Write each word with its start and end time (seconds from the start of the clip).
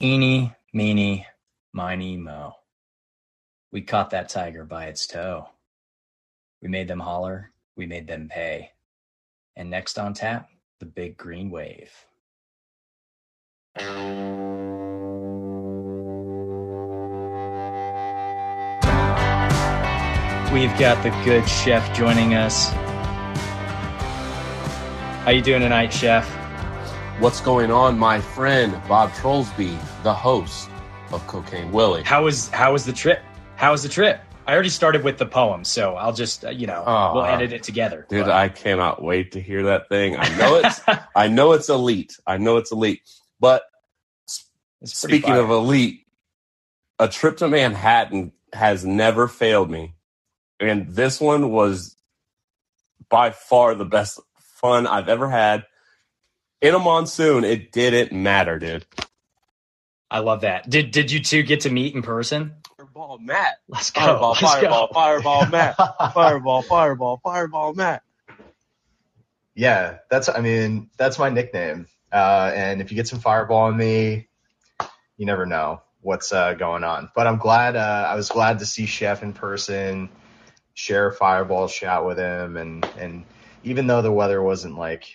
Eeny, 0.00 0.54
meeny, 0.72 1.26
miny, 1.72 2.16
mo. 2.16 2.52
We 3.72 3.82
caught 3.82 4.10
that 4.10 4.28
tiger 4.28 4.64
by 4.64 4.84
its 4.84 5.08
toe. 5.08 5.48
We 6.62 6.68
made 6.68 6.86
them 6.86 7.00
holler, 7.00 7.50
we 7.76 7.86
made 7.86 8.06
them 8.06 8.28
pay. 8.28 8.70
And 9.56 9.70
next 9.70 9.98
on 9.98 10.14
tap, 10.14 10.50
the 10.78 10.86
big 10.86 11.16
green 11.16 11.50
wave. 11.50 11.90
We've 20.52 20.78
got 20.78 21.02
the 21.02 21.10
good 21.24 21.48
chef 21.48 21.92
joining 21.96 22.34
us. 22.34 22.68
How 25.24 25.32
you 25.32 25.42
doing 25.42 25.62
tonight, 25.62 25.92
chef? 25.92 26.24
What's 27.18 27.40
going 27.40 27.72
on, 27.72 27.98
my 27.98 28.20
friend 28.20 28.80
Bob 28.86 29.10
Trollsby, 29.10 29.76
the 30.08 30.14
host 30.14 30.70
of 31.12 31.26
Cocaine 31.26 31.70
Willie? 31.70 32.02
How 32.02 32.24
was 32.24 32.48
how 32.48 32.72
was 32.72 32.86
the 32.86 32.94
trip? 32.94 33.20
How 33.56 33.72
was 33.72 33.82
the 33.82 33.90
trip? 33.90 34.22
I 34.46 34.54
already 34.54 34.70
started 34.70 35.04
with 35.04 35.18
the 35.18 35.26
poem, 35.26 35.64
so 35.64 35.96
I'll 35.96 36.14
just 36.14 36.46
uh, 36.46 36.48
you 36.48 36.66
know 36.66 36.82
Aw. 36.86 37.12
we'll 37.12 37.26
edit 37.26 37.52
it 37.52 37.62
together. 37.62 38.06
Dude, 38.08 38.24
But 38.24 38.32
I 38.32 38.48
cannot 38.48 39.02
wait 39.02 39.32
to 39.32 39.40
hear 39.42 39.64
that 39.64 39.90
thing. 39.90 40.16
I 40.16 40.34
know 40.38 40.62
it's 40.64 40.80
I 41.14 41.28
know 41.28 41.52
it's 41.52 41.68
elite. 41.68 42.16
I 42.26 42.38
know 42.38 42.56
it's 42.56 42.72
elite. 42.72 43.02
But 43.38 43.64
it's 44.80 44.98
speaking 44.98 45.34
fire. 45.34 45.42
of 45.42 45.50
elite, 45.50 46.06
a 46.98 47.06
trip 47.06 47.36
to 47.38 47.48
Manhattan 47.48 48.32
has 48.54 48.86
never 48.86 49.28
failed 49.28 49.70
me. 49.70 49.94
And 50.58 50.88
this 50.88 51.20
one 51.20 51.50
was 51.50 51.96
by 53.10 53.32
far 53.32 53.74
the 53.74 53.84
best 53.84 54.18
fun 54.38 54.86
I've 54.86 55.10
ever 55.10 55.28
had. 55.28 55.66
In 56.62 56.74
a 56.74 56.78
monsoon, 56.78 57.44
it 57.44 57.72
didn't 57.72 58.12
matter, 58.12 58.58
dude. 58.58 58.86
I 60.10 60.20
love 60.20 60.42
that. 60.42 60.68
Did 60.70 60.92
did 60.92 61.10
you 61.12 61.20
two 61.20 61.42
get 61.42 61.62
to 61.62 61.70
meet 61.70 61.94
in 61.94 62.02
person? 62.02 62.54
Fireball 62.78 63.18
Matt. 63.20 63.56
Let's 63.68 63.90
go. 63.92 64.00
Fireball, 64.00 64.36
Let's 64.40 64.54
fireball, 64.54 64.88
go. 64.88 64.88
fireball 64.94 65.46
Matt. 65.46 65.76
Fireball, 66.14 66.62
fireball, 66.62 67.20
fireball 67.24 67.74
Matt. 67.74 68.02
Yeah, 69.56 69.98
that's 70.10 70.30
I 70.30 70.40
mean 70.40 70.90
that's 70.98 71.18
my 71.20 71.30
nickname. 71.30 71.88
Uh, 72.12 72.52
and 72.54 72.82
if 72.82 72.92
you 72.92 72.96
get 72.96 73.08
some 73.08 73.20
fireball 73.20 73.64
on 73.64 73.76
me, 73.78 74.28
you 75.18 75.26
never 75.26 75.46
know 75.46 75.82
what's 76.02 76.32
uh, 76.32 76.54
going 76.54 76.84
on. 76.84 77.10
But 77.14 77.26
I'm 77.28 77.38
glad 77.38 77.76
uh, 77.76 78.06
I 78.08 78.16
was 78.16 78.30
glad 78.30 78.60
to 78.60 78.66
see 78.66 78.86
Chef 78.86 79.22
in 79.22 79.34
person, 79.34 80.10
share 80.74 81.08
a 81.08 81.14
fireball 81.14 81.68
shot 81.68 82.06
with 82.06 82.18
him, 82.18 82.56
and 82.56 82.84
and 82.98 83.24
even 83.64 83.86
though 83.88 84.02
the 84.02 84.12
weather 84.12 84.42
wasn't 84.42 84.78
like 84.78 85.06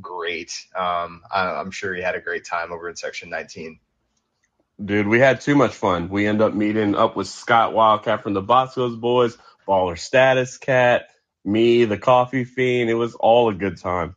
great, 0.00 0.52
um, 0.76 1.22
I, 1.32 1.46
I'm 1.56 1.70
sure 1.72 1.94
he 1.94 2.02
had 2.02 2.16
a 2.16 2.20
great 2.20 2.44
time 2.44 2.72
over 2.72 2.88
in 2.88 2.96
Section 2.96 3.30
19. 3.30 3.80
Dude, 4.82 5.08
we 5.08 5.18
had 5.18 5.40
too 5.40 5.56
much 5.56 5.74
fun. 5.74 6.08
We 6.08 6.26
end 6.26 6.40
up 6.40 6.54
meeting 6.54 6.94
up 6.94 7.16
with 7.16 7.26
Scott 7.26 7.72
Wildcat 7.74 8.22
from 8.22 8.34
the 8.34 8.42
Bosco's 8.42 8.94
Boys, 8.96 9.36
Baller 9.66 9.98
Status 9.98 10.56
Cat, 10.56 11.08
me, 11.44 11.84
the 11.84 11.98
Coffee 11.98 12.44
Fiend. 12.44 12.88
It 12.88 12.94
was 12.94 13.14
all 13.16 13.48
a 13.48 13.54
good 13.54 13.78
time. 13.78 14.14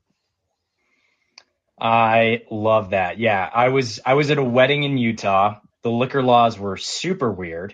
I 1.80 2.44
love 2.52 2.92
that. 2.92 3.18
Yeah, 3.18 3.50
I 3.52 3.70
was 3.70 4.00
I 4.06 4.14
was 4.14 4.30
at 4.30 4.38
a 4.38 4.44
wedding 4.44 4.84
in 4.84 4.98
Utah. 5.00 5.59
The 5.81 5.90
liquor 5.90 6.22
laws 6.22 6.59
were 6.59 6.78
super 6.78 7.31
weird. 7.31 7.73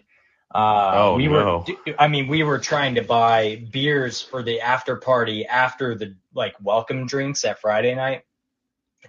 Uh, 0.55 0.91
Oh, 0.93 1.15
we 1.15 1.27
no. 1.27 1.65
were, 1.85 1.95
I 1.99 2.07
mean, 2.07 2.29
we 2.29 2.43
were 2.43 2.59
trying 2.59 2.95
to 2.95 3.01
buy 3.01 3.67
beers 3.69 4.21
for 4.21 4.43
the 4.43 4.61
after 4.61 4.95
party 4.95 5.45
after 5.45 5.93
the 5.95 6.15
like 6.33 6.55
welcome 6.61 7.05
drinks 7.05 7.43
at 7.43 7.59
Friday 7.59 7.95
night, 7.95 8.23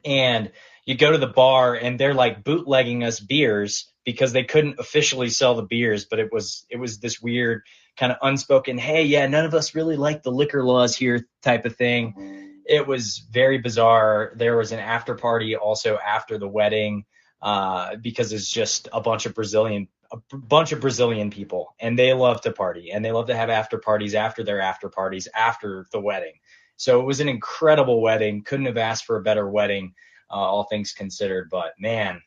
and 0.04 0.50
you 0.88 0.96
go 0.96 1.12
to 1.12 1.18
the 1.18 1.26
bar 1.26 1.74
and 1.74 2.00
they're 2.00 2.14
like 2.14 2.42
bootlegging 2.42 3.04
us 3.04 3.20
beers 3.20 3.92
because 4.04 4.32
they 4.32 4.44
couldn't 4.44 4.80
officially 4.80 5.28
sell 5.28 5.54
the 5.54 5.62
beers, 5.62 6.06
but 6.06 6.18
it 6.18 6.32
was 6.32 6.66
it 6.70 6.78
was 6.78 6.98
this 6.98 7.20
weird 7.20 7.62
kind 7.96 8.12
of 8.12 8.18
unspoken, 8.22 8.78
hey, 8.78 9.04
yeah, 9.04 9.26
none 9.26 9.44
of 9.44 9.54
us 9.54 9.74
really 9.74 9.96
like 9.96 10.22
the 10.22 10.30
liquor 10.30 10.64
laws 10.64 10.96
here 10.96 11.28
type 11.42 11.64
of 11.64 11.76
thing 11.76 12.48
it 12.68 12.86
was 12.86 13.26
very 13.30 13.58
bizarre. 13.58 14.32
There 14.36 14.56
was 14.56 14.72
an 14.72 14.78
after 14.78 15.14
party 15.14 15.56
also 15.56 15.96
after 15.96 16.38
the 16.38 16.46
wedding 16.46 17.06
uh, 17.40 17.96
because 17.96 18.32
it's 18.32 18.50
just 18.50 18.88
a 18.92 19.00
bunch 19.00 19.26
of 19.26 19.34
Brazilian 19.34 19.88
a 20.10 20.36
bunch 20.38 20.72
of 20.72 20.80
Brazilian 20.80 21.28
people 21.28 21.74
and 21.78 21.98
they 21.98 22.14
love 22.14 22.40
to 22.40 22.50
party 22.50 22.92
and 22.92 23.04
they 23.04 23.12
love 23.12 23.26
to 23.26 23.36
have 23.36 23.50
after 23.50 23.76
parties 23.76 24.14
after 24.14 24.42
their 24.42 24.58
after 24.58 24.88
parties 24.88 25.28
after 25.34 25.86
the 25.92 26.00
wedding. 26.00 26.32
So 26.76 27.00
it 27.00 27.04
was 27.04 27.20
an 27.20 27.28
incredible 27.28 28.00
wedding. 28.00 28.42
Couldn't 28.42 28.66
have 28.66 28.78
asked 28.78 29.04
for 29.04 29.16
a 29.16 29.22
better 29.22 29.48
wedding, 29.48 29.92
uh, 30.30 30.34
all 30.34 30.64
things 30.64 30.92
considered. 30.92 31.48
But 31.50 31.74
man, 31.78 32.22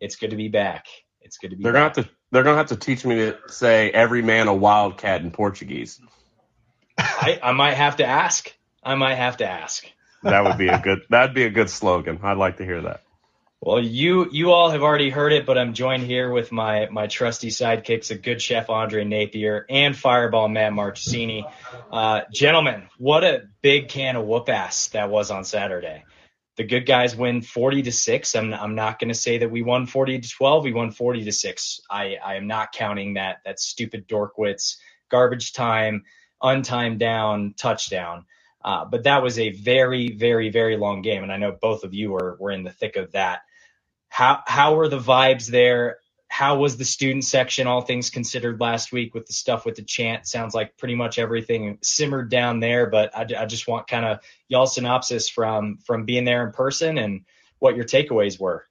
it's 0.00 0.16
good 0.16 0.30
to 0.30 0.36
be 0.36 0.48
back. 0.48 0.86
It's 1.20 1.38
good 1.38 1.50
to 1.50 1.56
be. 1.56 1.62
They're 1.62 1.72
gonna 1.72 1.84
have 1.84 1.94
to 1.94 2.08
they're 2.30 2.42
gonna 2.42 2.58
have 2.58 2.68
to 2.68 2.76
teach 2.76 3.04
me 3.04 3.16
to 3.16 3.38
say 3.48 3.90
every 3.90 4.22
man 4.22 4.48
a 4.48 4.54
wildcat 4.54 5.22
in 5.22 5.30
Portuguese. 5.30 6.00
I, 6.98 7.38
I 7.42 7.52
might 7.52 7.74
have 7.74 7.96
to 7.96 8.06
ask. 8.06 8.52
I 8.82 8.94
might 8.94 9.14
have 9.14 9.38
to 9.38 9.48
ask. 9.48 9.84
That 10.22 10.44
would 10.44 10.58
be 10.58 10.68
a 10.68 10.78
good 10.78 11.02
that'd 11.10 11.34
be 11.34 11.44
a 11.44 11.50
good 11.50 11.70
slogan. 11.70 12.20
I'd 12.22 12.36
like 12.36 12.58
to 12.58 12.64
hear 12.64 12.82
that. 12.82 13.02
Well, 13.60 13.80
you 13.80 14.28
you 14.30 14.52
all 14.52 14.68
have 14.70 14.82
already 14.82 15.08
heard 15.08 15.32
it, 15.32 15.46
but 15.46 15.56
I'm 15.56 15.72
joined 15.72 16.02
here 16.02 16.30
with 16.30 16.52
my 16.52 16.88
my 16.90 17.06
trusty 17.06 17.48
sidekicks, 17.48 18.10
a 18.10 18.14
good 18.14 18.42
chef 18.42 18.68
Andre 18.68 19.04
Napier 19.04 19.64
and 19.70 19.96
Fireball 19.96 20.48
Matt 20.48 20.72
Marchesini. 20.72 21.50
Uh, 21.90 22.22
gentlemen, 22.30 22.88
what 22.98 23.24
a 23.24 23.44
big 23.62 23.88
can 23.88 24.16
of 24.16 24.26
whoop 24.26 24.50
ass 24.50 24.88
that 24.88 25.08
was 25.08 25.30
on 25.30 25.44
Saturday. 25.44 26.04
The 26.56 26.64
good 26.64 26.86
guys 26.86 27.16
win 27.16 27.42
40 27.42 27.82
to 27.82 27.92
six. 27.92 28.34
I'm 28.34 28.54
I'm 28.54 28.74
not 28.74 28.98
going 28.98 29.08
to 29.08 29.14
say 29.14 29.38
that 29.38 29.50
we 29.50 29.62
won 29.62 29.86
40 29.86 30.20
to 30.20 30.28
12. 30.28 30.64
We 30.64 30.72
won 30.72 30.90
40 30.92 31.24
to 31.24 31.32
six. 31.32 31.80
I 31.90 32.16
I 32.24 32.36
am 32.36 32.46
not 32.46 32.72
counting 32.72 33.14
that 33.14 33.38
that 33.44 33.58
stupid 33.60 34.06
Dorkwitz 34.08 34.76
garbage 35.10 35.52
time, 35.52 36.04
untimed 36.42 36.98
down 36.98 37.54
touchdown. 37.56 38.26
Uh, 38.64 38.84
but 38.84 39.04
that 39.04 39.22
was 39.22 39.38
a 39.38 39.50
very, 39.50 40.12
very, 40.12 40.48
very 40.48 40.76
long 40.76 41.02
game, 41.02 41.22
and 41.22 41.30
I 41.30 41.36
know 41.36 41.52
both 41.52 41.84
of 41.84 41.92
you 41.92 42.12
were 42.12 42.36
were 42.40 42.50
in 42.50 42.62
the 42.62 42.72
thick 42.72 42.96
of 42.96 43.12
that. 43.12 43.40
How 44.08 44.42
how 44.46 44.76
were 44.76 44.88
the 44.88 44.98
vibes 45.00 45.46
there? 45.46 45.98
How 46.34 46.56
was 46.56 46.76
the 46.76 46.84
student 46.84 47.22
section, 47.22 47.68
all 47.68 47.82
things 47.82 48.10
considered, 48.10 48.60
last 48.60 48.90
week 48.90 49.14
with 49.14 49.24
the 49.26 49.32
stuff 49.32 49.64
with 49.64 49.76
the 49.76 49.84
chant? 49.84 50.26
Sounds 50.26 50.52
like 50.52 50.76
pretty 50.76 50.96
much 50.96 51.16
everything 51.16 51.78
simmered 51.80 52.28
down 52.28 52.58
there, 52.58 52.90
but 52.90 53.16
I, 53.16 53.24
I 53.38 53.46
just 53.46 53.68
want 53.68 53.86
kind 53.86 54.04
of 54.04 54.18
y'all 54.48 54.66
synopsis 54.66 55.28
from 55.28 55.78
from 55.86 56.06
being 56.06 56.24
there 56.24 56.44
in 56.44 56.52
person 56.52 56.98
and 56.98 57.24
what 57.60 57.76
your 57.76 57.84
takeaways 57.84 58.40
were. 58.40 58.66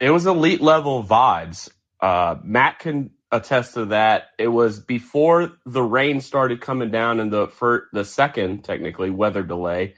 It 0.00 0.08
was 0.08 0.24
elite 0.24 0.62
level 0.62 1.04
vibes. 1.04 1.68
Uh, 2.00 2.36
Matt 2.42 2.78
can 2.78 3.10
attest 3.30 3.74
to 3.74 3.84
that. 3.86 4.28
It 4.38 4.48
was 4.48 4.80
before 4.80 5.52
the 5.66 5.82
rain 5.82 6.22
started 6.22 6.62
coming 6.62 6.90
down 6.90 7.20
in 7.20 7.28
the 7.28 7.48
fir- 7.48 7.86
the 7.92 8.06
second 8.06 8.64
technically 8.64 9.10
weather 9.10 9.42
delay. 9.42 9.96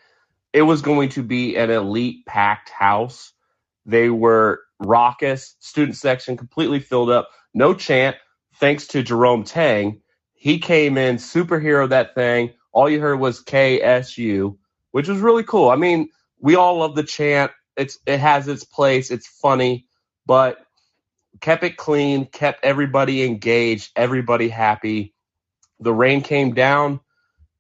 It 0.53 0.63
was 0.63 0.83
going 0.83 1.11
to 1.11 1.23
be 1.23 1.55
an 1.55 1.71
elite 1.71 2.27
packed 2.27 2.71
house. 2.71 3.33
They 3.87 4.11
were 4.11 4.63
raucous. 4.81 5.57
Student 5.61 5.97
section 5.97 6.37
completely 6.37 6.81
filled 6.81 7.11
up. 7.11 7.31
No 7.55 7.75
chant. 7.75 8.17
Thanks 8.57 8.87
to 8.89 9.03
Jerome 9.03 9.45
Tang, 9.45 10.01
he 10.35 10.59
came 10.59 10.99
in 10.99 11.17
superhero 11.17 11.89
that 11.91 12.15
thing. 12.15 12.53
All 12.73 12.89
you 12.91 13.01
heard 13.01 13.21
was 13.21 13.43
KSU, 13.45 14.57
which 14.93 15.09
was 15.09 15.21
really 15.21 15.45
cool. 15.45 15.71
I 15.71 15.77
mean, 15.77 16.09
we 16.41 16.57
all 16.57 16.79
love 16.79 16.95
the 16.95 17.05
chant. 17.05 17.53
It's 17.77 17.99
it 18.07 18.19
has 18.19 18.49
its 18.49 18.65
place. 18.65 19.11
It's 19.11 19.27
funny, 19.29 19.87
but 20.27 20.59
kept 21.41 21.65
it 21.65 21.77
clean, 21.77 22.27
kept 22.27 22.65
everybody 22.65 23.25
engaged, 23.25 23.93
everybody 23.97 24.49
happy. 24.49 25.15
The 25.81 25.93
rain 25.93 26.23
came 26.23 26.55
down, 26.55 27.01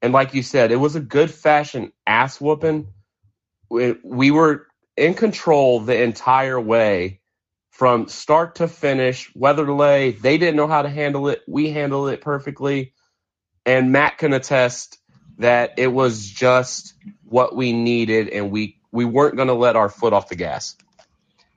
and 0.02 0.12
like 0.12 0.34
you 0.34 0.42
said, 0.42 0.72
it 0.72 0.76
was 0.76 0.96
a 0.96 1.00
good 1.00 1.30
fashion 1.30 1.92
ass 2.06 2.40
whooping. 2.40 2.88
We, 3.70 3.96
we 4.04 4.30
were 4.30 4.66
in 4.96 5.14
control 5.14 5.80
the 5.80 6.00
entire 6.00 6.60
way 6.60 7.20
from 7.70 8.08
start 8.08 8.56
to 8.56 8.68
finish. 8.68 9.30
Weather 9.34 9.66
delay, 9.66 10.12
they 10.12 10.38
didn't 10.38 10.56
know 10.56 10.66
how 10.66 10.82
to 10.82 10.88
handle 10.88 11.28
it. 11.28 11.42
We 11.46 11.70
handled 11.70 12.10
it 12.10 12.20
perfectly. 12.22 12.94
And 13.66 13.92
Matt 13.92 14.18
can 14.18 14.32
attest 14.32 14.98
that 15.38 15.74
it 15.76 15.88
was 15.88 16.26
just 16.30 16.94
what 17.24 17.54
we 17.54 17.72
needed, 17.72 18.30
and 18.30 18.50
we, 18.50 18.80
we 18.90 19.04
weren't 19.04 19.36
going 19.36 19.48
to 19.48 19.54
let 19.54 19.76
our 19.76 19.90
foot 19.90 20.14
off 20.14 20.28
the 20.28 20.36
gas. 20.36 20.76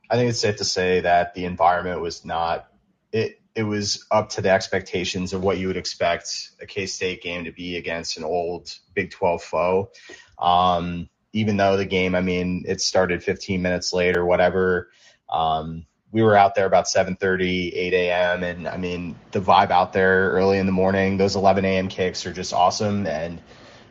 I 0.09 0.15
think 0.15 0.30
it's 0.30 0.39
safe 0.39 0.57
to 0.57 0.65
say 0.65 1.01
that 1.01 1.36
the 1.36 1.45
environment 1.45 2.01
was 2.01 2.25
not 2.25 2.68
it. 3.12 3.39
It 3.56 3.63
was 3.63 4.06
up 4.09 4.30
to 4.31 4.41
the 4.41 4.50
expectations 4.50 5.33
of 5.33 5.44
what 5.44 5.57
you 5.57 5.68
would 5.68 5.77
expect 5.77 6.50
a 6.62 6.65
K 6.65 6.86
State 6.86 7.21
game 7.21 7.45
to 7.45 7.51
be 7.51 7.77
against 7.77 8.18
an 8.18 8.24
old 8.24 8.74
Big 8.94 9.12
12 9.12 9.44
foe. 9.44 9.91
Um, 10.38 11.09
even 11.33 11.57
though 11.57 11.77
the 11.77 11.85
game, 11.85 12.15
I 12.15 12.21
mean, 12.21 12.63
it 12.67 12.81
started 12.81 13.23
15 13.23 13.61
minutes 13.61 13.93
late 13.93 14.17
or 14.17 14.25
whatever. 14.25 14.89
Um, 15.29 15.85
we 16.11 16.23
were 16.23 16.35
out 16.35 16.55
there 16.55 16.65
about 16.65 16.85
7:30, 16.85 17.71
8 17.73 17.93
a.m. 17.93 18.43
and 18.43 18.67
I 18.67 18.77
mean 18.77 19.15
the 19.31 19.39
vibe 19.39 19.69
out 19.69 19.93
there 19.93 20.31
early 20.31 20.57
in 20.57 20.65
the 20.65 20.71
morning. 20.71 21.17
Those 21.17 21.35
11 21.35 21.65
a.m. 21.65 21.87
kicks 21.87 22.25
are 22.25 22.33
just 22.33 22.53
awesome. 22.53 23.05
And 23.05 23.41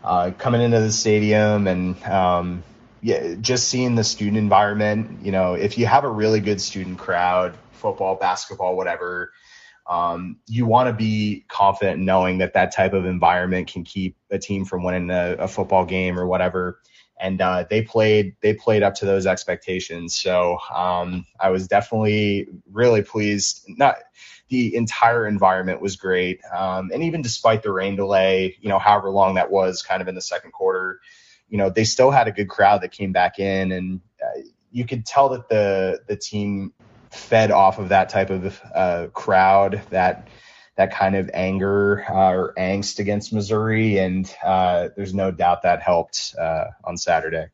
uh, 0.03 0.33
coming 0.37 0.61
into 0.61 0.81
the 0.81 0.93
stadium 0.93 1.67
and 1.67 2.03
um, 2.05 2.63
yeah, 3.03 3.35
just 3.41 3.69
seeing 3.69 3.95
the 3.95 4.05
student 4.05 4.37
environment, 4.37 5.25
you 5.25 5.31
know, 5.31 5.55
if 5.55 5.79
you 5.79 5.87
have 5.87 6.05
a 6.05 6.09
really 6.09 6.41
good 6.41 6.61
student 6.61 6.99
crowd, 6.99 7.57
football, 7.73 8.17
basketball, 8.17 8.77
whatever, 8.77 9.33
um, 9.87 10.39
you 10.47 10.67
want 10.67 10.89
to 10.89 10.93
be 10.93 11.45
confident 11.49 12.01
knowing 12.01 12.39
that 12.39 12.53
that 12.55 12.73
type 12.73 12.93
of 12.93 13.07
environment 13.07 13.69
can 13.69 13.85
keep 13.85 14.17
a 14.31 14.39
team 14.39 14.65
from 14.65 14.83
winning 14.83 15.11
a, 15.11 15.37
a 15.39 15.49
football 15.49 15.85
game 15.85 16.19
or 16.19 16.27
whatever. 16.27 16.81
And 17.21 17.41
uh, 17.41 17.65
they 17.69 17.83
played 17.83 18.37
they 18.41 18.55
played 18.55 18.83
up 18.83 18.95
to 18.97 19.07
those 19.07 19.27
expectations. 19.27 20.15
So 20.15 20.59
um, 20.75 21.27
I 21.41 21.51
was 21.51 21.67
definitely 21.67 22.49
really 22.71 23.03
pleased. 23.03 23.65
Not 23.67 23.97
the 24.49 24.75
entire 24.75 25.27
environment 25.27 25.81
was 25.81 25.97
great, 25.97 26.41
um, 26.57 26.91
and 26.93 27.03
even 27.03 27.23
despite 27.23 27.63
the 27.63 27.73
rain 27.73 27.97
delay, 27.97 28.57
you 28.61 28.69
know, 28.69 28.79
however 28.79 29.11
long 29.11 29.35
that 29.35 29.51
was, 29.51 29.83
kind 29.83 30.01
of 30.01 30.09
in 30.09 30.15
the 30.15 30.23
second 30.23 30.53
quarter, 30.53 31.01
you 31.49 31.59
know, 31.59 31.71
they 31.71 31.85
still 31.85 32.11
had 32.11 32.29
a 32.29 32.33
good 32.33 32.49
crowd 32.49 32.83
that 32.83 32.93
came 32.93 33.13
back 33.13 33.39
in, 33.39 33.73
and 33.73 34.01
uh, 34.23 34.41
you 34.71 34.87
could 34.87 35.05
tell 35.05 35.31
that 35.31 35.49
the 35.49 36.01
the 36.07 36.17
team 36.17 36.73
fed 37.11 37.51
off 37.51 37.79
of 37.79 37.89
that 37.91 38.09
type 38.09 38.31
of 38.31 38.61
uh, 38.75 39.07
crowd, 39.13 39.83
that 39.91 40.29
that 40.79 40.95
kind 40.95 41.17
of 41.17 41.29
anger 41.35 42.05
uh, 42.09 42.31
or 42.31 42.55
angst 42.57 43.01
against 43.01 43.33
Missouri, 43.33 43.99
and 43.99 44.33
uh, 44.45 44.89
there's 44.97 45.13
no 45.13 45.33
doubt 45.33 45.63
that 45.63 45.83
helped 45.83 46.37
uh, 46.41 46.67
on 46.85 46.97
Saturday. 46.97 47.49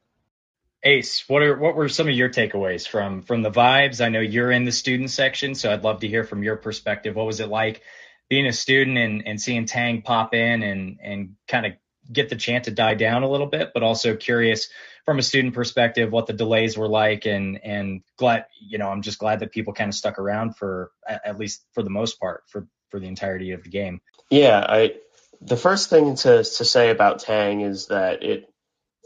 Ace, 0.83 1.25
what 1.27 1.43
are 1.43 1.59
what 1.59 1.75
were 1.75 1.89
some 1.89 2.07
of 2.07 2.15
your 2.15 2.29
takeaways 2.29 2.87
from 2.87 3.23
from 3.23 3.41
the 3.41 3.51
vibes? 3.51 4.05
I 4.05 4.11
know 4.11 4.21
you're 4.21 4.53
in 4.53 4.67
the 4.67 4.73
student 4.73 5.11
section, 5.11 5.55
so 5.55 5.73
I'd 5.73 5.83
love 5.83 6.01
to 6.01 6.09
hear 6.09 6.23
from 6.23 6.43
your 6.43 6.57
perspective. 6.57 7.17
What 7.17 7.25
was 7.25 7.41
it 7.41 7.49
like 7.49 7.81
being 8.29 8.47
a 8.47 8.53
student 8.53 8.99
and, 8.99 9.27
and 9.27 9.41
seeing 9.41 9.65
Tang 9.65 10.03
pop 10.03 10.35
in 10.35 10.63
and 10.63 10.99
and 11.03 11.37
kind 11.49 11.65
of 11.65 11.73
get 12.13 12.29
the 12.29 12.37
chant 12.37 12.65
to 12.65 12.71
die 12.71 12.95
down 12.95 13.23
a 13.23 13.31
little 13.31 13.47
bit, 13.47 13.71
but 13.73 13.83
also 13.83 14.15
curious 14.15 14.69
from 15.07 15.19
a 15.19 15.23
student 15.23 15.55
perspective 15.55 16.13
what 16.13 16.27
the 16.27 16.35
delays 16.35 16.77
were 16.77 16.89
like 16.89 17.25
and 17.25 17.59
and 17.65 18.03
glad 18.19 18.45
you 18.61 18.77
know 18.77 18.91
I'm 18.91 19.01
just 19.01 19.19
glad 19.19 19.41
that 19.41 19.53
people 19.53 19.73
kind 19.73 19.89
of 19.89 19.95
stuck 19.95 20.19
around 20.19 20.57
for 20.57 20.91
at 21.09 21.39
least 21.39 21.65
for 21.73 21.83
the 21.83 21.89
most 21.89 22.21
part 22.21 22.45
for 22.49 22.67
for 22.95 23.01
the 23.01 23.09
entirety 23.09 23.51
of 23.51 23.65
the 23.65 23.71
game. 23.71 24.01
Yeah, 24.31 24.65
I 24.69 24.93
the 25.41 25.57
first 25.57 25.91
thing 25.91 26.15
to 26.15 26.45
to 26.45 26.65
say 26.65 26.91
about 26.91 27.19
Tang 27.19 27.61
is 27.61 27.89
that 27.89 28.23
it 28.23 28.49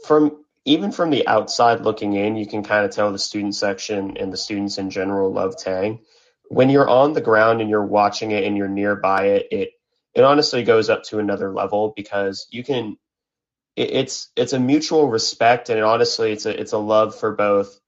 from 0.05 0.45
even 0.63 0.91
from 0.91 1.09
the 1.09 1.25
outside 1.27 1.81
looking 1.81 2.13
in, 2.13 2.35
you 2.35 2.45
can 2.45 2.61
kind 2.61 2.85
of 2.85 2.91
tell 2.91 3.11
the 3.11 3.17
student 3.17 3.55
section 3.55 4.17
and 4.17 4.31
the 4.31 4.37
students 4.37 4.77
in 4.77 4.91
general 4.91 5.33
love 5.33 5.57
Tang. 5.57 6.01
When 6.49 6.69
you're 6.69 6.87
on 6.87 7.13
the 7.13 7.21
ground 7.21 7.61
and 7.61 7.69
you're 7.71 7.83
watching 7.83 8.29
it 8.29 8.43
and 8.43 8.55
you're 8.55 8.67
nearby 8.67 9.25
it, 9.25 9.47
it 9.49 9.69
it 10.13 10.23
honestly 10.23 10.63
goes 10.63 10.91
up 10.91 11.01
to 11.05 11.17
another 11.17 11.51
level 11.51 11.91
because 11.95 12.45
you 12.51 12.63
can 12.63 12.95
it, 13.75 13.89
it's 13.91 14.29
it's 14.35 14.53
a 14.53 14.59
mutual 14.59 15.09
respect 15.09 15.69
and 15.69 15.79
it, 15.79 15.83
honestly 15.83 16.31
it's 16.31 16.45
a 16.45 16.61
it's 16.61 16.73
a 16.73 16.77
love 16.77 17.19
for 17.19 17.33
both 17.33 17.79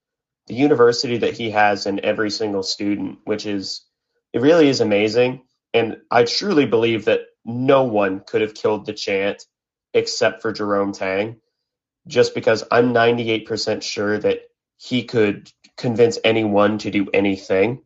the 0.48 0.56
university 0.56 1.19
that 1.19 1.36
he 1.36 1.51
has 1.51 1.86
and 1.86 2.00
every 2.00 2.31
single 2.31 2.63
student 2.63 3.19
which 3.24 3.45
is 3.45 3.86
it 4.33 4.42
really 4.42 4.68
is 4.68 4.81
amazing 4.81 5.44
and 5.73 5.97
i 6.12 6.23
truly 6.23 6.65
believe 6.65 7.06
that 7.06 7.21
no 7.45 7.83
one 7.83 8.21
could 8.25 8.41
have 8.41 8.53
killed 8.53 8.85
the 8.85 8.94
chant 8.94 9.44
except 9.94 10.41
for 10.41 10.51
jerome 10.51 10.94
tang 10.94 11.38
just 12.07 12.35
because 12.35 12.63
i'm 12.71 12.94
98% 12.94 13.83
sure 13.83 14.18
that 14.18 14.39
he 14.77 15.03
could 15.03 15.51
convince 15.77 16.19
anyone 16.23 16.77
to 16.79 16.91
do 16.91 17.07
anything 17.13 17.81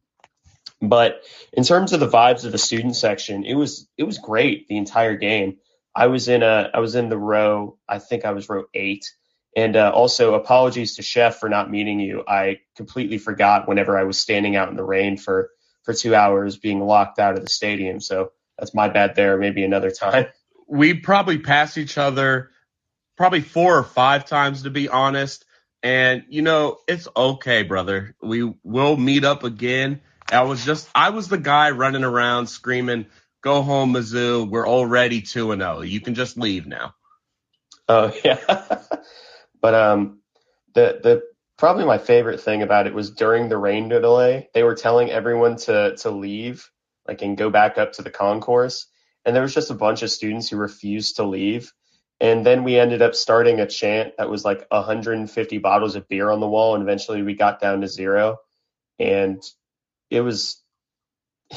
but 0.82 1.24
in 1.54 1.64
terms 1.64 1.94
of 1.94 2.00
the 2.00 2.08
vibes 2.08 2.46
of 2.46 2.52
the 2.52 2.58
student 2.58 2.96
section, 2.96 3.44
it 3.46 3.56
was 3.56 3.88
it 3.98 4.04
was 4.04 4.18
great 4.18 4.68
the 4.68 4.78
entire 4.78 5.16
game. 5.16 5.58
I 5.96 6.08
was 6.08 6.28
in 6.28 6.44
a 6.44 6.70
I 6.74 6.80
was 6.80 6.96
in 6.96 7.10
the 7.10 7.18
row. 7.18 7.78
I 7.88 8.00
think 8.00 8.26
I 8.26 8.32
was 8.32 8.50
row 8.50 8.66
eight. 8.74 9.06
And 9.58 9.76
uh, 9.76 9.92
also 9.94 10.36
apologies 10.36 10.98
to 10.98 11.02
Chef 11.02 11.40
for 11.40 11.50
not 11.50 11.72
meeting 11.72 12.00
you. 12.00 12.24
I 12.28 12.60
completely 12.76 13.18
forgot 13.18 13.68
whenever 13.68 13.98
I 13.98 14.04
was 14.04 14.18
standing 14.20 14.56
out 14.56 14.70
in 14.70 14.76
the 14.76 14.84
rain 14.84 15.18
for 15.18 15.50
for 15.86 15.94
two 15.94 16.16
hours 16.16 16.58
being 16.58 16.82
locked 16.82 17.20
out 17.20 17.38
of 17.38 17.44
the 17.44 17.50
stadium. 17.50 18.02
So 18.02 18.32
that's 18.58 18.74
my 18.74 18.90
bad 18.90 19.16
there. 19.16 19.38
Maybe 19.38 19.64
another 19.64 19.92
time. 19.92 20.28
We 20.68 20.96
probably 20.96 21.38
passed 21.38 21.78
each 21.78 21.96
other 21.96 22.50
probably 23.18 23.42
four 23.42 23.78
or 23.78 23.84
five 23.84 24.26
times 24.26 24.64
to 24.64 24.72
be 24.72 24.90
honest. 24.90 25.46
And 25.84 26.24
you 26.30 26.42
know, 26.42 26.80
it's 26.88 27.08
okay, 27.16 27.62
brother. 27.62 28.16
We 28.20 28.52
will 28.64 28.98
meet 28.98 29.24
up 29.24 29.44
again 29.44 30.02
I 30.32 30.42
was 30.44 30.66
just 30.66 30.90
I 30.96 31.12
was 31.12 31.28
the 31.28 31.38
guy 31.38 31.72
running 31.72 32.04
around 32.04 32.48
screaming, 32.48 33.06
"Go 33.42 33.62
home, 33.62 33.94
Mizzou! 33.94 34.50
We're 34.50 34.68
already 34.68 35.22
two 35.22 35.52
and 35.52 35.62
zero. 35.62 35.78
Oh. 35.78 35.82
You 35.82 36.02
can 36.02 36.16
just 36.16 36.38
leave 36.38 36.66
now." 36.66 36.96
Oh 37.88 38.12
yeah, 38.26 38.82
but 39.62 39.76
um, 39.76 40.20
the 40.74 41.00
the 41.04 41.24
probably 41.58 41.86
my 41.86 41.98
favorite 41.98 42.42
thing 42.42 42.62
about 42.62 42.88
it 42.88 42.94
was 42.94 43.12
during 43.12 43.50
the 43.50 43.58
rain 43.58 43.90
delay, 43.90 44.50
they 44.54 44.64
were 44.64 44.76
telling 44.76 45.10
everyone 45.10 45.58
to 45.58 45.96
to 45.98 46.12
leave, 46.12 46.70
like 47.08 47.22
and 47.22 47.38
go 47.38 47.50
back 47.50 47.78
up 47.78 47.94
to 47.94 48.02
the 48.02 48.10
concourse, 48.10 48.88
and 49.26 49.36
there 49.36 49.44
was 49.44 49.54
just 49.54 49.72
a 49.72 49.76
bunch 49.76 50.04
of 50.04 50.12
students 50.12 50.50
who 50.50 50.58
refused 50.58 51.18
to 51.18 51.24
leave. 51.24 51.72
And 52.22 52.46
then 52.46 52.64
we 52.64 52.80
ended 52.80 53.02
up 53.02 53.14
starting 53.14 53.60
a 53.60 53.68
chant 53.68 54.14
that 54.18 54.30
was 54.30 54.46
like 54.46 54.66
150 54.70 55.58
bottles 55.58 55.96
of 55.96 56.08
beer 56.08 56.30
on 56.30 56.40
the 56.40 56.48
wall, 56.48 56.76
and 56.76 56.82
eventually 56.82 57.22
we 57.22 57.36
got 57.36 57.60
down 57.60 57.82
to 57.82 57.88
zero. 57.88 58.38
And 59.00 59.44
it 60.10 60.22
was 60.22 60.62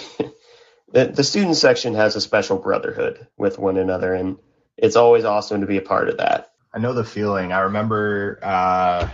the, 0.93 1.05
the 1.07 1.25
student 1.25 1.57
section 1.57 1.95
has 1.95 2.17
a 2.17 2.21
special 2.21 2.59
brotherhood 2.59 3.29
with 3.37 3.59
one 3.59 3.77
another, 3.77 4.15
and 4.15 4.39
it's 4.77 4.97
always 4.97 5.25
awesome 5.25 5.61
to 5.61 5.67
be 5.67 5.77
a 5.77 5.83
part 5.83 6.09
of 6.09 6.19
that. 6.19 6.51
I 6.73 6.79
know 6.79 6.93
the 6.93 7.05
feeling. 7.05 7.53
I 7.53 7.61
remember 7.61 8.41
uh, 8.43 9.09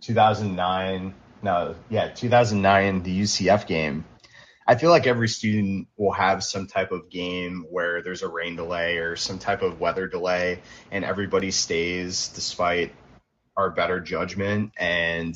2009. 0.00 1.14
No, 1.42 1.74
yeah, 1.88 2.08
2009, 2.08 3.02
the 3.02 3.20
UCF 3.22 3.66
game. 3.66 4.04
I 4.66 4.76
feel 4.76 4.90
like 4.90 5.06
every 5.06 5.28
student 5.28 5.88
will 5.96 6.12
have 6.12 6.44
some 6.44 6.66
type 6.66 6.92
of 6.92 7.10
game 7.10 7.66
where 7.70 8.02
there's 8.02 8.22
a 8.22 8.28
rain 8.28 8.56
delay 8.56 8.98
or 8.98 9.16
some 9.16 9.38
type 9.38 9.62
of 9.62 9.80
weather 9.80 10.06
delay, 10.06 10.60
and 10.90 11.04
everybody 11.04 11.50
stays 11.50 12.28
despite 12.28 12.92
our 13.56 13.70
better 13.70 14.00
judgment. 14.00 14.72
And 14.76 15.34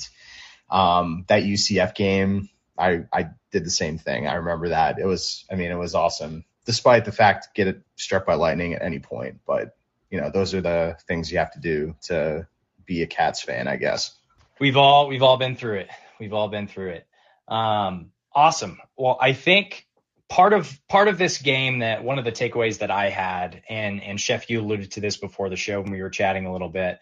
um, 0.70 1.24
that 1.28 1.42
UCF 1.42 1.94
game, 1.94 2.48
I, 2.78 3.06
I 3.12 3.30
did 3.50 3.64
the 3.64 3.70
same 3.70 3.98
thing. 3.98 4.28
I 4.28 4.34
remember 4.34 4.68
that. 4.68 4.98
It 4.98 5.06
was, 5.06 5.44
I 5.50 5.56
mean, 5.56 5.70
it 5.70 5.78
was 5.78 5.94
awesome, 5.94 6.44
despite 6.64 7.04
the 7.04 7.12
fact 7.12 7.54
get 7.54 7.66
it 7.66 7.82
struck 7.96 8.26
by 8.26 8.34
lightning 8.34 8.74
at 8.74 8.82
any 8.82 9.00
point. 9.00 9.40
But 9.46 9.76
you 10.10 10.20
know, 10.20 10.30
those 10.30 10.54
are 10.54 10.60
the 10.60 10.96
things 11.08 11.32
you 11.32 11.38
have 11.38 11.52
to 11.54 11.60
do 11.60 11.96
to 12.02 12.46
be 12.86 13.02
a 13.02 13.06
Cats 13.06 13.42
fan, 13.42 13.66
I 13.66 13.76
guess. 13.76 14.14
We've 14.60 14.76
all 14.76 15.08
we've 15.08 15.22
all 15.22 15.36
been 15.36 15.56
through 15.56 15.78
it. 15.78 15.88
We've 16.20 16.32
all 16.32 16.48
been 16.48 16.68
through 16.68 16.90
it. 16.90 17.06
Um, 17.48 18.10
awesome. 18.34 18.78
Well, 18.96 19.18
I 19.20 19.32
think 19.32 19.86
part 20.28 20.52
of 20.52 20.78
part 20.88 21.08
of 21.08 21.18
this 21.18 21.38
game 21.38 21.80
that 21.80 22.04
one 22.04 22.18
of 22.18 22.24
the 22.24 22.32
takeaways 22.32 22.78
that 22.78 22.90
I 22.90 23.10
had, 23.10 23.62
and 23.68 24.02
and 24.02 24.20
Chef, 24.20 24.48
you 24.48 24.60
alluded 24.60 24.92
to 24.92 25.00
this 25.00 25.16
before 25.16 25.48
the 25.50 25.56
show 25.56 25.80
when 25.80 25.92
we 25.92 26.02
were 26.02 26.10
chatting 26.10 26.46
a 26.46 26.52
little 26.52 26.68
bit. 26.70 26.98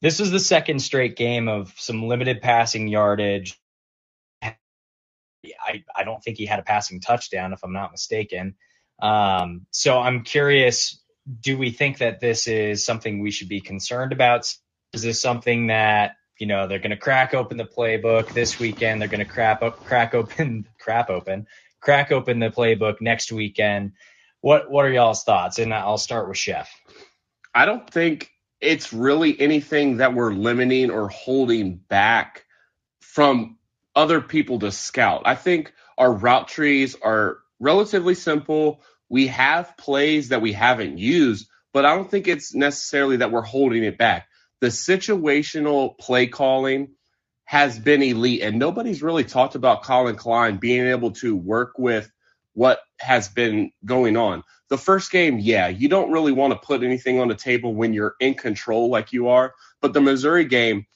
This 0.00 0.20
is 0.20 0.30
the 0.30 0.40
second 0.40 0.80
straight 0.80 1.16
game 1.16 1.48
of 1.48 1.72
some 1.76 2.04
limited 2.04 2.42
passing 2.42 2.88
yardage, 2.88 3.58
I, 5.44 5.84
I 5.94 6.04
don't 6.04 6.22
think 6.22 6.38
he 6.38 6.46
had 6.46 6.58
a 6.58 6.62
passing 6.62 7.00
touchdown, 7.00 7.52
if 7.52 7.62
I'm 7.64 7.72
not 7.72 7.92
mistaken. 7.92 8.54
Um, 9.00 9.66
so 9.70 9.98
I'm 9.98 10.22
curious, 10.22 11.02
do 11.40 11.58
we 11.58 11.70
think 11.70 11.98
that 11.98 12.20
this 12.20 12.46
is 12.46 12.84
something 12.84 13.20
we 13.20 13.30
should 13.30 13.48
be 13.48 13.60
concerned 13.60 14.12
about? 14.12 14.52
Is 14.92 15.02
this 15.02 15.20
something 15.20 15.68
that, 15.68 16.12
you 16.38 16.46
know, 16.46 16.66
they're 16.66 16.78
going 16.78 16.90
to 16.90 16.96
crack 16.96 17.34
open 17.34 17.56
the 17.56 17.64
playbook 17.64 18.32
this 18.32 18.58
weekend? 18.58 19.00
They're 19.00 19.08
going 19.08 19.24
to 19.24 19.32
crap 19.32 19.60
crack 19.84 20.14
open, 20.14 20.66
crap 20.78 21.10
open, 21.10 21.46
crack 21.80 22.12
open 22.12 22.38
the 22.38 22.50
playbook 22.50 23.00
next 23.00 23.32
weekend. 23.32 23.92
What, 24.40 24.70
what 24.70 24.84
are 24.84 24.92
y'all's 24.92 25.24
thoughts? 25.24 25.58
And 25.58 25.72
I'll 25.72 25.98
start 25.98 26.28
with 26.28 26.36
Chef. 26.36 26.70
I 27.54 27.66
don't 27.66 27.88
think 27.88 28.30
it's 28.60 28.92
really 28.92 29.38
anything 29.40 29.98
that 29.98 30.14
we're 30.14 30.32
limiting 30.32 30.90
or 30.90 31.08
holding 31.08 31.76
back 31.76 32.44
from 33.00 33.58
other 33.94 34.20
people 34.20 34.58
to 34.60 34.72
scout. 34.72 35.22
I 35.24 35.34
think 35.34 35.72
our 35.96 36.12
route 36.12 36.48
trees 36.48 36.96
are 37.00 37.38
relatively 37.60 38.14
simple. 38.14 38.82
We 39.08 39.28
have 39.28 39.76
plays 39.76 40.30
that 40.30 40.42
we 40.42 40.52
haven't 40.52 40.98
used, 40.98 41.48
but 41.72 41.84
I 41.84 41.94
don't 41.94 42.10
think 42.10 42.26
it's 42.26 42.54
necessarily 42.54 43.18
that 43.18 43.30
we're 43.30 43.42
holding 43.42 43.84
it 43.84 43.98
back. 43.98 44.28
The 44.60 44.68
situational 44.68 45.98
play 45.98 46.26
calling 46.26 46.94
has 47.44 47.78
been 47.78 48.02
elite, 48.02 48.42
and 48.42 48.58
nobody's 48.58 49.02
really 49.02 49.24
talked 49.24 49.54
about 49.54 49.82
Collin 49.82 50.16
Klein 50.16 50.56
being 50.56 50.86
able 50.86 51.10
to 51.12 51.36
work 51.36 51.74
with 51.78 52.10
what 52.54 52.80
has 52.98 53.28
been 53.28 53.70
going 53.84 54.16
on. 54.16 54.42
The 54.70 54.78
first 54.78 55.10
game, 55.10 55.38
yeah, 55.38 55.68
you 55.68 55.88
don't 55.88 56.12
really 56.12 56.32
want 56.32 56.52
to 56.52 56.66
put 56.66 56.82
anything 56.82 57.20
on 57.20 57.28
the 57.28 57.34
table 57.34 57.74
when 57.74 57.92
you're 57.92 58.14
in 58.20 58.34
control 58.34 58.88
like 58.88 59.12
you 59.12 59.28
are. 59.28 59.52
But 59.82 59.92
the 59.92 60.00
Missouri 60.00 60.46
game, 60.46 60.86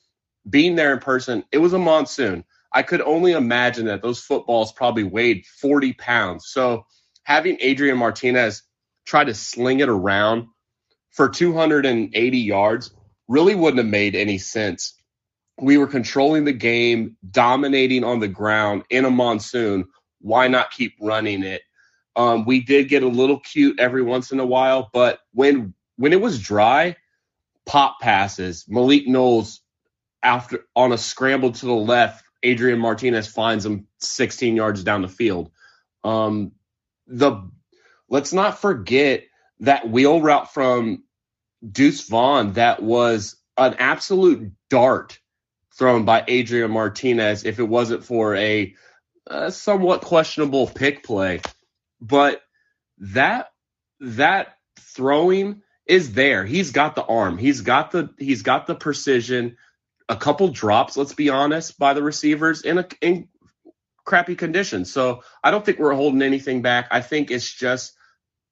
being 0.49 0.77
there 0.77 0.93
in 0.95 1.01
person, 1.01 1.45
it 1.53 1.59
was 1.59 1.75
a 1.75 1.79
monsoon. 1.79 2.45
I 2.73 2.83
could 2.83 3.03
only 3.03 3.33
imagine 3.33 3.87
that 3.87 4.03
those 4.03 4.21
footballs 4.21 4.73
probably 4.73 5.05
weighed 5.05 5.45
40 5.47 5.93
pounds. 5.95 6.47
So 6.49 6.87
having 7.25 7.59
Adrian 7.61 7.99
Martinez 7.99 8.63
try 9.05 9.25
to 9.25 9.35
sling 9.35 9.81
it 9.81 9.89
around 9.89 10.47
for 11.11 11.29
280 11.29 12.39
yards 12.39 12.91
really 13.29 13.55
wouldn't 13.55 13.79
have 13.79 13.87
made 13.87 14.15
any 14.15 14.39
sense 14.39 14.99
we 15.61 15.79
were 15.79 15.87
controlling 15.87 16.45
the 16.45 16.53
game, 16.53 17.17
dominating 17.31 18.05
on 18.05 18.21
the 18.21 18.29
ground 18.29 18.85
in 18.91 19.05
a 19.05 19.11
monsoon. 19.11 19.89
Why 20.21 20.49
not 20.49 20.71
keep 20.71 20.95
running 21.01 21.43
it? 21.43 21.63
Um, 22.17 22.45
we 22.45 22.61
did 22.61 22.89
get 22.89 23.03
a 23.03 23.09
little 23.09 23.41
cute 23.41 23.79
every 23.79 24.03
once 24.03 24.33
in 24.33 24.41
a 24.41 24.47
while, 24.47 24.91
but 24.93 25.21
when 25.33 25.75
when 25.97 26.13
it 26.13 26.21
was 26.21 26.41
dry, 26.41 26.97
pop 27.67 28.01
passes, 28.01 28.65
Malik 28.69 29.07
Knowles 29.07 29.61
after 30.23 30.65
on 30.75 30.93
a 30.93 30.99
scramble 30.99 31.53
to 31.53 31.67
the 31.67 31.73
left, 31.73 32.25
Adrian 32.43 32.79
Martinez 32.79 33.29
finds 33.29 33.65
him 33.65 33.87
16 33.99 34.57
yards 34.57 34.83
down 34.83 35.03
the 35.03 35.09
field. 35.09 35.51
Um, 36.03 36.53
the 37.07 37.49
let's 38.09 38.33
not 38.33 38.61
forget 38.61 39.25
that 39.61 39.89
wheel 39.89 40.21
route 40.21 40.53
from 40.53 41.05
Deuce 41.67 42.09
Vaughn 42.09 42.53
that 42.55 42.83
was 42.83 43.37
an 43.57 43.75
absolute 43.79 44.53
dart 44.71 45.19
thrown 45.77 46.05
by 46.05 46.25
Adrian 46.27 46.71
Martinez 46.71 47.45
if 47.45 47.59
it 47.59 47.69
wasn't 47.69 48.05
for 48.05 48.35
a, 48.37 48.75
a 49.27 49.51
somewhat 49.51 50.03
questionable 50.03 50.67
pick 50.67 51.05
play. 51.05 51.41
But 52.01 52.43
that 52.99 53.51
that 54.01 54.57
throwing 54.79 55.63
is 55.87 56.13
there. 56.13 56.45
He's 56.45 56.73
got 56.73 56.95
the 56.95 57.05
arm. 57.05 57.39
He's 57.39 57.63
got 57.63 57.91
the 57.91 58.11
he's 58.19 58.43
got 58.43 58.67
the 58.67 58.75
precision. 58.75 59.57
A 60.11 60.17
couple 60.17 60.49
drops, 60.49 60.97
let's 60.97 61.15
be 61.15 61.29
honest, 61.29 61.79
by 61.79 61.95
the 61.95 62.03
receivers 62.03 62.63
in 62.63 62.79
a 62.79 62.87
in 63.01 63.29
crappy 64.05 64.37
conditions. 64.37 64.93
So 64.93 65.23
I 65.45 65.51
don't 65.51 65.65
think 65.65 65.79
we're 65.79 65.95
holding 65.95 66.23
anything 66.23 66.63
back. 66.63 66.89
I 66.91 67.01
think 67.03 67.31
it's 67.31 67.53
just 67.53 67.95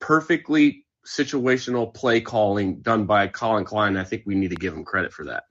perfectly 0.00 0.86
situational 1.06 1.92
play 1.92 2.20
calling 2.20 2.80
done 2.80 3.06
by 3.06 3.28
Collin 3.28 3.64
Klein. 3.64 3.96
I 3.96 4.04
think 4.04 4.25
we 4.26 4.34
need 4.34 4.50
to 4.50 4.56
give 4.56 4.75
him 4.75 4.84
credit 4.84 5.12
for 5.12 5.26
that. 5.26 5.44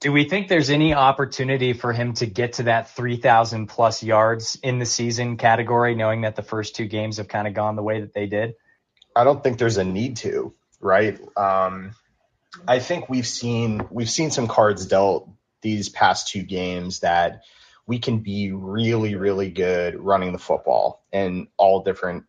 Do 0.00 0.12
we 0.12 0.28
think 0.28 0.48
there's 0.48 0.70
any 0.70 0.94
opportunity 0.94 1.74
for 1.74 1.92
him 1.92 2.14
to 2.14 2.26
get 2.26 2.54
to 2.54 2.64
that 2.64 2.90
3,000 2.90 3.68
plus 3.68 4.02
yards 4.02 4.58
in 4.62 4.78
the 4.78 4.86
season 4.86 5.36
category, 5.36 5.94
knowing 5.94 6.22
that 6.22 6.34
the 6.34 6.42
first 6.42 6.74
two 6.74 6.86
games 6.86 7.18
have 7.18 7.28
kind 7.28 7.46
of 7.46 7.54
gone 7.54 7.76
the 7.76 7.82
way 7.82 8.00
that 8.00 8.12
they 8.12 8.26
did? 8.26 8.54
I 9.14 9.22
don't 9.24 9.42
think 9.42 9.58
there's 9.58 9.76
a 9.76 9.84
need 9.84 10.16
to, 10.18 10.52
right? 10.80 11.20
Um, 11.36 11.92
I 12.66 12.80
think 12.80 13.08
we've 13.08 13.26
seen 13.26 13.86
we've 13.90 14.10
seen 14.10 14.30
some 14.30 14.48
cards 14.48 14.86
dealt 14.86 15.28
these 15.60 15.88
past 15.88 16.28
two 16.28 16.42
games 16.42 17.00
that 17.00 17.42
we 17.86 17.98
can 17.98 18.20
be 18.20 18.52
really, 18.52 19.14
really 19.14 19.50
good 19.50 19.98
running 19.98 20.32
the 20.32 20.38
football 20.38 21.04
in 21.12 21.48
all 21.56 21.82
different 21.82 22.24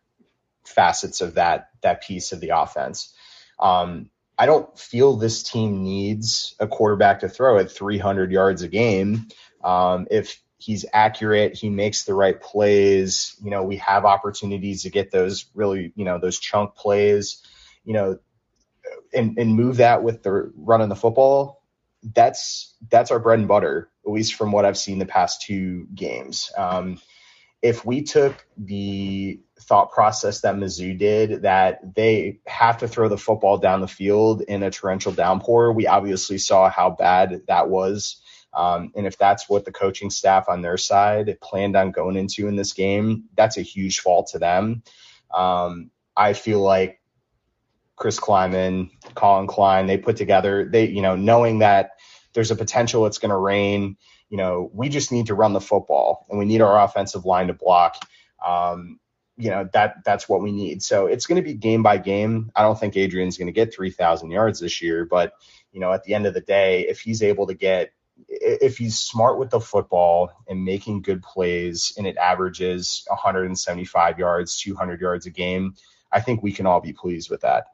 facets 0.64 1.20
of 1.20 1.34
that 1.34 1.70
that 1.82 2.02
piece 2.02 2.32
of 2.32 2.40
the 2.40 2.50
offense. 2.50 3.14
Um, 3.58 4.10
I 4.36 4.46
don't 4.46 4.76
feel 4.78 5.16
this 5.16 5.42
team 5.42 5.82
needs 5.84 6.56
a 6.58 6.66
quarterback 6.66 7.20
to 7.20 7.28
throw 7.28 7.58
at 7.58 7.70
300 7.70 8.32
yards 8.32 8.62
a 8.62 8.68
game. 8.68 9.28
Um, 9.62 10.08
if 10.10 10.42
he's 10.58 10.84
accurate, 10.92 11.54
he 11.54 11.70
makes 11.70 12.04
the 12.04 12.14
right 12.14 12.40
plays. 12.40 13.36
You 13.42 13.50
know, 13.50 13.62
we 13.62 13.76
have 13.76 14.04
opportunities 14.04 14.82
to 14.82 14.90
get 14.90 15.10
those 15.10 15.46
really, 15.54 15.92
you 15.94 16.04
know, 16.04 16.18
those 16.18 16.38
chunk 16.38 16.74
plays. 16.74 17.42
You 17.84 17.92
know, 17.92 18.18
and 19.12 19.38
and 19.38 19.54
move 19.54 19.76
that 19.76 20.02
with 20.02 20.22
the 20.22 20.32
run 20.32 20.52
running 20.56 20.88
the 20.88 20.96
football. 20.96 21.62
That's 22.02 22.74
that's 22.90 23.10
our 23.10 23.18
bread 23.18 23.38
and 23.38 23.48
butter, 23.48 23.88
at 24.04 24.12
least 24.12 24.34
from 24.34 24.52
what 24.52 24.64
I've 24.64 24.78
seen 24.78 24.98
the 24.98 25.06
past 25.06 25.42
two 25.42 25.86
games. 25.94 26.50
Um, 26.56 27.00
if 27.62 27.84
we 27.84 28.02
took 28.02 28.46
the 28.58 29.40
thought 29.60 29.92
process 29.92 30.40
that 30.40 30.56
Mizzou 30.56 30.98
did 30.98 31.42
that 31.42 31.94
they 31.94 32.40
have 32.46 32.78
to 32.78 32.88
throw 32.88 33.08
the 33.08 33.16
football 33.16 33.58
down 33.58 33.80
the 33.80 33.88
field 33.88 34.42
in 34.42 34.62
a 34.62 34.70
torrential 34.70 35.12
downpour. 35.12 35.72
We 35.72 35.86
obviously 35.86 36.38
saw 36.38 36.68
how 36.68 36.90
bad 36.90 37.42
that 37.48 37.68
was. 37.68 38.20
Um, 38.52 38.92
and 38.94 39.06
if 39.06 39.18
that's 39.18 39.48
what 39.48 39.64
the 39.64 39.72
coaching 39.72 40.10
staff 40.10 40.48
on 40.48 40.62
their 40.62 40.76
side 40.76 41.36
planned 41.40 41.76
on 41.76 41.90
going 41.90 42.16
into 42.16 42.46
in 42.46 42.56
this 42.56 42.72
game, 42.72 43.24
that's 43.36 43.56
a 43.56 43.62
huge 43.62 44.00
fault 44.00 44.28
to 44.28 44.38
them. 44.38 44.82
Um, 45.32 45.90
I 46.16 46.34
feel 46.34 46.60
like 46.60 47.00
Chris 47.96 48.18
Klieman, 48.18 48.90
Collin 49.14 49.46
Klein, 49.46 49.86
they 49.86 49.98
put 49.98 50.16
together, 50.16 50.68
they, 50.70 50.88
you 50.88 51.02
know, 51.02 51.16
knowing 51.16 51.60
that 51.60 51.90
there's 52.32 52.50
a 52.50 52.56
potential 52.56 53.06
it's 53.06 53.18
going 53.18 53.30
to 53.30 53.36
rain, 53.36 53.96
you 54.28 54.36
know, 54.36 54.70
we 54.72 54.88
just 54.88 55.12
need 55.12 55.26
to 55.26 55.34
run 55.34 55.52
the 55.52 55.60
football 55.60 56.26
and 56.28 56.38
we 56.38 56.44
need 56.44 56.60
our 56.60 56.82
offensive 56.82 57.24
line 57.24 57.48
to 57.48 57.54
block. 57.54 57.96
Um, 58.44 58.98
you 59.36 59.50
know 59.50 59.68
that 59.72 60.04
that's 60.04 60.28
what 60.28 60.42
we 60.42 60.52
need. 60.52 60.82
So 60.82 61.06
it's 61.06 61.26
going 61.26 61.42
to 61.42 61.48
be 61.48 61.54
game 61.54 61.82
by 61.82 61.98
game. 61.98 62.50
I 62.54 62.62
don't 62.62 62.78
think 62.78 62.96
Adrian's 62.96 63.38
going 63.38 63.46
to 63.46 63.52
get 63.52 63.74
3,000 63.74 64.30
yards 64.30 64.60
this 64.60 64.80
year, 64.80 65.04
but 65.04 65.32
you 65.72 65.80
know 65.80 65.92
at 65.92 66.04
the 66.04 66.14
end 66.14 66.26
of 66.26 66.34
the 66.34 66.40
day, 66.40 66.86
if 66.88 67.00
he's 67.00 67.22
able 67.22 67.46
to 67.48 67.54
get 67.54 67.92
if 68.28 68.78
he's 68.78 68.98
smart 68.98 69.38
with 69.38 69.50
the 69.50 69.60
football 69.60 70.30
and 70.48 70.64
making 70.64 71.02
good 71.02 71.22
plays 71.22 71.92
and 71.96 72.06
it 72.06 72.16
averages 72.16 73.04
175 73.08 74.18
yards, 74.18 74.56
200 74.60 75.00
yards 75.00 75.26
a 75.26 75.30
game, 75.30 75.74
I 76.12 76.20
think 76.20 76.42
we 76.42 76.52
can 76.52 76.66
all 76.66 76.80
be 76.80 76.92
pleased 76.92 77.28
with 77.28 77.40
that. 77.40 77.64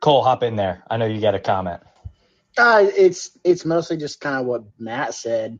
Cole, 0.00 0.22
hop 0.22 0.42
in 0.42 0.56
there. 0.56 0.82
I 0.90 0.96
know 0.96 1.06
you 1.06 1.20
got 1.20 1.34
a 1.34 1.40
comment. 1.40 1.80
Uh, 2.56 2.86
it's 2.96 3.36
it's 3.42 3.64
mostly 3.64 3.96
just 3.96 4.20
kind 4.20 4.36
of 4.36 4.46
what 4.46 4.64
Matt 4.78 5.14
said. 5.14 5.58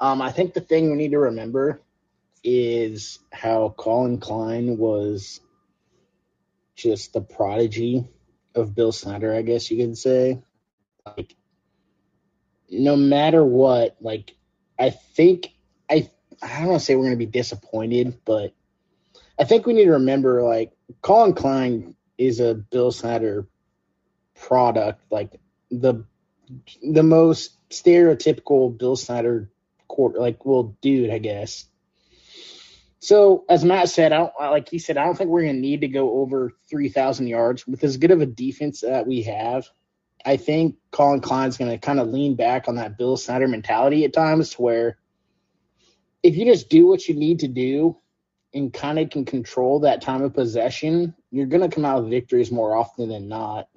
Um, 0.00 0.22
I 0.22 0.30
think 0.30 0.54
the 0.54 0.60
thing 0.60 0.90
we 0.90 0.96
need 0.96 1.12
to 1.12 1.18
remember 1.18 1.80
is 2.44 3.18
how 3.32 3.70
Collin 3.70 4.18
Klein 4.18 4.78
was 4.78 5.40
just 6.76 7.12
the 7.12 7.20
prodigy 7.20 8.08
of 8.54 8.74
Bill 8.74 8.92
Snyder, 8.92 9.34
I 9.34 9.42
guess 9.42 9.70
you 9.70 9.84
could 9.84 9.98
say. 9.98 10.42
Like, 11.04 11.34
no 12.70 12.96
matter 12.96 13.44
what, 13.44 13.96
like, 14.00 14.34
I 14.78 14.90
think 14.90 15.48
I 15.90 16.10
I 16.42 16.60
don't 16.60 16.68
want 16.68 16.80
to 16.80 16.84
say 16.84 16.94
we're 16.94 17.04
going 17.04 17.18
to 17.18 17.24
be 17.24 17.26
disappointed, 17.26 18.18
but 18.24 18.52
I 19.38 19.44
think 19.44 19.66
we 19.66 19.72
need 19.72 19.84
to 19.86 19.92
remember, 19.92 20.42
like, 20.42 20.72
Collin 21.02 21.34
Klein 21.34 21.96
is 22.16 22.40
a 22.40 22.54
Bill 22.54 22.92
Snyder 22.92 23.46
product, 24.34 25.02
like 25.10 25.40
the 25.70 26.04
the 26.82 27.02
most 27.02 27.56
stereotypical 27.70 28.76
Bill 28.76 28.96
Snyder 28.96 29.50
court, 29.86 30.18
like, 30.18 30.44
well, 30.44 30.76
dude, 30.80 31.10
I 31.10 31.18
guess. 31.18 31.66
So 33.00 33.44
as 33.48 33.64
Matt 33.64 33.88
said, 33.88 34.12
I 34.12 34.18
don't 34.18 34.32
like 34.40 34.68
he 34.68 34.78
said, 34.78 34.96
I 34.96 35.04
don't 35.04 35.16
think 35.16 35.30
we're 35.30 35.42
gonna 35.42 35.54
need 35.54 35.82
to 35.82 35.88
go 35.88 36.20
over 36.20 36.52
three 36.68 36.88
thousand 36.88 37.28
yards 37.28 37.66
with 37.66 37.84
as 37.84 37.96
good 37.96 38.10
of 38.10 38.20
a 38.20 38.26
defense 38.26 38.80
that 38.80 39.06
we 39.06 39.22
have. 39.22 39.68
I 40.24 40.36
think 40.36 40.76
Collin 40.90 41.20
Klein's 41.20 41.56
gonna 41.56 41.78
kind 41.78 42.00
of 42.00 42.08
lean 42.08 42.34
back 42.34 42.66
on 42.66 42.74
that 42.76 42.98
Bill 42.98 43.16
Snyder 43.16 43.46
mentality 43.46 44.04
at 44.04 44.12
times, 44.12 44.50
to 44.50 44.62
where 44.62 44.98
if 46.22 46.36
you 46.36 46.44
just 46.44 46.68
do 46.68 46.86
what 46.86 47.06
you 47.06 47.14
need 47.14 47.40
to 47.40 47.48
do 47.48 47.96
and 48.52 48.72
kind 48.72 48.98
of 48.98 49.10
can 49.10 49.24
control 49.24 49.80
that 49.80 50.02
time 50.02 50.22
of 50.22 50.34
possession, 50.34 51.14
you're 51.30 51.46
gonna 51.46 51.68
come 51.68 51.84
out 51.84 52.02
with 52.02 52.10
victories 52.10 52.50
more 52.50 52.74
often 52.74 53.08
than 53.08 53.28
not. 53.28 53.68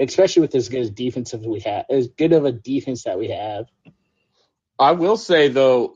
Especially 0.00 0.40
with 0.40 0.54
as 0.54 0.70
good 0.70 0.80
as 0.80 0.90
defense 0.90 1.34
as 1.34 1.40
we 1.46 1.60
have, 1.60 1.84
as 1.90 2.08
good 2.08 2.32
of 2.32 2.46
a 2.46 2.52
defense 2.52 3.04
that 3.04 3.18
we 3.18 3.28
have. 3.28 3.66
I 4.78 4.92
will 4.92 5.18
say 5.18 5.48
though, 5.48 5.94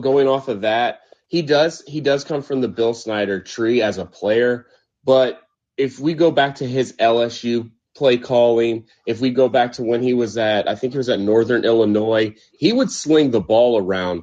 going 0.00 0.28
off 0.28 0.48
of 0.48 0.60
that 0.60 1.00
he 1.28 1.42
does 1.42 1.82
he 1.86 2.00
does 2.00 2.24
come 2.24 2.42
from 2.42 2.60
the 2.60 2.68
Bill 2.68 2.94
Snyder 2.94 3.40
tree 3.40 3.82
as 3.82 3.98
a 3.98 4.06
player, 4.06 4.66
but 5.04 5.40
if 5.76 5.98
we 5.98 6.14
go 6.14 6.30
back 6.30 6.56
to 6.56 6.66
his 6.66 6.94
LSU 6.94 7.70
play 7.94 8.18
calling, 8.18 8.86
if 9.06 9.20
we 9.20 9.30
go 9.30 9.48
back 9.48 9.72
to 9.72 9.82
when 9.82 10.02
he 10.02 10.14
was 10.14 10.36
at 10.36 10.68
I 10.68 10.74
think 10.74 10.92
he 10.92 10.98
was 10.98 11.08
at 11.08 11.20
Northern 11.20 11.64
Illinois, 11.64 12.34
he 12.58 12.72
would 12.72 12.90
sling 12.90 13.30
the 13.30 13.40
ball 13.40 13.78
around. 13.78 14.22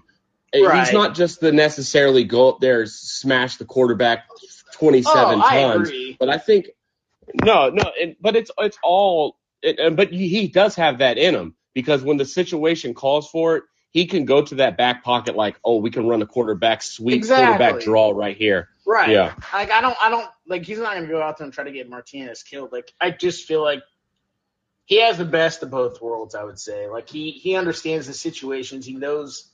Right. 0.56 0.80
He's 0.80 0.94
not 0.94 1.16
just 1.16 1.40
the 1.40 1.52
necessarily 1.52 2.24
go 2.26 2.50
up 2.50 2.60
there 2.60 2.86
smash 2.86 3.58
the 3.58 3.66
quarterback 3.66 4.28
27 4.74 5.16
oh, 5.16 5.42
times, 5.42 5.90
I 5.92 6.16
but 6.20 6.30
I 6.30 6.38
think 6.38 6.68
no, 7.44 7.70
no, 7.70 7.92
it, 7.96 8.18
but 8.22 8.36
it's 8.36 8.52
it's 8.60 8.78
all 8.84 9.38
it, 9.62 9.96
but 9.96 10.12
he 10.12 10.48
does 10.48 10.76
have 10.76 11.00
that 11.00 11.18
in 11.18 11.36
him 11.36 11.56
because 11.74 12.04
when 12.04 12.18
the 12.18 12.26
situation 12.26 12.94
calls 12.94 13.30
for 13.30 13.58
it, 13.58 13.64
he 13.94 14.08
can 14.08 14.26
go 14.26 14.42
to 14.42 14.56
that 14.56 14.76
back 14.76 15.04
pocket 15.04 15.36
like, 15.36 15.56
oh, 15.64 15.78
we 15.78 15.92
can 15.92 16.08
run 16.08 16.22
a 16.24 16.26
quarterback 16.26 16.82
sweep, 16.82 17.16
exactly. 17.16 17.46
quarterback 17.46 17.86
draw 17.86 18.10
right 18.12 18.36
here. 18.36 18.70
Right. 18.86 19.12
Yeah. 19.12 19.36
Like 19.54 19.72
I 19.72 19.82
don't, 19.82 19.96
I 20.02 20.10
don't 20.10 20.28
like 20.48 20.66
he's 20.66 20.80
not 20.80 20.96
gonna 20.96 21.08
go 21.08 21.22
out 21.22 21.38
there 21.38 21.46
and 21.46 21.54
try 21.54 21.64
to 21.64 21.72
get 21.72 21.90
Martinez 21.90 22.42
killed. 22.42 22.72
Like 22.72 22.92
I 23.00 23.12
just 23.12 23.46
feel 23.48 23.64
like 23.64 23.82
he 24.86 25.00
has 25.00 25.18
the 25.18 25.26
best 25.26 25.64
of 25.64 25.70
both 25.70 26.02
worlds. 26.02 26.34
I 26.36 26.44
would 26.44 26.60
say. 26.60 26.90
Like 26.90 27.08
he 27.08 27.32
he 27.32 27.56
understands 27.56 28.08
the 28.08 28.14
situations. 28.14 28.86
He 28.86 28.96
knows 28.96 29.50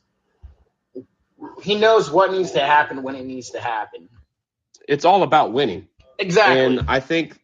he 1.62 1.75
knows 1.75 2.10
what 2.10 2.31
needs 2.31 2.51
to 2.51 2.62
happen 2.62 3.03
when 3.03 3.15
it 3.15 3.25
needs 3.25 3.51
to 3.51 3.60
happen. 3.60 4.10
It's 4.88 5.05
all 5.05 5.22
about 5.22 5.51
winning. 5.51 5.89
Exactly. 6.17 6.62
And 6.62 6.89
I 6.89 7.01
think 7.01 7.38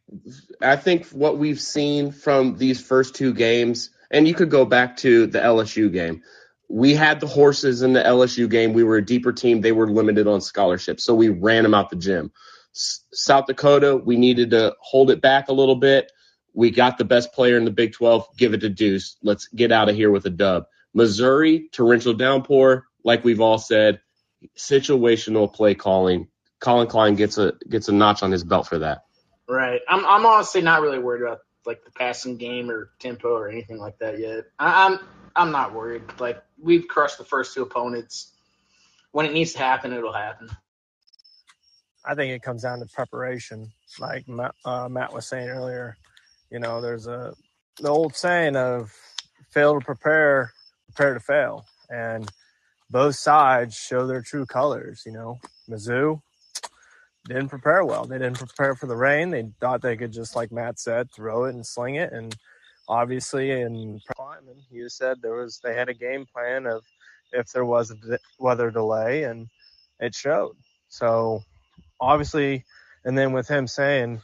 I 0.61 0.77
think 0.77 1.07
what 1.07 1.37
we've 1.37 1.61
seen 1.61 2.11
from 2.11 2.57
these 2.57 2.81
first 2.81 3.15
two 3.15 3.33
games, 3.33 3.89
and 4.09 4.27
you 4.27 4.33
could 4.33 4.49
go 4.49 4.65
back 4.65 4.97
to 4.97 5.27
the 5.27 5.39
LSU 5.39 5.91
game 5.91 6.23
we 6.69 6.93
had 6.93 7.19
the 7.19 7.27
horses 7.27 7.81
in 7.81 7.93
the 7.93 8.01
LSU 8.01 8.49
game. 8.49 8.73
We 8.73 8.83
were 8.83 8.97
a 8.97 9.05
deeper 9.05 9.31
team. 9.31 9.61
They 9.61 9.71
were 9.71 9.89
limited 9.89 10.27
on 10.27 10.41
scholarships. 10.41 11.03
So 11.03 11.13
we 11.13 11.29
ran 11.29 11.63
them 11.63 11.73
out 11.73 11.89
the 11.89 11.95
gym. 11.95 12.31
S- 12.75 13.03
South 13.13 13.45
Dakota, 13.45 13.95
we 13.95 14.17
needed 14.17 14.51
to 14.51 14.75
hold 14.79 15.11
it 15.11 15.21
back 15.21 15.49
a 15.49 15.53
little 15.53 15.75
bit. 15.75 16.11
We 16.53 16.71
got 16.71 16.97
the 16.97 17.05
best 17.05 17.33
player 17.33 17.57
in 17.57 17.65
the 17.65 17.71
Big 17.71 17.93
12. 17.93 18.37
Give 18.37 18.53
it 18.53 18.61
to 18.61 18.69
Deuce. 18.69 19.17
Let's 19.21 19.47
get 19.47 19.71
out 19.71 19.89
of 19.89 19.95
here 19.95 20.09
with 20.09 20.25
a 20.25 20.29
dub. 20.29 20.65
Missouri, 20.93 21.69
torrential 21.71 22.13
downpour, 22.13 22.85
like 23.03 23.23
we've 23.23 23.41
all 23.41 23.57
said, 23.57 23.99
situational 24.57 25.53
play 25.53 25.75
calling. 25.75 26.29
Collin 26.59 26.87
Klein 26.87 27.15
gets 27.15 27.37
a 27.37 27.53
gets 27.69 27.89
a 27.89 27.91
notch 27.91 28.23
on 28.23 28.31
his 28.31 28.43
belt 28.43 28.67
for 28.67 28.79
that. 28.79 29.03
Right. 29.47 29.81
I'm 29.87 30.05
I'm 30.05 30.25
honestly 30.25 30.61
not 30.61 30.81
really 30.81 30.99
worried 30.99 31.21
about 31.21 31.39
like 31.65 31.83
the 31.83 31.91
passing 31.91 32.37
game 32.37 32.71
or 32.71 32.91
tempo 32.99 33.29
or 33.29 33.49
anything 33.49 33.77
like 33.77 33.99
that 33.99 34.19
yet. 34.19 34.45
I, 34.57 34.87
I'm 34.87 34.99
I'm 35.35 35.51
not 35.51 35.73
worried. 35.73 36.03
Like 36.19 36.41
we've 36.61 36.87
crushed 36.87 37.17
the 37.17 37.25
first 37.25 37.53
two 37.53 37.61
opponents. 37.61 38.33
When 39.11 39.25
it 39.25 39.33
needs 39.33 39.53
to 39.53 39.59
happen, 39.59 39.93
it'll 39.93 40.13
happen. 40.13 40.49
I 42.05 42.15
think 42.15 42.33
it 42.33 42.43
comes 42.43 42.61
down 42.61 42.79
to 42.79 42.85
preparation, 42.85 43.71
like 43.99 44.27
Matt, 44.27 44.53
uh, 44.63 44.87
Matt 44.87 45.13
was 45.13 45.25
saying 45.25 45.49
earlier. 45.49 45.97
You 46.51 46.59
know, 46.59 46.79
there's 46.79 47.07
a 47.07 47.33
the 47.79 47.89
old 47.89 48.15
saying 48.15 48.55
of 48.55 48.93
fail 49.51 49.79
to 49.79 49.85
prepare, 49.85 50.53
prepare 50.87 51.13
to 51.15 51.19
fail, 51.19 51.65
and 51.89 52.29
both 52.89 53.15
sides 53.15 53.75
show 53.75 54.05
their 54.05 54.21
true 54.21 54.45
colors. 54.45 55.03
You 55.05 55.13
know, 55.13 55.39
Mizzou 55.69 56.21
didn't 57.27 57.49
prepare 57.49 57.83
well. 57.83 58.05
They 58.05 58.19
didn't 58.19 58.37
prepare 58.37 58.75
for 58.75 58.85
the 58.85 58.95
rain. 58.95 59.31
They 59.31 59.45
thought 59.59 59.81
they 59.81 59.97
could 59.97 60.13
just, 60.13 60.35
like 60.35 60.51
Matt 60.51 60.79
said, 60.79 61.11
throw 61.11 61.45
it 61.45 61.55
and 61.55 61.65
sling 61.65 61.95
it. 61.95 62.13
And 62.13 62.35
obviously, 62.87 63.49
in 63.51 63.99
Klieman, 64.35 64.61
you 64.69 64.89
said 64.89 65.21
there 65.21 65.35
was 65.35 65.59
they 65.63 65.73
had 65.73 65.89
a 65.89 65.93
game 65.93 66.25
plan 66.25 66.65
of 66.65 66.83
if 67.31 67.51
there 67.51 67.65
was 67.65 67.91
a 67.91 68.19
weather 68.39 68.71
delay, 68.71 69.23
and 69.23 69.47
it 69.99 70.13
showed. 70.13 70.55
So 70.89 71.43
obviously, 71.99 72.65
and 73.03 73.17
then 73.17 73.33
with 73.33 73.47
him 73.47 73.67
saying 73.67 74.21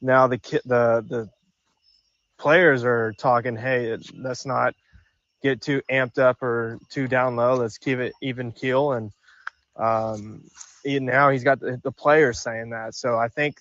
now 0.00 0.26
the 0.26 0.38
the 0.64 1.04
the 1.08 1.30
players 2.38 2.84
are 2.84 3.12
talking, 3.18 3.56
hey, 3.56 3.96
let's 4.16 4.44
not 4.46 4.74
get 5.42 5.60
too 5.60 5.82
amped 5.90 6.18
up 6.18 6.42
or 6.42 6.78
too 6.90 7.06
down 7.06 7.36
low. 7.36 7.54
Let's 7.54 7.78
keep 7.78 7.98
it 7.98 8.12
even 8.22 8.52
keel. 8.52 8.92
And 8.92 9.12
um, 9.76 10.42
now 10.84 11.30
he's 11.30 11.44
got 11.44 11.60
the, 11.60 11.80
the 11.82 11.92
players 11.92 12.40
saying 12.40 12.70
that. 12.70 12.94
So 12.94 13.16
I 13.16 13.28
think, 13.28 13.58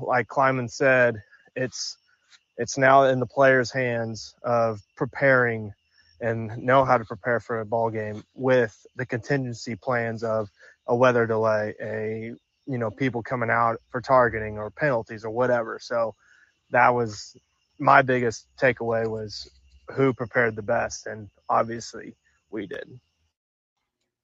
like 0.00 0.28
Klieman 0.28 0.70
said, 0.70 1.22
it's 1.54 1.96
it's 2.56 2.78
now 2.78 3.04
in 3.04 3.20
the 3.20 3.26
players' 3.26 3.70
hands 3.70 4.34
of 4.42 4.80
preparing 4.96 5.72
and 6.20 6.56
know 6.58 6.84
how 6.84 6.96
to 6.96 7.04
prepare 7.04 7.40
for 7.40 7.60
a 7.60 7.66
ball 7.66 7.90
game 7.90 8.24
with 8.34 8.86
the 8.96 9.04
contingency 9.04 9.76
plans 9.76 10.22
of 10.22 10.48
a 10.86 10.96
weather 10.96 11.26
delay, 11.26 11.74
a 11.80 12.32
you 12.66 12.78
know 12.78 12.90
people 12.90 13.22
coming 13.22 13.50
out 13.50 13.80
for 13.90 14.00
targeting 14.00 14.58
or 14.58 14.70
penalties 14.70 15.24
or 15.24 15.30
whatever. 15.30 15.78
So 15.80 16.14
that 16.70 16.94
was 16.94 17.36
my 17.78 18.02
biggest 18.02 18.46
takeaway 18.58 19.06
was 19.06 19.50
who 19.92 20.12
prepared 20.14 20.56
the 20.56 20.62
best, 20.62 21.06
and 21.06 21.28
obviously 21.48 22.14
we 22.50 22.66
did. 22.66 22.98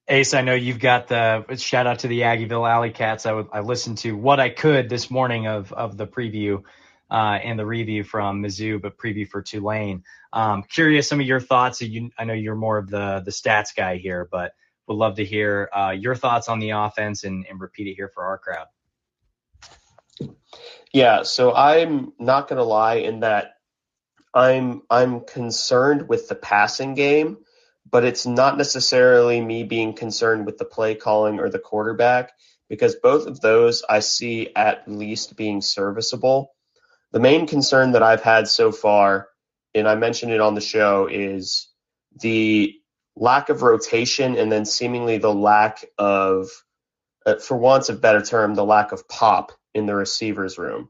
Ace, 0.09 0.35
I 0.35 0.43
know 0.43 0.55
you've 0.55 0.81
got 0.81 1.09
the 1.09 1.45
shout 1.57 1.87
out 1.87 2.01
to 2.01 2.09
the 2.09 2.23
Aggieville 2.23 2.69
Alley 2.69 2.91
Cats. 2.91 3.27
I, 3.27 3.45
I 3.53 3.61
listened 3.61 3.99
to 3.99 4.17
what 4.17 4.41
I 4.41 4.49
could 4.49 4.89
this 4.89 5.11
morning 5.11 5.47
of 5.47 5.73
of 5.73 5.97
the 5.97 6.07
preview 6.07 6.63
uh, 7.13 7.39
and 7.45 7.59
the 7.59 7.67
review 7.67 8.03
from 8.03 8.43
Mizzou, 8.43 8.81
but 8.81 8.97
preview 8.97 9.29
for 9.29 9.43
Tulane. 9.43 10.03
Um, 10.33 10.63
curious 10.63 11.07
some 11.07 11.21
of 11.21 11.27
your 11.27 11.41
thoughts. 11.41 11.83
You, 11.83 12.11
I 12.19 12.25
know 12.25 12.33
you're 12.33 12.57
more 12.57 12.79
of 12.79 12.89
the 12.89 13.23
the 13.23 13.31
stats 13.31 13.77
guy 13.77 13.99
here, 13.99 14.27
but 14.33 14.53
would 14.89 14.95
love 14.95 15.17
to 15.17 15.25
hear 15.25 15.69
uh, 15.77 15.91
your 15.91 16.15
thoughts 16.15 16.49
on 16.49 16.59
the 16.59 16.71
offense 16.71 17.25
and, 17.25 17.45
and 17.49 17.61
repeat 17.61 17.87
it 17.87 17.95
here 17.95 18.11
for 18.15 18.25
our 18.25 18.39
crowd. 18.39 18.67
Yeah, 20.93 21.25
so 21.25 21.55
I'm 21.55 22.15
not 22.19 22.49
gonna 22.49 22.65
lie 22.65 22.97
in 22.97 23.21
that 23.21 23.57
I'm 24.33 24.83
I'm 24.89 25.21
concerned 25.21 26.09
with 26.09 26.29
the 26.29 26.35
passing 26.35 26.95
game, 26.95 27.37
but 27.91 28.05
it's 28.05 28.25
not 28.25 28.57
necessarily 28.57 29.39
me 29.39 29.65
being 29.65 29.93
concerned 29.93 30.47
with 30.47 30.57
the 30.57 30.65
play 30.65 30.95
calling 30.95 31.41
or 31.41 31.51
the 31.51 31.59
quarterback 31.59 32.33
because 32.71 32.97
both 32.97 33.27
of 33.27 33.41
those 33.41 33.83
I 33.87 33.99
see 33.99 34.49
at 34.57 34.89
least 34.89 35.37
being 35.37 35.61
serviceable. 35.61 36.55
The 37.13 37.21
main 37.21 37.47
concern 37.47 37.93
that 37.93 38.03
I've 38.03 38.23
had 38.23 38.49
so 38.49 38.73
far, 38.73 39.29
and 39.75 39.89
I 39.89 39.95
mentioned 39.95 40.33
it 40.33 40.41
on 40.41 40.55
the 40.55 40.61
show, 40.61 41.09
is 41.11 41.69
the 42.21 42.75
lack 43.15 43.49
of 43.49 43.63
rotation 43.63 44.37
and 44.37 44.51
then 44.51 44.65
seemingly 44.65 45.19
the 45.19 45.33
lack 45.33 45.85
of, 45.99 46.49
uh, 47.27 47.37
for 47.37 47.57
wants 47.57 47.89
of 47.89 48.01
better 48.01 48.23
term, 48.23 48.55
the 48.55 48.65
lack 48.65 48.93
of 48.93 49.07
pop 49.09 49.53
in 49.75 49.87
the 49.87 49.95
receivers 49.95 50.59
room 50.59 50.89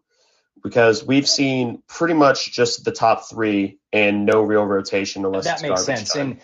because 0.63 1.05
we've 1.05 1.29
seen 1.29 1.83
pretty 1.89 2.15
much 2.15 2.53
just 2.53 2.85
the 2.85 2.93
top 2.93 3.29
three 3.29 3.79
and 3.93 4.25
no 4.25 4.43
real 4.43 4.65
rotation 4.65 5.25
unless 5.25 5.45
that 5.45 5.63
makes 5.63 5.85
sense. 5.85 6.13
Time. 6.13 6.23
And 6.23 6.41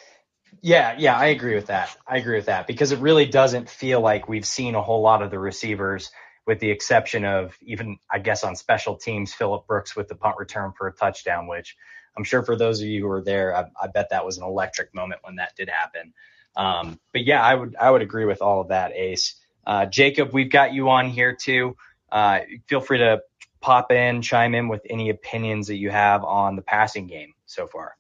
yeah, 0.61 0.97
yeah, 0.99 1.17
I 1.17 1.27
agree 1.27 1.55
with 1.55 1.67
that. 1.67 1.97
I 2.07 2.17
agree 2.19 2.37
with 2.37 2.47
that 2.47 2.67
because 2.67 2.93
it 2.93 2.99
really 2.99 3.27
doesn't 3.27 3.69
feel 3.69 4.01
like 4.01 4.29
we've 4.29 4.47
seen 4.47 4.75
a 4.75 4.83
whole 4.83 5.03
lot 5.03 5.23
of 5.23 5.31
the 5.31 5.39
receivers, 5.39 6.11
with 6.49 6.61
the 6.61 6.71
exception 6.71 7.27
of 7.27 7.55
even 7.61 7.99
I 8.11 8.21
guess 8.21 8.43
on 8.43 8.57
special 8.57 8.97
teams, 8.97 9.35
Phillip 9.35 9.67
Brooks 9.67 9.95
with 9.95 10.09
the 10.09 10.15
punt 10.15 10.37
return 10.39 10.73
for 10.73 10.89
a 10.89 10.93
touchdown, 10.93 11.47
which 11.47 11.77
I'm 12.17 12.25
sure 12.25 12.43
for 12.43 12.57
those 12.57 12.81
of 12.81 12.89
you 12.89 13.03
who 13.03 13.07
were 13.07 13.23
there, 13.23 13.55
I, 13.55 13.67
I 13.81 13.87
bet 13.89 14.09
that 14.11 14.25
was 14.25 14.39
an 14.39 14.45
electric 14.45 14.95
moment 14.95 15.21
when 15.23 15.37
that 15.37 15.55
did 15.57 15.69
happen. 15.69 16.15
Um, 16.57 16.99
but 17.13 17.27
yeah, 17.27 17.43
I 17.45 17.55
would 17.55 17.77
I 17.77 17.91
would 17.91 18.01
agree 18.01 18.25
with 18.25 18.41
all 18.41 18.63
of 18.63 18.69
that, 18.69 18.93
Ace. 18.95 19.35
Uh, 19.67 19.85
Jacob, 19.85 20.33
we've 20.33 20.51
got 20.51 20.73
you 20.73 20.89
on 20.89 21.11
here 21.11 21.37
too. 21.37 21.77
Uh, 22.11 22.41
feel 22.67 22.81
free 22.81 22.99
to 22.99 23.21
pop 23.61 23.93
in, 23.93 24.23
chime 24.23 24.55
in 24.55 24.69
with 24.69 24.81
any 24.89 25.11
opinions 25.11 25.67
that 25.67 25.77
you 25.77 25.91
have 25.91 26.25
on 26.25 26.57
the 26.57 26.63
passing 26.63 27.07
game 27.07 27.35
so 27.45 27.67
far. 27.67 27.95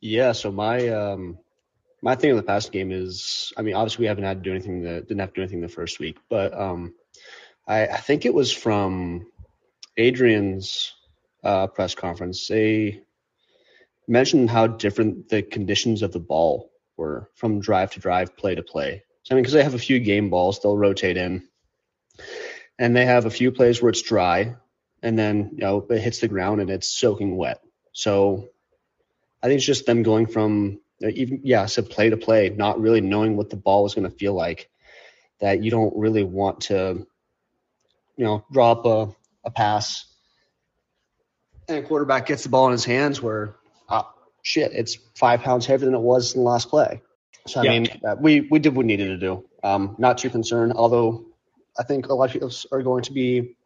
Yeah, 0.00 0.32
so 0.32 0.50
my 0.50 0.88
um 0.88 1.36
my 2.00 2.14
thing 2.14 2.30
on 2.30 2.36
the 2.38 2.42
passing 2.42 2.72
game 2.72 2.90
is 2.90 3.52
I 3.54 3.60
mean 3.60 3.74
obviously 3.74 4.04
we 4.04 4.06
haven't 4.06 4.24
had 4.24 4.42
to 4.42 4.48
do 4.48 4.54
anything 4.54 4.84
that 4.84 5.08
didn't 5.08 5.20
have 5.20 5.34
to 5.34 5.34
do 5.34 5.42
anything 5.42 5.60
the 5.60 5.68
first 5.68 6.00
week, 6.00 6.16
but 6.30 6.58
um 6.58 6.94
I, 7.68 7.86
I 7.86 7.96
think 7.98 8.24
it 8.24 8.34
was 8.34 8.50
from 8.50 9.26
Adrian's 9.96 10.94
uh, 11.44 11.68
press 11.68 11.94
conference. 11.94 12.48
They 12.48 13.02
mentioned 14.08 14.50
how 14.50 14.66
different 14.66 15.28
the 15.28 15.42
conditions 15.42 16.02
of 16.02 16.12
the 16.12 16.18
ball 16.18 16.70
were 16.96 17.30
from 17.34 17.60
drive 17.60 17.92
to 17.92 18.00
drive, 18.00 18.36
play 18.36 18.54
to 18.54 18.62
play. 18.62 19.02
So 19.22 19.34
I 19.34 19.36
mean, 19.36 19.42
because 19.42 19.52
they 19.52 19.62
have 19.62 19.74
a 19.74 19.78
few 19.78 20.00
game 20.00 20.30
balls, 20.30 20.60
they'll 20.60 20.76
rotate 20.76 21.18
in, 21.18 21.46
and 22.78 22.96
they 22.96 23.04
have 23.04 23.26
a 23.26 23.30
few 23.30 23.52
plays 23.52 23.82
where 23.82 23.90
it's 23.90 24.02
dry, 24.02 24.56
and 25.02 25.18
then 25.18 25.50
you 25.52 25.58
know 25.58 25.86
it 25.90 26.00
hits 26.00 26.20
the 26.20 26.28
ground 26.28 26.60
and 26.60 26.70
it's 26.70 26.88
soaking 26.88 27.36
wet. 27.36 27.60
So 27.92 28.48
I 29.42 29.46
think 29.46 29.58
it's 29.58 29.66
just 29.66 29.86
them 29.86 30.02
going 30.02 30.26
from 30.26 30.80
uh, 31.02 31.08
even 31.08 31.40
yeah, 31.44 31.66
so 31.66 31.82
play 31.82 32.10
to 32.10 32.16
play, 32.16 32.48
not 32.48 32.80
really 32.80 33.00
knowing 33.00 33.36
what 33.36 33.50
the 33.50 33.56
ball 33.56 33.86
is 33.86 33.94
going 33.94 34.08
to 34.08 34.16
feel 34.16 34.34
like. 34.34 34.70
That 35.40 35.62
you 35.62 35.70
don't 35.70 35.96
really 35.96 36.24
want 36.24 36.62
to, 36.62 37.06
you 38.18 38.24
know, 38.24 38.44
drop 38.52 38.84
a, 38.84 39.08
a 39.44 39.50
pass 39.50 40.04
and 41.68 41.78
a 41.78 41.82
quarterback 41.82 42.26
gets 42.26 42.42
the 42.42 42.48
ball 42.48 42.66
in 42.66 42.72
his 42.72 42.84
hands 42.84 43.22
where, 43.22 43.54
oh, 43.88 44.10
shit, 44.42 44.72
it's 44.72 44.96
five 45.14 45.42
pounds 45.42 45.66
heavier 45.66 45.86
than 45.86 45.94
it 45.94 46.00
was 46.00 46.34
in 46.34 46.40
the 46.40 46.48
last 46.48 46.68
play. 46.68 47.02
So 47.46 47.60
I 47.60 47.64
yeah. 47.64 47.70
mean, 47.70 47.88
uh, 48.04 48.16
we 48.18 48.40
we 48.40 48.58
did 48.58 48.74
what 48.74 48.84
we 48.84 48.86
needed 48.86 49.08
to 49.08 49.16
do. 49.18 49.44
Um, 49.62 49.94
not 49.98 50.18
too 50.18 50.30
concerned, 50.30 50.72
although 50.74 51.26
I 51.78 51.82
think 51.82 52.08
a 52.08 52.14
lot 52.14 52.24
of 52.26 52.32
people 52.32 52.50
are 52.72 52.82
going 52.82 53.04
to 53.04 53.12
be 53.12 53.56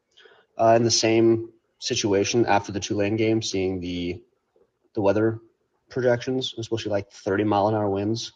uh, 0.58 0.74
in 0.76 0.84
the 0.84 0.90
same 0.90 1.50
situation 1.78 2.46
after 2.46 2.72
the 2.72 2.80
Tulane 2.80 3.16
game, 3.16 3.42
seeing 3.42 3.80
the 3.80 4.22
the 4.94 5.00
weather 5.00 5.40
projections, 5.88 6.54
especially 6.58 6.90
like 6.90 7.10
30 7.10 7.44
mile 7.44 7.68
an 7.68 7.74
hour 7.74 7.88
winds. 7.88 8.32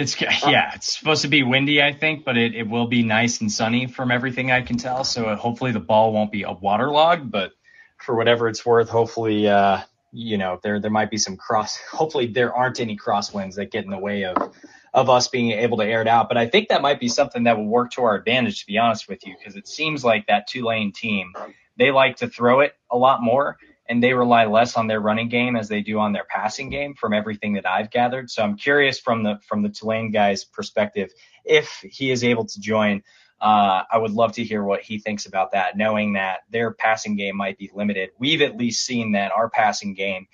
It's 0.00 0.18
yeah, 0.20 0.72
it's 0.74 0.98
supposed 0.98 1.22
to 1.22 1.28
be 1.28 1.42
windy, 1.42 1.82
I 1.82 1.92
think, 1.92 2.24
but 2.24 2.38
it, 2.38 2.54
it 2.54 2.66
will 2.66 2.86
be 2.86 3.02
nice 3.02 3.42
and 3.42 3.52
sunny 3.52 3.86
from 3.86 4.10
everything 4.10 4.50
I 4.50 4.62
can 4.62 4.78
tell. 4.78 5.04
So 5.04 5.34
hopefully 5.36 5.72
the 5.72 5.80
ball 5.80 6.12
won't 6.12 6.32
be 6.32 6.44
a 6.44 6.52
waterlogged, 6.52 7.30
but 7.30 7.52
for 7.98 8.16
whatever 8.16 8.48
it's 8.48 8.64
worth, 8.64 8.88
hopefully 8.88 9.46
uh, 9.46 9.80
you 10.10 10.38
know 10.38 10.58
there 10.62 10.80
there 10.80 10.90
might 10.90 11.10
be 11.10 11.18
some 11.18 11.36
cross. 11.36 11.76
Hopefully 11.92 12.26
there 12.26 12.54
aren't 12.54 12.80
any 12.80 12.96
crosswinds 12.96 13.56
that 13.56 13.70
get 13.70 13.84
in 13.84 13.90
the 13.90 13.98
way 13.98 14.24
of 14.24 14.54
of 14.94 15.10
us 15.10 15.28
being 15.28 15.50
able 15.52 15.76
to 15.76 15.84
air 15.84 16.00
it 16.00 16.08
out. 16.08 16.28
But 16.28 16.38
I 16.38 16.46
think 16.46 16.68
that 16.70 16.80
might 16.80 16.98
be 16.98 17.08
something 17.08 17.44
that 17.44 17.58
will 17.58 17.68
work 17.68 17.92
to 17.92 18.02
our 18.02 18.14
advantage, 18.16 18.60
to 18.60 18.66
be 18.66 18.78
honest 18.78 19.06
with 19.06 19.26
you, 19.26 19.36
because 19.38 19.54
it 19.54 19.68
seems 19.68 20.02
like 20.02 20.26
that 20.28 20.46
Tulane 20.46 20.92
team 20.92 21.34
they 21.76 21.90
like 21.90 22.16
to 22.16 22.28
throw 22.28 22.60
it 22.60 22.74
a 22.90 22.96
lot 22.96 23.22
more 23.22 23.56
and 23.90 24.00
they 24.00 24.14
rely 24.14 24.46
less 24.46 24.76
on 24.76 24.86
their 24.86 25.00
running 25.00 25.28
game 25.28 25.56
as 25.56 25.68
they 25.68 25.82
do 25.82 25.98
on 25.98 26.12
their 26.12 26.24
passing 26.24 26.70
game 26.70 26.94
from 26.94 27.12
everything 27.12 27.54
that 27.54 27.68
I've 27.68 27.90
gathered. 27.90 28.30
So 28.30 28.42
I'm 28.42 28.56
curious 28.56 29.00
from 29.00 29.24
the 29.24 29.40
from 29.46 29.62
the 29.62 29.68
Tulane 29.68 30.12
guy's 30.12 30.44
perspective 30.44 31.12
if 31.44 31.80
he 31.82 32.12
is 32.12 32.22
able 32.22 32.46
to 32.46 32.60
join. 32.60 33.02
Uh, 33.40 33.82
I 33.90 33.98
would 33.98 34.12
love 34.12 34.32
to 34.34 34.44
hear 34.44 34.62
what 34.62 34.82
he 34.82 34.98
thinks 34.98 35.26
about 35.26 35.52
that, 35.52 35.76
knowing 35.76 36.12
that 36.12 36.40
their 36.50 36.72
passing 36.72 37.16
game 37.16 37.36
might 37.36 37.58
be 37.58 37.70
limited. 37.74 38.10
We've 38.18 38.42
at 38.42 38.56
least 38.56 38.86
seen 38.86 39.12
that 39.12 39.32
our 39.32 39.50
passing 39.50 39.94
game 39.94 40.28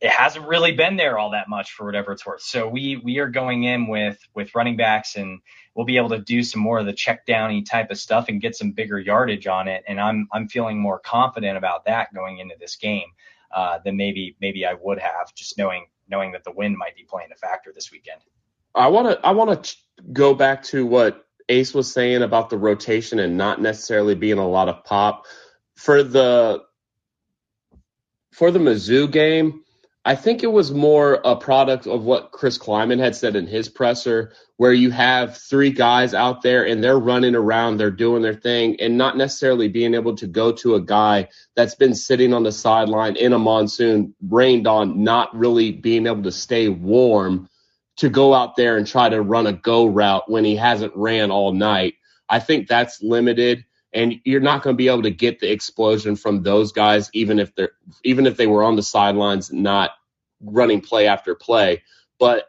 it 0.00 0.10
hasn't 0.10 0.48
really 0.48 0.72
been 0.72 0.96
there 0.96 1.16
all 1.16 1.30
that 1.30 1.48
much 1.48 1.70
for 1.70 1.86
whatever 1.86 2.10
it's 2.10 2.26
worth. 2.26 2.42
So 2.42 2.68
we 2.68 2.96
we 2.96 3.18
are 3.18 3.28
going 3.28 3.62
in 3.62 3.86
with 3.86 4.18
with 4.34 4.52
running 4.52 4.76
backs 4.76 5.14
and 5.14 5.40
we'll 5.76 5.86
be 5.86 5.98
able 5.98 6.10
to 6.10 6.20
do 6.20 6.42
some 6.42 6.62
more 6.62 6.80
of 6.80 6.86
the 6.86 6.94
check 6.94 7.26
downy 7.26 7.62
type 7.62 7.92
of 7.92 7.98
stuff 7.98 8.26
and 8.30 8.42
get 8.42 8.56
some 8.56 8.72
bigger 8.72 8.98
yardage 9.00 9.46
on 9.46 9.68
it. 9.68 9.84
And 9.88 10.00
I'm 10.00 10.28
I'm 10.32 10.48
feeling 10.48 10.80
more 10.80 10.98
confident 11.00 11.58
about 11.58 11.86
that 11.86 12.14
going 12.14 12.38
into 12.40 12.56
this 12.60 12.76
game. 12.76 13.10
uh, 13.54 13.78
than 13.84 13.96
maybe 13.96 14.36
maybe 14.40 14.66
I 14.66 14.74
would 14.74 14.98
have, 14.98 15.34
just 15.34 15.58
knowing 15.58 15.86
knowing 16.08 16.32
that 16.32 16.44
the 16.44 16.52
wind 16.52 16.76
might 16.78 16.96
be 16.96 17.04
playing 17.04 17.30
a 17.32 17.36
factor 17.36 17.72
this 17.74 17.90
weekend. 17.92 18.20
I 18.74 18.88
want 18.88 19.08
to 19.08 19.26
I 19.26 19.32
want 19.32 19.64
to 19.64 19.76
go 20.12 20.34
back 20.34 20.64
to 20.64 20.86
what 20.86 21.26
Ace 21.48 21.74
was 21.74 21.92
saying 21.92 22.22
about 22.22 22.50
the 22.50 22.58
rotation 22.58 23.18
and 23.18 23.38
not 23.38 23.60
necessarily 23.60 24.14
being 24.14 24.38
a 24.38 24.48
lot 24.48 24.68
of 24.68 24.84
pop 24.84 25.26
for 25.76 26.02
the 26.02 26.62
for 28.32 28.50
the 28.50 28.60
Mizzou 28.60 29.10
game. 29.10 29.62
I 30.06 30.14
think 30.14 30.44
it 30.44 30.52
was 30.52 30.70
more 30.70 31.20
a 31.24 31.34
product 31.34 31.88
of 31.88 32.04
what 32.04 32.30
Chris 32.30 32.58
Klieman 32.58 33.00
had 33.00 33.16
said 33.16 33.34
in 33.34 33.48
his 33.48 33.68
presser, 33.68 34.32
where 34.56 34.72
you 34.72 34.92
have 34.92 35.36
three 35.36 35.72
guys 35.72 36.14
out 36.14 36.42
there 36.42 36.64
and 36.64 36.82
they're 36.82 36.96
running 36.96 37.34
around, 37.34 37.76
they're 37.76 37.90
doing 37.90 38.22
their 38.22 38.32
thing, 38.32 38.80
and 38.80 38.96
not 38.96 39.16
necessarily 39.16 39.66
being 39.66 39.94
able 39.94 40.14
to 40.14 40.28
go 40.28 40.52
to 40.52 40.76
a 40.76 40.80
guy 40.80 41.28
that's 41.56 41.74
been 41.74 41.92
sitting 41.92 42.32
on 42.32 42.44
the 42.44 42.52
sideline 42.52 43.16
in 43.16 43.32
a 43.32 43.38
monsoon, 43.40 44.14
rained 44.28 44.68
on, 44.68 45.02
not 45.02 45.36
really 45.36 45.72
being 45.72 46.06
able 46.06 46.22
to 46.22 46.30
stay 46.30 46.68
warm 46.68 47.48
to 47.96 48.08
go 48.08 48.32
out 48.32 48.54
there 48.54 48.76
and 48.76 48.86
try 48.86 49.08
to 49.08 49.20
run 49.20 49.48
a 49.48 49.52
go 49.54 49.86
route 49.86 50.30
when 50.30 50.44
he 50.44 50.54
hasn't 50.54 50.94
ran 50.94 51.32
all 51.32 51.50
night. 51.50 51.94
I 52.28 52.38
think 52.38 52.68
that's 52.68 53.02
limited 53.02 53.64
and 53.96 54.20
you're 54.24 54.40
not 54.40 54.62
going 54.62 54.74
to 54.74 54.76
be 54.76 54.88
able 54.88 55.02
to 55.02 55.10
get 55.10 55.40
the 55.40 55.50
explosion 55.50 56.16
from 56.16 56.42
those 56.42 56.70
guys 56.70 57.10
even 57.14 57.38
if 57.40 57.54
they're 57.54 57.72
even 58.04 58.26
if 58.26 58.36
they 58.36 58.46
were 58.46 58.62
on 58.62 58.76
the 58.76 58.82
sidelines 58.82 59.50
not 59.50 59.90
running 60.40 60.82
play 60.82 61.08
after 61.08 61.34
play. 61.34 61.82
But 62.20 62.44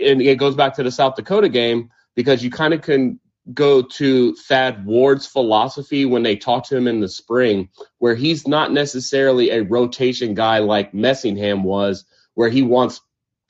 and 0.00 0.20
it 0.20 0.38
goes 0.38 0.56
back 0.56 0.74
to 0.74 0.82
the 0.82 0.90
South 0.90 1.14
Dakota 1.14 1.48
game 1.48 1.90
because 2.16 2.42
you 2.42 2.50
kind 2.50 2.74
of 2.74 2.82
can 2.82 3.20
go 3.54 3.80
to 3.80 4.34
Thad 4.34 4.84
Ward's 4.84 5.24
philosophy 5.26 6.04
when 6.04 6.24
they 6.24 6.34
talk 6.34 6.64
to 6.66 6.76
him 6.76 6.88
in 6.88 6.98
the 6.98 7.08
spring 7.08 7.68
where 7.98 8.16
he's 8.16 8.48
not 8.48 8.72
necessarily 8.72 9.50
a 9.50 9.62
rotation 9.62 10.34
guy 10.34 10.58
like 10.58 10.92
Messingham 10.92 11.62
was 11.62 12.04
where 12.34 12.48
he 12.48 12.62
wants 12.62 13.00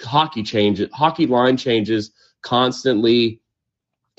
hockey 0.03 0.43
changes 0.43 0.91
hockey 0.93 1.27
line 1.27 1.57
changes 1.57 2.13
constantly 2.43 3.41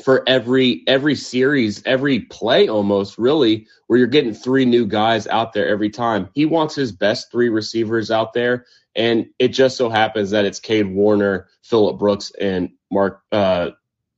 for 0.03 0.23
every 0.27 0.83
every 0.87 1.15
series, 1.15 1.81
every 1.85 2.21
play 2.21 2.67
almost 2.67 3.17
really, 3.17 3.67
where 3.87 3.97
you're 3.97 4.07
getting 4.07 4.33
three 4.33 4.65
new 4.65 4.85
guys 4.85 5.27
out 5.27 5.53
there 5.53 5.67
every 5.67 5.89
time. 5.89 6.29
He 6.33 6.45
wants 6.45 6.75
his 6.75 6.91
best 6.91 7.31
three 7.31 7.49
receivers 7.49 8.11
out 8.11 8.33
there, 8.33 8.65
and 8.95 9.27
it 9.39 9.49
just 9.49 9.77
so 9.77 9.89
happens 9.89 10.31
that 10.31 10.45
it's 10.45 10.59
Kade 10.59 10.93
Warner, 10.93 11.47
Phillip 11.63 11.97
Brooks, 11.97 12.31
and 12.39 12.69
Mark 12.91 13.21
uh, 13.31 13.71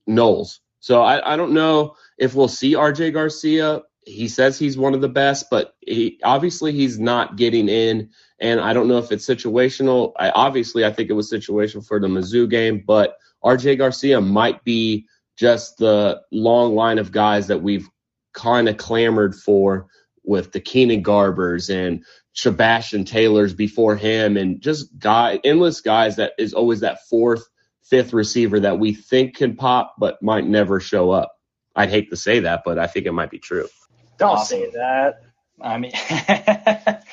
Knowles. 0.05 0.59
So 0.79 1.01
I, 1.01 1.33
I 1.33 1.35
don't 1.35 1.53
know 1.53 1.95
if 2.17 2.35
we'll 2.35 2.47
see 2.47 2.73
RJ 2.73 3.13
Garcia. 3.13 3.83
He 4.05 4.27
says 4.27 4.57
he's 4.57 4.77
one 4.77 4.93
of 4.93 5.01
the 5.01 5.09
best, 5.09 5.49
but 5.49 5.75
he 5.81 6.19
obviously 6.23 6.71
he's 6.71 6.99
not 6.99 7.35
getting 7.35 7.69
in. 7.69 8.09
And 8.39 8.59
I 8.59 8.73
don't 8.73 8.87
know 8.87 8.97
if 8.97 9.11
it's 9.11 9.27
situational. 9.27 10.13
I 10.17 10.29
obviously 10.31 10.85
I 10.85 10.91
think 10.91 11.09
it 11.09 11.13
was 11.13 11.31
situational 11.31 11.85
for 11.85 11.99
the 11.99 12.07
Mizzou 12.07 12.49
game, 12.49 12.83
but 12.85 13.17
RJ 13.43 13.77
Garcia 13.77 14.19
might 14.21 14.63
be 14.63 15.05
just 15.39 15.77
the 15.77 16.21
long 16.31 16.75
line 16.75 16.99
of 16.99 17.13
guys 17.13 17.47
that 17.47 17.63
we've 17.63 17.87
kind 18.33 18.67
of 18.67 18.75
clamored 18.75 19.33
for 19.33 19.87
with 20.25 20.51
the 20.51 20.59
Keenan 20.59 21.01
Garbers 21.01 21.73
and 21.73 22.03
Sebastian 22.33 23.05
Taylors 23.05 23.53
before 23.53 23.95
him 23.95 24.35
and 24.35 24.59
just 24.61 24.99
guy 24.99 25.39
endless 25.45 25.79
guys 25.79 26.17
that 26.17 26.33
is 26.37 26.53
always 26.53 26.81
that 26.81 27.07
fourth, 27.09 27.47
fifth 27.83 28.11
receiver 28.11 28.59
that 28.59 28.79
we 28.79 28.93
think 28.93 29.37
can 29.37 29.55
pop 29.55 29.95
but 29.97 30.21
might 30.21 30.45
never 30.45 30.81
show 30.81 31.09
up. 31.09 31.31
I'd 31.73 31.89
hate 31.89 32.09
to 32.09 32.17
say 32.17 32.41
that, 32.41 32.63
but 32.65 32.77
I 32.77 32.87
think 32.87 33.05
it 33.05 33.13
might 33.13 33.31
be 33.31 33.39
true. 33.39 33.69
Don't 34.17 34.31
awesome. 34.31 34.59
say 34.59 34.71
that. 34.71 35.21
I 35.61 35.77
mean 35.77 35.91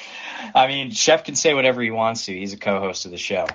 I 0.54 0.66
mean, 0.68 0.90
Chef 0.90 1.24
can 1.24 1.36
say 1.36 1.54
whatever 1.54 1.80
he 1.80 1.90
wants 1.90 2.26
to. 2.26 2.36
He's 2.36 2.54
a 2.54 2.58
co-host 2.58 3.04
of 3.04 3.12
the 3.12 3.18
show. 3.18 3.46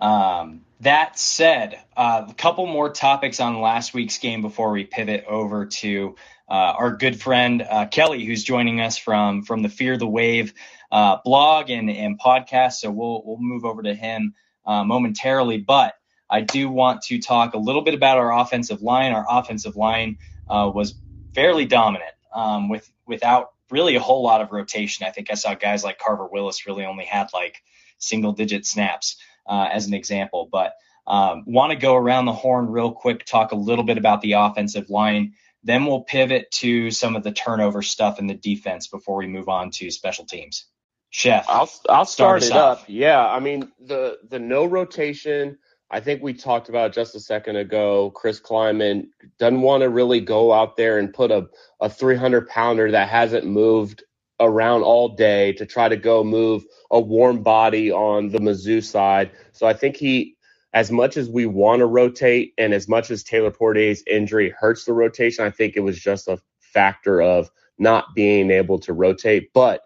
Um, 0.00 0.62
that 0.80 1.18
said, 1.18 1.78
uh, 1.96 2.26
a 2.28 2.34
couple 2.34 2.66
more 2.66 2.90
topics 2.90 3.38
on 3.38 3.60
last 3.60 3.92
week's 3.92 4.18
game 4.18 4.40
before 4.40 4.70
we 4.70 4.84
pivot 4.84 5.24
over 5.26 5.66
to 5.66 6.16
uh, 6.48 6.52
our 6.52 6.96
good 6.96 7.20
friend 7.20 7.62
uh, 7.62 7.86
Kelly, 7.86 8.24
who's 8.24 8.42
joining 8.42 8.80
us 8.80 8.96
from 8.96 9.42
from 9.42 9.62
the 9.62 9.68
Fear 9.68 9.98
the 9.98 10.06
Wave 10.06 10.54
uh, 10.90 11.18
blog 11.24 11.70
and, 11.70 11.90
and 11.90 12.18
podcast. 12.18 12.74
So 12.74 12.90
we'll 12.90 13.22
we'll 13.24 13.38
move 13.38 13.64
over 13.64 13.82
to 13.82 13.94
him 13.94 14.34
uh, 14.66 14.84
momentarily, 14.84 15.58
but 15.58 15.94
I 16.30 16.40
do 16.40 16.70
want 16.70 17.02
to 17.02 17.18
talk 17.18 17.54
a 17.54 17.58
little 17.58 17.82
bit 17.82 17.94
about 17.94 18.18
our 18.18 18.32
offensive 18.32 18.82
line. 18.82 19.12
Our 19.12 19.26
offensive 19.28 19.76
line 19.76 20.18
uh, 20.48 20.70
was 20.74 20.94
fairly 21.34 21.66
dominant 21.66 22.12
um, 22.34 22.68
with 22.68 22.90
without 23.06 23.52
really 23.70 23.96
a 23.96 24.00
whole 24.00 24.22
lot 24.22 24.40
of 24.40 24.50
rotation. 24.50 25.06
I 25.06 25.10
think 25.10 25.30
I 25.30 25.34
saw 25.34 25.54
guys 25.54 25.84
like 25.84 25.98
Carver 25.98 26.26
Willis 26.26 26.66
really 26.66 26.84
only 26.86 27.04
had 27.04 27.28
like 27.34 27.62
single 27.98 28.32
digit 28.32 28.64
snaps 28.64 29.16
uh, 29.50 29.68
as 29.70 29.86
an 29.86 29.94
example. 29.94 30.48
But 30.50 30.74
um, 31.06 31.44
want 31.46 31.72
to 31.72 31.76
go 31.76 31.96
around 31.96 32.26
the 32.26 32.32
horn 32.32 32.68
real 32.68 32.92
quick, 32.92 33.24
talk 33.24 33.52
a 33.52 33.56
little 33.56 33.84
bit 33.84 33.98
about 33.98 34.22
the 34.22 34.32
offensive 34.32 34.88
line. 34.88 35.34
Then 35.64 35.84
we'll 35.84 36.02
pivot 36.02 36.50
to 36.52 36.90
some 36.90 37.16
of 37.16 37.24
the 37.24 37.32
turnover 37.32 37.82
stuff 37.82 38.18
in 38.18 38.26
the 38.26 38.34
defense 38.34 38.86
before 38.86 39.16
we 39.16 39.26
move 39.26 39.48
on 39.48 39.70
to 39.72 39.90
special 39.90 40.24
teams. 40.24 40.66
Chef, 41.10 41.44
I'll 41.48 41.68
I'll 41.88 42.04
start, 42.04 42.42
start 42.42 42.44
it 42.44 42.52
off. 42.52 42.82
up. 42.82 42.84
Yeah, 42.88 43.26
I 43.26 43.40
mean 43.40 43.72
the 43.80 44.18
the 44.28 44.38
no 44.38 44.64
rotation. 44.64 45.58
I 45.90 45.98
think 45.98 46.22
we 46.22 46.34
talked 46.34 46.68
about 46.68 46.92
just 46.92 47.16
a 47.16 47.20
second 47.20 47.56
ago. 47.56 48.10
Chris 48.10 48.40
Klieman 48.40 49.08
doesn't 49.40 49.60
want 49.60 49.82
to 49.82 49.88
really 49.88 50.20
go 50.20 50.52
out 50.52 50.76
there 50.76 51.00
and 51.00 51.12
put 51.12 51.32
a, 51.32 51.48
a 51.80 51.90
300 51.90 52.48
pounder 52.48 52.92
that 52.92 53.08
hasn't 53.08 53.44
moved 53.44 54.04
around 54.40 54.82
all 54.84 55.10
day 55.10 55.54
to 55.54 55.66
try 55.66 55.88
to 55.88 55.96
go 55.96 56.24
move 56.24 56.64
a 56.90 57.00
warm 57.00 57.42
body 57.44 57.92
on 57.92 58.30
the 58.30 58.40
Mizzou 58.40 58.84
side. 58.84 59.32
So 59.52 59.66
I 59.66 59.74
think 59.74 59.96
he, 59.96 60.36
as 60.74 60.92
much 60.92 61.16
as 61.18 61.28
we 61.30 61.46
want 61.46 61.80
to 61.80 61.86
rotate 61.86 62.54
and 62.58 62.74
as 62.74 62.88
much 62.88 63.10
as 63.10 63.24
Taylor 63.24 63.52
Poitier's 63.52 64.04
injury 64.08 64.50
hurts 64.58 64.86
the 64.86 64.94
rotation, 64.94 65.44
I 65.46 65.50
think 65.50 65.76
it 65.76 65.80
was 65.82 66.00
just 66.00 66.28
a 66.28 66.40
factor 66.60 67.22
of 67.22 67.50
not 67.78 68.14
being 68.16 68.50
able 68.52 68.80
to 68.80 68.94
rotate. 68.94 69.52
But 69.54 69.82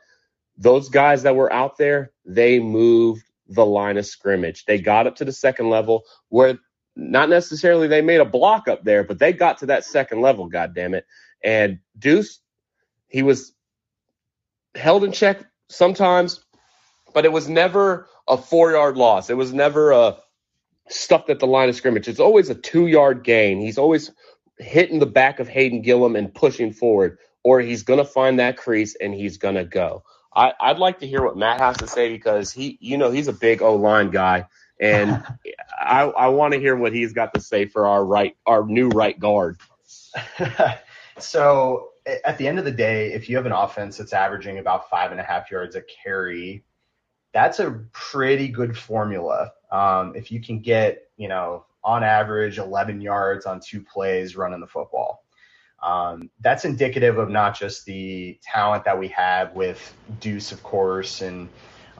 those 0.59 0.91
guys 0.91 1.25
that 1.25 1.37
were 1.37 1.53
out 1.53 1.79
there, 1.79 2.13
they 2.27 2.61
moved 2.61 3.25
the 3.49 3.67
line 3.67 3.99
of 3.99 4.07
scrimmage. 4.07 4.67
They 4.67 4.81
got 4.81 5.09
up 5.09 5.17
to 5.19 5.27
the 5.27 5.33
second 5.33 5.71
level 5.71 6.05
where 6.31 6.59
not 6.97 7.31
necessarily 7.31 7.89
they 7.89 8.03
made 8.03 8.21
a 8.21 8.27
block 8.27 8.69
up 8.69 8.85
there, 8.85 9.05
but 9.05 9.19
they 9.19 9.35
got 9.35 9.59
to 9.59 9.67
that 9.69 9.85
second 9.85 10.23
level, 10.23 10.49
God 10.49 10.75
damn 10.75 10.95
it. 10.95 11.07
And 11.45 11.81
Deuce, 11.99 12.41
he 13.09 13.23
was 13.23 13.55
held 14.75 15.05
in 15.05 15.13
check 15.13 15.45
sometimes, 15.69 16.45
but 17.13 17.25
it 17.25 17.33
was 17.33 17.49
never 17.49 18.09
a 18.29 18.37
four 18.37 18.73
yard 18.73 18.97
loss. 18.97 19.31
It 19.31 19.37
was 19.37 19.53
never 19.53 19.93
a 19.93 20.17
stuffed 20.89 21.31
at 21.31 21.39
the 21.39 21.47
line 21.47 21.69
of 21.69 21.77
scrimmage. 21.77 22.09
It's 22.09 22.21
always 22.21 22.51
a 22.51 22.55
two 22.55 22.87
yard 22.87 23.25
gain. 23.25 23.61
He's 23.61 23.79
always 23.79 24.11
hitting 24.59 24.99
the 24.99 25.07
back 25.07 25.41
of 25.41 25.49
Hayden 25.49 25.83
Gillum 25.83 26.17
and 26.17 26.33
pushing 26.33 26.73
forward, 26.73 27.19
or 27.43 27.61
he's 27.61 27.83
going 27.83 27.99
to 27.99 28.05
find 28.05 28.39
that 28.39 28.57
crease 28.57 28.95
and 28.97 29.15
he's 29.15 29.39
going 29.39 29.57
to 29.57 29.65
go. 29.65 30.05
I, 30.37 30.53
would 30.73 30.79
like 30.79 30.99
to 30.99 31.07
hear 31.07 31.23
what 31.23 31.37
Matt 31.37 31.61
has 31.61 31.77
to 31.77 31.87
say 31.87 32.09
because 32.09 32.51
he, 32.51 32.77
you 32.81 32.99
know, 32.99 33.13
he's 33.13 33.29
a 33.29 33.33
big 33.33 33.63
O 33.63 33.77
line 33.77 34.11
guy, 34.11 34.47
and 34.81 35.23
I, 35.81 36.03
I 36.03 36.29
want 36.29 36.55
to 36.55 36.61
hear 36.61 36.75
what 36.75 36.93
he's 36.93 37.13
got 37.13 37.35
to 37.35 37.41
say 37.41 37.67
for 37.67 37.87
our 37.87 38.05
right, 38.05 38.37
our 38.45 38.67
new 38.67 38.89
right 38.89 39.19
guard. 39.19 39.59
so 41.19 41.91
at 42.07 42.39
the 42.39 42.47
end 42.47 42.59
of 42.59 42.65
the 42.65 42.73
day, 42.73 43.13
if 43.13 43.29
you 43.29 43.37
have 43.37 43.47
an 43.47 43.53
offense 43.53 43.97
that's 43.97 44.13
averaging 44.13 44.59
about 44.59 44.91
five 44.91 45.11
and 45.11 45.21
a 45.21 45.25
half 45.25 45.51
yards 45.51 45.77
a 45.77 45.83
carry, 45.83 46.65
that's 47.33 47.59
a 47.61 47.81
pretty 47.93 48.49
good 48.49 48.77
formula. 48.77 49.53
Um, 49.73 50.15
if 50.15 50.31
you 50.31 50.41
can 50.41 50.61
get, 50.61 51.09
you 51.17 51.29
know, 51.29 51.65
on 51.83 52.03
average 52.03 52.59
11 52.59 53.01
yards 53.01 53.47
on 53.47 53.61
two 53.61 53.83
plays 53.83 54.37
running 54.37 54.61
the 54.61 54.67
football. 54.67 55.25
Um, 55.83 56.31
that's 56.41 56.65
indicative 56.65 57.19
of 57.19 57.29
not 57.29 57.59
just 57.59 57.85
the 57.85 58.39
talent 58.43 58.85
that 58.85 58.99
we 58.99 59.09
have 59.09 59.53
with 59.55 59.95
Deuce, 60.19 60.51
of 60.51 60.63
course, 60.63 61.21
and 61.21 61.49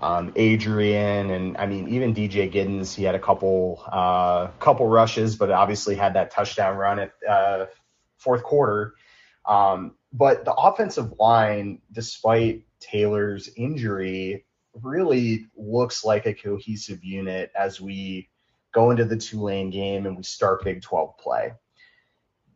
um, 0.01 0.33
Adrian, 0.37 1.31
and 1.31 1.57
I 1.59 1.67
mean 1.67 1.89
even 1.89 2.15
DJ 2.15 2.51
Giddens. 2.51 2.95
He 2.95 3.05
had 3.05 3.15
a 3.15 3.19
couple 3.19 3.85
uh, 3.91 4.49
couple 4.59 4.89
rushes, 4.89 5.37
but 5.37 5.51
obviously 5.51 5.95
had 5.95 6.15
that 6.15 6.31
touchdown 6.31 6.77
run 6.77 6.99
at 6.99 7.13
uh, 7.29 7.67
fourth 8.17 8.43
quarter. 8.43 8.95
Um, 9.47 9.97
but 10.13 10.45
the 10.45 10.55
offensive 10.55 11.15
line, 11.19 11.81
despite 11.93 12.65
Taylor's 12.81 13.49
injury, 13.57 14.45
really 14.83 15.47
looks 15.57 16.05
like 16.05 16.27
a 16.27 16.35
cohesive 16.35 17.05
unit 17.05 17.53
as 17.59 17.81
we 17.81 18.29
go 18.73 18.91
into 18.91 19.05
the 19.05 19.17
Tulane 19.17 19.71
game 19.71 20.07
and 20.07 20.17
we 20.17 20.23
start 20.23 20.65
Big 20.65 20.83
12 20.83 21.17
play 21.19 21.53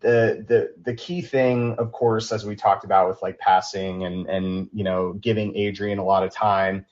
the 0.01 0.45
the 0.47 0.75
the 0.85 0.95
key 0.95 1.23
thing, 1.23 1.75
of 1.79 1.93
course, 1.93 2.33
as 2.33 2.45
we 2.45 2.55
talked 2.55 2.85
about 2.85 3.09
with 3.09 3.23
like 3.23 3.39
passing 3.39 4.05
and 4.05 4.29
and 4.29 4.69
you 4.73 4.85
know 4.85 5.15
giving 5.15 5.57
Adrian 5.57 5.99
a 5.99 6.05
lot 6.05 6.23
of 6.23 6.33
time. 6.33 6.87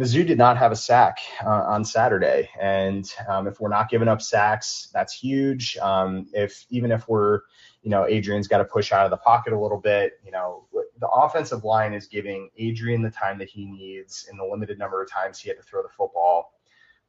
Mizzou 0.00 0.26
did 0.26 0.38
not 0.38 0.56
have 0.56 0.72
a 0.72 0.76
sack 0.76 1.18
uh, 1.44 1.48
on 1.48 1.84
Saturday, 1.84 2.48
and 2.60 3.12
um, 3.28 3.46
if 3.46 3.60
we're 3.60 3.68
not 3.68 3.90
giving 3.90 4.08
up 4.08 4.22
sacks, 4.22 4.88
that's 4.92 5.12
huge. 5.12 5.76
Um, 5.76 6.26
if 6.32 6.64
even 6.70 6.90
if 6.90 7.06
we're, 7.08 7.42
you 7.82 7.90
know, 7.90 8.06
Adrian's 8.06 8.48
got 8.48 8.58
to 8.58 8.64
push 8.64 8.92
out 8.92 9.04
of 9.04 9.10
the 9.10 9.16
pocket 9.16 9.52
a 9.52 9.58
little 9.58 9.78
bit, 9.78 10.20
you 10.24 10.30
know, 10.30 10.66
the 10.98 11.08
offensive 11.08 11.64
line 11.64 11.92
is 11.92 12.06
giving 12.06 12.48
Adrian 12.56 13.02
the 13.02 13.10
time 13.10 13.38
that 13.38 13.48
he 13.48 13.64
needs 13.64 14.28
in 14.30 14.36
the 14.36 14.44
limited 14.44 14.78
number 14.78 15.02
of 15.02 15.10
times 15.10 15.40
he 15.40 15.48
had 15.48 15.58
to 15.58 15.64
throw 15.64 15.82
the 15.82 15.88
football, 15.88 16.52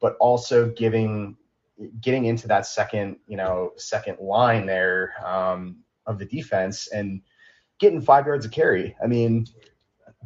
but 0.00 0.16
also 0.18 0.68
giving 0.70 1.36
getting 2.00 2.24
into 2.24 2.48
that 2.48 2.66
second, 2.66 3.16
you 3.26 3.36
know, 3.36 3.72
second 3.76 4.18
line 4.20 4.66
there 4.66 5.14
um, 5.24 5.78
of 6.06 6.18
the 6.18 6.24
defense 6.24 6.88
and 6.88 7.20
getting 7.78 8.00
five 8.00 8.26
yards 8.26 8.44
of 8.44 8.52
carry. 8.52 8.96
I 9.02 9.06
mean, 9.06 9.46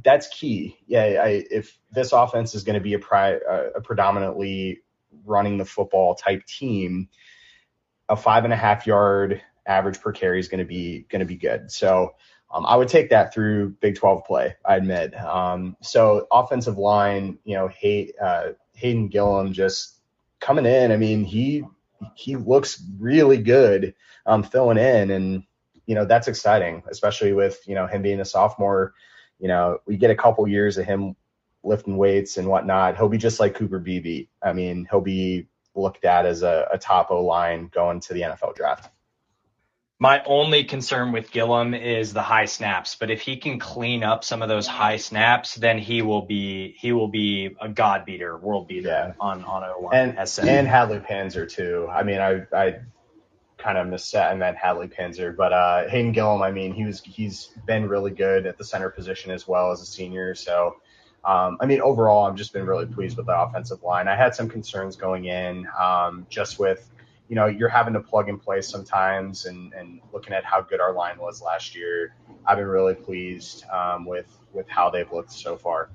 that's 0.02 0.28
key. 0.28 0.78
Yeah, 0.86 1.22
I, 1.22 1.44
if 1.50 1.78
this 1.90 2.12
offense 2.12 2.54
is 2.54 2.64
going 2.64 2.74
to 2.74 2.82
be 2.82 2.94
a, 2.94 2.98
pri- 2.98 3.40
a 3.74 3.80
predominantly 3.80 4.80
running 5.24 5.58
the 5.58 5.64
football 5.64 6.14
type 6.14 6.44
team, 6.46 7.08
a 8.08 8.16
five 8.16 8.44
and 8.44 8.52
a 8.52 8.56
half 8.56 8.86
yard 8.86 9.42
average 9.68 10.00
per 10.00 10.12
carry 10.12 10.40
is 10.40 10.48
going 10.48 10.58
to 10.58 10.64
be 10.64 11.06
going 11.10 11.20
to 11.20 11.26
be 11.26 11.36
good. 11.36 11.70
So 11.70 12.14
um, 12.50 12.64
I 12.66 12.76
would 12.76 12.88
take 12.88 13.10
that 13.10 13.32
through 13.32 13.70
Big 13.80 13.96
12 13.96 14.24
play. 14.24 14.56
I 14.64 14.76
admit. 14.76 15.14
Um, 15.14 15.76
so 15.82 16.26
offensive 16.32 16.78
line, 16.78 17.38
you 17.44 17.54
know, 17.54 17.68
Hay, 17.68 18.12
uh, 18.20 18.50
Hayden 18.72 19.08
Gillum 19.08 19.52
just 19.52 20.00
coming 20.40 20.66
in. 20.66 20.90
I 20.90 20.96
mean, 20.96 21.24
he 21.24 21.64
he 22.14 22.36
looks 22.36 22.82
really 22.98 23.38
good 23.38 23.94
um, 24.24 24.42
filling 24.42 24.78
in, 24.78 25.10
and 25.10 25.42
you 25.86 25.94
know 25.94 26.04
that's 26.04 26.28
exciting, 26.28 26.82
especially 26.90 27.32
with 27.32 27.60
you 27.66 27.74
know 27.74 27.86
him 27.86 28.02
being 28.02 28.20
a 28.20 28.24
sophomore. 28.24 28.94
You 29.38 29.48
know, 29.48 29.78
we 29.86 29.96
get 29.96 30.10
a 30.10 30.16
couple 30.16 30.46
years 30.48 30.78
of 30.78 30.86
him 30.86 31.16
lifting 31.62 31.96
weights 31.96 32.36
and 32.36 32.48
whatnot. 32.48 32.96
He'll 32.96 33.08
be 33.08 33.18
just 33.18 33.40
like 33.40 33.54
Cooper 33.54 33.78
Beebe. 33.78 34.26
I 34.42 34.52
mean, 34.52 34.86
he'll 34.90 35.00
be 35.00 35.48
looked 35.74 36.04
at 36.04 36.24
as 36.26 36.42
a, 36.42 36.66
a 36.72 36.78
top 36.78 37.10
O 37.10 37.24
line 37.24 37.68
going 37.72 38.00
to 38.00 38.14
the 38.14 38.22
NFL 38.22 38.54
draft. 38.54 38.90
My 40.00 40.22
only 40.24 40.62
concern 40.62 41.10
with 41.10 41.32
Gillum 41.32 41.74
is 41.74 42.12
the 42.12 42.22
high 42.22 42.44
snaps, 42.44 42.94
but 42.94 43.10
if 43.10 43.20
he 43.20 43.36
can 43.36 43.58
clean 43.58 44.04
up 44.04 44.22
some 44.22 44.42
of 44.42 44.48
those 44.48 44.68
high 44.68 44.98
snaps, 44.98 45.56
then 45.56 45.78
he 45.78 46.02
will 46.02 46.22
be 46.22 46.76
he 46.78 46.92
will 46.92 47.08
be 47.08 47.56
a 47.60 47.68
god 47.68 48.04
beater, 48.04 48.38
world 48.38 48.68
beater 48.68 48.88
yeah. 48.88 49.12
on 49.18 49.42
on 49.42 49.64
O 49.64 49.80
line. 49.80 50.16
And 50.16 50.38
and 50.48 50.68
Hadley 50.68 51.00
Panzer 51.00 51.50
too. 51.50 51.88
I 51.90 52.04
mean, 52.04 52.20
I 52.20 52.46
I 52.52 52.76
kind 53.58 53.76
of 53.76 53.88
missed 53.88 54.12
that 54.12 54.30
and 54.30 54.38
meant 54.38 54.56
Hadley 54.56 54.86
Panzer, 54.86 55.36
but 55.36 55.52
uh, 55.52 55.88
Hayden 55.88 56.12
Gillum. 56.12 56.42
I 56.42 56.52
mean, 56.52 56.72
he 56.72 56.84
was 56.84 57.00
he's 57.00 57.50
been 57.66 57.88
really 57.88 58.12
good 58.12 58.46
at 58.46 58.56
the 58.56 58.64
center 58.64 58.90
position 58.90 59.32
as 59.32 59.48
well 59.48 59.72
as 59.72 59.82
a 59.82 59.86
senior. 59.86 60.36
So, 60.36 60.76
um, 61.24 61.58
I 61.60 61.66
mean, 61.66 61.80
overall, 61.80 62.26
I've 62.26 62.36
just 62.36 62.52
been 62.52 62.66
really 62.66 62.86
pleased 62.86 63.16
with 63.16 63.26
the 63.26 63.36
offensive 63.36 63.82
line. 63.82 64.06
I 64.06 64.14
had 64.14 64.36
some 64.36 64.48
concerns 64.48 64.94
going 64.94 65.24
in, 65.24 65.66
um, 65.76 66.24
just 66.30 66.60
with 66.60 66.88
you 67.28 67.36
know, 67.36 67.46
you're 67.46 67.68
having 67.68 67.94
to 67.94 68.00
plug 68.00 68.28
and 68.28 68.40
play 68.40 68.60
sometimes 68.62 69.44
and, 69.44 69.72
and 69.74 70.00
looking 70.12 70.32
at 70.32 70.44
how 70.44 70.62
good 70.62 70.80
our 70.80 70.94
line 70.94 71.18
was 71.18 71.42
last 71.42 71.76
year, 71.76 72.14
I've 72.46 72.56
been 72.56 72.66
really 72.66 72.94
pleased 72.94 73.64
um, 73.70 74.06
with, 74.06 74.26
with 74.52 74.68
how 74.68 74.88
they've 74.88 75.10
looked 75.12 75.32
so 75.32 75.56
far. 75.56 75.90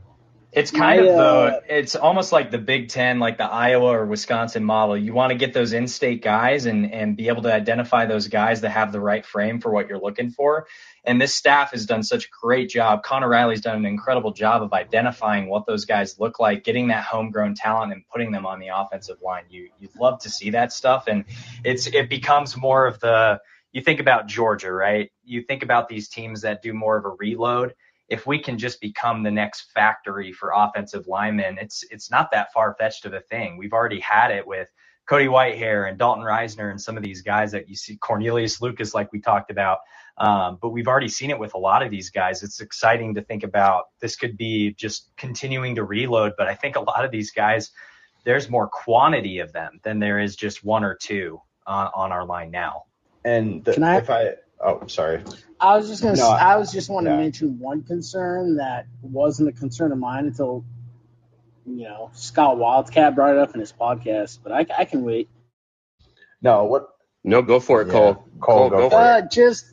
It's 0.55 0.69
kind 0.69 1.01
My, 1.01 1.07
of 1.07 1.15
the, 1.15 1.23
uh, 1.23 1.59
it's 1.67 1.95
almost 1.95 2.31
like 2.31 2.51
the 2.51 2.59
Big 2.59 2.89
Ten, 2.89 3.19
like 3.19 3.37
the 3.37 3.45
Iowa 3.45 3.87
or 3.87 4.05
Wisconsin 4.05 4.63
model. 4.63 4.95
You 4.95 5.13
want 5.13 5.31
to 5.31 5.37
get 5.37 5.53
those 5.53 5.73
in-state 5.73 6.21
guys 6.21 6.67
and, 6.67 6.93
and 6.93 7.17
be 7.17 7.27
able 7.29 7.41
to 7.43 7.53
identify 7.53 8.05
those 8.05 8.27
guys 8.27 8.61
that 8.61 8.69
have 8.69 8.91
the 8.91 8.99
right 8.99 9.25
frame 9.25 9.59
for 9.59 9.71
what 9.71 9.89
you're 9.89 9.99
looking 9.99 10.29
for. 10.29 10.67
And 11.03 11.19
this 11.19 11.33
staff 11.33 11.71
has 11.71 11.85
done 11.85 12.03
such 12.03 12.25
a 12.25 12.29
great 12.41 12.69
job. 12.69 13.03
Conor 13.03 13.27
Riley's 13.27 13.61
done 13.61 13.77
an 13.77 13.85
incredible 13.85 14.31
job 14.31 14.61
of 14.61 14.71
identifying 14.73 15.49
what 15.49 15.65
those 15.65 15.85
guys 15.85 16.19
look 16.19 16.39
like, 16.39 16.63
getting 16.63 16.89
that 16.89 17.03
homegrown 17.03 17.55
talent 17.55 17.91
and 17.91 18.03
putting 18.11 18.31
them 18.31 18.45
on 18.45 18.59
the 18.59 18.67
offensive 18.67 19.17
line. 19.23 19.45
You 19.49 19.69
you'd 19.79 19.95
love 19.99 20.21
to 20.21 20.29
see 20.29 20.51
that 20.51 20.71
stuff. 20.71 21.07
And 21.07 21.25
it's 21.63 21.87
it 21.87 22.09
becomes 22.09 22.55
more 22.55 22.85
of 22.85 22.99
the 22.99 23.41
you 23.73 23.81
think 23.81 23.99
about 23.99 24.27
Georgia, 24.27 24.71
right? 24.71 25.11
You 25.25 25.41
think 25.41 25.63
about 25.63 25.89
these 25.89 26.07
teams 26.07 26.41
that 26.41 26.61
do 26.61 26.73
more 26.73 26.95
of 26.95 27.05
a 27.05 27.09
reload. 27.09 27.73
If 28.13 28.27
we 28.27 28.37
can 28.37 28.57
just 28.59 28.79
become 28.79 29.23
the 29.23 29.31
next 29.31 29.71
factory 29.71 30.31
for 30.31 30.53
offensive 30.55 31.07
linemen, 31.07 31.57
it's 31.59 31.83
it's 31.89 32.11
not 32.11 32.29
that 32.31 32.53
far 32.53 32.75
fetched 32.79 33.05
of 33.05 33.13
a 33.13 33.21
thing. 33.21 33.57
We've 33.57 33.73
already 33.73 33.99
had 33.99 34.29
it 34.29 34.45
with 34.45 34.67
Cody 35.05 35.25
Whitehair 35.25 35.89
and 35.89 35.97
Dalton 35.97 36.23
Risner 36.23 36.69
and 36.69 36.79
some 36.79 36.95
of 36.95 37.03
these 37.03 37.21
guys 37.23 37.51
that 37.51 37.67
you 37.67 37.75
see, 37.75 37.97
Cornelius 37.97 38.61
Lucas, 38.61 38.93
like 38.93 39.11
we 39.11 39.19
talked 39.19 39.51
about. 39.51 39.79
Um, 40.17 40.59
but 40.61 40.69
we've 40.69 40.87
already 40.87 41.07
seen 41.07 41.31
it 41.31 41.39
with 41.39 41.55
a 41.55 41.57
lot 41.57 41.81
of 41.81 41.89
these 41.89 42.11
guys. 42.11 42.43
It's 42.43 42.61
exciting 42.61 43.15
to 43.15 43.21
think 43.23 43.43
about. 43.43 43.85
This 43.99 44.15
could 44.15 44.37
be 44.37 44.73
just 44.75 45.09
continuing 45.17 45.75
to 45.75 45.83
reload, 45.83 46.33
but 46.37 46.47
I 46.47 46.53
think 46.53 46.75
a 46.75 46.81
lot 46.81 47.03
of 47.03 47.09
these 47.09 47.31
guys, 47.31 47.71
there's 48.23 48.47
more 48.47 48.67
quantity 48.67 49.39
of 49.39 49.51
them 49.51 49.79
than 49.83 49.99
there 49.99 50.19
is 50.19 50.35
just 50.35 50.63
one 50.63 50.83
or 50.83 50.95
two 50.95 51.41
on, 51.65 51.89
on 51.95 52.11
our 52.11 52.25
line 52.25 52.51
now. 52.51 52.83
And 53.25 53.65
the, 53.65 53.73
Can 53.73 53.83
I, 53.83 53.97
if 53.97 54.09
I, 54.09 54.35
oh, 54.63 54.87
sorry. 54.87 55.23
I 55.59 55.77
was 55.77 55.87
just 55.87 56.01
gonna. 56.01 56.17
No, 56.17 56.29
I, 56.29 56.53
I 56.53 56.55
was 56.57 56.71
just 56.71 56.89
want 56.89 57.05
to 57.05 57.15
mention 57.15 57.59
one 57.59 57.83
concern 57.83 58.57
that 58.57 58.87
wasn't 59.01 59.49
a 59.49 59.51
concern 59.51 59.91
of 59.91 59.97
mine 59.97 60.25
until, 60.25 60.65
you 61.65 61.83
know, 61.83 62.11
Scott 62.13 62.57
Wildcat 62.57 63.15
brought 63.15 63.31
it 63.35 63.39
up 63.39 63.53
in 63.53 63.59
his 63.59 63.71
podcast. 63.71 64.39
But 64.43 64.51
I, 64.51 64.65
I 64.77 64.85
can 64.85 65.03
wait. 65.03 65.29
No, 66.41 66.65
what? 66.65 66.89
No, 67.23 67.41
go 67.41 67.59
for 67.59 67.81
it, 67.81 67.87
yeah. 67.87 67.93
Cole. 67.93 68.13
Cole, 68.13 68.23
Cole 68.39 68.69
go, 68.69 68.77
go, 68.77 68.89
for 68.89 68.95
uh, 68.95 69.17
it. 69.19 69.31
Just 69.31 69.65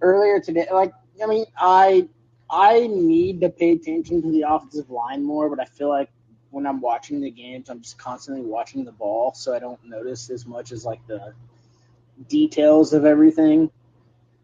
earlier 0.00 0.40
today. 0.40 0.66
Like, 0.72 0.92
I 1.22 1.26
mean, 1.26 1.44
I 1.56 2.08
I 2.48 2.86
need 2.86 3.40
to 3.40 3.50
pay 3.50 3.72
attention 3.72 4.22
to 4.22 4.30
the 4.30 4.42
offensive 4.48 4.90
line 4.90 5.24
more, 5.24 5.50
but 5.50 5.60
I 5.60 5.64
feel 5.64 5.88
like 5.88 6.10
when 6.50 6.66
I'm 6.66 6.80
watching 6.80 7.20
the 7.20 7.30
games, 7.30 7.68
I'm 7.68 7.82
just 7.82 7.98
constantly 7.98 8.42
watching 8.42 8.84
the 8.84 8.92
ball, 8.92 9.34
so 9.34 9.54
I 9.54 9.58
don't 9.58 9.82
notice 9.84 10.30
as 10.30 10.46
much 10.46 10.72
as 10.72 10.84
like 10.84 11.06
the 11.06 11.34
details 12.28 12.92
of 12.92 13.04
everything. 13.04 13.70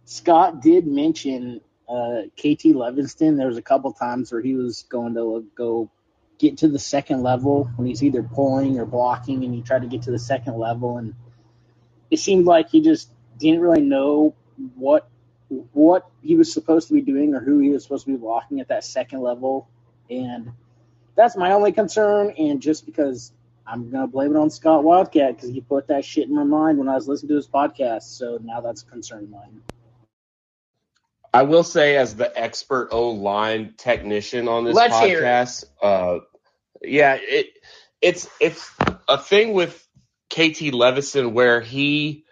Scott 0.05 0.61
did 0.61 0.87
mention 0.87 1.61
uh, 1.89 2.23
KT 2.37 2.75
Leveston. 2.75 3.37
There 3.37 3.47
was 3.47 3.59
a 3.59 3.63
couple 3.63 3.93
times 3.93 4.33
where 4.33 4.41
he 4.41 4.55
was 4.55 4.85
going 4.89 5.15
to 5.15 5.47
go 5.55 5.91
get 6.39 6.59
to 6.59 6.69
the 6.69 6.79
second 6.79 7.23
level 7.23 7.71
when 7.77 7.87
he's 7.87 8.03
either 8.03 8.23
pulling 8.23 8.79
or 8.79 8.87
blocking, 8.87 9.45
and 9.45 9.55
he 9.55 9.63
tried 9.63 9.83
to 9.83 9.89
get 9.89 10.03
to 10.03 10.11
the 10.11 10.19
second 10.19 10.59
level, 10.59 10.99
and 10.99 11.15
it 12.11 12.19
seemed 12.19 12.47
like 12.47 12.71
he 12.71 12.81
just 12.81 13.11
didn't 13.39 13.61
really 13.61 13.83
know 13.83 14.35
what 14.75 15.09
what 15.73 16.11
he 16.23 16.37
was 16.37 16.53
supposed 16.53 16.89
to 16.89 16.95
be 16.95 17.03
doing 17.03 17.35
or 17.35 17.41
who 17.41 17.59
he 17.59 17.71
was 17.71 17.83
supposed 17.83 18.07
to 18.07 18.13
be 18.13 18.17
blocking 18.17 18.61
at 18.61 18.69
that 18.69 18.85
second 18.85 19.21
level. 19.21 19.69
And 20.09 20.51
that's 21.15 21.37
my 21.37 21.53
only 21.53 21.73
concern. 21.73 22.33
And 22.39 22.63
just 22.63 22.87
because 22.87 23.33
I'm 23.67 23.91
to 23.93 24.07
blame 24.07 24.35
it 24.35 24.39
on 24.39 24.51
Scott 24.51 24.83
Wildcat 24.83 25.37
because 25.37 25.51
he 25.51 25.61
put 25.61 25.89
that 25.89 26.05
shit 26.05 26.29
in 26.29 26.35
my 26.35 26.45
mind 26.45 26.79
when 26.79 26.89
I 26.89 26.95
was 26.95 27.07
listening 27.07 27.31
to 27.31 27.37
his 27.37 27.49
podcast. 27.49 28.05
So 28.05 28.39
now 28.43 28.61
that's 28.61 28.83
a 28.83 28.87
concern 28.87 29.25
of 29.25 29.31
mine. 29.31 29.63
I 31.33 31.43
will 31.43 31.65
say, 31.65 31.97
as 31.97 32.15
the 32.15 32.39
expert 32.39 32.89
O 32.93 33.11
line 33.11 33.75
technician 33.79 34.49
on 34.49 34.65
this 34.65 34.77
Let's 34.77 34.95
podcast, 34.95 35.65
uh, 35.83 36.19
yeah, 36.83 37.17
it 37.21 37.47
it's 38.01 38.29
it's 38.41 38.71
a 39.09 39.19
thing 39.19 39.53
with 39.53 39.75
KT 40.31 40.73
Leveston 40.73 41.33
where 41.33 41.61
he 41.61 42.25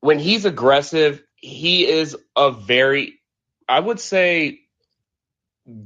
when 0.00 0.18
he's 0.18 0.44
aggressive, 0.44 1.22
he 1.36 1.86
is 1.86 2.16
a 2.36 2.50
very, 2.52 3.20
I 3.68 3.80
would 3.80 4.00
say, 4.00 4.60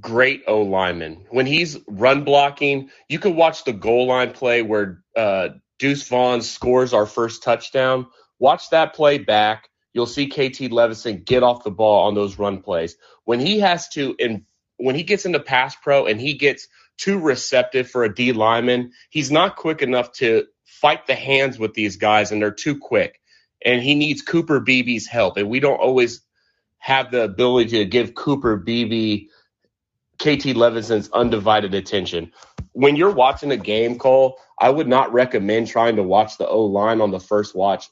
great 0.01 0.43
O 0.47 0.63
lineman. 0.63 1.27
When 1.31 1.47
he's 1.47 1.79
run 1.87 2.25
blocking, 2.25 2.91
you 3.09 3.19
can 3.19 3.37
watch 3.37 3.65
the 3.65 3.73
goal 3.73 4.07
line 4.07 4.33
play 4.33 4.63
where 4.63 5.03
uh, 5.15 5.51
Deuce 5.79 6.09
Vaughn 6.09 6.43
scores 6.43 6.95
our 6.95 7.07
first 7.07 7.43
touchdown. 7.43 8.07
Watch 8.39 8.71
that 8.71 8.95
play 8.95 9.19
back. 9.19 9.69
You'll 9.97 10.07
see 10.07 10.29
KT 10.29 10.71
Leveston 10.71 11.25
get 11.25 11.43
off 11.43 11.65
the 11.65 11.71
ball 11.73 12.07
on 12.07 12.15
those 12.15 12.39
run 12.39 12.63
plays. 12.63 12.97
When 13.25 13.41
he 13.41 13.59
has 13.61 13.89
to, 13.91 14.15
and 14.21 14.45
when 14.77 14.95
he 14.95 15.03
gets 15.03 15.25
into 15.25 15.41
pass 15.41 15.75
pro 15.75 16.07
and 16.07 16.21
he 16.21 16.35
gets 16.35 16.69
too 16.99 17.19
receptive 17.19 17.91
for 17.91 18.05
a 18.05 18.15
D 18.15 18.33
lineman, 18.33 18.93
he's 19.11 19.31
not 19.33 19.57
quick 19.57 19.83
enough 19.83 20.13
to 20.13 20.47
fight 20.65 21.07
the 21.07 21.15
hands 21.15 21.59
with 21.59 21.75
these 21.75 21.97
guys, 21.97 22.31
and 22.31 22.41
they're 22.41 22.53
too 22.53 22.79
quick 22.79 23.21
and 23.65 23.83
he 23.83 23.95
needs 23.95 24.23
Cooper 24.23 24.61
Beebe's 24.61 25.07
help. 25.07 25.37
And 25.37 25.49
we 25.49 25.61
don't 25.61 25.81
always 25.81 26.21
have 26.79 27.11
the 27.11 27.23
ability 27.23 27.79
to 27.79 27.85
give 27.85 28.15
Cooper 28.15 28.57
Beebe 28.57 29.27
KT 30.19 30.55
Leveston's 30.55 31.11
undivided 31.11 31.75
attention. 31.75 32.33
When 32.73 32.97
you're 32.97 33.13
watching 33.13 33.51
a 33.51 33.57
game, 33.57 33.99
Cole, 33.99 34.39
I 34.59 34.71
would 34.71 34.89
not 34.89 35.13
recommend 35.13 35.69
trying 35.69 35.97
to 35.97 36.03
watch 36.03 36.39
the 36.39 36.49
O 36.49 36.65
line 36.65 37.01
on 37.01 37.11
the 37.11 37.21
first 37.21 37.55
watch. 37.55 37.89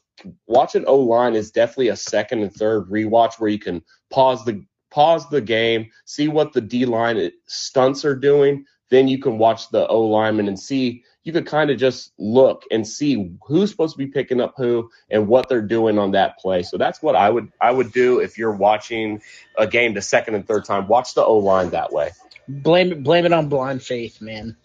Watching 0.47 0.85
O 0.85 0.97
line 0.97 1.35
is 1.35 1.51
definitely 1.51 1.89
a 1.89 1.95
second 1.95 2.41
and 2.41 2.53
third 2.53 2.89
rewatch 2.89 3.39
where 3.39 3.49
you 3.49 3.59
can 3.59 3.83
pause 4.09 4.43
the 4.45 4.65
pause 4.89 5.29
the 5.29 5.41
game, 5.41 5.91
see 6.05 6.27
what 6.27 6.53
the 6.53 6.61
D 6.61 6.85
line 6.85 7.31
stunts 7.47 8.05
are 8.05 8.15
doing. 8.15 8.65
Then 8.89 9.07
you 9.07 9.19
can 9.19 9.37
watch 9.37 9.69
the 9.69 9.87
O 9.87 10.01
lineman 10.01 10.47
and 10.47 10.59
see 10.59 11.03
you 11.23 11.33
could 11.33 11.47
kind 11.47 11.71
of 11.71 11.77
just 11.77 12.13
look 12.17 12.63
and 12.71 12.87
see 12.87 13.35
who's 13.45 13.71
supposed 13.71 13.95
to 13.95 13.97
be 13.97 14.07
picking 14.07 14.39
up 14.39 14.53
who 14.57 14.89
and 15.09 15.27
what 15.27 15.49
they're 15.49 15.61
doing 15.61 15.97
on 15.97 16.11
that 16.11 16.37
play. 16.39 16.61
So 16.63 16.77
that's 16.77 17.01
what 17.01 17.15
I 17.15 17.29
would 17.29 17.51
I 17.59 17.71
would 17.71 17.91
do 17.91 18.19
if 18.19 18.37
you're 18.37 18.55
watching 18.55 19.21
a 19.57 19.67
game 19.67 19.93
the 19.93 20.01
second 20.01 20.35
and 20.35 20.47
third 20.47 20.65
time. 20.65 20.87
Watch 20.87 21.13
the 21.13 21.23
O 21.23 21.37
line 21.37 21.71
that 21.71 21.91
way. 21.91 22.11
Blame 22.47 23.03
blame 23.03 23.25
it 23.25 23.33
on 23.33 23.49
blind 23.49 23.83
faith, 23.83 24.21
man. 24.21 24.55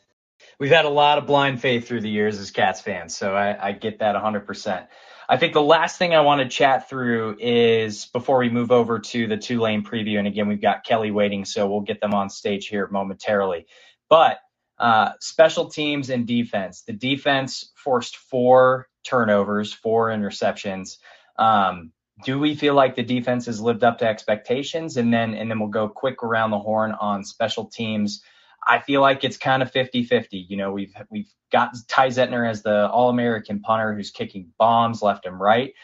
We've 0.61 0.71
had 0.71 0.85
a 0.85 0.91
lot 0.91 1.17
of 1.17 1.27
blind 1.27 1.63
faith 1.63 1.89
through 1.89 2.03
the 2.03 2.11
years 2.11 2.39
as 2.39 2.51
Cats 2.51 2.83
fans, 2.83 3.17
so 3.17 3.35
I, 3.35 3.69
I 3.69 3.73
get 3.73 4.01
that 4.01 4.15
100%. 4.15 4.87
I 5.27 5.37
think 5.39 5.55
the 5.55 5.63
last 5.63 5.97
thing 5.97 6.15
I 6.15 6.21
want 6.21 6.43
to 6.43 6.49
chat 6.49 6.87
through 6.87 7.39
is 7.41 8.05
before 8.05 8.37
we 8.37 8.51
move 8.51 8.71
over 8.71 8.99
to 8.99 9.27
the 9.27 9.39
Tulane 9.39 9.83
preview. 9.83 10.19
And 10.19 10.29
again, 10.29 10.49
we've 10.49 10.61
got 10.61 10.85
Kelly 10.85 11.13
waiting, 11.13 11.47
so 11.47 11.67
we'll 11.67 11.81
get 11.81 12.03
them 12.03 12.13
on 12.13 12.29
stage 12.29 12.67
here 12.67 12.87
momentarily. 12.89 13.69
But 14.11 14.39
uh, 14.79 15.13
special 15.21 15.71
teams 15.71 16.11
and 16.11 16.27
defense. 16.27 16.83
The 16.83 16.93
defense 16.93 17.71
forced 17.75 18.19
four 18.19 18.87
turnovers, 19.03 19.73
four 19.73 20.09
interceptions. 20.09 20.99
Um, 21.39 21.93
do 22.27 22.39
we 22.39 22.55
feel 22.55 22.75
like 22.75 22.97
the 22.97 23.03
defense 23.03 23.47
has 23.47 23.63
lived 23.63 23.83
up 23.83 23.99
to 24.01 24.07
expectations? 24.07 24.99
And 24.99 25.11
then 25.11 25.33
and 25.33 25.51
then 25.51 25.59
we'll 25.59 25.71
go 25.71 25.89
quick 25.89 26.23
around 26.23 26.51
the 26.51 26.59
horn 26.59 26.93
on 26.93 27.25
special 27.25 27.65
teams. 27.65 28.23
I 28.67 28.81
feel 28.81 29.01
like 29.01 29.25
it's 29.25 29.37
kind 29.37 29.63
of 29.63 29.73
50-50. 29.73 30.47
You 30.49 30.57
know, 30.57 30.73
we've 30.73 30.95
we've 31.11 31.31
got 31.51 31.75
Ty 31.89 32.09
Zentner 32.09 32.49
as 32.49 32.63
the 32.63 32.89
All-American 32.89 33.61
punter 33.61 33.95
who's 33.95 34.11
kicking 34.11 34.53
bombs 34.59 35.03
left 35.03 35.27
and 35.27 35.39
right. 35.39 35.75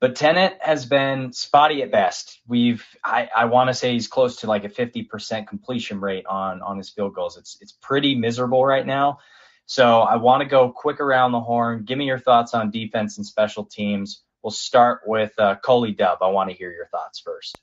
But 0.00 0.16
Tennant 0.16 0.54
has 0.60 0.84
been 0.84 1.32
spotty 1.32 1.82
at 1.82 1.92
best. 1.92 2.40
We've 2.48 2.84
I, 3.04 3.28
I 3.36 3.44
want 3.44 3.68
to 3.68 3.74
say 3.74 3.92
he's 3.92 4.08
close 4.08 4.36
to 4.38 4.48
like 4.48 4.64
a 4.64 4.68
50% 4.68 5.46
completion 5.46 6.00
rate 6.00 6.26
on 6.26 6.60
on 6.60 6.76
his 6.76 6.90
field 6.90 7.14
goals. 7.14 7.36
It's 7.36 7.56
it's 7.60 7.72
pretty 7.72 8.16
miserable 8.16 8.66
right 8.66 8.84
now. 8.84 9.18
So 9.66 10.00
I 10.00 10.16
want 10.16 10.42
to 10.42 10.48
go 10.48 10.70
quick 10.72 11.00
around 11.00 11.30
the 11.30 11.40
horn. 11.40 11.84
Give 11.84 11.96
me 11.96 12.06
your 12.06 12.18
thoughts 12.18 12.52
on 12.52 12.72
defense 12.72 13.16
and 13.16 13.24
special 13.24 13.64
teams. 13.64 14.22
We'll 14.42 14.50
start 14.50 15.02
with 15.06 15.32
uh, 15.38 15.56
Coley 15.62 15.92
Dub. 15.92 16.18
I 16.20 16.28
want 16.28 16.50
to 16.50 16.56
hear 16.56 16.72
your 16.72 16.88
thoughts 16.88 17.20
first. 17.20 17.56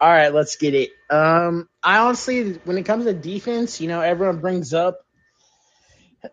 All 0.00 0.08
right, 0.08 0.32
let's 0.32 0.56
get 0.56 0.74
it. 0.74 0.92
Um, 1.10 1.68
I 1.82 1.98
honestly, 1.98 2.54
when 2.64 2.78
it 2.78 2.84
comes 2.84 3.04
to 3.04 3.12
defense, 3.12 3.80
you 3.82 3.88
know, 3.88 4.00
everyone 4.00 4.40
brings 4.40 4.72
up, 4.72 5.04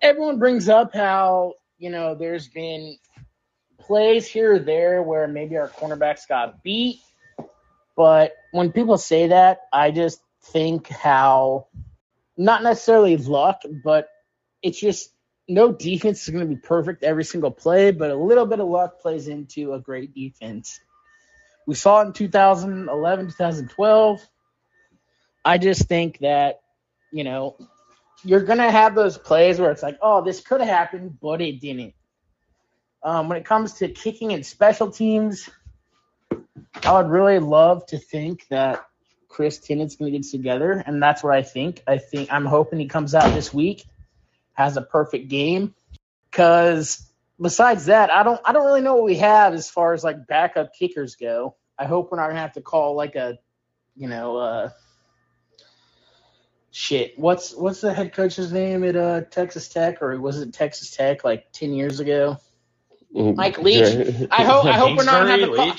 everyone 0.02 0.40
brings 0.40 0.70
up 0.70 0.94
how 0.94 1.56
you 1.78 1.90
know 1.90 2.16
there's 2.16 2.48
been 2.48 2.98
plays 3.80 4.26
here 4.26 4.56
or 4.56 4.60
there 4.60 5.04
where 5.04 5.28
maybe 5.28 5.58
our 5.58 5.68
cornerbacks 5.68 6.28
got 6.28 6.64
beat, 6.64 7.02
but 7.98 8.34
when 8.52 8.72
people 8.72 8.98
say 8.98 9.28
that, 9.28 9.62
I 9.74 9.92
just 9.92 10.22
think 10.44 10.88
how 10.88 11.68
not 12.38 12.64
necessarily 12.64 13.18
luck, 13.18 13.62
but 13.84 14.08
it's 14.62 14.80
just 14.80 15.12
no 15.50 15.72
defense 15.72 16.24
is 16.24 16.30
going 16.30 16.48
to 16.48 16.56
be 16.56 16.62
perfect 16.62 17.04
every 17.04 17.24
single 17.26 17.52
play, 17.52 17.92
but 17.92 18.12
a 18.12 18.16
little 18.16 18.46
bit 18.46 18.60
of 18.60 18.68
luck 18.68 19.02
plays 19.02 19.28
into 19.28 19.74
a 19.74 19.80
great 19.80 20.14
defense. 20.14 20.80
We 21.68 21.76
saw 21.76 22.02
it 22.02 22.08
in 22.08 22.14
2011, 22.14 23.28
2012. 23.28 24.28
I 25.46 25.58
just 25.60 25.88
think 25.88 26.18
that, 26.20 26.62
you 27.12 27.24
know, 27.24 27.56
you're 28.24 28.44
going 28.44 28.58
to 28.58 28.72
have 28.72 28.96
those 28.96 29.18
plays 29.18 29.60
where 29.60 29.70
it's 29.70 29.84
like, 29.84 30.00
oh, 30.02 30.24
this 30.24 30.42
could 30.42 30.62
have 30.62 30.70
happened, 30.70 31.20
but 31.22 31.42
it 31.42 31.62
didn't. 31.62 31.94
Um, 33.04 33.30
when 33.30 33.38
it 33.38 33.46
comes 33.46 33.74
to 33.74 33.90
kicking 33.90 34.34
and 34.34 34.44
special 34.44 34.90
teams, 34.90 35.48
I 36.84 36.94
would 36.94 37.12
really 37.12 37.38
love 37.38 37.86
to 37.88 38.00
think 38.00 38.48
that 38.50 38.84
Chris 39.28 39.60
Tennant's 39.60 39.96
going 39.96 40.12
to 40.12 40.18
get 40.18 40.28
together, 40.28 40.72
and 40.72 41.04
that's 41.04 41.22
what 41.22 41.36
I 41.36 41.44
think. 41.44 41.84
I 41.86 42.00
think 42.00 42.34
I'm 42.34 42.46
hoping 42.46 42.80
he 42.80 42.88
comes 42.88 43.14
out 43.14 43.34
this 43.36 43.54
week 43.54 43.86
has 44.58 44.76
a 44.76 44.82
perfect 44.82 45.30
game. 45.30 45.74
Because 46.30 47.07
besides 47.40 47.86
that, 47.86 48.12
I 48.12 48.24
don't 48.24 48.40
I 48.46 48.54
don't 48.54 48.66
really 48.66 48.82
know 48.82 48.96
what 48.96 49.04
we 49.04 49.18
have 49.18 49.54
as 49.54 49.70
far 49.70 49.94
as 49.94 50.04
like 50.04 50.28
backup 50.28 50.74
kickers 50.74 51.16
go. 51.16 51.56
I 51.78 51.86
hope 51.86 52.12
we're 52.12 52.18
not 52.18 52.28
gonna 52.28 52.40
have 52.40 52.54
to 52.54 52.62
call 52.62 52.96
like 52.96 53.16
a, 53.16 53.38
you 53.96 54.08
know, 54.08 54.38
uh, 54.38 54.70
shit. 56.72 57.18
What's 57.18 57.54
what's 57.56 57.82
the 57.82 57.94
head 57.94 58.14
coach's 58.14 58.52
name 58.52 58.84
at 58.84 58.96
uh, 58.96 59.22
Texas 59.22 59.68
Tech 59.68 60.02
or 60.02 60.20
was 60.20 60.40
it 60.40 60.54
Texas 60.54 60.92
Tech 60.92 61.24
like 61.24 61.52
ten 61.52 61.74
years 61.74 62.00
ago? 62.00 62.38
Mm-hmm. 63.16 63.38
Mike 63.38 63.60
Leach. 63.60 64.28
I 64.32 64.44
hope 64.44 64.66
I 64.66 64.74
hope 64.74 64.98
we're 64.98 65.04
not 65.04 65.28
gonna 65.28 65.32
have 65.32 65.50
to 65.50 65.56
call, 65.56 65.74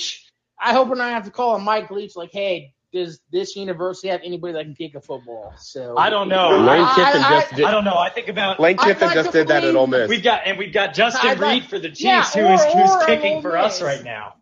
I 0.60 0.72
hope 0.72 0.88
we're 0.88 0.94
not 0.94 1.04
gonna 1.04 1.14
have 1.14 1.24
to 1.24 1.30
call 1.30 1.56
him 1.56 1.64
Mike 1.64 1.90
Leach 1.90 2.16
like, 2.16 2.32
hey, 2.32 2.74
does 2.92 3.20
this 3.30 3.54
university 3.56 4.08
have 4.08 4.20
anybody 4.24 4.54
that 4.54 4.64
can 4.64 4.74
kick 4.74 4.94
a 4.94 5.00
football? 5.00 5.54
So 5.58 5.96
I 5.96 6.10
don't 6.10 6.28
know. 6.28 6.58
Lane 6.58 6.86
Kiffin 6.94 7.22
I, 7.22 7.40
just 7.40 7.54
did. 7.54 7.64
I 7.64 7.70
don't 7.70 7.84
know. 7.84 7.96
I 7.96 8.10
think 8.10 8.28
about 8.28 8.60
Lane 8.60 8.76
Kiffin 8.76 9.10
just 9.12 9.32
did 9.32 9.48
that 9.48 9.64
at 9.64 9.76
Ole 9.76 9.86
Miss. 9.86 10.08
We've 10.08 10.22
got 10.22 10.42
and 10.46 10.58
we've 10.58 10.72
got 10.72 10.94
Justin 10.94 11.38
Reid 11.38 11.66
for 11.66 11.78
the 11.78 11.88
Chiefs, 11.88 12.00
yeah, 12.02 12.22
or, 12.36 12.56
who's 12.56 12.64
who's 12.64 13.04
kicking 13.06 13.42
for 13.42 13.56
us 13.56 13.82
right 13.82 14.02
now. 14.02 14.34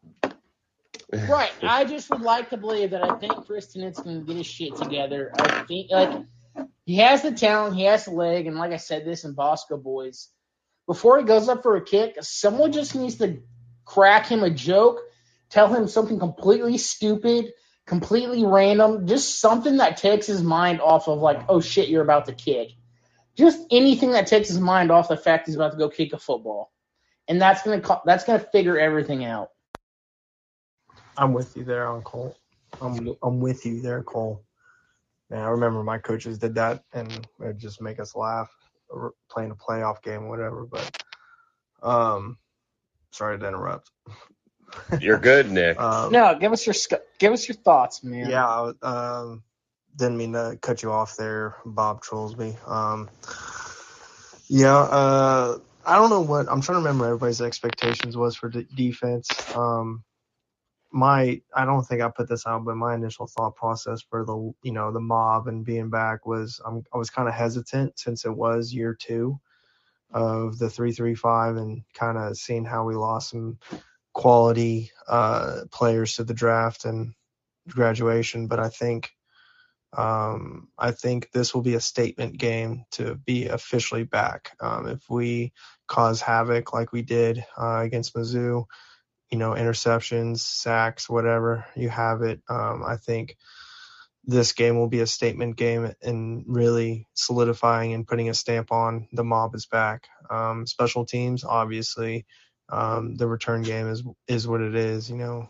Right. 1.13 1.53
I 1.63 1.85
just 1.85 2.11
would 2.11 2.21
like 2.21 2.51
to 2.51 2.57
believe 2.57 2.91
that 2.91 3.03
I 3.03 3.17
think 3.19 3.33
Tennant's 3.47 4.01
going 4.01 4.21
to 4.21 4.27
get 4.27 4.37
his 4.37 4.47
shit 4.47 4.77
together. 4.77 5.33
I 5.39 5.63
think 5.65 5.91
like 5.91 6.11
he 6.85 6.97
has 6.97 7.23
the 7.23 7.33
talent, 7.33 7.77
he 7.77 7.85
has 7.85 8.07
the 8.07 8.11
leg, 8.13 8.47
and 8.47 8.57
like 8.57 8.73
I 8.73 8.77
said 8.77 9.05
this 9.05 9.25
in 9.25 9.33
Bosco 9.35 9.77
Boys, 9.77 10.29
before 10.87 11.19
he 11.19 11.25
goes 11.25 11.49
up 11.49 11.63
for 11.63 11.77
a 11.77 11.85
kick, 11.85 12.17
someone 12.21 12.73
just 12.73 12.95
needs 12.95 13.17
to 13.17 13.41
crack 13.85 14.27
him 14.27 14.43
a 14.43 14.51
joke, 14.51 15.01
tell 15.49 15.73
him 15.73 15.87
something 15.87 16.19
completely 16.19 16.79
stupid 16.79 17.53
completely 17.87 18.45
random, 18.45 19.07
just 19.07 19.41
something 19.41 19.79
that 19.79 19.97
takes 19.97 20.27
his 20.27 20.43
mind 20.43 20.81
off 20.81 21.09
of 21.09 21.21
like, 21.21 21.41
oh 21.49 21.61
shit, 21.61 21.89
you're 21.89 22.03
about 22.03 22.27
to 22.27 22.33
kick. 22.33 22.73
Just 23.37 23.61
anything 23.71 24.13
that 24.13 24.27
takes 24.27 24.49
his 24.49 24.61
mind 24.61 24.91
off 24.91 25.09
the 25.09 25.17
fact 25.17 25.47
he's 25.47 25.57
about 25.57 25.73
to 25.73 25.79
go 25.79 25.89
kick 25.89 26.13
a 26.13 26.19
football, 26.19 26.73
and 27.29 27.41
that's 27.41 27.63
gonna 27.63 27.83
that's 28.05 28.25
gonna 28.25 28.39
figure 28.39 28.79
everything 28.79 29.25
out. 29.25 29.51
I'm 31.17 31.33
with 31.33 31.57
you 31.57 31.65
there 31.65 31.87
on 31.87 32.03
Cole. 32.03 32.37
I'm 32.81 33.15
I'm 33.23 33.41
with 33.41 33.65
you 33.67 33.81
there, 33.83 34.03
Cole. 34.03 34.43
Man, 35.29 35.43
I 35.43 35.49
remember 35.49 35.83
my 35.83 35.99
coaches 35.99 36.39
did 36.39 36.55
that, 36.55 36.83
and 36.93 37.27
it 37.41 37.59
just 37.59 37.83
make 37.83 38.01
us 38.01 38.15
laugh, 38.17 38.51
playing 39.31 39.51
a 39.51 39.55
playoff 39.55 40.03
game, 40.03 40.29
whatever. 40.29 40.65
But 40.65 41.03
um, 41.83 42.39
sorry 43.11 43.39
to 43.39 43.47
interrupt. 43.47 43.91
You're 44.99 45.19
good, 45.19 45.51
Nick. 45.51 45.79
um, 45.81 46.11
no, 46.11 46.37
give 46.39 46.53
us 46.53 46.67
your 46.67 46.75
give 47.19 47.33
us 47.33 47.49
your 47.49 47.57
thoughts, 47.57 48.05
man. 48.05 48.31
Yeah, 48.31 48.73
um, 48.83 49.43
didn't 49.97 50.19
mean 50.19 50.33
to 50.35 50.59
cut 50.63 50.83
you 50.83 50.93
off 50.93 51.17
there, 51.17 51.57
Bob 51.67 52.03
Trollsby. 52.03 52.57
Um, 52.69 53.11
yeah, 54.49 54.77
uh, 54.79 55.59
I 55.87 55.97
don't 55.97 56.11
know 56.11 56.23
what 56.23 56.49
I'm 56.51 56.61
trying 56.63 56.77
to 56.77 56.81
remember. 56.81 57.07
Everybody's 57.07 57.43
expectations 57.43 58.17
was 58.17 58.37
for 58.37 58.49
d- 58.51 58.67
defense. 58.75 59.29
Um, 59.55 60.05
my 60.93 61.41
I 61.55 61.65
don't 61.65 61.85
think 61.85 62.03
I 62.03 62.09
put 62.11 62.29
this 62.29 62.47
out, 62.47 62.65
but 62.65 62.77
my 62.77 62.95
initial 62.95 63.27
thought 63.27 63.57
process 63.57 64.03
for 64.03 64.25
the 64.25 64.53
you 64.63 64.73
know 64.73 64.93
the 64.93 65.01
mob 65.01 65.49
and 65.49 65.65
being 65.65 65.91
back 65.91 66.27
was 66.27 66.61
I'm, 66.67 66.83
I 66.95 66.99
was 66.99 67.11
kind 67.11 67.29
of 67.29 67.35
hesitant 67.35 67.99
since 67.99 68.25
it 68.25 68.35
was 68.35 68.73
year 68.73 68.95
two 68.95 69.39
of 70.13 70.59
the 70.59 70.71
three 70.71 70.93
three 70.93 71.15
five 71.15 71.57
and 71.57 71.83
kind 71.95 72.19
of 72.19 72.37
seeing 72.37 72.65
how 72.65 72.85
we 72.85 72.95
lost 72.95 73.31
some 73.31 73.59
quality 74.17 74.91
uh, 75.07 75.61
players 75.71 76.15
to 76.15 76.25
the 76.25 76.33
draft 76.33 76.87
and 76.87 77.13
graduation, 77.69 78.47
but 78.47 78.59
I 78.59 78.71
think 78.71 79.11
um, 79.95 80.69
I 80.79 80.93
think 80.93 81.31
this 81.33 81.55
will 81.55 81.61
be 81.61 81.75
a 81.75 81.81
statement 81.81 82.39
game 82.39 82.87
to 82.93 83.15
be 83.15 83.49
officially 83.49 84.05
back. 84.05 84.57
Um, 84.59 84.89
if 84.89 85.03
we 85.11 85.53
cause 85.87 86.23
havoc 86.23 86.73
like 86.73 86.93
we 86.93 87.03
did 87.03 87.45
uh, 87.59 87.81
against 87.81 88.15
Mizzou, 88.15 88.65
you 89.31 89.39
know, 89.39 89.51
interceptions, 89.51 90.39
sacks, 90.39 91.11
whatever 91.11 91.67
you 91.77 91.91
have 91.91 92.23
it, 92.23 92.41
um, 92.49 92.85
I 92.87 92.97
think 92.97 93.37
this 94.25 94.55
game 94.55 94.79
will 94.79 94.89
be 94.89 95.01
a 95.01 95.07
statement 95.07 95.57
game 95.57 95.93
and 96.01 96.43
really 96.47 97.07
solidifying 97.13 97.93
and 97.93 98.09
putting 98.09 98.31
a 98.31 98.35
stamp 98.35 98.73
on 98.73 99.09
the 99.13 99.25
mob 99.25 99.55
is 99.55 99.67
back. 99.67 100.09
Um, 100.31 100.67
special 100.67 101.05
teams, 101.05 101.45
obviously, 101.45 102.25
um, 102.71 103.17
the 103.17 103.27
return 103.27 103.63
game 103.63 103.89
is 103.89 104.03
is 104.29 104.49
what 104.49 104.61
it 104.61 104.75
is, 104.75 105.11
you 105.11 105.17
know. 105.17 105.49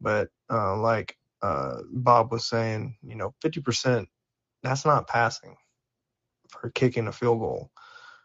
But 0.00 0.28
uh, 0.50 0.76
like 0.78 1.16
uh, 1.42 1.78
Bob 1.90 2.32
was 2.32 2.46
saying, 2.46 2.96
you 3.02 3.16
know, 3.16 3.34
50% 3.44 4.06
that's 4.62 4.84
not 4.84 5.08
passing 5.08 5.56
for 6.50 6.70
kicking 6.70 7.06
a 7.06 7.12
field 7.12 7.40
goal. 7.40 7.70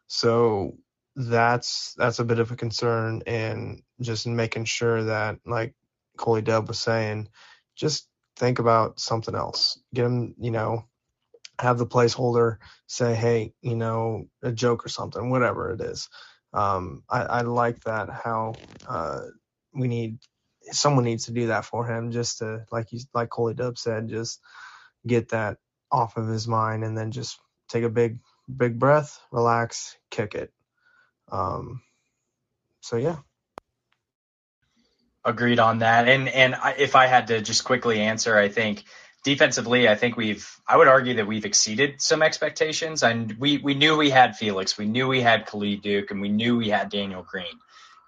So 0.08 0.78
that's 1.16 1.94
that's 1.98 2.20
a 2.20 2.26
bit 2.26 2.40
of 2.40 2.52
a 2.52 2.56
concern, 2.56 3.22
and 3.28 3.82
just 4.02 4.28
making 4.28 4.66
sure 4.66 5.04
that, 5.06 5.38
like 5.46 5.76
Coley 6.18 6.42
Dub 6.42 6.68
was 6.68 6.80
saying, 6.80 7.30
just 7.76 8.08
think 8.38 8.60
about 8.60 9.00
something 9.00 9.36
else. 9.36 9.80
Get 9.94 10.04
them, 10.04 10.36
you 10.40 10.52
know, 10.52 10.86
have 11.60 11.78
the 11.78 11.88
placeholder 11.88 12.58
say, 12.88 13.16
hey, 13.16 13.54
you 13.62 13.76
know, 13.76 14.26
a 14.44 14.52
joke 14.52 14.86
or 14.86 14.90
something, 14.90 15.30
whatever 15.30 15.72
it 15.72 15.82
is 15.82 16.10
um, 16.54 17.04
I, 17.10 17.22
I 17.22 17.42
like 17.42 17.84
that 17.84 18.10
how 18.10 18.54
uh, 18.88 19.22
we 19.74 19.88
need 19.88 20.20
someone 20.72 21.04
needs 21.04 21.26
to 21.26 21.32
do 21.32 21.48
that 21.48 21.66
for 21.66 21.86
him 21.86 22.12
just 22.12 22.40
to 22.40 22.66
like 22.72 22.92
you 22.92 23.00
like 23.14 23.30
Coley 23.30 23.54
Dub 23.54 23.78
said 23.78 24.08
just 24.08 24.40
get 25.06 25.30
that 25.30 25.58
off 25.92 26.18
of 26.18 26.28
his 26.28 26.48
mind 26.48 26.84
and 26.84 26.98
then 26.98 27.12
just 27.12 27.40
take 27.68 27.84
a 27.84 27.90
big 27.90 28.20
big 28.56 28.80
breath 28.80 29.20
relax 29.32 29.98
kick 30.10 30.36
it. 30.36 30.54
Um, 31.32 31.82
so 32.82 32.98
yeah. 32.98 33.18
Agreed 35.26 35.60
on 35.60 35.80
that. 35.80 36.08
And 36.08 36.30
and 36.30 36.56
I, 36.56 36.76
if 36.78 36.96
I 36.96 37.08
had 37.08 37.28
to 37.28 37.42
just 37.42 37.64
quickly 37.64 38.00
answer 38.00 38.38
I 38.38 38.50
think 38.50 38.84
defensively, 39.24 39.88
I 39.88 39.96
think 39.96 40.18
we've, 40.18 40.48
I 40.68 40.78
would 40.78 40.88
argue 40.88 41.16
that 41.16 41.28
we've 41.28 41.46
exceeded 41.46 42.02
some 42.02 42.22
expectations. 42.22 43.04
And 43.04 43.34
we, 43.40 43.58
we 43.58 43.74
knew 43.74 43.98
we 43.98 44.10
had 44.10 44.36
Felix, 44.36 44.78
we 44.78 44.86
knew 44.86 45.08
we 45.08 45.22
had 45.22 45.46
Khalid 45.46 45.82
Duke, 45.82 46.12
and 46.12 46.22
we 46.22 46.30
knew 46.30 46.58
we 46.58 46.70
had 46.70 46.90
Daniel 46.90 47.24
Green. 47.24 47.60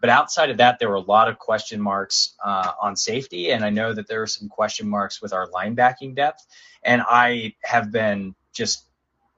But 0.01 0.09
outside 0.09 0.49
of 0.49 0.57
that, 0.57 0.77
there 0.77 0.89
were 0.89 0.95
a 0.95 1.01
lot 1.01 1.29
of 1.29 1.39
question 1.39 1.81
marks 1.81 2.35
uh, 2.43 2.73
on 2.81 2.95
safety, 2.95 3.51
and 3.51 3.63
I 3.63 3.69
know 3.69 3.93
that 3.93 4.07
there 4.07 4.21
are 4.21 4.27
some 4.27 4.49
question 4.49 4.87
marks 4.87 5.21
with 5.21 5.33
our 5.33 5.47
linebacking 5.49 6.15
depth. 6.15 6.45
And 6.83 7.01
I 7.01 7.55
have 7.63 7.91
been 7.91 8.35
just 8.53 8.85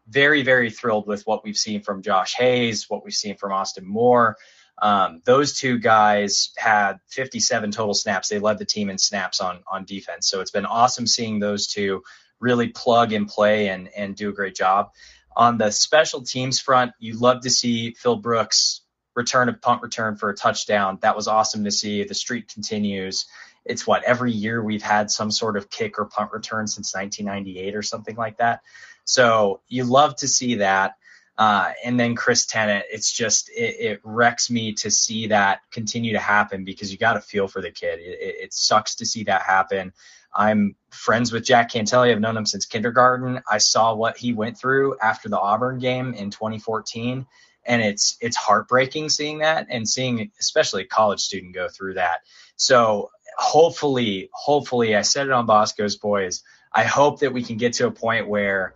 very, 0.09 0.41
very 0.41 0.71
thrilled 0.71 1.07
with 1.07 1.25
what 1.27 1.43
we've 1.43 1.57
seen 1.57 1.81
from 1.81 2.01
Josh 2.01 2.33
Hayes, 2.35 2.89
what 2.89 3.05
we've 3.05 3.13
seen 3.13 3.37
from 3.37 3.51
Austin 3.51 3.85
Moore. 3.85 4.37
Um, 4.79 5.21
those 5.25 5.57
two 5.57 5.79
guys 5.79 6.51
had 6.57 6.99
57 7.07 7.71
total 7.71 7.93
snaps. 7.93 8.29
They 8.29 8.39
led 8.39 8.59
the 8.59 8.65
team 8.65 8.89
in 8.89 8.97
snaps 8.97 9.41
on 9.41 9.59
on 9.71 9.85
defense. 9.85 10.29
So 10.29 10.41
it's 10.41 10.51
been 10.51 10.65
awesome 10.65 11.07
seeing 11.07 11.39
those 11.39 11.67
two 11.67 12.03
really 12.39 12.67
plug 12.67 13.13
and 13.13 13.27
play 13.27 13.69
and 13.69 13.89
and 13.95 14.15
do 14.15 14.29
a 14.29 14.33
great 14.33 14.55
job. 14.55 14.91
On 15.35 15.57
the 15.57 15.71
special 15.71 16.21
teams 16.23 16.59
front, 16.59 16.93
you 16.99 17.17
love 17.17 17.41
to 17.41 17.49
see 17.49 17.93
Phil 17.93 18.15
Brooks 18.15 18.81
return 19.15 19.49
a 19.49 19.53
punt 19.53 19.81
return 19.81 20.15
for 20.15 20.29
a 20.29 20.35
touchdown. 20.35 20.99
That 21.01 21.15
was 21.15 21.27
awesome 21.27 21.63
to 21.63 21.71
see. 21.71 22.03
The 22.03 22.13
streak 22.13 22.47
continues. 22.47 23.25
It's 23.65 23.85
what 23.85 24.03
every 24.03 24.31
year 24.31 24.63
we've 24.63 24.83
had 24.83 25.11
some 25.11 25.31
sort 25.31 25.57
of 25.57 25.69
kick 25.69 25.99
or 25.99 26.05
punt 26.05 26.31
return 26.31 26.67
since 26.67 26.93
1998 26.95 27.75
or 27.75 27.81
something 27.81 28.15
like 28.15 28.37
that. 28.37 28.61
So 29.03 29.61
you 29.67 29.83
love 29.83 30.15
to 30.17 30.27
see 30.27 30.55
that. 30.55 30.95
Uh, 31.37 31.71
and 31.83 31.99
then 31.99 32.15
Chris 32.15 32.47
Tennant, 32.47 32.85
it's 32.91 33.11
just 33.11 33.49
it, 33.49 33.75
it, 33.79 34.01
wrecks 34.03 34.49
me 34.49 34.73
to 34.73 34.89
see 34.89 35.27
that 35.27 35.59
continue 35.71 36.13
to 36.13 36.19
happen 36.19 36.63
because 36.63 36.91
you 36.91 36.97
got 36.97 37.13
to 37.13 37.21
feel 37.21 37.47
for 37.47 37.61
the 37.61 37.69
kid. 37.69 37.99
It, 37.99 38.19
it, 38.19 38.35
it, 38.45 38.53
sucks 38.53 38.95
to 38.95 39.05
see 39.05 39.25
that 39.25 39.43
happen. 39.43 39.93
I'm 40.33 40.75
friends 40.89 41.31
with 41.31 41.45
Jack 41.45 41.71
Cantele. 41.71 42.11
I've 42.11 42.19
known 42.19 42.37
him 42.37 42.47
since 42.47 42.65
kindergarten. 42.65 43.41
I 43.49 43.59
saw 43.59 43.93
what 43.93 44.17
he 44.17 44.33
went 44.33 44.57
through 44.57 44.97
after 44.99 45.29
the 45.29 45.39
Auburn 45.39 45.77
game 45.77 46.15
in 46.15 46.31
2014, 46.31 47.27
and 47.65 47.81
it's 47.83 48.17
it's 48.19 48.35
heartbreaking 48.35 49.09
seeing 49.09 49.39
that 49.39 49.67
and 49.69 49.87
seeing 49.87 50.31
especially 50.39 50.83
a 50.83 50.87
college 50.87 51.21
student 51.21 51.53
go 51.53 51.69
through 51.69 51.95
that. 51.95 52.21
So 52.55 53.11
hopefully, 53.37 54.29
hopefully, 54.33 54.95
I 54.95 55.03
said 55.03 55.27
it 55.27 55.33
on 55.33 55.45
Bosco's 55.45 55.97
Boys. 55.97 56.41
I 56.73 56.83
hope 56.83 57.19
that 57.19 57.33
we 57.33 57.43
can 57.43 57.57
get 57.57 57.73
to 57.73 57.87
a 57.87 57.91
point 57.91 58.27
where 58.27 58.73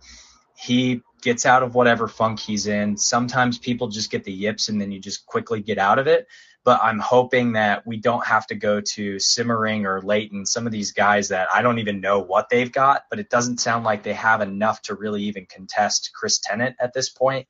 he 0.62 1.02
gets 1.22 1.44
out 1.44 1.64
of 1.64 1.74
whatever 1.74 2.06
funk 2.06 2.38
he's 2.38 2.68
in. 2.68 2.96
Sometimes 2.96 3.58
people 3.58 3.88
just 3.88 4.10
get 4.10 4.22
the 4.22 4.32
yips 4.32 4.68
and 4.68 4.80
then 4.80 4.92
you 4.92 5.00
just 5.00 5.26
quickly 5.26 5.60
get 5.60 5.76
out 5.76 5.98
of 5.98 6.06
it. 6.06 6.28
But 6.64 6.80
I'm 6.84 7.00
hoping 7.00 7.54
that 7.54 7.84
we 7.84 7.96
don't 7.96 8.24
have 8.24 8.46
to 8.46 8.54
go 8.54 8.80
to 8.80 9.18
Simmering 9.18 9.86
or 9.86 10.00
Leighton, 10.00 10.46
some 10.46 10.64
of 10.66 10.72
these 10.72 10.92
guys 10.92 11.28
that 11.28 11.48
I 11.52 11.62
don't 11.62 11.80
even 11.80 12.00
know 12.00 12.20
what 12.20 12.48
they've 12.48 12.70
got, 12.70 13.02
but 13.10 13.18
it 13.18 13.28
doesn't 13.28 13.58
sound 13.58 13.84
like 13.84 14.04
they 14.04 14.12
have 14.12 14.40
enough 14.40 14.80
to 14.82 14.94
really 14.94 15.24
even 15.24 15.46
contest 15.46 16.12
Chris 16.14 16.38
Tennant 16.38 16.76
at 16.78 16.94
this 16.94 17.08
point. 17.08 17.48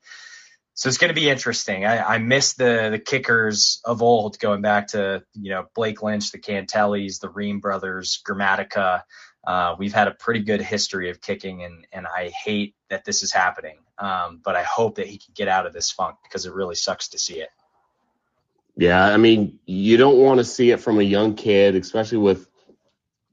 So 0.73 0.89
it's 0.89 0.97
going 0.97 1.13
to 1.13 1.19
be 1.19 1.29
interesting. 1.29 1.85
I, 1.85 2.15
I 2.15 2.17
miss 2.17 2.53
the 2.53 2.89
the 2.89 2.97
kickers 2.97 3.79
of 3.85 4.01
old, 4.01 4.39
going 4.39 4.63
back 4.63 4.87
to 4.89 5.23
you 5.33 5.51
know 5.51 5.65
Blake 5.75 6.01
Lynch, 6.01 6.31
the 6.31 6.39
Canteles, 6.39 7.19
the 7.19 7.29
Ream 7.29 7.59
brothers, 7.59 8.23
Gramatica. 8.27 9.03
Uh, 9.45 9.75
we've 9.77 9.93
had 9.93 10.07
a 10.07 10.11
pretty 10.11 10.39
good 10.39 10.61
history 10.61 11.09
of 11.09 11.21
kicking, 11.21 11.63
and 11.63 11.85
and 11.91 12.07
I 12.07 12.29
hate 12.29 12.75
that 12.89 13.03
this 13.05 13.23
is 13.23 13.31
happening. 13.31 13.77
Um, 13.97 14.41
but 14.43 14.55
I 14.55 14.63
hope 14.63 14.95
that 14.95 15.07
he 15.07 15.17
can 15.17 15.33
get 15.35 15.47
out 15.47 15.65
of 15.65 15.73
this 15.73 15.91
funk 15.91 16.17
because 16.23 16.45
it 16.45 16.53
really 16.53 16.75
sucks 16.75 17.09
to 17.09 17.19
see 17.19 17.35
it. 17.35 17.49
Yeah, 18.75 19.05
I 19.05 19.17
mean, 19.17 19.59
you 19.65 19.97
don't 19.97 20.17
want 20.17 20.39
to 20.39 20.43
see 20.43 20.71
it 20.71 20.79
from 20.79 20.99
a 20.99 21.03
young 21.03 21.35
kid, 21.35 21.75
especially 21.75 22.17
with 22.19 22.47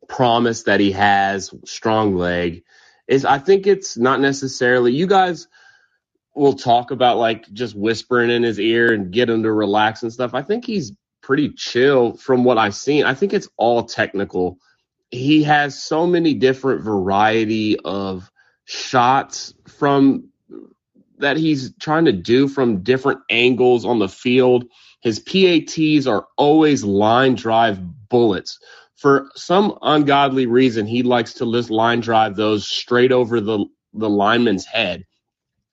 promise 0.08 0.64
that 0.64 0.80
he 0.80 0.92
has, 0.92 1.54
strong 1.64 2.16
leg. 2.16 2.64
Is 3.06 3.24
I 3.24 3.38
think 3.38 3.66
it's 3.66 3.96
not 3.96 4.20
necessarily 4.20 4.92
you 4.92 5.06
guys 5.06 5.48
will 6.34 6.54
talk 6.54 6.90
about 6.90 7.18
like 7.18 7.50
just 7.52 7.74
whispering 7.74 8.30
in 8.30 8.42
his 8.42 8.58
ear 8.58 8.92
and 8.92 9.12
get 9.12 9.30
him 9.30 9.42
to 9.44 9.52
relax 9.52 10.02
and 10.02 10.12
stuff. 10.12 10.34
I 10.34 10.42
think 10.42 10.64
he's 10.64 10.92
pretty 11.22 11.50
chill 11.50 12.16
from 12.16 12.44
what 12.44 12.58
I've 12.58 12.74
seen. 12.74 13.04
I 13.04 13.14
think 13.14 13.32
it's 13.32 13.48
all 13.56 13.84
technical 13.84 14.58
he 15.10 15.42
has 15.44 15.82
so 15.82 16.06
many 16.06 16.34
different 16.34 16.82
variety 16.82 17.78
of 17.78 18.30
shots 18.64 19.54
from 19.66 20.28
that 21.18 21.36
he's 21.36 21.74
trying 21.76 22.06
to 22.06 22.12
do 22.12 22.48
from 22.48 22.82
different 22.82 23.20
angles 23.28 23.84
on 23.84 23.98
the 23.98 24.08
field. 24.08 24.64
His 25.00 25.18
PATs 25.18 26.06
are 26.06 26.26
always 26.36 26.84
line 26.84 27.34
drive 27.34 27.80
bullets. 28.08 28.58
For 28.96 29.30
some 29.34 29.78
ungodly 29.82 30.46
reason, 30.46 30.86
he 30.86 31.02
likes 31.02 31.34
to 31.34 31.50
just 31.52 31.70
line 31.70 32.00
drive 32.00 32.36
those 32.36 32.66
straight 32.66 33.12
over 33.12 33.40
the, 33.40 33.64
the 33.94 34.08
lineman's 34.08 34.66
head. 34.66 35.04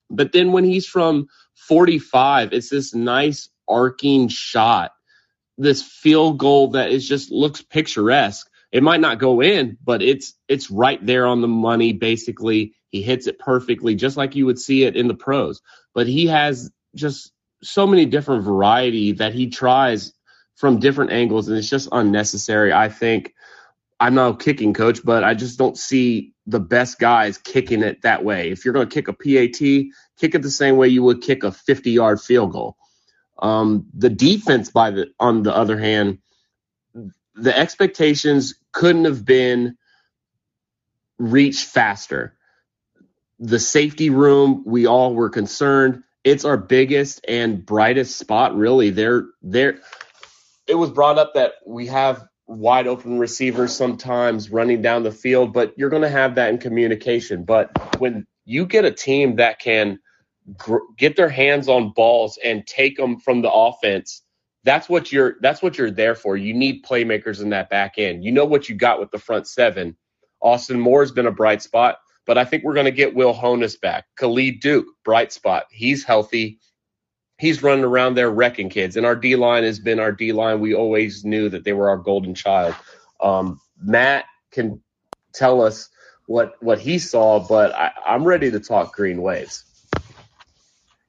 But 0.09 0.31
then 0.31 0.51
when 0.51 0.63
he's 0.63 0.87
from 0.87 1.27
45, 1.55 2.53
it's 2.53 2.69
this 2.69 2.93
nice 2.93 3.49
arcing 3.67 4.29
shot, 4.29 4.91
this 5.57 5.81
field 5.81 6.39
goal 6.39 6.69
that 6.69 6.91
is 6.91 7.07
just 7.07 7.31
looks 7.31 7.61
picturesque. 7.61 8.49
It 8.71 8.83
might 8.83 9.01
not 9.01 9.19
go 9.19 9.41
in, 9.41 9.77
but 9.83 10.01
it's 10.01 10.33
it's 10.47 10.69
right 10.71 11.03
there 11.05 11.25
on 11.25 11.41
the 11.41 11.47
money. 11.47 11.93
Basically, 11.93 12.75
he 12.89 13.01
hits 13.01 13.27
it 13.27 13.39
perfectly, 13.39 13.95
just 13.95 14.17
like 14.17 14.35
you 14.35 14.45
would 14.45 14.59
see 14.59 14.83
it 14.83 14.95
in 14.95 15.07
the 15.07 15.15
pros. 15.15 15.61
But 15.93 16.07
he 16.07 16.27
has 16.27 16.71
just 16.95 17.31
so 17.63 17.87
many 17.87 18.05
different 18.05 18.43
variety 18.43 19.13
that 19.13 19.33
he 19.33 19.49
tries 19.49 20.13
from 20.55 20.79
different 20.79 21.11
angles, 21.11 21.47
and 21.47 21.57
it's 21.57 21.69
just 21.69 21.89
unnecessary. 21.91 22.73
I 22.73 22.89
think 22.89 23.33
I'm 23.99 24.15
not 24.15 24.35
a 24.35 24.37
kicking 24.37 24.73
coach, 24.73 25.03
but 25.03 25.23
I 25.23 25.33
just 25.33 25.57
don't 25.57 25.77
see 25.77 26.33
the 26.45 26.59
best 26.59 26.99
guys 26.99 27.37
kicking 27.37 27.83
it 27.83 28.03
that 28.03 28.23
way. 28.23 28.51
If 28.51 28.65
you're 28.65 28.73
going 28.73 28.89
to 28.89 28.93
kick 28.93 29.07
a 29.07 29.13
PAT, 29.13 29.59
kick 30.19 30.35
it 30.35 30.41
the 30.41 30.51
same 30.51 30.77
way 30.77 30.89
you 30.89 31.03
would 31.03 31.21
kick 31.21 31.43
a 31.43 31.51
50 31.51 31.91
yard 31.91 32.21
field 32.21 32.51
goal. 32.51 32.77
Um, 33.39 33.87
the 33.93 34.09
defense, 34.09 34.71
by 34.71 34.91
the 34.91 35.07
on 35.19 35.43
the 35.43 35.55
other 35.55 35.77
hand, 35.79 36.19
the 37.37 37.57
expectations 37.57 38.55
couldn't 38.71 39.05
have 39.05 39.25
been 39.25 39.77
reached 41.19 41.65
faster. 41.65 42.35
The 43.39 43.59
safety 43.59 44.09
room, 44.09 44.63
we 44.65 44.87
all 44.87 45.13
were 45.13 45.29
concerned. 45.29 46.03
It's 46.23 46.45
our 46.45 46.57
biggest 46.57 47.23
and 47.27 47.65
brightest 47.65 48.17
spot, 48.17 48.55
really. 48.55 48.89
There, 48.89 49.25
there. 49.41 49.79
It 50.67 50.75
was 50.75 50.89
brought 50.89 51.19
up 51.19 51.35
that 51.35 51.53
we 51.65 51.87
have 51.87 52.25
wide 52.47 52.87
open 52.87 53.19
receivers 53.19 53.75
sometimes 53.75 54.49
running 54.49 54.81
down 54.81 55.03
the 55.03 55.11
field, 55.11 55.53
but 55.53 55.73
you're 55.77 55.89
going 55.89 56.01
to 56.01 56.09
have 56.09 56.35
that 56.35 56.49
in 56.49 56.57
communication. 56.57 57.43
But 57.45 57.99
when 57.99 58.25
you 58.45 58.65
get 58.65 58.85
a 58.85 58.91
team 58.91 59.35
that 59.37 59.59
can 59.59 59.99
gr- 60.57 60.77
get 60.97 61.15
their 61.15 61.29
hands 61.29 61.69
on 61.69 61.91
balls 61.91 62.39
and 62.43 62.65
take 62.65 62.97
them 62.97 63.19
from 63.19 63.41
the 63.41 63.51
offense 63.51 64.23
that's 64.67 64.89
what 64.89 65.13
you're 65.13 65.37
that's 65.39 65.61
what 65.61 65.77
you're 65.77 65.89
there 65.89 66.13
for. 66.13 66.35
You 66.35 66.53
need 66.53 66.83
playmakers 66.83 67.41
in 67.41 67.51
that 67.51 67.69
back 67.69 67.93
end. 67.97 68.25
You 68.25 68.33
know 68.33 68.43
what 68.43 68.67
you 68.67 68.75
got 68.75 68.99
with 68.99 69.11
the 69.11 69.17
front 69.17 69.47
seven. 69.47 69.95
Austin 70.41 70.77
Moore's 70.77 71.11
been 71.11 71.25
a 71.25 71.31
bright 71.31 71.61
spot, 71.61 71.99
but 72.25 72.37
I 72.37 72.43
think 72.43 72.65
we're 72.65 72.73
going 72.73 72.85
to 72.85 72.91
get 72.91 73.15
Will 73.15 73.33
Honas 73.33 73.79
back. 73.79 74.05
Khalid 74.17 74.59
Duke, 74.59 74.85
bright 75.05 75.31
spot. 75.31 75.67
He's 75.71 76.03
healthy. 76.03 76.59
He's 77.37 77.63
running 77.63 77.85
around 77.85 78.15
there 78.15 78.29
wrecking 78.29 78.69
kids. 78.69 78.97
And 78.97 79.05
our 79.05 79.15
D 79.15 79.37
line 79.37 79.63
has 79.63 79.79
been 79.79 80.01
our 80.01 80.11
D 80.11 80.33
line. 80.33 80.59
We 80.59 80.75
always 80.75 81.23
knew 81.23 81.47
that 81.47 81.63
they 81.63 81.71
were 81.71 81.87
our 81.87 81.97
golden 81.97 82.35
child. 82.35 82.75
Um, 83.21 83.61
Matt 83.81 84.25
can 84.51 84.81
tell 85.33 85.61
us 85.61 85.89
what 86.25 86.55
what 86.59 86.79
he 86.79 86.99
saw, 86.99 87.39
but 87.39 87.73
I, 87.73 87.91
I'm 88.05 88.25
ready 88.25 88.51
to 88.51 88.59
talk 88.59 88.93
green 88.93 89.21
waves. 89.21 89.63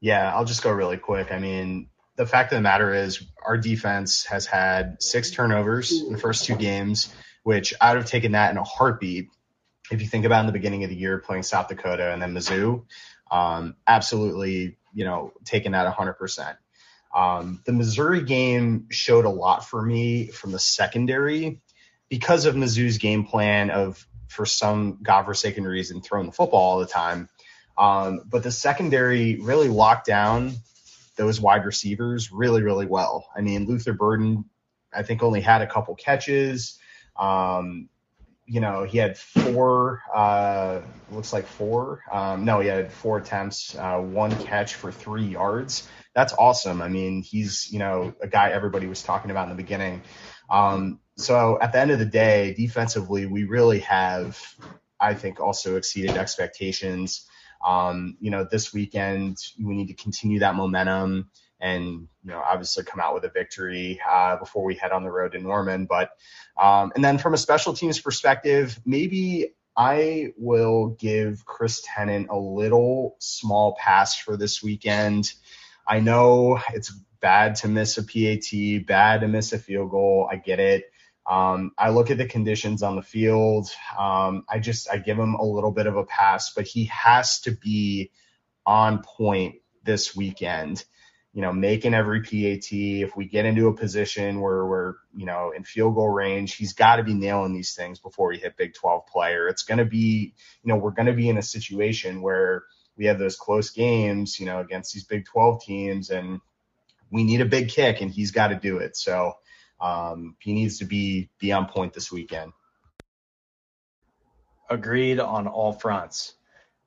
Yeah, 0.00 0.32
I'll 0.32 0.44
just 0.44 0.62
go 0.62 0.70
really 0.70 0.96
quick. 0.96 1.32
I 1.32 1.40
mean, 1.40 1.88
the 2.18 2.26
fact 2.26 2.52
of 2.52 2.56
the 2.56 2.62
matter 2.62 2.92
is 2.92 3.24
our 3.46 3.56
defense 3.56 4.24
has 4.26 4.44
had 4.44 5.00
six 5.00 5.30
turnovers 5.30 6.02
in 6.02 6.12
the 6.12 6.18
first 6.18 6.44
two 6.44 6.56
games, 6.56 7.14
which 7.44 7.72
I 7.80 7.92
would 7.92 8.02
have 8.02 8.10
taken 8.10 8.32
that 8.32 8.50
in 8.50 8.56
a 8.56 8.64
heartbeat. 8.64 9.28
If 9.92 10.02
you 10.02 10.08
think 10.08 10.24
about 10.24 10.40
in 10.40 10.46
the 10.46 10.52
beginning 10.52 10.82
of 10.82 10.90
the 10.90 10.96
year 10.96 11.18
playing 11.18 11.44
South 11.44 11.68
Dakota 11.68 12.12
and 12.12 12.20
then 12.20 12.34
Mizzou, 12.34 12.84
um, 13.30 13.76
absolutely, 13.86 14.76
you 14.92 15.04
know, 15.04 15.32
taking 15.44 15.72
that 15.72 15.96
100%. 15.96 16.56
Um, 17.14 17.62
the 17.64 17.72
Missouri 17.72 18.22
game 18.22 18.88
showed 18.90 19.24
a 19.24 19.30
lot 19.30 19.64
for 19.64 19.80
me 19.80 20.26
from 20.26 20.50
the 20.50 20.58
secondary 20.58 21.60
because 22.08 22.46
of 22.46 22.56
Mizzou's 22.56 22.98
game 22.98 23.26
plan 23.26 23.70
of, 23.70 24.04
for 24.26 24.44
some 24.44 24.98
godforsaken 25.02 25.64
reason, 25.64 26.02
throwing 26.02 26.26
the 26.26 26.32
football 26.32 26.60
all 26.60 26.78
the 26.80 26.86
time. 26.86 27.28
Um, 27.78 28.22
but 28.26 28.42
the 28.42 28.50
secondary 28.50 29.36
really 29.40 29.68
locked 29.68 30.06
down 30.06 30.56
those 31.18 31.40
wide 31.40 31.66
receivers 31.66 32.32
really, 32.32 32.62
really 32.62 32.86
well. 32.86 33.28
I 33.36 33.42
mean, 33.42 33.66
Luther 33.66 33.92
Burden, 33.92 34.46
I 34.94 35.02
think 35.02 35.22
only 35.22 35.42
had 35.42 35.60
a 35.60 35.66
couple 35.66 35.94
catches. 35.96 36.78
Um, 37.16 37.90
you 38.46 38.60
know, 38.60 38.84
he 38.84 38.96
had 38.96 39.18
four, 39.18 40.00
uh, 40.14 40.80
looks 41.10 41.34
like 41.34 41.46
four. 41.46 42.00
Um, 42.10 42.46
no, 42.46 42.60
he 42.60 42.68
had 42.68 42.90
four 42.90 43.18
attempts, 43.18 43.76
uh, 43.76 43.98
one 43.98 44.34
catch 44.44 44.74
for 44.74 44.90
three 44.90 45.26
yards. 45.26 45.86
That's 46.14 46.32
awesome. 46.32 46.80
I 46.80 46.88
mean, 46.88 47.22
he's, 47.22 47.70
you 47.70 47.78
know, 47.78 48.14
a 48.22 48.26
guy 48.26 48.50
everybody 48.50 48.86
was 48.86 49.02
talking 49.02 49.30
about 49.30 49.50
in 49.50 49.50
the 49.50 49.62
beginning. 49.62 50.00
Um, 50.48 51.00
so 51.16 51.58
at 51.60 51.72
the 51.72 51.80
end 51.80 51.90
of 51.90 51.98
the 51.98 52.06
day, 52.06 52.54
defensively, 52.54 53.26
we 53.26 53.44
really 53.44 53.80
have, 53.80 54.40
I 54.98 55.12
think, 55.12 55.40
also 55.40 55.76
exceeded 55.76 56.16
expectations. 56.16 57.27
Um, 57.64 58.16
you 58.20 58.30
know, 58.30 58.46
this 58.50 58.72
weekend 58.72 59.38
we 59.60 59.74
need 59.74 59.88
to 59.88 59.94
continue 59.94 60.40
that 60.40 60.54
momentum 60.54 61.30
and 61.60 61.84
you 62.22 62.30
know 62.30 62.40
obviously 62.40 62.84
come 62.84 63.00
out 63.00 63.14
with 63.14 63.24
a 63.24 63.30
victory 63.30 64.00
uh, 64.08 64.36
before 64.36 64.64
we 64.64 64.74
head 64.74 64.92
on 64.92 65.02
the 65.02 65.10
road 65.10 65.32
to 65.32 65.38
Norman. 65.38 65.86
But 65.86 66.10
um, 66.60 66.92
and 66.94 67.04
then 67.04 67.18
from 67.18 67.34
a 67.34 67.38
special 67.38 67.74
teams 67.74 68.00
perspective, 68.00 68.78
maybe 68.84 69.54
I 69.76 70.32
will 70.36 70.88
give 70.88 71.44
Chris 71.44 71.82
Tennant 71.84 72.28
a 72.30 72.38
little 72.38 73.16
small 73.20 73.76
pass 73.78 74.16
for 74.16 74.36
this 74.36 74.62
weekend. 74.62 75.32
I 75.86 76.00
know 76.00 76.60
it's 76.74 76.92
bad 77.20 77.56
to 77.56 77.68
miss 77.68 77.98
a 77.98 78.02
PAT, 78.02 78.86
bad 78.86 79.20
to 79.20 79.28
miss 79.28 79.52
a 79.52 79.58
field 79.58 79.90
goal. 79.90 80.28
I 80.30 80.36
get 80.36 80.60
it. 80.60 80.90
Um, 81.28 81.72
I 81.76 81.90
look 81.90 82.10
at 82.10 82.16
the 82.16 82.26
conditions 82.26 82.82
on 82.82 82.96
the 82.96 83.02
field. 83.02 83.70
Um, 83.98 84.44
I 84.48 84.58
just 84.58 84.88
I 84.90 84.96
give 84.96 85.18
him 85.18 85.34
a 85.34 85.44
little 85.44 85.70
bit 85.70 85.86
of 85.86 85.96
a 85.96 86.04
pass, 86.04 86.54
but 86.54 86.66
he 86.66 86.84
has 86.86 87.40
to 87.40 87.50
be 87.50 88.10
on 88.64 89.02
point 89.02 89.56
this 89.84 90.16
weekend. 90.16 90.84
You 91.34 91.42
know, 91.42 91.52
making 91.52 91.92
every 91.92 92.22
PAT. 92.22 92.72
If 92.72 93.14
we 93.14 93.26
get 93.26 93.44
into 93.44 93.68
a 93.68 93.74
position 93.74 94.40
where 94.40 94.64
we're 94.64 94.94
you 95.14 95.26
know 95.26 95.52
in 95.54 95.64
field 95.64 95.94
goal 95.94 96.08
range, 96.08 96.54
he's 96.54 96.72
got 96.72 96.96
to 96.96 97.02
be 97.02 97.14
nailing 97.14 97.52
these 97.52 97.74
things 97.74 97.98
before 97.98 98.28
we 98.28 98.38
hit 98.38 98.56
Big 98.56 98.72
12 98.74 99.06
player. 99.06 99.48
It's 99.48 99.62
going 99.62 99.78
to 99.78 99.84
be 99.84 100.34
you 100.62 100.68
know 100.72 100.76
we're 100.76 100.92
going 100.92 101.06
to 101.06 101.12
be 101.12 101.28
in 101.28 101.36
a 101.36 101.42
situation 101.42 102.22
where 102.22 102.64
we 102.96 103.04
have 103.04 103.18
those 103.18 103.36
close 103.36 103.70
games, 103.70 104.40
you 104.40 104.46
know, 104.46 104.60
against 104.60 104.94
these 104.94 105.04
Big 105.04 105.26
12 105.26 105.62
teams, 105.62 106.10
and 106.10 106.40
we 107.10 107.22
need 107.22 107.42
a 107.42 107.46
big 107.46 107.68
kick, 107.68 108.00
and 108.00 108.10
he's 108.10 108.32
got 108.32 108.48
to 108.48 108.56
do 108.56 108.78
it. 108.78 108.96
So 108.96 109.34
um, 109.80 110.36
he 110.40 110.52
needs 110.52 110.78
to 110.78 110.84
be 110.84 111.30
be 111.38 111.52
on 111.52 111.66
point 111.66 111.92
this 111.92 112.10
weekend. 112.10 112.52
Agreed 114.70 115.20
on 115.20 115.46
all 115.46 115.72
fronts. 115.72 116.34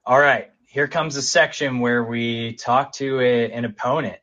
All 0.06 0.20
right, 0.20 0.50
here 0.68 0.88
comes 0.88 1.16
a 1.16 1.22
section 1.22 1.80
where 1.80 2.04
we 2.04 2.54
talk 2.54 2.94
to 2.94 3.20
a, 3.20 3.52
an 3.52 3.66
opponent. 3.66 4.18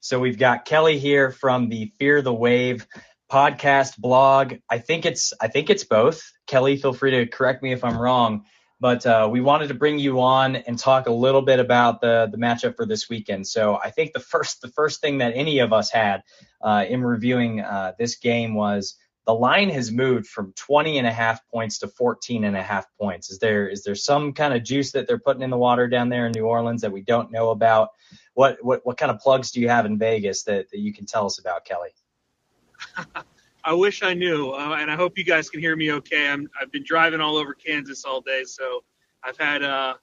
So 0.00 0.18
we've 0.20 0.38
got 0.38 0.64
Kelly 0.64 0.98
here 0.98 1.30
from 1.30 1.68
the 1.68 1.92
Fear 1.98 2.22
the 2.22 2.34
Wave 2.34 2.86
podcast 3.30 3.98
blog. 3.98 4.54
I 4.68 4.78
think 4.78 5.06
it's 5.06 5.32
I 5.40 5.48
think 5.48 5.70
it's 5.70 5.84
both. 5.84 6.30
Kelly, 6.46 6.76
feel 6.76 6.92
free 6.92 7.12
to 7.12 7.26
correct 7.26 7.62
me 7.62 7.72
if 7.72 7.84
I'm 7.84 7.98
wrong. 7.98 8.44
But 8.80 9.06
uh, 9.06 9.28
we 9.30 9.40
wanted 9.40 9.68
to 9.68 9.74
bring 9.74 9.98
you 9.98 10.20
on 10.20 10.56
and 10.56 10.78
talk 10.78 11.06
a 11.06 11.12
little 11.12 11.42
bit 11.42 11.60
about 11.60 12.00
the 12.00 12.28
the 12.30 12.38
matchup 12.38 12.76
for 12.76 12.86
this 12.86 13.08
weekend. 13.08 13.46
So 13.46 13.78
I 13.82 13.90
think 13.90 14.12
the 14.12 14.20
first 14.20 14.60
the 14.60 14.68
first 14.68 15.00
thing 15.00 15.18
that 15.18 15.32
any 15.34 15.60
of 15.60 15.72
us 15.72 15.90
had 15.90 16.22
uh, 16.60 16.84
in 16.88 17.02
reviewing 17.02 17.60
uh, 17.60 17.92
this 17.98 18.16
game 18.16 18.54
was 18.54 18.96
the 19.26 19.34
line 19.34 19.70
has 19.70 19.90
moved 19.90 20.26
from 20.26 20.52
20 20.52 20.98
and 20.98 21.06
a 21.06 21.12
half 21.12 21.40
points 21.48 21.78
to 21.78 21.88
14 21.88 22.44
and 22.44 22.56
a 22.56 22.62
half 22.62 22.86
points. 23.00 23.30
Is 23.30 23.38
there 23.38 23.68
is 23.68 23.82
there 23.82 23.94
some 23.94 24.32
kind 24.32 24.52
of 24.52 24.62
juice 24.62 24.92
that 24.92 25.06
they're 25.06 25.18
putting 25.18 25.42
in 25.42 25.50
the 25.50 25.56
water 25.56 25.88
down 25.88 26.08
there 26.08 26.26
in 26.26 26.32
New 26.32 26.44
Orleans 26.44 26.82
that 26.82 26.92
we 26.92 27.00
don't 27.00 27.30
know 27.30 27.50
about? 27.50 27.88
What 28.34 28.58
what 28.62 28.84
what 28.84 28.98
kind 28.98 29.10
of 29.10 29.20
plugs 29.20 29.50
do 29.50 29.60
you 29.60 29.68
have 29.68 29.86
in 29.86 29.98
Vegas 29.98 30.42
that, 30.44 30.70
that 30.70 30.78
you 30.78 30.92
can 30.92 31.06
tell 31.06 31.26
us 31.26 31.38
about, 31.38 31.64
Kelly? 31.64 31.90
I 33.64 33.72
wish 33.72 34.02
I 34.02 34.12
knew, 34.12 34.50
uh, 34.50 34.76
and 34.78 34.90
I 34.90 34.94
hope 34.94 35.16
you 35.16 35.24
guys 35.24 35.48
can 35.48 35.58
hear 35.58 35.74
me 35.74 35.90
okay. 35.92 36.28
I'm 36.28 36.48
I've 36.60 36.70
been 36.70 36.84
driving 36.84 37.20
all 37.20 37.38
over 37.38 37.54
Kansas 37.54 38.04
all 38.04 38.20
day, 38.20 38.44
so 38.44 38.84
I've 39.22 39.38
had 39.38 39.62
uh, 39.62 39.94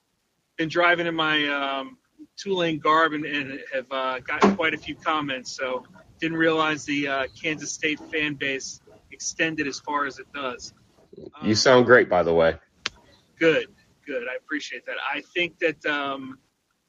been 0.56 0.68
driving 0.68 1.06
in 1.06 1.14
my 1.14 1.48
um, 1.48 1.98
lane 2.44 2.80
garb 2.80 3.12
and, 3.12 3.24
and 3.24 3.60
have 3.72 3.86
uh, 3.92 4.18
gotten 4.18 4.56
quite 4.56 4.74
a 4.74 4.78
few 4.78 4.96
comments. 4.96 5.52
So 5.52 5.84
didn't 6.18 6.38
realize 6.38 6.84
the 6.84 7.06
uh, 7.06 7.26
Kansas 7.40 7.70
State 7.72 8.00
fan 8.10 8.34
base 8.34 8.80
extended 9.12 9.68
as 9.68 9.78
far 9.78 10.06
as 10.06 10.18
it 10.18 10.26
does. 10.32 10.74
Um, 11.18 11.48
you 11.48 11.54
sound 11.54 11.86
great, 11.86 12.08
by 12.08 12.24
the 12.24 12.34
way. 12.34 12.56
Good, 13.38 13.68
good. 14.04 14.24
I 14.28 14.36
appreciate 14.36 14.86
that. 14.86 14.96
I 15.14 15.22
think 15.34 15.58
that 15.60 15.86
um, 15.86 16.38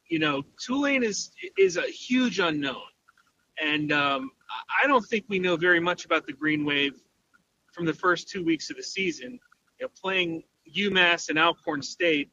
you 0.08 0.18
know 0.18 0.42
Tulane 0.64 1.04
is 1.04 1.30
is 1.56 1.76
a 1.76 1.82
huge 1.82 2.40
unknown, 2.40 2.82
and 3.62 3.92
um, 3.92 4.30
I 4.82 4.86
don't 4.86 5.04
think 5.04 5.24
we 5.28 5.38
know 5.38 5.56
very 5.56 5.80
much 5.80 6.04
about 6.04 6.26
the 6.26 6.32
Green 6.32 6.64
Wave 6.64 7.00
from 7.72 7.84
the 7.86 7.94
first 7.94 8.28
two 8.28 8.44
weeks 8.44 8.70
of 8.70 8.76
the 8.76 8.82
season. 8.82 9.38
You 9.80 9.86
know, 9.86 9.88
playing 10.00 10.44
UMass 10.76 11.28
and 11.28 11.38
Alcorn 11.38 11.82
State, 11.82 12.30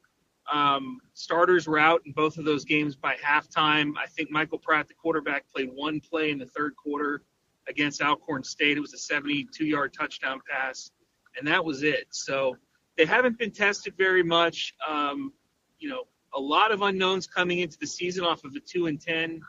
um, 0.52 0.98
starters 1.14 1.66
were 1.66 1.78
out 1.78 2.02
in 2.06 2.12
both 2.12 2.38
of 2.38 2.44
those 2.44 2.64
games 2.64 2.96
by 2.96 3.16
halftime. 3.16 3.92
I 4.00 4.06
think 4.06 4.30
Michael 4.30 4.58
Pratt, 4.58 4.88
the 4.88 4.94
quarterback, 4.94 5.44
played 5.54 5.70
one 5.72 6.00
play 6.00 6.30
in 6.30 6.38
the 6.38 6.46
third 6.46 6.74
quarter 6.76 7.22
against 7.68 8.02
Alcorn 8.02 8.44
State. 8.44 8.76
It 8.76 8.80
was 8.80 8.94
a 8.94 9.14
72-yard 9.14 9.92
touchdown 9.92 10.40
pass, 10.48 10.90
and 11.38 11.46
that 11.46 11.64
was 11.64 11.82
it. 11.82 12.06
So 12.10 12.56
they 12.96 13.04
haven't 13.04 13.38
been 13.38 13.52
tested 13.52 13.94
very 13.96 14.22
much. 14.22 14.74
Um, 14.86 15.32
you 15.78 15.88
know, 15.88 16.04
a 16.34 16.40
lot 16.40 16.72
of 16.72 16.82
unknowns 16.82 17.26
coming 17.26 17.58
into 17.58 17.78
the 17.78 17.86
season 17.86 18.24
off 18.24 18.44
of 18.44 18.54
a 18.54 18.60
two 18.60 18.86
and 18.86 19.00
ten 19.00 19.40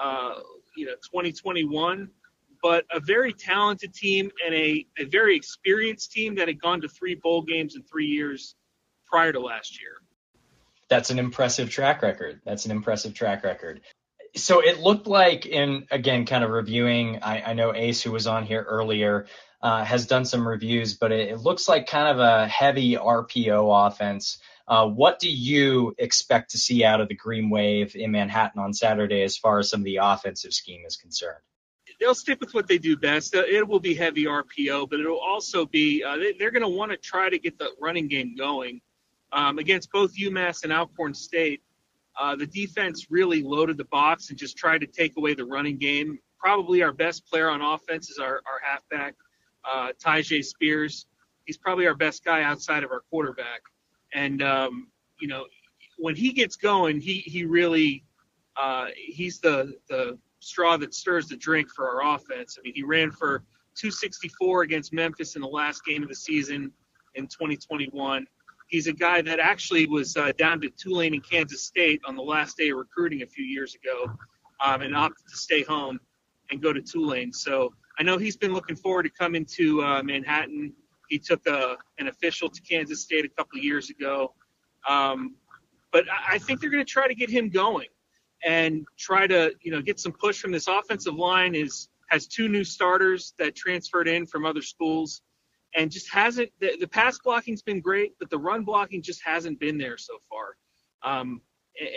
uh, 0.00 0.40
you 0.76 0.86
know 0.86 0.94
2021, 0.94 2.10
but 2.62 2.84
a 2.92 3.00
very 3.00 3.32
talented 3.32 3.94
team 3.94 4.30
and 4.44 4.54
a, 4.54 4.86
a 4.98 5.04
very 5.04 5.36
experienced 5.36 6.12
team 6.12 6.34
that 6.36 6.48
had 6.48 6.60
gone 6.60 6.80
to 6.80 6.88
three 6.88 7.14
bowl 7.14 7.42
games 7.42 7.76
in 7.76 7.82
three 7.82 8.06
years 8.06 8.54
prior 9.06 9.32
to 9.32 9.40
last 9.40 9.80
year. 9.80 9.92
That's 10.88 11.10
an 11.10 11.18
impressive 11.18 11.70
track 11.70 12.02
record. 12.02 12.40
That's 12.44 12.64
an 12.64 12.72
impressive 12.72 13.14
track 13.14 13.44
record. 13.44 13.80
So 14.36 14.60
it 14.60 14.80
looked 14.80 15.06
like, 15.06 15.46
in 15.46 15.86
again, 15.90 16.26
kind 16.26 16.44
of 16.44 16.50
reviewing, 16.50 17.20
I, 17.22 17.50
I 17.50 17.52
know 17.54 17.74
Ace, 17.74 18.02
who 18.02 18.12
was 18.12 18.26
on 18.26 18.44
here 18.44 18.62
earlier, 18.62 19.26
uh, 19.62 19.84
has 19.84 20.06
done 20.06 20.24
some 20.24 20.46
reviews, 20.46 20.94
but 20.94 21.12
it, 21.12 21.30
it, 21.30 21.38
looks 21.38 21.68
like 21.68 21.86
kind 21.86 22.08
of 22.08 22.18
a 22.18 22.48
heavy 22.48 22.94
RPO 22.94 23.88
offense. 23.88 24.38
Uh, 24.70 24.86
what 24.86 25.18
do 25.18 25.28
you 25.28 25.96
expect 25.98 26.52
to 26.52 26.58
see 26.58 26.84
out 26.84 27.00
of 27.00 27.08
the 27.08 27.14
Green 27.14 27.50
Wave 27.50 27.96
in 27.96 28.12
Manhattan 28.12 28.62
on 28.62 28.72
Saturday 28.72 29.24
as 29.24 29.36
far 29.36 29.58
as 29.58 29.68
some 29.68 29.80
of 29.80 29.84
the 29.84 29.96
offensive 29.96 30.54
scheme 30.54 30.82
is 30.86 30.96
concerned? 30.96 31.40
They'll 31.98 32.14
stick 32.14 32.40
with 32.40 32.54
what 32.54 32.68
they 32.68 32.78
do 32.78 32.96
best. 32.96 33.34
Uh, 33.34 33.42
it 33.42 33.66
will 33.66 33.80
be 33.80 33.96
heavy 33.96 34.26
RPO, 34.26 34.88
but 34.88 35.00
it'll 35.00 35.18
also 35.18 35.66
be 35.66 36.04
uh, 36.04 36.16
they, 36.16 36.44
are 36.44 36.52
going 36.52 36.62
to 36.62 36.68
want 36.68 36.92
to 36.92 36.96
try 36.96 37.28
to 37.28 37.36
get 37.36 37.58
the 37.58 37.70
running 37.80 38.06
game 38.06 38.36
going 38.36 38.80
um, 39.32 39.58
against 39.58 39.90
both 39.90 40.16
UMass 40.16 40.62
and 40.62 40.72
Alcorn 40.72 41.14
State. 41.14 41.62
Uh, 42.18 42.36
the 42.36 42.46
defense 42.46 43.08
really 43.10 43.42
loaded 43.42 43.76
the 43.76 43.84
box 43.84 44.30
and 44.30 44.38
just 44.38 44.56
tried 44.56 44.82
to 44.82 44.86
take 44.86 45.16
away 45.16 45.34
the 45.34 45.44
running 45.44 45.78
game. 45.78 46.20
Probably 46.38 46.84
our 46.84 46.92
best 46.92 47.26
player 47.26 47.50
on 47.50 47.60
offense 47.60 48.08
is 48.08 48.18
our, 48.18 48.34
our 48.34 48.60
halfback, 48.62 49.16
uh, 49.64 49.88
Tyjae 50.00 50.44
Spears. 50.44 51.06
He's 51.44 51.58
probably 51.58 51.88
our 51.88 51.96
best 51.96 52.24
guy 52.24 52.44
outside 52.44 52.84
of 52.84 52.92
our 52.92 53.02
quarterback. 53.10 53.62
And 54.14 54.42
um, 54.42 54.88
you 55.20 55.28
know, 55.28 55.46
when 55.98 56.16
he 56.16 56.32
gets 56.32 56.56
going, 56.56 57.00
he 57.00 57.18
he 57.18 57.44
really 57.44 58.04
uh, 58.60 58.86
he's 58.96 59.40
the 59.40 59.74
the 59.88 60.18
straw 60.40 60.76
that 60.78 60.94
stirs 60.94 61.28
the 61.28 61.36
drink 61.36 61.68
for 61.70 61.88
our 61.88 62.14
offense. 62.14 62.56
I 62.58 62.62
mean, 62.62 62.74
he 62.74 62.82
ran 62.82 63.10
for 63.10 63.44
264 63.76 64.62
against 64.62 64.92
Memphis 64.92 65.36
in 65.36 65.42
the 65.42 65.48
last 65.48 65.84
game 65.84 66.02
of 66.02 66.08
the 66.08 66.14
season 66.14 66.72
in 67.14 67.26
2021. 67.26 68.26
He's 68.68 68.86
a 68.86 68.92
guy 68.92 69.20
that 69.22 69.38
actually 69.40 69.86
was 69.86 70.16
uh, 70.16 70.32
down 70.38 70.60
to 70.60 70.70
Tulane 70.70 71.14
and 71.14 71.28
Kansas 71.28 71.66
State 71.66 72.00
on 72.06 72.16
the 72.16 72.22
last 72.22 72.56
day 72.56 72.70
of 72.70 72.78
recruiting 72.78 73.22
a 73.22 73.26
few 73.26 73.44
years 73.44 73.74
ago, 73.74 74.12
um, 74.64 74.82
and 74.82 74.94
opted 74.96 75.26
to 75.28 75.36
stay 75.36 75.62
home 75.62 75.98
and 76.50 76.62
go 76.62 76.72
to 76.72 76.80
Tulane. 76.80 77.32
So 77.32 77.72
I 77.98 78.02
know 78.02 78.16
he's 78.16 78.36
been 78.36 78.52
looking 78.52 78.76
forward 78.76 79.02
to 79.04 79.10
coming 79.10 79.44
to 79.56 79.82
uh, 79.82 80.02
Manhattan 80.02 80.72
he 81.10 81.18
took 81.18 81.46
a, 81.46 81.76
an 81.98 82.08
official 82.08 82.48
to 82.48 82.62
Kansas 82.62 83.02
State 83.02 83.26
a 83.26 83.28
couple 83.28 83.58
of 83.58 83.64
years 83.64 83.90
ago. 83.90 84.32
Um, 84.88 85.34
but 85.92 86.04
I 86.08 86.38
think 86.38 86.60
they're 86.60 86.70
going 86.70 86.84
to 86.84 86.90
try 86.90 87.08
to 87.08 87.14
get 87.14 87.28
him 87.28 87.50
going 87.50 87.88
and 88.44 88.86
try 88.96 89.26
to, 89.26 89.52
you 89.60 89.72
know, 89.72 89.82
get 89.82 90.00
some 90.00 90.12
push 90.12 90.40
from 90.40 90.52
this 90.52 90.68
offensive 90.68 91.14
line. 91.14 91.54
Is 91.54 91.88
has 92.06 92.26
two 92.26 92.48
new 92.48 92.64
starters 92.64 93.34
that 93.38 93.54
transferred 93.54 94.08
in 94.08 94.24
from 94.24 94.46
other 94.46 94.62
schools, 94.62 95.22
and 95.74 95.90
just 95.90 96.08
hasn't. 96.14 96.50
The, 96.60 96.76
the 96.80 96.88
pass 96.88 97.18
blocking's 97.18 97.62
been 97.62 97.80
great, 97.80 98.12
but 98.20 98.30
the 98.30 98.38
run 98.38 98.64
blocking 98.64 99.02
just 99.02 99.20
hasn't 99.24 99.58
been 99.58 99.76
there 99.76 99.98
so 99.98 100.14
far. 100.30 100.56
Um, 101.02 101.42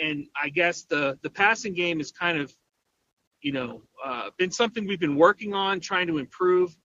and 0.03 0.25
I 0.41 0.49
guess 0.49 0.83
the 0.83 1.19
the 1.21 1.29
passing 1.29 1.75
game 1.75 2.01
is 2.01 2.11
kind 2.11 2.39
of, 2.39 2.51
you 3.41 3.51
know, 3.51 3.83
uh, 4.03 4.31
been 4.37 4.51
something 4.51 4.87
we've 4.87 4.99
been 4.99 5.17
working 5.17 5.53
on, 5.53 5.79
trying 5.79 6.07
to 6.07 6.17
improve 6.17 6.75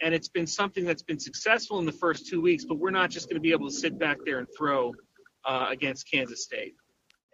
and 0.00 0.14
it's 0.14 0.28
been 0.28 0.46
something 0.46 0.84
that's 0.84 1.02
been 1.02 1.18
successful 1.18 1.78
in 1.78 1.86
the 1.86 1.92
first 1.92 2.26
two 2.26 2.40
weeks. 2.40 2.64
But 2.64 2.78
we're 2.78 2.90
not 2.90 3.10
just 3.10 3.28
going 3.28 3.36
to 3.36 3.40
be 3.40 3.52
able 3.52 3.68
to 3.68 3.74
sit 3.74 3.98
back 3.98 4.18
there 4.24 4.38
and 4.38 4.48
throw 4.56 4.94
uh, 5.44 5.66
against 5.70 6.10
Kansas 6.10 6.44
State. 6.44 6.74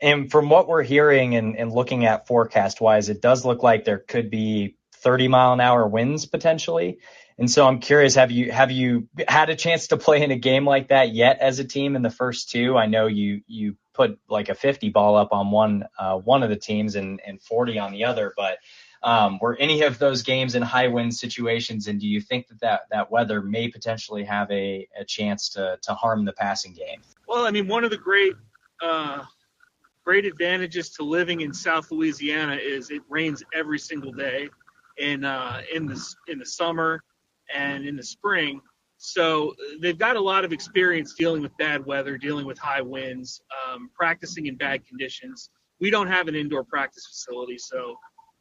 And 0.02 0.30
from 0.30 0.48
what 0.48 0.68
we're 0.68 0.82
hearing 0.82 1.36
and, 1.36 1.56
and 1.56 1.72
looking 1.72 2.04
at 2.04 2.26
forecast 2.26 2.80
wise, 2.80 3.08
it 3.08 3.22
does 3.22 3.44
look 3.44 3.62
like 3.62 3.84
there 3.84 3.98
could 3.98 4.30
be 4.30 4.76
30 4.96 5.28
mile 5.28 5.52
an 5.52 5.60
hour 5.60 5.86
winds 5.86 6.26
potentially. 6.26 6.98
And 7.36 7.50
so 7.50 7.66
I'm 7.66 7.80
curious, 7.80 8.14
have 8.14 8.30
you 8.30 8.52
have 8.52 8.70
you 8.70 9.08
had 9.26 9.50
a 9.50 9.56
chance 9.56 9.88
to 9.88 9.96
play 9.96 10.22
in 10.22 10.30
a 10.30 10.36
game 10.36 10.64
like 10.64 10.88
that 10.88 11.12
yet 11.12 11.38
as 11.40 11.58
a 11.58 11.64
team 11.64 11.96
in 11.96 12.02
the 12.02 12.10
first 12.10 12.50
two? 12.50 12.76
I 12.76 12.86
know 12.86 13.06
you 13.06 13.42
you 13.46 13.76
put 13.92 14.18
like 14.28 14.48
a 14.48 14.54
50 14.54 14.90
ball 14.90 15.16
up 15.16 15.32
on 15.32 15.50
one 15.50 15.84
uh, 15.98 16.16
one 16.16 16.42
of 16.42 16.48
the 16.48 16.56
teams 16.56 16.94
and, 16.94 17.20
and 17.26 17.42
40 17.42 17.78
on 17.78 17.92
the 17.92 18.04
other, 18.04 18.32
but 18.36 18.58
um, 19.04 19.38
were 19.40 19.56
any 19.60 19.82
of 19.82 19.98
those 19.98 20.22
games 20.22 20.54
in 20.54 20.62
high 20.62 20.88
wind 20.88 21.14
situations, 21.14 21.88
and 21.88 22.00
do 22.00 22.08
you 22.08 22.20
think 22.20 22.48
that 22.48 22.58
that, 22.60 22.80
that 22.90 23.10
weather 23.10 23.42
may 23.42 23.68
potentially 23.68 24.24
have 24.24 24.50
a, 24.50 24.88
a 24.98 25.04
chance 25.04 25.50
to, 25.50 25.78
to 25.82 25.94
harm 25.94 26.24
the 26.24 26.32
passing 26.32 26.72
game? 26.72 27.02
Well, 27.28 27.46
I 27.46 27.50
mean, 27.50 27.68
one 27.68 27.84
of 27.84 27.90
the 27.90 27.98
great 27.98 28.34
uh, 28.82 29.22
great 30.04 30.24
advantages 30.24 30.90
to 30.90 31.02
living 31.02 31.42
in 31.42 31.52
South 31.52 31.90
Louisiana 31.90 32.56
is 32.56 32.90
it 32.90 33.02
rains 33.08 33.42
every 33.54 33.78
single 33.78 34.12
day 34.12 34.48
in 34.96 35.24
uh, 35.24 35.60
in 35.72 35.86
the 35.86 36.02
in 36.28 36.38
the 36.38 36.46
summer 36.46 37.02
and 37.54 37.86
in 37.86 37.96
the 37.96 38.02
spring. 38.02 38.60
So 38.96 39.54
they've 39.80 39.98
got 39.98 40.16
a 40.16 40.20
lot 40.20 40.46
of 40.46 40.52
experience 40.52 41.14
dealing 41.14 41.42
with 41.42 41.54
bad 41.58 41.84
weather, 41.84 42.16
dealing 42.16 42.46
with 42.46 42.58
high 42.58 42.80
winds, 42.80 43.42
um, 43.68 43.90
practicing 43.94 44.46
in 44.46 44.56
bad 44.56 44.86
conditions. 44.86 45.50
We 45.78 45.90
don't 45.90 46.06
have 46.06 46.26
an 46.28 46.34
indoor 46.34 46.64
practice 46.64 47.06
facility, 47.06 47.58
so 47.58 47.96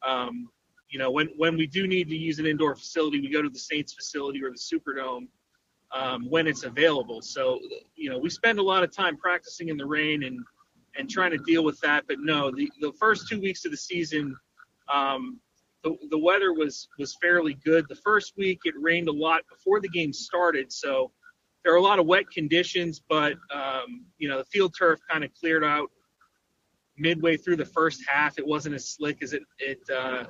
um, 0.06 0.48
you 0.94 1.00
know 1.00 1.10
when 1.10 1.28
when 1.36 1.56
we 1.56 1.66
do 1.66 1.88
need 1.88 2.08
to 2.08 2.16
use 2.16 2.38
an 2.38 2.46
indoor 2.46 2.76
facility, 2.76 3.20
we 3.20 3.28
go 3.28 3.42
to 3.42 3.48
the 3.48 3.58
Saints 3.58 3.92
facility 3.92 4.40
or 4.44 4.50
the 4.52 4.56
Superdome 4.56 5.26
um, 5.90 6.30
when 6.30 6.46
it's 6.46 6.62
available. 6.62 7.20
So 7.20 7.58
you 7.96 8.10
know 8.10 8.18
we 8.18 8.30
spend 8.30 8.60
a 8.60 8.62
lot 8.62 8.84
of 8.84 8.94
time 8.94 9.16
practicing 9.16 9.70
in 9.70 9.76
the 9.76 9.84
rain 9.84 10.22
and 10.22 10.38
and 10.96 11.10
trying 11.10 11.32
to 11.32 11.38
deal 11.38 11.64
with 11.64 11.80
that. 11.80 12.04
But 12.06 12.18
no, 12.20 12.52
the, 12.52 12.70
the 12.80 12.92
first 12.92 13.26
two 13.28 13.40
weeks 13.40 13.64
of 13.64 13.72
the 13.72 13.76
season, 13.76 14.36
um, 14.94 15.40
the, 15.82 15.96
the 16.10 16.18
weather 16.18 16.52
was 16.52 16.86
was 16.96 17.16
fairly 17.20 17.54
good. 17.64 17.86
The 17.88 17.96
first 17.96 18.34
week 18.36 18.60
it 18.64 18.74
rained 18.80 19.08
a 19.08 19.12
lot 19.12 19.42
before 19.50 19.80
the 19.80 19.88
game 19.88 20.12
started, 20.12 20.72
so 20.72 21.10
there 21.64 21.72
are 21.72 21.78
a 21.78 21.82
lot 21.82 21.98
of 21.98 22.06
wet 22.06 22.30
conditions. 22.32 23.02
But 23.08 23.32
um, 23.52 24.04
you 24.18 24.28
know 24.28 24.38
the 24.38 24.44
field 24.44 24.76
turf 24.78 25.00
kind 25.10 25.24
of 25.24 25.34
cleared 25.34 25.64
out 25.64 25.90
midway 26.96 27.36
through 27.36 27.56
the 27.56 27.64
first 27.64 28.02
half. 28.06 28.38
It 28.38 28.46
wasn't 28.46 28.74
as 28.74 28.88
slick 28.88 29.22
as 29.22 29.32
it 29.32 29.42
it 29.58 29.80
uh, 29.90 30.24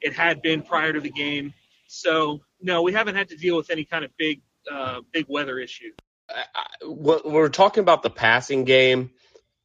it 0.00 0.12
had 0.12 0.42
been 0.42 0.62
prior 0.62 0.92
to 0.92 1.00
the 1.00 1.10
game. 1.10 1.54
So 1.86 2.40
no, 2.60 2.82
we 2.82 2.92
haven't 2.92 3.14
had 3.14 3.28
to 3.30 3.36
deal 3.36 3.56
with 3.56 3.70
any 3.70 3.84
kind 3.84 4.04
of 4.04 4.10
big 4.16 4.40
uh, 4.70 5.00
big 5.12 5.26
weather 5.28 5.58
issue. 5.58 5.92
We're 6.84 7.50
talking 7.50 7.82
about 7.82 8.02
the 8.02 8.10
passing 8.10 8.64
game, 8.64 9.10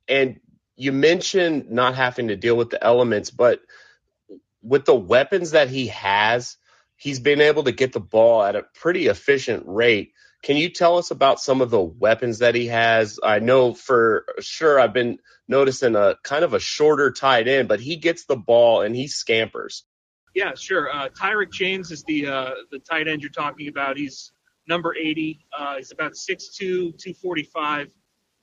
and 0.08 0.39
you 0.76 0.91
mentioned 0.91 1.72
not 1.72 1.95
having 1.95 2.28
to 2.28 2.36
deal 2.36 2.58
with 2.58 2.70
the 2.70 2.84
elements, 2.84 3.32
but 3.32 3.62
with 4.62 4.86
the 4.86 4.95
weapons 4.95 5.52
that 5.52 5.70
he 5.70 5.88
has, 5.88 6.58
he's 6.98 7.20
been 7.20 7.41
able 7.41 7.64
to 7.64 7.72
get 7.72 7.93
the 7.93 8.00
ball 8.00 8.43
at 8.43 8.56
a 8.56 8.66
pretty 8.76 9.08
efficient 9.08 9.64
rate. 9.66 10.12
Can 10.44 10.56
you 10.56 10.70
tell 10.70 10.98
us 10.98 11.12
about 11.12 11.40
some 11.40 11.62
of 11.62 11.70
the 11.70 11.82
weapons 11.82 12.40
that 12.40 12.56
he 12.56 12.68
has? 12.68 13.20
I 13.22 13.40
know 13.40 13.74
for 13.74 14.26
sure 14.40 14.80
I've 14.80 14.94
been 14.94 15.20
noticing 15.48 15.96
a 15.96 16.16
kind 16.24 16.44
of 16.44 16.54
a 16.54 16.60
shorter 16.60 17.12
tight 17.12 17.48
end, 17.48 17.68
but 17.68 17.80
he 17.80 17.98
gets 17.98 18.26
the 18.26 18.36
ball 18.36 18.82
and 18.82 18.96
he 18.96 19.08
scampers. 19.08 19.84
Yeah, 20.36 20.54
sure. 20.56 20.94
Uh, 20.94 21.10
Tyrick 21.10 21.52
James 21.52 21.92
is 21.92 22.04
the 22.04 22.28
uh, 22.28 22.52
the 22.72 22.80
tight 22.80 23.08
end 23.08 23.22
you're 23.22 23.32
talking 23.32 23.68
about. 23.68 23.98
He's 23.98 24.32
number 24.68 24.96
80. 24.96 25.46
Uh, 25.58 25.78
he's 25.78 25.92
about 25.92 26.14
6'2", 26.14 26.58
245 26.60 27.92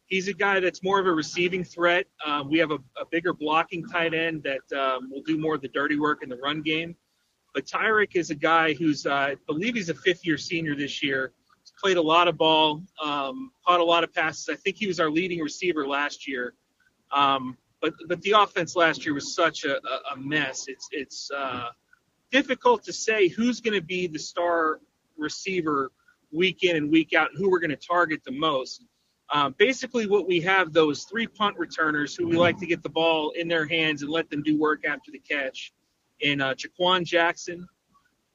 he's 0.07 0.29
a 0.29 0.33
guy 0.33 0.61
that's 0.61 0.83
more 0.83 1.01
of 1.01 1.07
a 1.07 1.13
receiving 1.13 1.65
threat. 1.65 2.07
Um, 2.25 2.51
we 2.51 2.59
have 2.59 2.71
a, 2.71 2.79
a, 3.01 3.07
bigger 3.11 3.33
blocking 3.33 3.87
tight 3.87 4.15
end 4.15 4.45
that 4.45 4.79
um, 4.79 5.11
will 5.11 5.23
do 5.23 5.39
more 5.39 5.55
of 5.55 5.63
the 5.63 5.69
dirty 5.69 5.99
work 5.99 6.23
in 6.23 6.29
the 6.29 6.37
run 6.37 6.63
game. 6.63 6.97
But 7.55 7.67
Tyrick 7.67 8.17
is 8.17 8.31
a 8.31 8.35
guy 8.35 8.75
who's, 8.75 9.07
uh, 9.07 9.15
I 9.15 9.37
believe 9.47 9.75
he's 9.75 9.89
a 9.89 9.95
fifth 9.95 10.27
year 10.27 10.39
senior 10.39 10.75
this 10.75 11.03
year. 11.03 11.33
Played 11.79 11.97
a 11.97 12.03
lot 12.03 12.29
of 12.29 12.39
ball, 12.39 12.83
um, 13.03 13.51
caught 13.67 13.81
a 13.81 13.85
lot 13.85 14.05
of 14.05 14.15
passes. 14.15 14.49
I 14.49 14.55
think 14.55 14.77
he 14.77 14.87
was 14.87 15.01
our 15.01 15.11
leading 15.11 15.41
receiver 15.41 15.87
last 15.87 16.27
year. 16.27 16.55
Um, 17.13 17.57
but 17.81 17.93
but 18.09 18.21
the 18.23 18.33
offense 18.33 18.77
last 18.77 19.05
year 19.05 19.15
was 19.15 19.35
such 19.35 19.65
a, 19.65 19.77
a 20.13 20.17
mess. 20.17 20.67
It's 20.69 20.89
it's 20.93 21.31
uh, 21.31 21.69
difficult 22.31 22.83
to 22.85 22.93
say 22.93 23.29
who's 23.29 23.61
going 23.61 23.75
to 23.79 23.85
be 23.85 24.07
the 24.07 24.19
star 24.19 24.81
receiver 25.19 25.91
week 26.33 26.65
in 26.65 26.77
and 26.77 26.91
week 26.91 27.13
out, 27.13 27.31
who 27.37 27.51
we're 27.51 27.61
going 27.61 27.71
to 27.71 27.77
target 27.77 28.23
the 28.25 28.33
most. 28.33 28.85
Um, 29.33 29.55
basically, 29.59 30.07
what 30.07 30.27
we 30.27 30.41
have 30.41 30.73
those 30.73 31.05
three 31.05 31.27
punt 31.27 31.57
returners 31.59 32.15
who 32.15 32.27
we 32.27 32.37
like 32.37 32.59
to 32.59 32.67
get 32.67 32.83
the 32.83 32.89
ball 32.89 33.31
in 33.31 33.49
their 33.49 33.67
hands 33.67 34.03
and 34.03 34.11
let 34.11 34.29
them 34.31 34.43
do 34.43 34.59
work 34.59 34.85
after 34.85 35.11
the 35.11 35.19
catch. 35.19 35.73
In 36.21 36.41
uh, 36.41 36.55
Jha'Quan 36.55 37.05
Jackson, 37.05 37.67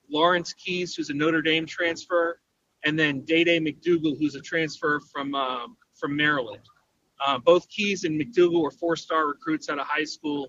Lawrence 0.10 0.54
Keys, 0.54 0.96
who's 0.96 1.10
a 1.10 1.14
Notre 1.14 1.42
Dame 1.42 1.66
transfer, 1.66 2.40
and 2.86 2.98
then 2.98 3.22
Dea 3.22 3.44
Dea 3.44 3.60
McDougle, 3.60 4.18
who's 4.18 4.36
a 4.36 4.42
transfer 4.42 5.00
from 5.12 5.36
um, 5.36 5.78
from 5.94 6.16
Maryland. 6.16 6.64
Uh, 7.26 7.38
both 7.38 7.68
Keys 7.70 8.06
and 8.06 8.20
McDougle 8.20 8.62
were 8.62 8.72
four-star 8.72 9.28
recruits 9.28 9.70
out 9.70 9.78
of 9.78 9.86
high 9.86 10.06
school. 10.06 10.48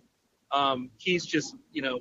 Um, 0.52 0.90
Keys 0.98 1.26
just, 1.26 1.56
you 1.72 1.82
know, 1.82 1.98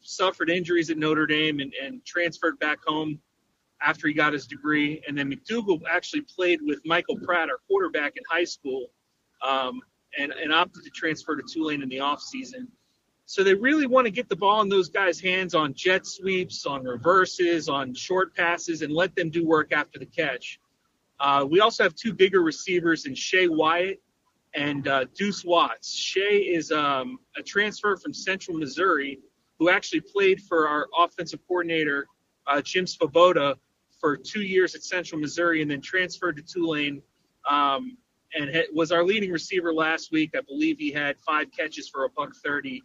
suffered 0.00 0.48
injuries 0.48 0.90
at 0.90 0.96
Notre 0.96 1.26
Dame 1.26 1.60
and, 1.60 1.72
and 1.82 2.04
transferred 2.04 2.58
back 2.58 2.78
home 2.86 3.18
after 3.82 4.08
he 4.08 4.14
got 4.14 4.32
his 4.32 4.46
degree. 4.46 5.02
And 5.06 5.16
then 5.16 5.30
McDougle 5.30 5.80
actually 5.90 6.22
played 6.22 6.60
with 6.62 6.80
Michael 6.86 7.18
Pratt, 7.18 7.50
our 7.50 7.58
quarterback 7.68 8.16
in 8.16 8.22
high 8.30 8.44
school, 8.44 8.86
um, 9.46 9.80
and, 10.18 10.32
and 10.32 10.52
opted 10.52 10.84
to 10.84 10.90
transfer 10.90 11.36
to 11.36 11.42
Tulane 11.42 11.82
in 11.82 11.88
the 11.90 11.98
offseason. 11.98 12.68
So 13.28 13.42
they 13.42 13.54
really 13.54 13.88
want 13.88 14.06
to 14.06 14.10
get 14.12 14.28
the 14.28 14.36
ball 14.36 14.62
in 14.62 14.68
those 14.68 14.88
guys' 14.88 15.18
hands 15.18 15.52
on 15.54 15.74
jet 15.74 16.06
sweeps, 16.06 16.64
on 16.64 16.84
reverses, 16.84 17.68
on 17.68 17.92
short 17.92 18.34
passes, 18.36 18.82
and 18.82 18.92
let 18.92 19.16
them 19.16 19.30
do 19.30 19.44
work 19.44 19.72
after 19.72 19.98
the 19.98 20.06
catch. 20.06 20.60
Uh, 21.18 21.44
we 21.48 21.58
also 21.58 21.82
have 21.82 21.96
two 21.96 22.14
bigger 22.14 22.40
receivers 22.40 23.04
in 23.04 23.14
Shae 23.14 23.48
Wyatt 23.48 24.00
and 24.54 24.86
uh, 24.86 25.06
Duece 25.18 25.44
Watts. 25.44 25.92
Shae 25.92 26.54
is 26.56 26.70
um, 26.70 27.18
a 27.36 27.42
transfer 27.42 27.96
from 27.96 28.14
Central 28.14 28.56
Missouri 28.56 29.18
who 29.58 29.70
actually 29.70 30.02
played 30.02 30.40
for 30.40 30.68
our 30.68 30.86
offensive 30.96 31.40
coordinator, 31.48 32.06
uh, 32.46 32.60
Jim 32.60 32.84
Svoboda, 32.84 33.56
for 34.00 34.16
two 34.16 34.42
years 34.42 34.76
at 34.76 34.84
Central 34.84 35.20
Missouri 35.20 35.62
and 35.62 35.70
then 35.70 35.80
transferred 35.80 36.36
to 36.36 36.42
Tulane. 36.42 37.02
Um, 37.50 37.96
and 38.38 38.50
was 38.72 38.92
our 38.92 39.02
leading 39.02 39.32
receiver 39.32 39.72
last 39.72 40.12
week. 40.12 40.32
I 40.36 40.42
believe 40.42 40.78
he 40.78 40.92
had 40.92 41.18
five 41.18 41.46
catches 41.56 41.88
for 41.88 42.04
a 42.04 42.10
buck 42.10 42.34
thirty 42.44 42.82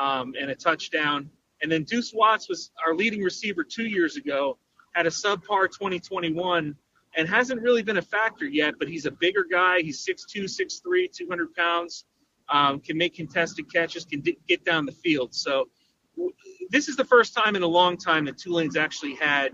um, 0.00 0.34
and 0.40 0.50
a 0.50 0.54
touchdown. 0.54 1.30
And 1.62 1.70
then 1.70 1.84
Duece 1.84 2.14
Watts 2.14 2.48
was 2.48 2.70
our 2.84 2.94
leading 2.94 3.22
receiver 3.22 3.62
two 3.62 3.84
years 3.84 4.16
ago. 4.16 4.58
Had 4.92 5.06
a 5.06 5.10
subpar 5.10 5.70
2021 5.70 6.74
and 7.16 7.28
hasn't 7.28 7.60
really 7.60 7.82
been 7.82 7.98
a 7.98 8.02
factor 8.02 8.46
yet. 8.46 8.74
But 8.78 8.88
he's 8.88 9.04
a 9.04 9.10
bigger 9.10 9.44
guy. 9.48 9.82
He's 9.82 10.04
6'2", 10.04 10.44
6'3", 10.44 11.12
200 11.12 11.54
pounds. 11.54 12.04
Um, 12.48 12.80
can 12.80 12.96
make 12.96 13.14
contested 13.14 13.72
catches. 13.72 14.04
Can 14.04 14.22
d- 14.22 14.38
get 14.48 14.64
down 14.64 14.86
the 14.86 14.92
field. 14.92 15.34
So 15.34 15.68
w- 16.16 16.34
this 16.70 16.88
is 16.88 16.96
the 16.96 17.04
first 17.04 17.34
time 17.34 17.54
in 17.54 17.62
a 17.62 17.68
long 17.68 17.96
time 17.96 18.24
that 18.24 18.38
Tulane's 18.38 18.76
actually 18.76 19.14
had 19.14 19.52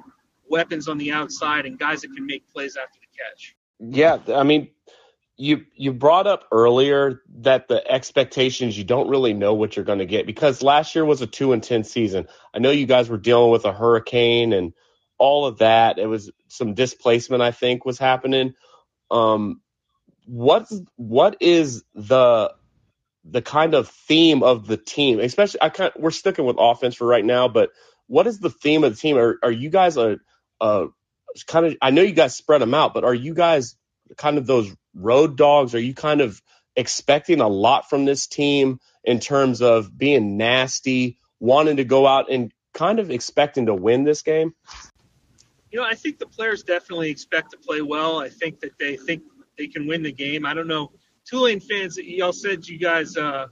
weapons 0.49 0.89
on 0.89 0.97
the 0.97 1.11
outside 1.11 1.67
and 1.67 1.79
guys 1.79 2.03
that 2.03 2.15
can 2.15 2.25
make 2.25 2.49
plays 2.49 2.77
after 2.77 2.99
the 3.01 3.07
catch. 3.19 3.57
Yeah, 3.81 4.35
I 4.35 4.45
mean, 4.45 4.69
you 5.37 5.67
you 5.75 5.93
brought 5.93 6.27
up 6.27 6.45
earlier 6.51 7.23
that 7.41 7.69
the 7.69 7.87
expectations 7.91 8.77
you 8.77 8.85
don't 8.85 9.09
really 9.09 9.35
know 9.35 9.55
what 9.55 9.77
you're 9.77 9.85
going 9.85 9.99
to 9.99 10.07
get 10.07 10.27
because 10.27 10.63
last 10.63 10.95
year 10.95 11.05
was 11.05 11.21
a 11.21 11.27
two 11.27 11.53
and 11.53 11.63
ten 11.63 11.85
season. 11.85 12.27
I 12.55 12.59
know 12.59 12.71
you 12.71 12.87
guys 12.87 13.09
were 13.09 13.19
dealing 13.19 13.51
with 13.51 13.65
a 13.65 13.73
hurricane 13.73 14.53
and 14.53 14.73
all 15.19 15.47
of 15.47 15.59
that. 15.59 15.99
It 15.99 16.07
was 16.07 16.31
some 16.49 16.75
displacement, 16.75 17.43
I 17.43 17.51
think, 17.51 17.85
was 17.85 17.99
happening. 17.99 18.55
Um, 19.11 19.61
what's 20.25 20.75
what 20.97 21.37
is 21.41 21.85
the 21.95 22.55
the 23.25 23.43
kind 23.43 23.75
of 23.75 23.89
theme 23.89 24.43
of 24.43 24.67
the 24.67 24.77
team? 24.79 25.21
Especially, 25.21 25.61
I 25.61 25.69
kind 25.69 25.93
we're 25.97 26.11
sticking 26.13 26.47
with 26.47 26.57
offense 26.59 26.95
for 26.95 27.07
right 27.07 27.25
now, 27.25 27.49
but 27.49 27.71
what 28.07 28.27
is 28.27 28.39
the 28.39 28.51
theme 28.51 28.85
of 28.85 28.95
the 28.95 29.01
team? 29.01 29.19
Are 29.19 29.39
are 29.43 29.53
you 29.53 29.69
guys 29.69 29.99
a 29.99 30.17
uh, 30.63 30.87
kind 31.47 31.67
of 31.67 31.77
I 31.83 31.91
know 31.91 32.03
you 32.03 32.13
guys 32.13 32.37
spread 32.37 32.63
them 32.63 32.75
out, 32.75 32.95
but 32.95 33.05
are 33.05 33.15
you 33.15 33.35
guys 33.35 33.77
kind 34.17 34.39
of 34.39 34.47
those 34.47 34.73
road 34.97 35.37
dogs? 35.37 35.75
Are 35.75 35.81
you 35.81 35.95
kind 35.95 36.21
of 36.21 36.41
expecting 36.75 37.41
a 37.41 37.49
lot 37.49 37.89
from 37.89 38.05
this 38.05 38.27
team 38.27 38.81
in 39.05 39.21
terms 39.21 39.63
of 39.63 39.97
being 39.97 40.37
nasty, 40.37 41.19
wanting 41.39 41.77
to 41.77 41.85
go 41.85 42.07
out 42.07 42.31
and 42.31 42.53
kind 42.75 42.99
of 42.99 43.11
expecting 43.11 43.67
to 43.67 43.75
win 43.75 44.05
this 44.05 44.23
game? 44.23 44.55
You 45.71 45.81
know, 45.81 45.87
I 45.87 45.95
think 45.95 46.19
the 46.19 46.27
players 46.27 46.63
definitely 46.63 47.11
expect 47.11 47.51
to 47.53 47.59
play 47.59 47.83
well. 47.83 48.21
I 48.21 48.29
think 48.29 48.61
that 48.61 48.79
they 48.79 48.97
think 48.97 49.23
they 49.59 49.67
can 49.67 49.87
win 49.87 50.03
the 50.03 50.13
game. 50.13 50.47
I 50.47 50.55
don't 50.55 50.69
know. 50.69 50.93
Tulane 51.29 51.61
fans, 51.61 51.99
y'all 51.99 52.33
said 52.33 52.67
you 52.67 52.79
guys, 52.79 53.17
uh, 53.17 53.47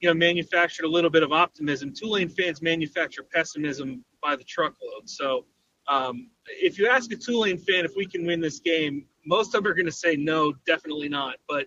you 0.00 0.08
know, 0.08 0.14
manufactured 0.14 0.84
a 0.84 0.88
little 0.88 1.10
bit 1.10 1.22
of 1.22 1.32
optimism. 1.32 1.92
Tulane 1.92 2.28
fans 2.28 2.62
manufacture 2.62 3.22
pessimism 3.22 4.04
by 4.22 4.36
the 4.36 4.44
truckload. 4.44 5.08
So 5.08 5.44
um, 5.88 6.30
if 6.46 6.78
you 6.78 6.88
ask 6.88 7.12
a 7.12 7.16
Tulane 7.16 7.58
fan 7.58 7.84
if 7.84 7.92
we 7.96 8.06
can 8.06 8.26
win 8.26 8.40
this 8.40 8.60
game, 8.60 9.06
most 9.28 9.54
of 9.54 9.62
them 9.62 9.70
are 9.70 9.74
going 9.74 9.86
to 9.86 9.92
say 9.92 10.16
no, 10.16 10.54
definitely 10.66 11.08
not. 11.08 11.36
But 11.46 11.66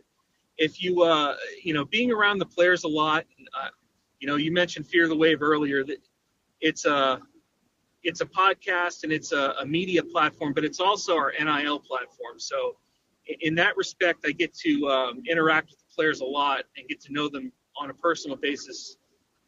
if 0.57 0.82
you, 0.84 1.03
uh, 1.03 1.36
you 1.64 1.74
know, 1.76 1.86
being 1.86 2.12
around 2.12 2.39
the 2.39 2.45
players 2.45 2.84
a 2.84 2.88
lot, 2.88 3.26
uh, 3.59 3.70
you 4.20 4.28
know, 4.28 4.36
you 4.36 4.51
mentioned 4.51 4.88
Fear 4.88 5.07
the 5.07 5.16
Wave 5.16 5.41
earlier. 5.43 5.84
That 5.84 5.97
it's 6.59 6.86
a 6.86 7.22
it's 8.03 8.22
a 8.22 8.26
podcast 8.26 9.03
and 9.03 9.14
it's 9.14 9.32
a, 9.32 9.53
a 9.59 9.66
media 9.66 10.03
platform, 10.03 10.53
but 10.53 10.66
it's 10.66 10.80
also 10.80 11.16
our 11.16 11.32
NIL 11.39 11.80
platform. 11.80 12.39
So 12.39 12.78
in 13.41 13.53
that 13.55 13.78
respect, 13.78 14.26
I 14.26 14.32
get 14.32 14.55
to 14.55 14.88
um, 14.88 15.24
interact 15.30 15.70
with 15.70 15.78
the 15.78 15.95
players 15.95 16.22
a 16.22 16.26
lot 16.26 16.64
and 16.78 16.88
get 16.88 16.99
to 17.01 17.14
know 17.14 17.30
them 17.30 17.51
on 17.80 17.91
a 17.91 17.93
personal 17.93 18.38
basis. 18.38 18.97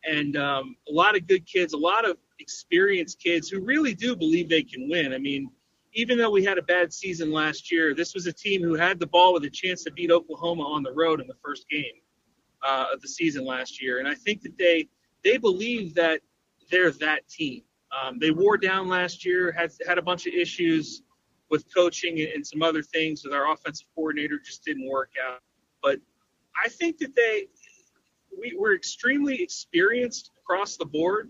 And 0.06 0.38
um, 0.38 0.76
a 0.88 0.92
lot 0.92 1.16
of 1.16 1.28
good 1.28 1.48
kids, 1.48 1.74
a 1.74 1.78
lot 1.78 2.08
of 2.08 2.18
experienced 2.40 3.20
kids 3.20 3.50
who 3.50 3.60
really 3.60 3.96
do 3.96 4.16
believe 4.16 4.50
they 4.50 4.62
can 4.62 4.88
win. 4.88 5.14
I 5.14 5.18
mean, 5.18 5.50
even 5.94 6.18
though 6.18 6.32
we 6.32 6.44
had 6.44 6.58
a 6.58 6.64
bad 6.64 6.94
season 6.94 7.32
last 7.32 7.72
year, 7.72 7.94
this 7.96 8.14
was 8.14 8.28
a 8.28 8.34
team 8.34 8.62
who 8.64 8.76
had 8.76 9.00
the 9.00 9.08
ball 9.08 9.34
with 9.34 9.44
a 9.46 9.50
chance 9.50 9.84
to 9.86 9.92
beat 9.92 10.12
Oklahoma 10.12 10.64
on 10.64 10.84
the 10.84 10.92
road 10.94 11.22
in 11.22 11.28
the 11.28 11.36
first 11.44 11.68
game. 11.70 11.94
uh, 12.64 12.88
of 12.94 13.02
the 13.02 13.08
season 13.08 13.46
last 13.46 13.82
year, 13.82 14.00
and 14.00 14.08
I 14.08 14.16
think 14.16 14.42
that 14.44 14.58
they 14.58 14.88
they 15.24 15.38
believe 15.38 15.96
that 15.96 16.22
they're 16.72 16.92
that 16.94 17.28
team. 17.30 17.64
Um, 17.92 18.20
they 18.20 18.32
wore 18.32 18.58
down 18.58 18.88
last 18.88 19.26
year, 19.26 19.52
had 19.52 19.72
had 19.88 19.98
a 19.98 20.02
bunch 20.02 20.28
of 20.28 20.34
issues 20.34 21.04
with 21.50 21.66
coaching 21.74 22.22
and 22.34 22.46
some 22.46 22.64
other 22.64 22.82
things 22.84 23.24
with 23.24 23.34
our 23.34 23.52
offensive 23.52 23.88
coordinator, 23.96 24.40
just 24.40 24.64
didn't 24.66 24.90
work 24.90 25.12
out. 25.28 25.42
But 25.84 26.00
I 26.64 26.70
think 26.70 26.98
that 27.00 27.16
they 27.16 27.48
we, 28.40 28.56
we're 28.58 28.76
extremely 28.76 29.42
experienced 29.42 30.32
across 30.42 30.78
the 30.78 30.86
board. 30.86 31.30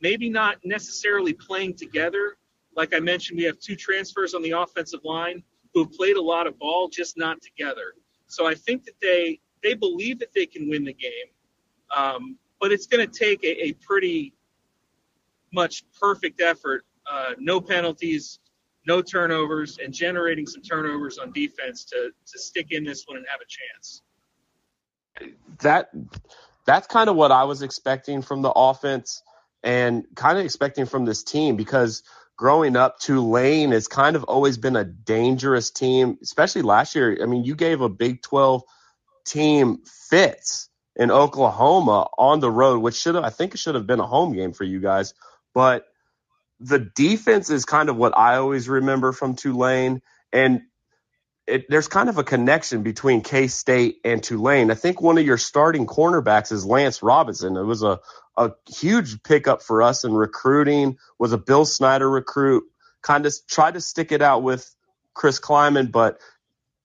Maybe 0.00 0.30
not 0.30 0.58
necessarily 0.64 1.32
playing 1.32 1.76
together. 1.76 2.36
Like 2.76 2.94
I 2.94 3.00
mentioned, 3.00 3.38
we 3.38 3.44
have 3.44 3.58
two 3.58 3.76
transfers 3.76 4.34
on 4.34 4.42
the 4.42 4.52
offensive 4.52 5.00
line 5.04 5.42
who 5.74 5.84
have 5.84 5.92
played 5.92 6.16
a 6.16 6.22
lot 6.22 6.46
of 6.46 6.58
ball, 6.58 6.88
just 6.88 7.16
not 7.16 7.40
together. 7.40 7.94
So 8.26 8.46
I 8.46 8.54
think 8.54 8.84
that 8.84 8.94
they 9.00 9.40
they 9.62 9.74
believe 9.74 10.18
that 10.18 10.32
they 10.34 10.46
can 10.46 10.68
win 10.68 10.84
the 10.84 10.92
game, 10.92 11.30
um, 11.94 12.36
but 12.60 12.72
it's 12.72 12.86
going 12.86 13.06
to 13.06 13.18
take 13.18 13.44
a, 13.44 13.66
a, 13.66 13.72
pretty 13.74 14.34
much 15.52 15.84
perfect 16.00 16.40
effort, 16.40 16.84
uh, 17.08 17.32
no 17.38 17.60
penalties, 17.60 18.40
no 18.88 19.00
turnovers, 19.00 19.78
and 19.78 19.94
generating 19.94 20.46
some 20.46 20.62
turnovers 20.62 21.18
on 21.18 21.32
defense 21.32 21.84
to 21.84 22.10
to 22.26 22.38
stick 22.38 22.68
in 22.70 22.84
this 22.84 23.04
one 23.06 23.18
and 23.18 23.26
have 23.30 23.40
a 23.40 23.46
chance. 23.46 24.02
That 25.60 25.90
that's 26.64 26.86
kind 26.86 27.10
of 27.10 27.16
what 27.16 27.30
I 27.30 27.44
was 27.44 27.62
expecting 27.62 28.22
from 28.22 28.42
the 28.42 28.50
offense 28.50 29.22
and 29.62 30.04
kind 30.14 30.38
of 30.38 30.44
expecting 30.44 30.86
from 30.86 31.04
this 31.04 31.22
team 31.22 31.56
because 31.56 32.02
growing 32.36 32.76
up, 32.76 32.98
Tulane 32.98 33.72
has 33.72 33.88
kind 33.88 34.16
of 34.16 34.24
always 34.24 34.58
been 34.58 34.76
a 34.76 34.84
dangerous 34.84 35.70
team, 35.70 36.18
especially 36.22 36.62
last 36.62 36.94
year. 36.94 37.18
I 37.22 37.26
mean, 37.26 37.44
you 37.44 37.54
gave 37.54 37.80
a 37.80 37.88
Big 37.88 38.22
12 38.22 38.62
team 39.24 39.78
fits 39.86 40.68
in 40.96 41.10
Oklahoma 41.10 42.08
on 42.18 42.40
the 42.40 42.50
road, 42.50 42.80
which 42.80 42.96
should 42.96 43.14
have, 43.14 43.24
I 43.24 43.30
think 43.30 43.54
it 43.54 43.58
should 43.58 43.74
have 43.74 43.86
been 43.86 44.00
a 44.00 44.06
home 44.06 44.34
game 44.34 44.52
for 44.52 44.64
you 44.64 44.80
guys. 44.80 45.14
But 45.54 45.86
the 46.60 46.78
defense 46.78 47.50
is 47.50 47.64
kind 47.64 47.88
of 47.88 47.96
what 47.96 48.16
I 48.16 48.36
always 48.36 48.68
remember 48.68 49.12
from 49.12 49.34
Tulane. 49.34 50.02
And 50.32 50.62
it, 51.46 51.66
there's 51.68 51.88
kind 51.88 52.08
of 52.08 52.18
a 52.18 52.24
connection 52.24 52.82
between 52.82 53.20
K 53.20 53.48
State 53.48 54.00
and 54.04 54.22
Tulane. 54.22 54.70
I 54.70 54.74
think 54.74 55.00
one 55.00 55.18
of 55.18 55.26
your 55.26 55.38
starting 55.38 55.86
cornerbacks 55.86 56.52
is 56.52 56.64
Lance 56.64 57.02
Robinson. 57.02 57.56
It 57.56 57.64
was 57.64 57.82
a, 57.82 58.00
a 58.36 58.52
huge 58.68 59.22
pickup 59.22 59.62
for 59.62 59.82
us 59.82 60.04
in 60.04 60.12
recruiting, 60.12 60.98
was 61.18 61.32
a 61.32 61.38
Bill 61.38 61.64
Snyder 61.64 62.08
recruit, 62.08 62.64
kind 63.02 63.26
of 63.26 63.34
tried 63.48 63.74
to 63.74 63.80
stick 63.80 64.12
it 64.12 64.22
out 64.22 64.42
with 64.42 64.74
Chris 65.14 65.40
Klieman, 65.40 65.92
but 65.92 66.20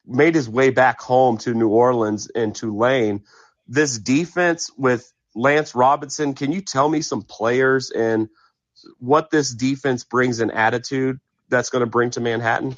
made 0.06 0.36
his 0.36 0.50
way 0.50 0.70
back 0.70 1.02
home 1.02 1.38
to 1.39 1.54
New 1.54 1.70
Orleans 1.70 2.30
and 2.34 2.56
Tulane. 2.56 3.24
This 3.68 3.98
defense 3.98 4.72
with 4.78 5.12
Lance 5.36 5.76
Robinson, 5.76 6.34
can 6.34 6.52
you 6.52 6.62
tell 6.62 6.88
me 6.89 7.02
some 7.02 7.22
players 7.22 7.91
and 7.91 8.30
what 9.00 9.30
this 9.30 9.54
defense 9.54 10.04
brings 10.04 10.39
in 10.39 10.52
attitude 10.52 11.20
that's 11.50 11.70
going 11.70 11.82
to 11.82 11.88
bring 11.88 12.12
to 12.12 12.22
Manhattan? 12.22 12.76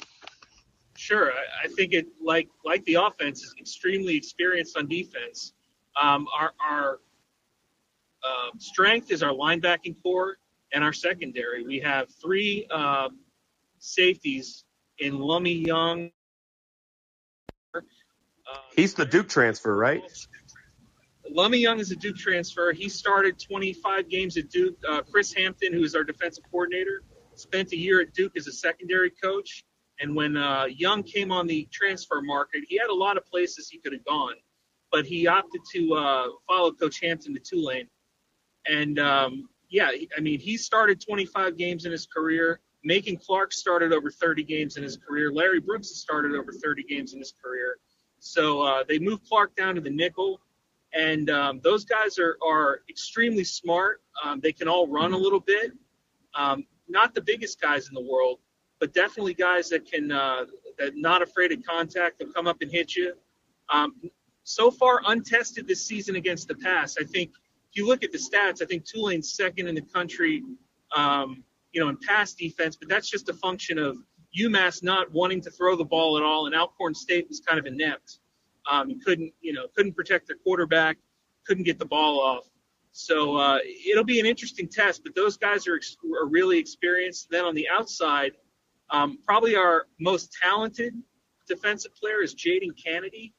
Sure, 0.96 1.32
I, 1.32 1.64
I 1.64 1.68
think 1.68 1.94
it 1.94 2.08
like 2.22 2.48
like 2.64 2.84
the 2.84 2.96
offense 2.96 3.42
is 3.42 3.54
extremely 3.58 4.16
experienced 4.16 4.76
on 4.76 4.86
defense. 4.86 5.54
Um, 6.00 6.26
our 6.38 6.52
our 6.62 7.00
um, 8.24 8.58
strength 8.58 9.10
is 9.10 9.22
our 9.22 9.32
linebacking 9.32 9.96
core 10.02 10.38
and 10.72 10.84
our 10.84 10.92
secondary. 10.92 11.64
We 11.64 11.80
have 11.80 12.08
three 12.22 12.66
um, 12.70 13.20
safeties 13.78 14.64
in 14.98 15.14
Lummie 15.14 15.64
Young, 15.64 16.10
uh, 17.74 17.80
He's 18.74 18.94
the 18.94 19.04
Duke 19.04 19.28
transfer, 19.28 19.76
right? 19.76 20.02
Lummie 21.34 21.60
Young 21.60 21.78
is 21.78 21.90
a 21.90 21.96
Duke 21.96 22.16
transfer. 22.16 22.72
He 22.72 22.88
started 22.88 23.38
25 23.38 24.08
games 24.08 24.36
at 24.36 24.50
Duke. 24.50 24.76
Uh, 24.88 25.02
Chris 25.02 25.32
Hampton, 25.32 25.72
who 25.72 25.82
is 25.82 25.94
our 25.94 26.02
defensive 26.04 26.44
coordinator, 26.50 27.02
spent 27.36 27.72
a 27.72 27.76
year 27.76 28.00
at 28.00 28.12
Duke 28.14 28.36
as 28.36 28.46
a 28.46 28.52
secondary 28.52 29.10
coach. 29.10 29.64
And 30.00 30.16
when 30.16 30.36
uh, 30.36 30.64
Young 30.64 31.02
came 31.02 31.30
on 31.30 31.46
the 31.46 31.68
transfer 31.70 32.20
market, 32.22 32.64
he 32.68 32.78
had 32.78 32.90
a 32.90 32.94
lot 32.94 33.16
of 33.16 33.26
places 33.26 33.68
he 33.68 33.78
could 33.78 33.92
have 33.92 34.04
gone, 34.04 34.34
but 34.90 35.04
he 35.04 35.26
opted 35.26 35.60
to 35.74 35.94
uh, 35.94 36.26
follow 36.48 36.72
Coach 36.72 37.00
Hampton 37.00 37.34
to 37.34 37.40
Tulane. 37.40 37.86
And 38.66 38.98
um, 38.98 39.48
yeah, 39.68 39.90
I 40.16 40.20
mean, 40.20 40.40
he 40.40 40.56
started 40.56 41.00
25 41.00 41.56
games 41.56 41.84
in 41.84 41.92
his 41.92 42.06
career. 42.06 42.60
Macon 42.84 43.16
Clark 43.16 43.52
started 43.52 43.92
over 43.92 44.10
30 44.10 44.42
games 44.44 44.76
in 44.76 44.82
his 44.82 44.96
career. 44.96 45.32
Larry 45.32 45.60
Brooks 45.60 45.88
has 45.88 45.98
started 45.98 46.32
over 46.32 46.52
30 46.52 46.84
games 46.84 47.12
in 47.12 47.18
his 47.18 47.32
career. 47.42 47.76
So 48.18 48.62
uh, 48.62 48.84
they 48.86 48.98
moved 48.98 49.26
Clark 49.28 49.54
down 49.56 49.74
to 49.74 49.80
the 49.80 49.90
nickel, 49.90 50.40
and 50.92 51.30
um, 51.30 51.60
those 51.62 51.84
guys 51.84 52.18
are 52.18 52.36
are 52.46 52.82
extremely 52.88 53.44
smart. 53.44 54.02
Um, 54.22 54.40
they 54.40 54.52
can 54.52 54.68
all 54.68 54.86
run 54.86 55.12
a 55.12 55.16
little 55.16 55.40
bit. 55.40 55.72
Um, 56.34 56.66
not 56.88 57.14
the 57.14 57.20
biggest 57.22 57.60
guys 57.60 57.88
in 57.88 57.94
the 57.94 58.00
world, 58.02 58.40
but 58.78 58.92
definitely 58.92 59.34
guys 59.34 59.70
that 59.70 59.90
can 59.90 60.12
uh, 60.12 60.44
that 60.78 60.96
not 60.96 61.22
afraid 61.22 61.52
of 61.52 61.64
contact. 61.64 62.18
They'll 62.18 62.32
come 62.32 62.46
up 62.46 62.60
and 62.60 62.70
hit 62.70 62.94
you. 62.94 63.14
Um, 63.70 63.94
so 64.44 64.70
far, 64.70 65.00
untested 65.06 65.66
this 65.66 65.86
season 65.86 66.16
against 66.16 66.48
the 66.48 66.54
pass. 66.56 66.96
I 67.00 67.04
think 67.04 67.30
if 67.70 67.76
you 67.76 67.86
look 67.86 68.02
at 68.02 68.10
the 68.10 68.18
stats, 68.18 68.62
I 68.62 68.66
think 68.66 68.84
Tulane's 68.84 69.32
second 69.34 69.68
in 69.68 69.76
the 69.76 69.82
country, 69.82 70.42
um, 70.94 71.44
you 71.72 71.80
know, 71.80 71.88
in 71.88 71.96
pass 71.96 72.34
defense. 72.34 72.76
But 72.76 72.88
that's 72.88 73.08
just 73.08 73.28
a 73.28 73.34
function 73.34 73.78
of 73.78 73.96
UMass 74.38 74.82
not 74.82 75.12
wanting 75.12 75.40
to 75.42 75.50
throw 75.50 75.76
the 75.76 75.84
ball 75.84 76.16
at 76.16 76.24
all, 76.24 76.46
and 76.46 76.54
Alcorn 76.54 76.94
State 76.94 77.28
was 77.28 77.40
kind 77.40 77.58
of 77.58 77.66
inept. 77.66 78.18
Um, 78.70 78.98
couldn't, 79.04 79.32
you 79.40 79.52
know, 79.52 79.66
couldn't 79.76 79.94
protect 79.94 80.26
their 80.26 80.36
quarterback, 80.36 80.98
couldn't 81.46 81.64
get 81.64 81.78
the 81.78 81.86
ball 81.86 82.20
off. 82.20 82.50
So 82.92 83.36
uh, 83.36 83.58
it'll 83.88 84.04
be 84.04 84.18
an 84.18 84.26
interesting 84.26 84.68
test. 84.68 85.02
But 85.04 85.14
those 85.14 85.36
guys 85.36 85.68
are, 85.68 85.78
are 86.20 86.26
really 86.26 86.58
experienced. 86.58 87.28
Then 87.30 87.44
on 87.44 87.54
the 87.54 87.68
outside, 87.68 88.32
um, 88.90 89.18
probably 89.24 89.54
our 89.54 89.86
most 90.00 90.36
talented 90.42 90.94
defensive 91.48 91.94
player 91.94 92.20
is 92.20 92.34
Jadon 92.34 92.72
Canady. 92.82 93.32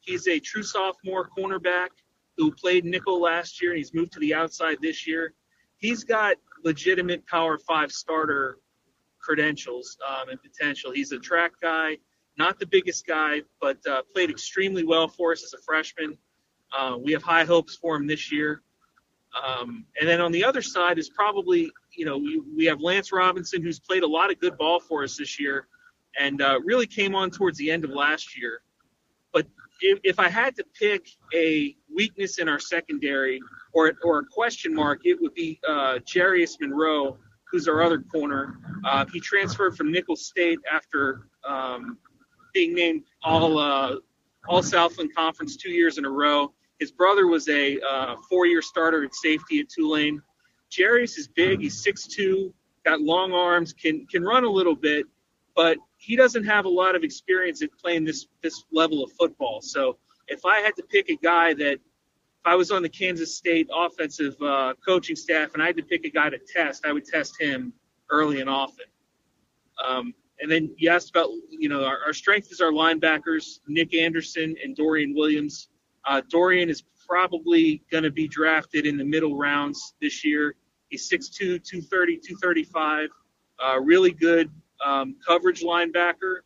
He's 0.00 0.26
a 0.26 0.38
true 0.38 0.62
sophomore 0.62 1.28
cornerback 1.36 1.88
who 2.36 2.52
played 2.52 2.84
nickel 2.84 3.20
last 3.20 3.62
year 3.62 3.70
and 3.70 3.78
he's 3.78 3.94
moved 3.94 4.12
to 4.12 4.20
the 4.20 4.34
outside 4.34 4.78
this 4.80 5.06
year. 5.06 5.34
He's 5.78 6.04
got 6.04 6.36
legitimate 6.64 7.26
Power 7.26 7.58
Five 7.58 7.92
starter 7.92 8.58
credentials 9.20 9.96
um, 10.06 10.28
and 10.28 10.38
potential. 10.42 10.92
He's 10.92 11.12
a 11.12 11.18
track 11.18 11.52
guy, 11.60 11.98
not 12.36 12.58
the 12.58 12.66
biggest 12.66 13.06
guy, 13.06 13.42
but 13.60 13.78
uh, 13.86 14.02
played 14.12 14.30
extremely 14.30 14.84
well 14.84 15.08
for 15.08 15.32
us 15.32 15.44
as 15.44 15.54
a 15.54 15.62
freshman. 15.62 16.18
Uh, 16.76 16.96
we 17.00 17.12
have 17.12 17.22
high 17.22 17.44
hopes 17.44 17.76
for 17.76 17.96
him 17.96 18.06
this 18.06 18.32
year. 18.32 18.62
Um, 19.34 19.84
and 19.98 20.08
then 20.08 20.20
on 20.20 20.30
the 20.32 20.44
other 20.44 20.62
side 20.62 20.98
is 20.98 21.08
probably, 21.08 21.70
you 21.96 22.04
know, 22.04 22.18
we, 22.18 22.40
we 22.56 22.64
have 22.66 22.80
Lance 22.80 23.12
Robinson, 23.12 23.62
who's 23.62 23.80
played 23.80 24.02
a 24.02 24.06
lot 24.06 24.30
of 24.30 24.38
good 24.38 24.56
ball 24.56 24.78
for 24.78 25.02
us 25.02 25.16
this 25.16 25.40
year 25.40 25.66
and 26.18 26.40
uh, 26.40 26.60
really 26.64 26.86
came 26.86 27.14
on 27.14 27.30
towards 27.30 27.58
the 27.58 27.70
end 27.70 27.84
of 27.84 27.90
last 27.90 28.38
year. 28.38 28.62
If, 29.86 29.98
if 30.02 30.18
I 30.18 30.30
had 30.30 30.56
to 30.56 30.64
pick 30.80 31.10
a 31.34 31.76
weakness 31.94 32.38
in 32.38 32.48
our 32.48 32.58
secondary 32.58 33.38
or, 33.74 33.92
or 34.02 34.20
a 34.20 34.24
question 34.24 34.74
mark, 34.74 35.00
it 35.04 35.20
would 35.20 35.34
be 35.34 35.60
uh, 35.68 35.98
Jarius 35.98 36.58
Monroe, 36.58 37.18
who's 37.50 37.68
our 37.68 37.82
other 37.82 38.00
corner. 38.00 38.58
Uh, 38.82 39.04
he 39.12 39.20
transferred 39.20 39.76
from 39.76 39.92
Nicholls 39.92 40.24
State 40.24 40.58
after 40.72 41.28
um, 41.46 41.98
being 42.54 42.74
named 42.74 43.02
all 43.22 43.58
uh, 43.58 43.96
all 44.48 44.62
Southland 44.62 45.14
Conference 45.14 45.56
two 45.56 45.70
years 45.70 45.98
in 45.98 46.06
a 46.06 46.10
row. 46.10 46.54
His 46.80 46.90
brother 46.90 47.26
was 47.26 47.46
a 47.48 47.78
uh, 47.80 48.16
four-year 48.30 48.62
starter 48.62 49.04
at 49.04 49.14
safety 49.14 49.60
at 49.60 49.68
Tulane. 49.68 50.22
Jarius 50.70 51.18
is 51.18 51.28
big. 51.28 51.60
He's 51.60 51.84
6'2", 51.84 52.52
got 52.86 53.02
long 53.02 53.32
arms, 53.32 53.74
can 53.74 54.06
can 54.06 54.22
run 54.22 54.44
a 54.44 54.50
little 54.50 54.74
bit, 54.74 55.04
but 55.54 55.76
he 56.04 56.16
doesn't 56.16 56.44
have 56.44 56.66
a 56.66 56.68
lot 56.68 56.94
of 56.94 57.02
experience 57.02 57.62
at 57.62 57.70
playing 57.82 58.04
this 58.04 58.26
this 58.42 58.64
level 58.70 59.02
of 59.02 59.10
football. 59.12 59.60
So 59.62 59.96
if 60.28 60.44
I 60.44 60.60
had 60.60 60.76
to 60.76 60.82
pick 60.82 61.08
a 61.08 61.16
guy 61.16 61.54
that 61.54 61.72
if 61.72 62.44
I 62.44 62.54
was 62.54 62.70
on 62.70 62.82
the 62.82 62.90
Kansas 62.90 63.34
State 63.34 63.68
offensive 63.72 64.36
uh, 64.42 64.74
coaching 64.86 65.16
staff 65.16 65.54
and 65.54 65.62
I 65.62 65.66
had 65.66 65.76
to 65.78 65.82
pick 65.82 66.04
a 66.04 66.10
guy 66.10 66.28
to 66.28 66.38
test, 66.38 66.84
I 66.84 66.92
would 66.92 67.06
test 67.06 67.40
him 67.40 67.72
early 68.10 68.42
and 68.42 68.50
often. 68.50 68.84
Um, 69.82 70.14
and 70.40 70.50
then 70.50 70.74
you 70.76 70.90
asked 70.90 71.08
about, 71.08 71.30
you 71.48 71.70
know, 71.70 71.84
our, 71.84 71.98
our 72.06 72.12
strength 72.12 72.52
is 72.52 72.60
our 72.60 72.70
linebackers, 72.70 73.60
Nick 73.66 73.94
Anderson 73.94 74.56
and 74.62 74.76
Dorian 74.76 75.14
Williams. 75.14 75.68
Uh, 76.06 76.20
Dorian 76.28 76.68
is 76.68 76.82
probably 77.08 77.82
going 77.90 78.04
to 78.04 78.10
be 78.10 78.28
drafted 78.28 78.84
in 78.84 78.98
the 78.98 79.04
middle 79.04 79.38
rounds 79.38 79.94
this 80.02 80.22
year. 80.22 80.54
He's 80.88 81.08
6'2, 81.08 81.64
230, 81.64 82.18
235. 82.18 83.08
Uh, 83.58 83.80
really 83.80 84.10
good 84.10 84.50
um, 84.84 85.16
coverage 85.26 85.62
linebacker, 85.62 86.38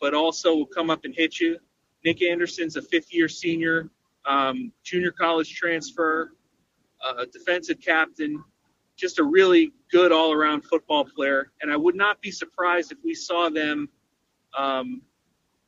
but 0.00 0.14
also 0.14 0.54
will 0.54 0.66
come 0.66 0.90
up 0.90 1.04
and 1.04 1.14
hit 1.14 1.40
you. 1.40 1.58
Nick 2.04 2.22
Anderson's 2.22 2.76
a 2.76 2.82
fifth 2.82 3.12
year 3.12 3.28
senior, 3.28 3.90
um, 4.26 4.72
junior 4.84 5.10
college 5.10 5.54
transfer, 5.54 6.32
uh, 7.04 7.24
defensive 7.32 7.80
captain, 7.80 8.42
just 8.96 9.18
a 9.18 9.24
really 9.24 9.72
good 9.90 10.12
all 10.12 10.32
around 10.32 10.62
football 10.62 11.04
player. 11.04 11.52
And 11.60 11.72
I 11.72 11.76
would 11.76 11.94
not 11.94 12.20
be 12.20 12.30
surprised 12.30 12.92
if 12.92 12.98
we 13.04 13.14
saw 13.14 13.48
them 13.48 13.88
um, 14.56 15.02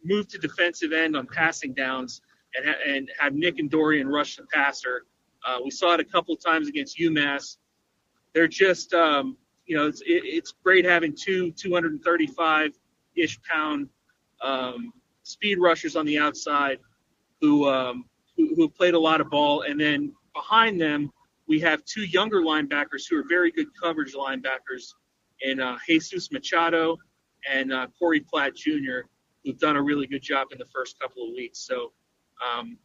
move 0.04 0.28
to 0.28 0.38
defensive 0.38 0.92
end 0.92 1.16
on 1.16 1.26
passing 1.26 1.74
downs 1.74 2.20
and, 2.54 2.74
and 2.86 3.10
have 3.18 3.34
Nick 3.34 3.58
and 3.58 3.70
Dorian 3.70 4.08
rush 4.08 4.36
the 4.36 4.44
passer. 4.44 5.04
Uh, 5.46 5.58
we 5.62 5.70
saw 5.70 5.94
it 5.94 6.00
a 6.00 6.04
couple 6.04 6.36
times 6.36 6.68
against 6.68 6.98
UMass. 6.98 7.56
They're 8.34 8.48
just, 8.48 8.94
um, 8.94 9.36
you 9.68 9.76
know, 9.76 9.86
it's, 9.86 10.00
it, 10.00 10.22
it's 10.24 10.52
great 10.64 10.84
having 10.84 11.14
two 11.14 11.52
235 11.52 12.72
ish 13.14 13.40
pound 13.42 13.88
um, 14.42 14.92
speed 15.22 15.58
rushers 15.58 15.94
on 15.94 16.06
the 16.06 16.18
outside 16.18 16.78
who, 17.40 17.68
um, 17.68 18.06
who 18.36 18.54
who 18.56 18.68
played 18.68 18.94
a 18.94 18.98
lot 18.98 19.20
of 19.20 19.30
ball, 19.30 19.62
and 19.62 19.80
then 19.80 20.12
behind 20.34 20.80
them 20.80 21.12
we 21.46 21.60
have 21.60 21.84
two 21.84 22.02
younger 22.02 22.40
linebackers 22.40 23.04
who 23.08 23.16
are 23.18 23.24
very 23.28 23.50
good 23.50 23.68
coverage 23.80 24.14
linebackers, 24.14 24.94
in 25.40 25.60
uh, 25.60 25.76
Jesus 25.86 26.30
Machado 26.32 26.96
and 27.50 27.72
uh, 27.72 27.86
Corey 27.98 28.20
Platt 28.20 28.56
Jr., 28.56 29.06
who've 29.44 29.58
done 29.58 29.76
a 29.76 29.82
really 29.82 30.06
good 30.06 30.22
job 30.22 30.48
in 30.52 30.58
the 30.58 30.66
first 30.66 30.98
couple 30.98 31.24
of 31.24 31.30
weeks. 31.30 31.60
So 31.60 31.92
um, 32.44 32.76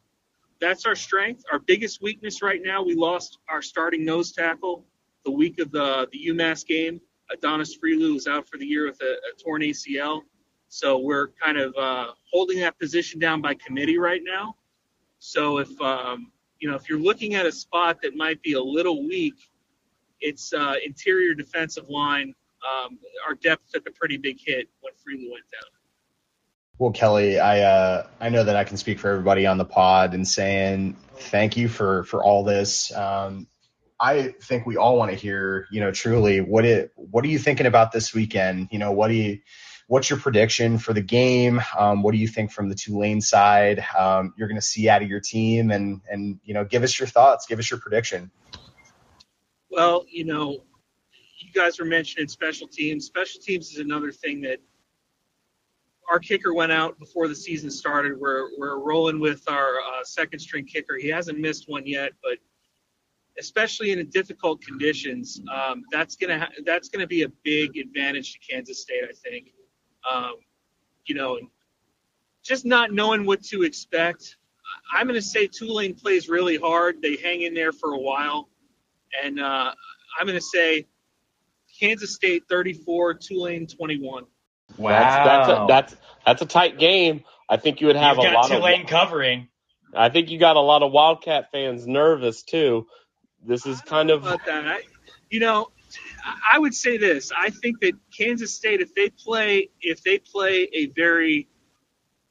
that's 0.61 0.85
our 0.85 0.95
strength. 0.95 1.43
Our 1.51 1.59
biggest 1.59 2.01
weakness 2.01 2.41
right 2.41 2.61
now, 2.63 2.83
we 2.83 2.95
lost 2.95 3.39
our 3.49 3.61
starting 3.61 4.05
nose 4.05 4.31
tackle 4.31 4.85
the 5.25 5.31
week 5.31 5.59
of 5.59 5.71
the, 5.71 6.07
the 6.11 6.27
UMass 6.27 6.65
game. 6.65 6.99
Adonis 7.31 7.77
Friloux 7.77 8.15
is 8.15 8.27
out 8.27 8.47
for 8.47 8.57
the 8.57 8.65
year 8.65 8.85
with 8.85 9.01
a, 9.01 9.13
a 9.13 9.43
torn 9.43 9.61
ACL. 9.61 10.21
So 10.67 10.97
we're 10.97 11.29
kind 11.41 11.57
of 11.57 11.73
uh, 11.77 12.07
holding 12.31 12.59
that 12.59 12.79
position 12.79 13.19
down 13.19 13.41
by 13.41 13.53
committee 13.53 13.97
right 13.97 14.21
now. 14.23 14.55
So 15.19 15.59
if 15.59 15.69
um, 15.79 16.31
you 16.59 16.69
know 16.69 16.75
if 16.75 16.89
you're 16.89 16.99
looking 16.99 17.35
at 17.35 17.45
a 17.45 17.51
spot 17.51 18.01
that 18.01 18.15
might 18.15 18.41
be 18.41 18.53
a 18.53 18.61
little 18.61 19.07
weak, 19.07 19.35
it's 20.19 20.51
uh, 20.51 20.73
interior 20.83 21.33
defensive 21.33 21.89
line. 21.89 22.33
Um, 22.63 22.97
our 23.27 23.35
depth 23.35 23.71
took 23.71 23.87
a 23.87 23.91
pretty 23.91 24.17
big 24.17 24.37
hit 24.43 24.67
when 24.81 24.93
Friloux 24.93 25.31
went 25.31 25.45
down. 25.51 25.69
Well, 26.79 26.91
Kelly, 26.91 27.39
I 27.39 27.59
uh, 27.59 28.07
I 28.19 28.29
know 28.29 28.43
that 28.43 28.55
I 28.55 28.63
can 28.63 28.77
speak 28.77 28.99
for 28.99 29.09
everybody 29.09 29.45
on 29.45 29.57
the 29.57 29.65
pod 29.65 30.13
in 30.13 30.25
saying 30.25 30.97
thank 31.15 31.55
you 31.55 31.69
for 31.69 32.03
for 32.05 32.23
all 32.23 32.43
this. 32.43 32.91
Um, 32.91 33.47
I 33.99 34.35
think 34.41 34.65
we 34.65 34.77
all 34.77 34.97
want 34.97 35.11
to 35.11 35.17
hear, 35.17 35.67
you 35.71 35.79
know, 35.79 35.91
truly 35.91 36.41
what 36.41 36.65
it 36.65 36.91
what 36.95 37.23
are 37.23 37.29
you 37.29 37.39
thinking 37.39 37.65
about 37.65 37.91
this 37.91 38.13
weekend? 38.13 38.69
You 38.71 38.79
know, 38.79 38.91
what 38.91 39.07
do 39.07 39.13
you 39.13 39.39
what's 39.87 40.09
your 40.09 40.19
prediction 40.19 40.77
for 40.77 40.93
the 40.93 41.01
game? 41.01 41.61
Um, 41.77 42.03
what 42.03 42.11
do 42.11 42.17
you 42.17 42.27
think 42.27 42.51
from 42.51 42.69
the 42.69 42.75
Tulane 42.75 43.21
side? 43.21 43.83
Um, 43.97 44.33
you're 44.37 44.47
going 44.47 44.59
to 44.59 44.65
see 44.65 44.89
out 44.89 45.01
of 45.01 45.09
your 45.09 45.19
team, 45.19 45.71
and 45.71 46.01
and 46.09 46.39
you 46.43 46.53
know, 46.53 46.65
give 46.65 46.83
us 46.83 46.99
your 46.99 47.07
thoughts, 47.07 47.45
give 47.45 47.59
us 47.59 47.69
your 47.69 47.79
prediction. 47.79 48.31
Well, 49.69 50.05
you 50.09 50.25
know, 50.25 50.63
you 51.39 51.51
guys 51.53 51.79
were 51.79 51.85
mentioning 51.85 52.27
special 52.27 52.67
teams. 52.67 53.05
Special 53.05 53.41
teams 53.41 53.71
is 53.71 53.79
another 53.79 54.11
thing 54.11 54.41
that 54.41 54.59
our 56.09 56.19
kicker 56.19 56.53
went 56.53 56.71
out 56.71 56.99
before 56.99 57.27
the 57.27 57.35
season 57.35 57.71
started. 57.71 58.19
We're 58.19 58.49
we're 58.57 58.79
rolling 58.79 59.19
with 59.19 59.49
our 59.49 59.79
uh, 59.79 60.03
second 60.03 60.39
string 60.39 60.65
kicker. 60.65 60.97
He 60.97 61.09
hasn't 61.09 61.39
missed 61.39 61.69
one 61.69 61.85
yet, 61.85 62.11
but 62.21 62.37
especially 63.39 63.91
in 63.91 64.09
difficult 64.09 64.61
conditions, 64.61 65.41
um, 65.53 65.83
that's 65.91 66.15
gonna 66.15 66.39
ha- 66.39 66.51
that's 66.65 66.89
gonna 66.89 67.07
be 67.07 67.23
a 67.23 67.29
big 67.43 67.77
advantage 67.77 68.33
to 68.33 68.39
Kansas 68.39 68.81
State. 68.81 69.03
I 69.03 69.13
think. 69.13 69.53
Um, 70.09 70.33
you 71.05 71.15
know, 71.15 71.39
just 72.43 72.65
not 72.65 72.91
knowing 72.91 73.25
what 73.25 73.43
to 73.45 73.63
expect. 73.63 74.37
I'm 74.93 75.07
going 75.07 75.19
to 75.19 75.25
say 75.25 75.47
Tulane 75.47 75.95
plays 75.95 76.29
really 76.29 76.57
hard. 76.57 77.01
They 77.01 77.15
hang 77.15 77.41
in 77.41 77.53
there 77.53 77.71
for 77.71 77.93
a 77.93 77.99
while, 77.99 78.49
and 79.23 79.39
uh, 79.39 79.73
I'm 80.19 80.25
going 80.25 80.37
to 80.37 80.41
say 80.41 80.87
Kansas 81.79 82.13
State 82.13 82.43
34, 82.49 83.15
Tulane 83.15 83.67
21. 83.67 84.25
Wow, 84.77 84.89
that's 84.89 85.15
that's 85.15 85.49
a, 85.49 85.65
that's, 85.67 85.95
that's 86.25 86.41
a 86.41 86.45
tight 86.45 86.79
game. 86.79 87.23
I 87.49 87.57
think 87.57 87.81
you 87.81 87.87
would 87.87 87.95
have 87.95 88.17
You've 88.17 88.25
a 88.25 88.27
got 88.29 88.35
lot 88.35 88.47
Tulane 88.47 88.57
of. 88.57 88.61
Tulane 88.63 88.87
covering. 88.87 89.47
I 89.95 90.09
think 90.09 90.31
you 90.31 90.39
got 90.39 90.55
a 90.55 90.61
lot 90.61 90.81
of 90.81 90.91
Wildcat 90.91 91.51
fans 91.51 91.85
nervous 91.85 92.43
too. 92.43 92.87
This 93.45 93.65
is 93.65 93.81
kind 93.81 94.09
of 94.09 94.25
about 94.25 94.45
that. 94.45 94.67
I, 94.67 94.81
you 95.29 95.39
know, 95.39 95.71
I 96.51 96.59
would 96.59 96.73
say 96.73 96.97
this. 96.97 97.31
I 97.37 97.49
think 97.49 97.79
that 97.81 97.93
Kansas 98.15 98.53
State, 98.53 98.81
if 98.81 98.93
they 98.95 99.09
play, 99.09 99.69
if 99.81 100.03
they 100.03 100.19
play 100.19 100.69
a 100.73 100.87
very, 100.87 101.47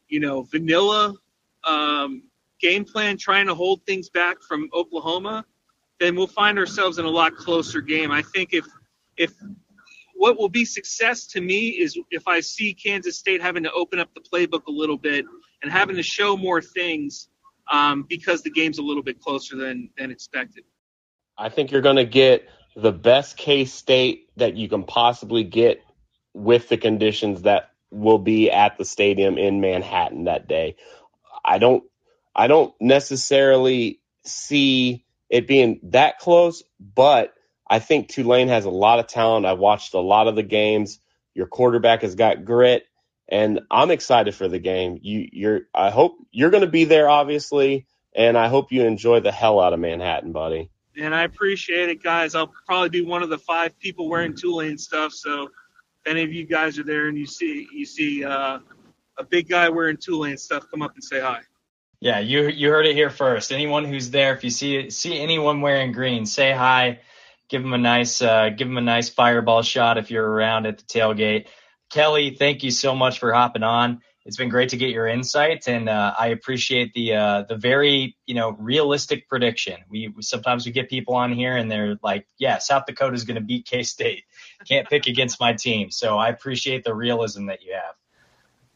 you 0.08 0.20
know, 0.20 0.42
vanilla 0.42 1.14
um, 1.64 2.22
game 2.60 2.84
plan, 2.84 3.16
trying 3.18 3.46
to 3.46 3.54
hold 3.54 3.84
things 3.86 4.08
back 4.08 4.42
from 4.42 4.68
Oklahoma, 4.74 5.44
then 6.00 6.16
we'll 6.16 6.26
find 6.26 6.58
ourselves 6.58 6.98
in 6.98 7.04
a 7.04 7.10
lot 7.10 7.36
closer 7.36 7.80
game. 7.80 8.10
I 8.10 8.22
think 8.22 8.50
if 8.52 8.64
if 9.16 9.32
what 10.14 10.38
will 10.38 10.48
be 10.48 10.64
success 10.64 11.26
to 11.26 11.40
me 11.40 11.70
is 11.70 11.98
if 12.10 12.26
I 12.28 12.40
see 12.40 12.74
Kansas 12.74 13.18
State 13.18 13.42
having 13.42 13.62
to 13.64 13.72
open 13.72 13.98
up 13.98 14.08
the 14.14 14.20
playbook 14.20 14.66
a 14.66 14.70
little 14.70 14.96
bit 14.96 15.24
and 15.62 15.70
having 15.70 15.96
to 15.96 16.02
show 16.02 16.36
more 16.36 16.62
things 16.62 17.28
um, 17.70 18.04
because 18.08 18.42
the 18.42 18.50
game's 18.50 18.78
a 18.78 18.82
little 18.82 19.02
bit 19.02 19.20
closer 19.20 19.56
than 19.56 19.90
than 19.98 20.10
expected. 20.10 20.64
I 21.38 21.48
think 21.48 21.72
you're 21.72 21.82
going 21.82 21.96
to 21.96 22.04
get 22.04 22.48
the 22.76 22.92
best 22.92 23.36
case 23.36 23.72
state 23.72 24.28
that 24.36 24.56
you 24.56 24.68
can 24.68 24.84
possibly 24.84 25.44
get 25.44 25.82
with 26.34 26.68
the 26.68 26.76
conditions 26.78 27.42
that 27.42 27.70
will 27.90 28.18
be 28.18 28.50
at 28.50 28.78
the 28.78 28.84
stadium 28.84 29.38
in 29.38 29.60
Manhattan 29.60 30.24
that 30.24 30.48
day. 30.48 30.76
I 31.44 31.58
don't 31.58 31.84
I 32.34 32.46
don't 32.46 32.74
necessarily 32.80 34.00
see 34.24 35.04
it 35.30 35.46
being 35.46 35.80
that 35.84 36.18
close, 36.18 36.62
but 36.80 37.34
I 37.68 37.78
think 37.78 38.08
Tulane 38.08 38.48
has 38.48 38.64
a 38.64 38.70
lot 38.70 38.98
of 39.00 39.06
talent. 39.06 39.46
I've 39.46 39.58
watched 39.58 39.94
a 39.94 40.00
lot 40.00 40.28
of 40.28 40.36
the 40.36 40.42
games. 40.42 40.98
Your 41.34 41.46
quarterback 41.46 42.02
has 42.02 42.14
got 42.14 42.44
grit, 42.44 42.84
and 43.28 43.60
I'm 43.70 43.90
excited 43.90 44.34
for 44.34 44.48
the 44.48 44.58
game. 44.58 44.98
You, 45.02 45.28
you're. 45.32 45.60
I 45.74 45.90
hope 45.90 46.16
you're 46.32 46.50
going 46.50 46.62
to 46.64 46.70
be 46.70 46.84
there, 46.84 47.08
obviously, 47.08 47.86
and 48.14 48.38
I 48.38 48.48
hope 48.48 48.72
you 48.72 48.84
enjoy 48.84 49.20
the 49.20 49.32
hell 49.32 49.60
out 49.60 49.74
of 49.74 49.80
Manhattan, 49.80 50.32
buddy. 50.32 50.71
And 50.96 51.14
I 51.14 51.22
appreciate 51.22 51.88
it, 51.88 52.02
guys. 52.02 52.34
I'll 52.34 52.52
probably 52.66 52.90
be 52.90 53.02
one 53.02 53.22
of 53.22 53.30
the 53.30 53.38
five 53.38 53.78
people 53.78 54.08
wearing 54.08 54.34
Tulane 54.34 54.78
stuff. 54.78 55.12
So, 55.12 55.44
if 55.44 56.10
any 56.10 56.22
of 56.22 56.32
you 56.32 56.44
guys 56.44 56.78
are 56.78 56.84
there 56.84 57.08
and 57.08 57.16
you 57.16 57.26
see 57.26 57.66
you 57.72 57.86
see 57.86 58.24
uh, 58.24 58.58
a 59.18 59.24
big 59.24 59.48
guy 59.48 59.68
wearing 59.68 59.96
Tulane 59.96 60.36
stuff, 60.36 60.66
come 60.70 60.82
up 60.82 60.94
and 60.94 61.02
say 61.02 61.20
hi. 61.20 61.40
Yeah, 62.00 62.18
you 62.18 62.48
you 62.48 62.68
heard 62.68 62.86
it 62.86 62.96
here 62.96 63.10
first. 63.10 63.52
Anyone 63.52 63.84
who's 63.84 64.10
there, 64.10 64.34
if 64.34 64.44
you 64.44 64.50
see 64.50 64.90
see 64.90 65.18
anyone 65.18 65.60
wearing 65.60 65.92
green, 65.92 66.26
say 66.26 66.52
hi. 66.52 67.00
Give 67.48 67.62
them 67.62 67.72
a 67.72 67.78
nice 67.78 68.20
uh, 68.20 68.50
give 68.50 68.68
them 68.68 68.76
a 68.78 68.82
nice 68.82 69.08
fireball 69.08 69.62
shot 69.62 69.98
if 69.98 70.10
you're 70.10 70.28
around 70.28 70.66
at 70.66 70.78
the 70.78 70.84
tailgate. 70.84 71.46
Kelly, 71.90 72.34
thank 72.36 72.64
you 72.64 72.70
so 72.70 72.94
much 72.94 73.18
for 73.18 73.32
hopping 73.32 73.62
on. 73.62 74.00
It's 74.24 74.36
been 74.36 74.50
great 74.50 74.68
to 74.68 74.76
get 74.76 74.90
your 74.90 75.08
insight, 75.08 75.66
and 75.66 75.88
uh, 75.88 76.14
I 76.16 76.28
appreciate 76.28 76.92
the 76.94 77.14
uh, 77.14 77.42
the 77.42 77.56
very 77.56 78.16
you 78.26 78.34
know 78.34 78.50
realistic 78.52 79.28
prediction. 79.28 79.80
We, 79.90 80.08
we 80.08 80.22
sometimes 80.22 80.64
we 80.64 80.72
get 80.72 80.88
people 80.88 81.14
on 81.14 81.32
here 81.32 81.56
and 81.56 81.70
they're 81.70 81.98
like, 82.02 82.26
yeah, 82.38 82.58
South 82.58 82.86
Dakota 82.86 83.14
is 83.14 83.24
going 83.24 83.34
to 83.34 83.40
beat 83.40 83.66
K 83.66 83.82
State. 83.82 84.24
Can't 84.68 84.88
pick 84.88 85.08
against 85.08 85.40
my 85.40 85.54
team, 85.54 85.90
so 85.90 86.16
I 86.18 86.28
appreciate 86.28 86.84
the 86.84 86.94
realism 86.94 87.46
that 87.46 87.62
you 87.62 87.74
have. 87.74 87.94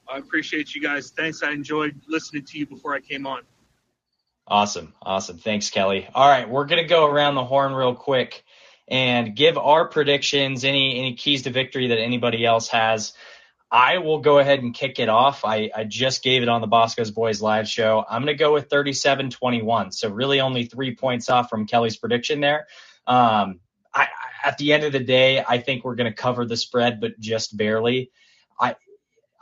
I 0.08 0.18
appreciate 0.18 0.74
you 0.74 0.82
guys. 0.82 1.10
Thanks. 1.10 1.42
I 1.42 1.50
enjoyed 1.50 2.00
listening 2.08 2.44
to 2.44 2.58
you 2.58 2.66
before 2.66 2.94
I 2.94 3.00
came 3.00 3.26
on. 3.26 3.42
Awesome. 4.48 4.94
Awesome. 5.02 5.38
Thanks, 5.38 5.70
Kelly. 5.70 6.08
All 6.14 6.28
right. 6.28 6.48
We're 6.48 6.66
going 6.66 6.82
to 6.82 6.88
go 6.88 7.06
around 7.06 7.34
the 7.34 7.44
horn 7.44 7.72
real 7.72 7.94
quick 7.94 8.44
and 8.86 9.34
give 9.34 9.58
our 9.58 9.88
predictions, 9.88 10.64
any, 10.64 10.98
any 10.98 11.14
keys 11.14 11.42
to 11.42 11.50
victory 11.50 11.88
that 11.88 11.98
anybody 11.98 12.46
else 12.46 12.68
has. 12.68 13.12
I 13.70 13.98
will 13.98 14.20
go 14.20 14.38
ahead 14.38 14.60
and 14.60 14.72
kick 14.72 15.00
it 15.00 15.08
off. 15.08 15.44
I, 15.44 15.70
I 15.74 15.84
just 15.84 16.22
gave 16.22 16.42
it 16.42 16.48
on 16.48 16.60
the 16.60 16.68
Bosco's 16.68 17.10
Boys 17.10 17.42
live 17.42 17.68
show. 17.68 18.04
I'm 18.08 18.22
going 18.22 18.36
to 18.36 18.38
go 18.38 18.52
with 18.52 18.70
37 18.70 19.30
21. 19.30 19.92
So, 19.92 20.08
really 20.08 20.40
only 20.40 20.66
three 20.66 20.94
points 20.94 21.28
off 21.28 21.50
from 21.50 21.66
Kelly's 21.66 21.96
prediction 21.96 22.40
there. 22.40 22.68
Um, 23.06 23.60
I, 23.92 24.08
at 24.44 24.58
the 24.58 24.72
end 24.72 24.84
of 24.84 24.92
the 24.92 25.00
day, 25.00 25.42
I 25.46 25.58
think 25.58 25.84
we're 25.84 25.96
going 25.96 26.10
to 26.10 26.16
cover 26.16 26.44
the 26.44 26.56
spread, 26.56 27.00
but 27.00 27.18
just 27.18 27.56
barely. 27.56 28.12
I, 28.60 28.76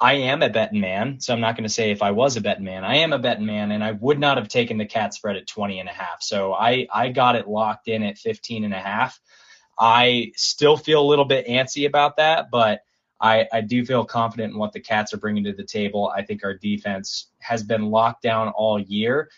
I 0.01 0.14
am 0.14 0.43
a 0.43 0.49
betting 0.49 0.81
man, 0.81 1.20
so 1.20 1.35
I'm 1.35 1.41
not 1.41 1.57
going 1.57 1.68
to 1.68 1.72
say 1.72 1.91
if 1.91 2.03
I 2.03 2.12
was 2.12 2.37
a 2.37 2.41
betting 2.41 2.64
man. 2.64 2.85
I 2.85 2.97
am 2.97 3.12
a 3.12 3.18
betting 3.18 3.47
man, 3.47 3.72
and 3.72 3.85
I 3.85 3.93
would 3.93 4.18
not 4.18 4.39
have 4.39 4.49
taken 4.49 4.79
the 4.79 4.87
cat 4.87 5.14
spread 5.14 5.37
at 5.37 5.47
20 5.47 5.81
and 5.81 5.89
a 5.89 5.93
half. 5.93 6.22
So 6.22 6.53
I, 6.55 6.87
I 6.93 7.11
got 7.11 7.37
it 7.37 7.47
locked 7.47 7.89
in 7.89 8.03
at 8.03 8.18
15 8.18 8.64
and 8.64 8.75
a 8.75 8.81
half. 8.81 9.20
I 9.79 10.33
still 10.37 10.77
feel 10.77 11.03
a 11.03 11.07
little 11.07 11.25
bit 11.25 11.47
antsy 11.47 11.87
about 11.87 12.16
that, 12.16 12.51
but 12.51 12.81
I, 13.25 13.49
I 13.55 13.62
do 13.62 13.87
feel 13.87 14.05
confident 14.05 14.53
in 14.53 14.59
what 14.59 14.75
the 14.75 14.81
Cats 14.81 15.14
are 15.14 15.16
bringing 15.16 15.45
to 15.45 15.55
the 15.55 15.64
table. 15.64 16.12
I 16.14 16.20
think 16.20 16.45
our 16.45 16.53
defense 16.53 17.29
has 17.39 17.62
been 17.62 17.91
locked 17.91 18.20
down 18.20 18.49
all 18.49 18.79
year, 18.79 19.31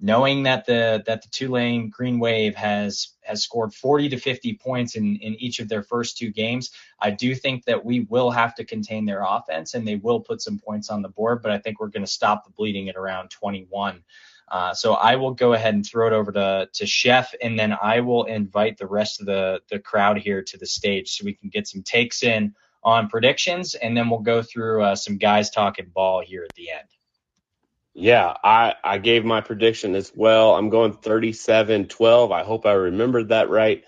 knowing 0.00 0.42
that 0.42 0.66
the 0.66 1.04
that 1.06 1.22
the 1.22 1.28
Tulane 1.28 1.88
Green 1.88 2.18
Wave 2.18 2.56
has 2.56 3.10
has 3.20 3.44
scored 3.44 3.72
40 3.72 4.08
to 4.08 4.16
50 4.16 4.54
points 4.54 4.96
in 4.96 5.14
in 5.18 5.34
each 5.34 5.60
of 5.60 5.68
their 5.68 5.84
first 5.84 6.18
two 6.18 6.32
games. 6.32 6.72
I 6.98 7.12
do 7.12 7.32
think 7.32 7.64
that 7.66 7.84
we 7.84 8.00
will 8.00 8.32
have 8.32 8.56
to 8.56 8.64
contain 8.64 9.04
their 9.04 9.22
offense 9.24 9.74
and 9.74 9.86
they 9.86 9.96
will 9.96 10.18
put 10.18 10.42
some 10.42 10.58
points 10.58 10.90
on 10.90 11.02
the 11.02 11.08
board, 11.08 11.40
but 11.40 11.52
I 11.52 11.58
think 11.58 11.78
we're 11.78 11.88
going 11.88 12.04
to 12.04 12.10
stop 12.10 12.44
the 12.44 12.50
bleeding 12.50 12.88
at 12.88 12.96
around 12.96 13.30
21. 13.30 14.02
Uh, 14.50 14.74
so 14.74 14.94
I 14.94 15.14
will 15.14 15.34
go 15.34 15.52
ahead 15.52 15.74
and 15.74 15.86
throw 15.86 16.08
it 16.08 16.12
over 16.12 16.32
to 16.32 16.68
to 16.72 16.86
Chef, 16.86 17.32
and 17.40 17.56
then 17.56 17.76
I 17.80 18.00
will 18.00 18.24
invite 18.24 18.78
the 18.78 18.88
rest 18.88 19.20
of 19.20 19.26
the 19.26 19.60
the 19.70 19.78
crowd 19.78 20.18
here 20.18 20.42
to 20.42 20.58
the 20.58 20.66
stage 20.66 21.12
so 21.12 21.24
we 21.24 21.34
can 21.34 21.50
get 21.50 21.68
some 21.68 21.84
takes 21.84 22.24
in 22.24 22.56
on 22.88 23.08
predictions, 23.08 23.74
and 23.74 23.96
then 23.96 24.10
we'll 24.10 24.20
go 24.20 24.42
through 24.42 24.82
uh, 24.82 24.94
some 24.96 25.18
guys 25.18 25.50
talking 25.50 25.90
ball 25.94 26.22
here 26.24 26.44
at 26.44 26.54
the 26.54 26.70
end. 26.70 26.88
Yeah, 27.94 28.32
I, 28.44 28.74
I 28.84 28.98
gave 28.98 29.24
my 29.24 29.40
prediction 29.40 29.94
as 29.94 30.12
well. 30.14 30.54
I'm 30.54 30.70
going 30.70 30.92
37 30.92 31.88
12. 31.88 32.30
I 32.32 32.44
hope 32.44 32.64
I 32.66 32.72
remembered 32.72 33.28
that 33.30 33.50
right. 33.50 33.84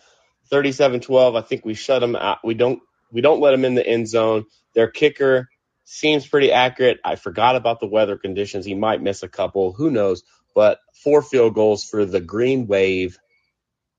37 0.50 1.00
12. 1.00 1.34
I 1.36 1.42
think 1.42 1.64
we 1.64 1.74
shut 1.74 2.00
them 2.00 2.16
out. 2.16 2.38
We 2.44 2.54
don't 2.54 2.80
we 3.12 3.20
don't 3.20 3.40
let 3.40 3.52
them 3.52 3.64
in 3.64 3.74
the 3.74 3.86
end 3.86 4.08
zone. 4.08 4.46
Their 4.74 4.88
kicker 4.88 5.48
seems 5.84 6.26
pretty 6.26 6.52
accurate. 6.52 6.98
I 7.04 7.16
forgot 7.16 7.56
about 7.56 7.80
the 7.80 7.86
weather 7.86 8.16
conditions. 8.18 8.64
He 8.66 8.74
might 8.74 9.02
miss 9.02 9.22
a 9.22 9.28
couple. 9.28 9.72
Who 9.72 9.90
knows? 9.90 10.22
But 10.54 10.78
four 11.04 11.22
field 11.22 11.54
goals 11.54 11.84
for 11.84 12.04
the 12.04 12.20
Green 12.20 12.66
Wave. 12.66 13.18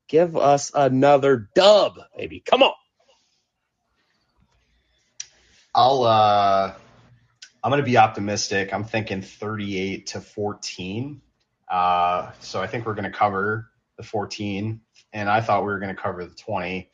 Give 0.08 0.36
us 0.36 0.72
another 0.74 1.48
dub, 1.54 1.94
baby. 2.16 2.42
Come 2.44 2.62
on. 2.62 2.72
I'll 5.74 6.04
uh 6.04 6.74
I'm 7.64 7.70
gonna 7.70 7.82
be 7.82 7.96
optimistic. 7.96 8.72
I'm 8.74 8.84
thinking 8.84 9.22
38 9.22 10.06
to 10.08 10.20
14. 10.20 11.22
Uh, 11.70 12.32
so 12.40 12.60
I 12.60 12.66
think 12.66 12.86
we're 12.86 12.94
gonna 12.94 13.12
cover 13.12 13.70
the 13.96 14.02
14, 14.02 14.80
and 15.12 15.30
I 15.30 15.40
thought 15.40 15.62
we 15.62 15.72
were 15.72 15.78
gonna 15.78 15.94
cover 15.94 16.24
the 16.24 16.34
20. 16.34 16.90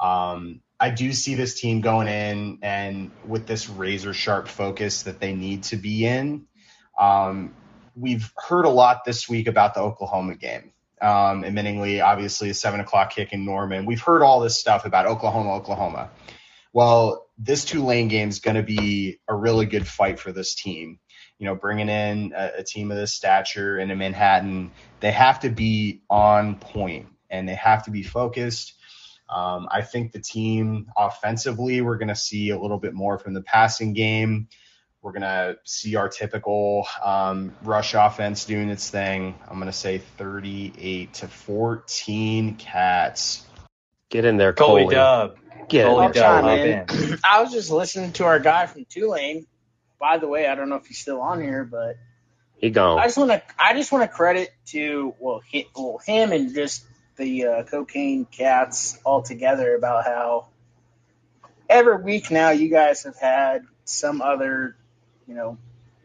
Um, 0.00 0.60
I 0.78 0.90
do 0.90 1.12
see 1.12 1.34
this 1.34 1.58
team 1.58 1.80
going 1.80 2.06
in 2.06 2.58
and 2.62 3.10
with 3.26 3.46
this 3.46 3.68
razor 3.68 4.12
sharp 4.12 4.46
focus 4.46 5.04
that 5.04 5.20
they 5.20 5.34
need 5.34 5.64
to 5.64 5.76
be 5.76 6.06
in. 6.06 6.46
Um, 6.98 7.54
we've 7.96 8.30
heard 8.36 8.66
a 8.66 8.70
lot 8.70 9.04
this 9.04 9.28
week 9.28 9.48
about 9.48 9.74
the 9.74 9.80
Oklahoma 9.80 10.36
game. 10.36 10.72
Um, 11.00 11.42
admittingly, 11.42 12.04
obviously, 12.04 12.50
a 12.50 12.54
seven 12.54 12.80
o'clock 12.80 13.10
kick 13.10 13.32
in 13.32 13.44
Norman. 13.44 13.86
We've 13.86 14.00
heard 14.00 14.22
all 14.22 14.40
this 14.40 14.58
stuff 14.58 14.84
about 14.84 15.06
Oklahoma, 15.06 15.54
Oklahoma. 15.54 16.10
Well, 16.76 17.26
this 17.38 17.64
Tulane 17.64 18.08
game 18.08 18.28
is 18.28 18.40
going 18.40 18.56
to 18.56 18.62
be 18.62 19.18
a 19.26 19.34
really 19.34 19.64
good 19.64 19.88
fight 19.88 20.20
for 20.20 20.30
this 20.30 20.54
team. 20.54 20.98
You 21.38 21.46
know, 21.46 21.54
bringing 21.54 21.88
in 21.88 22.34
a, 22.36 22.58
a 22.58 22.64
team 22.64 22.90
of 22.90 22.98
this 22.98 23.14
stature 23.14 23.78
into 23.78 23.96
Manhattan, 23.96 24.72
they 25.00 25.10
have 25.10 25.40
to 25.40 25.48
be 25.48 26.02
on 26.10 26.56
point 26.56 27.06
and 27.30 27.48
they 27.48 27.54
have 27.54 27.86
to 27.86 27.90
be 27.90 28.02
focused. 28.02 28.74
Um, 29.34 29.68
I 29.70 29.80
think 29.80 30.12
the 30.12 30.20
team 30.20 30.90
offensively, 30.98 31.80
we're 31.80 31.96
going 31.96 32.08
to 32.08 32.14
see 32.14 32.50
a 32.50 32.60
little 32.60 32.78
bit 32.78 32.92
more 32.92 33.18
from 33.18 33.32
the 33.32 33.40
passing 33.40 33.94
game. 33.94 34.48
We're 35.00 35.12
going 35.12 35.22
to 35.22 35.56
see 35.64 35.96
our 35.96 36.10
typical 36.10 36.86
um, 37.02 37.54
rush 37.62 37.94
offense 37.94 38.44
doing 38.44 38.68
its 38.68 38.90
thing. 38.90 39.34
I'm 39.48 39.56
going 39.56 39.72
to 39.72 39.72
say 39.72 39.96
38 40.18 41.14
to 41.14 41.28
14 41.28 42.56
Cats. 42.56 43.46
Get 44.10 44.24
in 44.24 44.36
there, 44.36 44.52
Coley 44.52 44.84
Coley. 44.84 44.94
Dub. 44.94 45.36
Get 45.68 45.86
Coley 45.86 46.06
I'll 46.06 46.12
there. 46.12 46.22
Dub. 46.22 46.44
chime 46.44 46.44
Hop 46.44 46.58
in. 46.58 47.12
in. 47.12 47.18
I 47.24 47.42
was 47.42 47.52
just 47.52 47.70
listening 47.70 48.12
to 48.14 48.24
our 48.24 48.38
guy 48.38 48.66
from 48.66 48.84
Tulane. 48.84 49.46
By 49.98 50.18
the 50.18 50.28
way, 50.28 50.46
I 50.46 50.54
don't 50.54 50.68
know 50.68 50.76
if 50.76 50.86
he's 50.86 50.98
still 50.98 51.20
on 51.20 51.42
here, 51.42 51.64
but 51.64 51.96
He 52.58 52.70
gone. 52.70 52.98
I 52.98 53.04
just 53.04 53.16
want 53.16 53.30
to 53.30 53.42
I 53.58 53.74
just 53.74 53.90
want 53.92 54.08
to 54.08 54.14
credit 54.14 54.50
to 54.66 55.14
well, 55.18 55.42
hi, 55.52 55.66
well 55.74 55.98
him 55.98 56.32
and 56.32 56.54
just 56.54 56.84
the 57.16 57.46
uh, 57.46 57.62
cocaine 57.64 58.26
cats 58.26 58.98
all 59.04 59.22
together 59.22 59.74
about 59.74 60.04
how 60.04 60.46
every 61.68 62.02
week 62.02 62.30
now 62.30 62.50
you 62.50 62.68
guys 62.68 63.04
have 63.04 63.18
had 63.18 63.64
some 63.84 64.20
other, 64.20 64.76
you 65.26 65.34
know, 65.34 65.58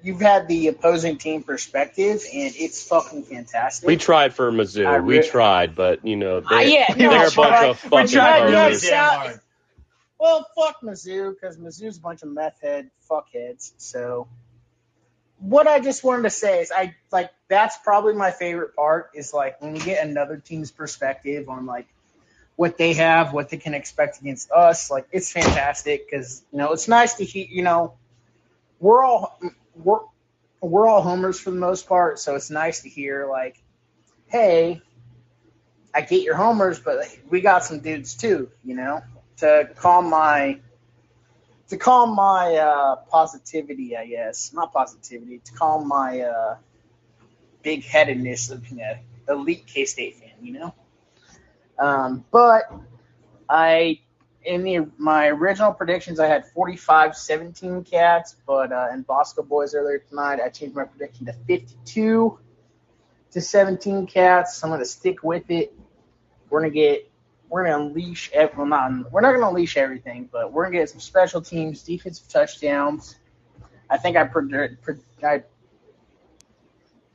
you've 0.03 0.21
had 0.21 0.47
the 0.47 0.67
opposing 0.67 1.17
team 1.17 1.43
perspective 1.43 2.21
and 2.33 2.53
it's 2.55 2.87
fucking 2.87 3.23
fantastic. 3.23 3.87
We 3.87 3.97
tried 3.97 4.33
for 4.33 4.51
Mizzou. 4.51 4.85
I 4.85 4.99
we 4.99 5.21
tried, 5.21 5.75
but 5.75 6.05
you 6.05 6.15
know 6.15 6.37
Uh, 6.37 6.49
they, 6.49 6.73
yeah, 6.73 6.93
no, 6.97 7.09
they're 7.09 7.27
a 7.27 7.31
bunch 7.31 7.53
I- 7.53 7.65
of 7.67 7.83
we 7.83 7.89
fucking 7.89 8.07
tried, 8.09 8.49
yeah, 8.51 8.63
perverts. 8.69 8.89
so- 8.89 9.39
Well, 10.19 10.47
fuck 10.55 10.81
Mizzou 10.81 11.33
because 11.33 11.57
Mizzou's 11.57 11.97
a 11.97 12.01
bunch 12.01 12.21
of 12.21 12.29
meth 12.29 12.61
head 12.61 12.91
fuckheads. 13.09 13.71
So, 13.77 14.27
what 15.39 15.65
I 15.65 15.79
just 15.79 16.03
wanted 16.03 16.23
to 16.23 16.29
say 16.29 16.61
is, 16.61 16.71
I 16.71 16.95
like 17.11 17.31
that's 17.47 17.77
probably 17.77 18.13
my 18.13 18.29
favorite 18.31 18.75
part 18.75 19.09
is 19.15 19.33
like 19.33 19.59
when 19.61 19.73
we 19.73 19.79
get 19.79 20.05
another 20.05 20.37
team's 20.37 20.69
perspective 20.71 21.49
on 21.49 21.65
like 21.65 21.87
what 22.55 22.77
they 22.77 22.93
have, 22.93 23.33
what 23.33 23.49
they 23.49 23.57
can 23.57 23.73
expect 23.73 24.19
against 24.21 24.51
us. 24.51 24.91
Like 24.91 25.07
it's 25.11 25.31
fantastic 25.31 26.05
because 26.09 26.43
you 26.51 26.59
know 26.59 26.71
it's 26.73 26.87
nice 26.87 27.15
to 27.15 27.25
hear. 27.25 27.47
You 27.49 27.63
know, 27.63 27.93
we're 28.79 29.03
all 29.03 29.39
we're 29.83 29.99
we're 30.61 30.87
all 30.87 31.01
homers 31.01 31.39
for 31.39 31.51
the 31.51 31.57
most 31.57 31.87
part, 31.87 32.19
so 32.19 32.35
it's 32.35 32.51
nice 32.51 32.81
to 32.81 32.89
hear 32.89 33.27
like, 33.27 33.61
hey, 34.27 34.81
I 35.93 36.01
get 36.01 36.21
your 36.21 36.35
homers, 36.35 36.79
but 36.79 36.99
we 37.29 37.41
got 37.41 37.63
some 37.63 37.79
dudes 37.79 38.15
too. 38.15 38.49
You 38.63 38.75
know 38.75 39.01
to 39.41 39.69
calm 39.75 40.09
my 40.09 40.59
to 41.69 41.77
calm 41.77 42.15
my 42.15 42.55
uh, 42.55 42.95
positivity, 43.09 43.97
I 43.97 44.05
guess. 44.05 44.53
Not 44.53 44.71
positivity, 44.71 45.39
to 45.39 45.51
calm 45.53 45.87
my 45.87 46.21
uh, 46.21 46.57
big 47.63 47.83
headedness 47.83 48.49
of 48.49 48.63
being 48.63 48.81
an 48.81 48.99
elite 49.27 49.65
K 49.67 49.85
State 49.85 50.15
fan, 50.17 50.31
you 50.41 50.53
know? 50.53 50.73
Um, 51.79 52.25
but 52.31 52.71
I 53.49 54.01
in 54.43 54.63
the 54.63 54.87
my 54.97 55.27
original 55.27 55.73
predictions 55.73 56.19
I 56.19 56.27
had 56.27 56.45
45-17 56.55 57.89
cats, 57.89 58.35
but 58.47 58.71
uh, 58.71 58.87
in 58.93 59.03
Bosco 59.03 59.43
Boys 59.43 59.75
earlier 59.75 59.99
tonight 59.99 60.39
I 60.43 60.49
changed 60.49 60.75
my 60.75 60.85
prediction 60.85 61.25
to 61.27 61.33
52 61.47 62.39
to 63.31 63.41
17 63.41 64.07
cats. 64.07 64.63
I'm 64.63 64.69
gonna 64.69 64.85
stick 64.85 65.23
with 65.23 65.49
it. 65.49 65.73
We're 66.49 66.61
gonna 66.61 66.71
get 66.73 67.09
we're 67.49 67.65
gonna 67.65 67.85
unleash. 67.85 68.31
ev- 68.33 68.57
Well, 68.57 68.65
not 68.65 69.11
we're 69.11 69.21
not 69.21 69.33
gonna 69.33 69.47
unleash 69.47 69.77
everything, 69.77 70.29
but 70.31 70.51
we're 70.51 70.65
gonna 70.65 70.77
get 70.77 70.89
some 70.89 70.99
special 70.99 71.41
teams, 71.41 71.83
defensive 71.83 72.27
touchdowns. 72.27 73.17
I 73.89 73.97
think 73.97 74.17
I 74.17 74.23
predict. 74.23 74.81
Pro, 74.83 74.95
I, 75.23 75.43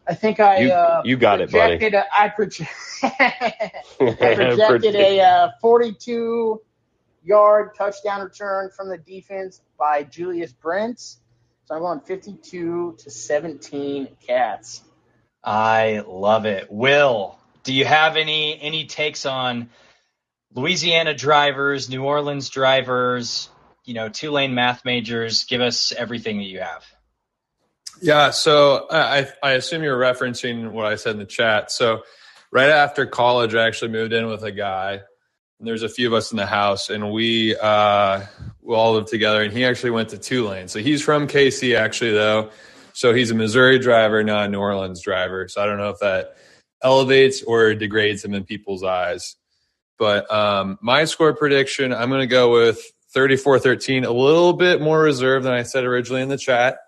I 0.07 0.15
think 0.15 0.39
I 0.41 0.59
You- 0.59 0.73
uh, 0.73 1.03
you 1.05 1.17
got 1.17 1.41
it, 1.41 1.51
buddy. 1.51 1.85
a- 1.95 2.05
I. 2.13 2.27
I 3.03 3.93
projected 3.99 4.95
a 4.95 5.21
uh, 5.21 5.51
42 5.61 6.61
yard 7.27 7.71
touchdown 7.77 8.23
return 8.23 8.71
from 8.71 8.89
the 8.89 8.97
defense 8.97 9.61
by 9.79 10.05
Julius 10.05 10.53
Brents. 10.53 11.19
So 11.65 11.75
I'm 11.75 11.81
going 11.81 12.01
52 12.01 12.97
to 12.99 13.11
17 13.11 14.17
Cats. 14.25 14.83
I 15.43 16.05
love 16.07 16.47
it. 16.47 16.71
Will, 16.71 17.39
do 17.65 17.75
you 17.75 17.85
have 17.85 18.17
any 18.17 18.59
any 18.61 18.87
takes 18.87 19.27
on 19.27 19.71
Louisiana 20.55 21.15
drivers, 21.15 21.91
New 21.91 22.05
Orleans 22.05 22.49
drivers, 22.49 23.51
you 23.85 23.95
know, 23.95 24.09
Tulane 24.09 24.55
math 24.55 24.85
majors? 24.85 25.45
Give 25.45 25.61
us 25.61 25.93
everything 25.93 26.39
that 26.39 26.45
you 26.45 26.61
have. 26.61 26.85
Yeah, 28.01 28.31
so 28.31 28.87
uh, 28.89 29.27
I, 29.43 29.49
I 29.49 29.53
assume 29.53 29.83
you're 29.83 29.99
referencing 29.99 30.71
what 30.71 30.87
I 30.87 30.97
said 30.97 31.13
in 31.13 31.19
the 31.19 31.25
chat. 31.25 31.71
So 31.73 32.03
right 32.53 32.69
after 32.69 33.07
college, 33.07 33.55
I 33.55 33.67
actually 33.67 33.91
moved 33.91 34.13
in 34.13 34.27
with 34.27 34.45
a 34.45 34.53
guy. 34.53 35.01
There's 35.59 35.83
a 35.83 35.89
few 35.89 36.07
of 36.07 36.13
us 36.13 36.33
in 36.33 36.37
the 36.37 36.47
house, 36.47 36.91
and 36.91 37.11
we 37.11 37.57
uh, 37.57 38.23
we 38.61 38.75
all 38.75 38.95
live 38.95 39.07
together. 39.07 39.43
And 39.43 39.53
he 39.53 39.65
actually 39.65 39.91
went 39.91 40.11
to 40.11 40.19
Tulane, 40.19 40.69
so 40.69 40.81
he's 40.81 41.03
from 41.03 41.27
KC 41.27 41.79
actually 41.79 42.13
though. 42.13 42.51
So 42.93 43.13
he's 43.15 43.31
a 43.31 43.35
Missouri 43.35 43.79
driver, 43.79 44.23
not 44.25 44.47
a 44.47 44.49
New 44.49 44.59
Orleans 44.59 45.03
driver. 45.03 45.49
So 45.49 45.63
I 45.63 45.67
don't 45.67 45.77
know 45.77 45.91
if 45.91 45.99
that 46.01 46.37
elevates 46.83 47.43
or 47.43 47.75
degrades 47.75 48.25
him 48.25 48.33
in 48.33 48.45
people's 48.45 48.83
eyes. 48.83 49.37
But 49.99 50.31
um, 50.33 50.79
my 50.81 51.05
score 51.05 51.35
prediction, 51.35 51.93
I'm 51.93 52.09
going 52.09 52.23
to 52.23 52.27
go 52.27 52.53
with 52.53 52.81
34-13, 53.15 54.07
a 54.07 54.11
little 54.11 54.53
bit 54.53 54.81
more 54.81 55.01
reserved 55.01 55.45
than 55.45 55.53
I 55.53 55.63
said 55.63 55.85
originally 55.85 56.23
in 56.23 56.29
the 56.29 56.39
chat. 56.39 56.79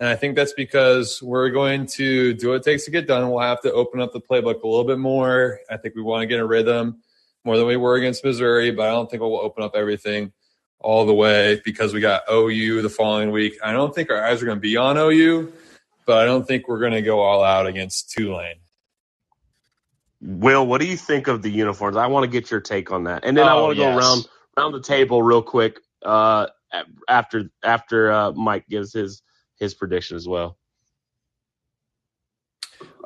And 0.00 0.08
I 0.08 0.16
think 0.16 0.34
that's 0.36 0.52
because 0.52 1.22
we're 1.22 1.50
going 1.50 1.86
to 1.88 2.34
do 2.34 2.48
what 2.48 2.56
it 2.56 2.62
takes 2.64 2.84
to 2.86 2.90
get 2.90 3.06
done. 3.06 3.30
We'll 3.30 3.40
have 3.40 3.62
to 3.62 3.72
open 3.72 4.00
up 4.00 4.12
the 4.12 4.20
playbook 4.20 4.62
a 4.62 4.68
little 4.68 4.84
bit 4.84 4.98
more. 4.98 5.60
I 5.70 5.76
think 5.76 5.94
we 5.94 6.02
want 6.02 6.22
to 6.22 6.26
get 6.26 6.40
a 6.40 6.46
rhythm 6.46 7.02
more 7.44 7.56
than 7.56 7.66
we 7.66 7.76
were 7.76 7.96
against 7.96 8.24
Missouri, 8.24 8.70
but 8.70 8.88
I 8.88 8.92
don't 8.92 9.10
think 9.10 9.20
we'll 9.22 9.36
open 9.38 9.62
up 9.62 9.74
everything 9.76 10.32
all 10.80 11.06
the 11.06 11.14
way 11.14 11.60
because 11.64 11.94
we 11.94 12.00
got 12.00 12.22
OU 12.30 12.82
the 12.82 12.88
following 12.90 13.30
week. 13.30 13.56
I 13.62 13.72
don't 13.72 13.94
think 13.94 14.10
our 14.10 14.22
eyes 14.22 14.42
are 14.42 14.46
going 14.46 14.58
to 14.58 14.62
be 14.62 14.76
on 14.76 14.96
OU, 14.96 15.52
but 16.06 16.18
I 16.18 16.24
don't 16.24 16.46
think 16.46 16.68
we're 16.68 16.80
going 16.80 16.92
to 16.92 17.02
go 17.02 17.20
all 17.20 17.42
out 17.42 17.66
against 17.66 18.10
Tulane. 18.10 18.56
Will, 20.20 20.66
what 20.66 20.80
do 20.80 20.86
you 20.86 20.96
think 20.96 21.28
of 21.28 21.42
the 21.42 21.50
uniforms? 21.50 21.96
I 21.96 22.06
want 22.06 22.24
to 22.24 22.30
get 22.30 22.50
your 22.50 22.60
take 22.60 22.90
on 22.90 23.04
that, 23.04 23.24
and 23.24 23.36
then 23.36 23.46
I 23.46 23.54
Oh, 23.54 23.64
want 23.64 23.76
to 23.76 23.82
yes. 23.82 23.94
go 23.94 23.98
around 23.98 24.28
around 24.56 24.72
the 24.72 24.80
table 24.80 25.22
real 25.22 25.42
quick 25.42 25.80
uh, 26.02 26.46
after 27.08 27.50
after 27.62 28.10
uh, 28.10 28.32
Mike 28.32 28.66
gives 28.68 28.92
his 28.92 29.22
his 29.58 29.74
prediction 29.74 30.16
as 30.16 30.26
well. 30.26 30.56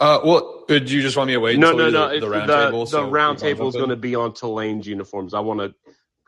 Uh, 0.01 0.21
well, 0.25 0.65
did 0.69 0.91
you 0.91 1.03
just 1.03 1.17
want 1.17 1.27
me 1.27 1.35
to 1.35 1.41
wait 1.41 1.59
no, 1.59 1.71
until 1.71 1.91
no, 1.91 2.09
no. 2.09 2.15
the, 2.15 2.21
the 2.21 2.31
round 2.31 2.49
the, 2.49 2.65
table? 2.65 2.81
the 2.85 2.91
so 2.91 3.09
round 3.09 3.39
table 3.39 3.69
is 3.69 3.75
going 3.75 3.89
to 3.89 3.97
be 3.97 4.15
on 4.15 4.33
Tulane's 4.33 4.87
uniforms. 4.87 5.35
I 5.35 5.41
want 5.41 5.61
to 5.61 5.75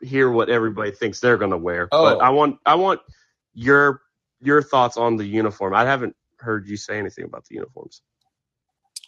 hear 0.05 0.29
what 0.29 0.49
everybody 0.49 0.91
thinks 0.91 1.19
they're 1.19 1.37
going 1.37 1.51
to 1.51 1.57
wear. 1.57 1.87
Oh. 1.91 2.03
But 2.03 2.23
I 2.23 2.31
want 2.31 2.59
I 2.65 2.75
want 2.75 2.99
your 3.53 4.01
your 4.41 4.61
thoughts 4.61 4.97
on 4.97 5.15
the 5.15 5.25
uniform. 5.25 5.73
I 5.73 5.85
haven't 5.85 6.15
heard 6.37 6.67
you 6.67 6.75
say 6.75 6.97
anything 6.97 7.23
about 7.23 7.45
the 7.45 7.55
uniforms. 7.55 8.01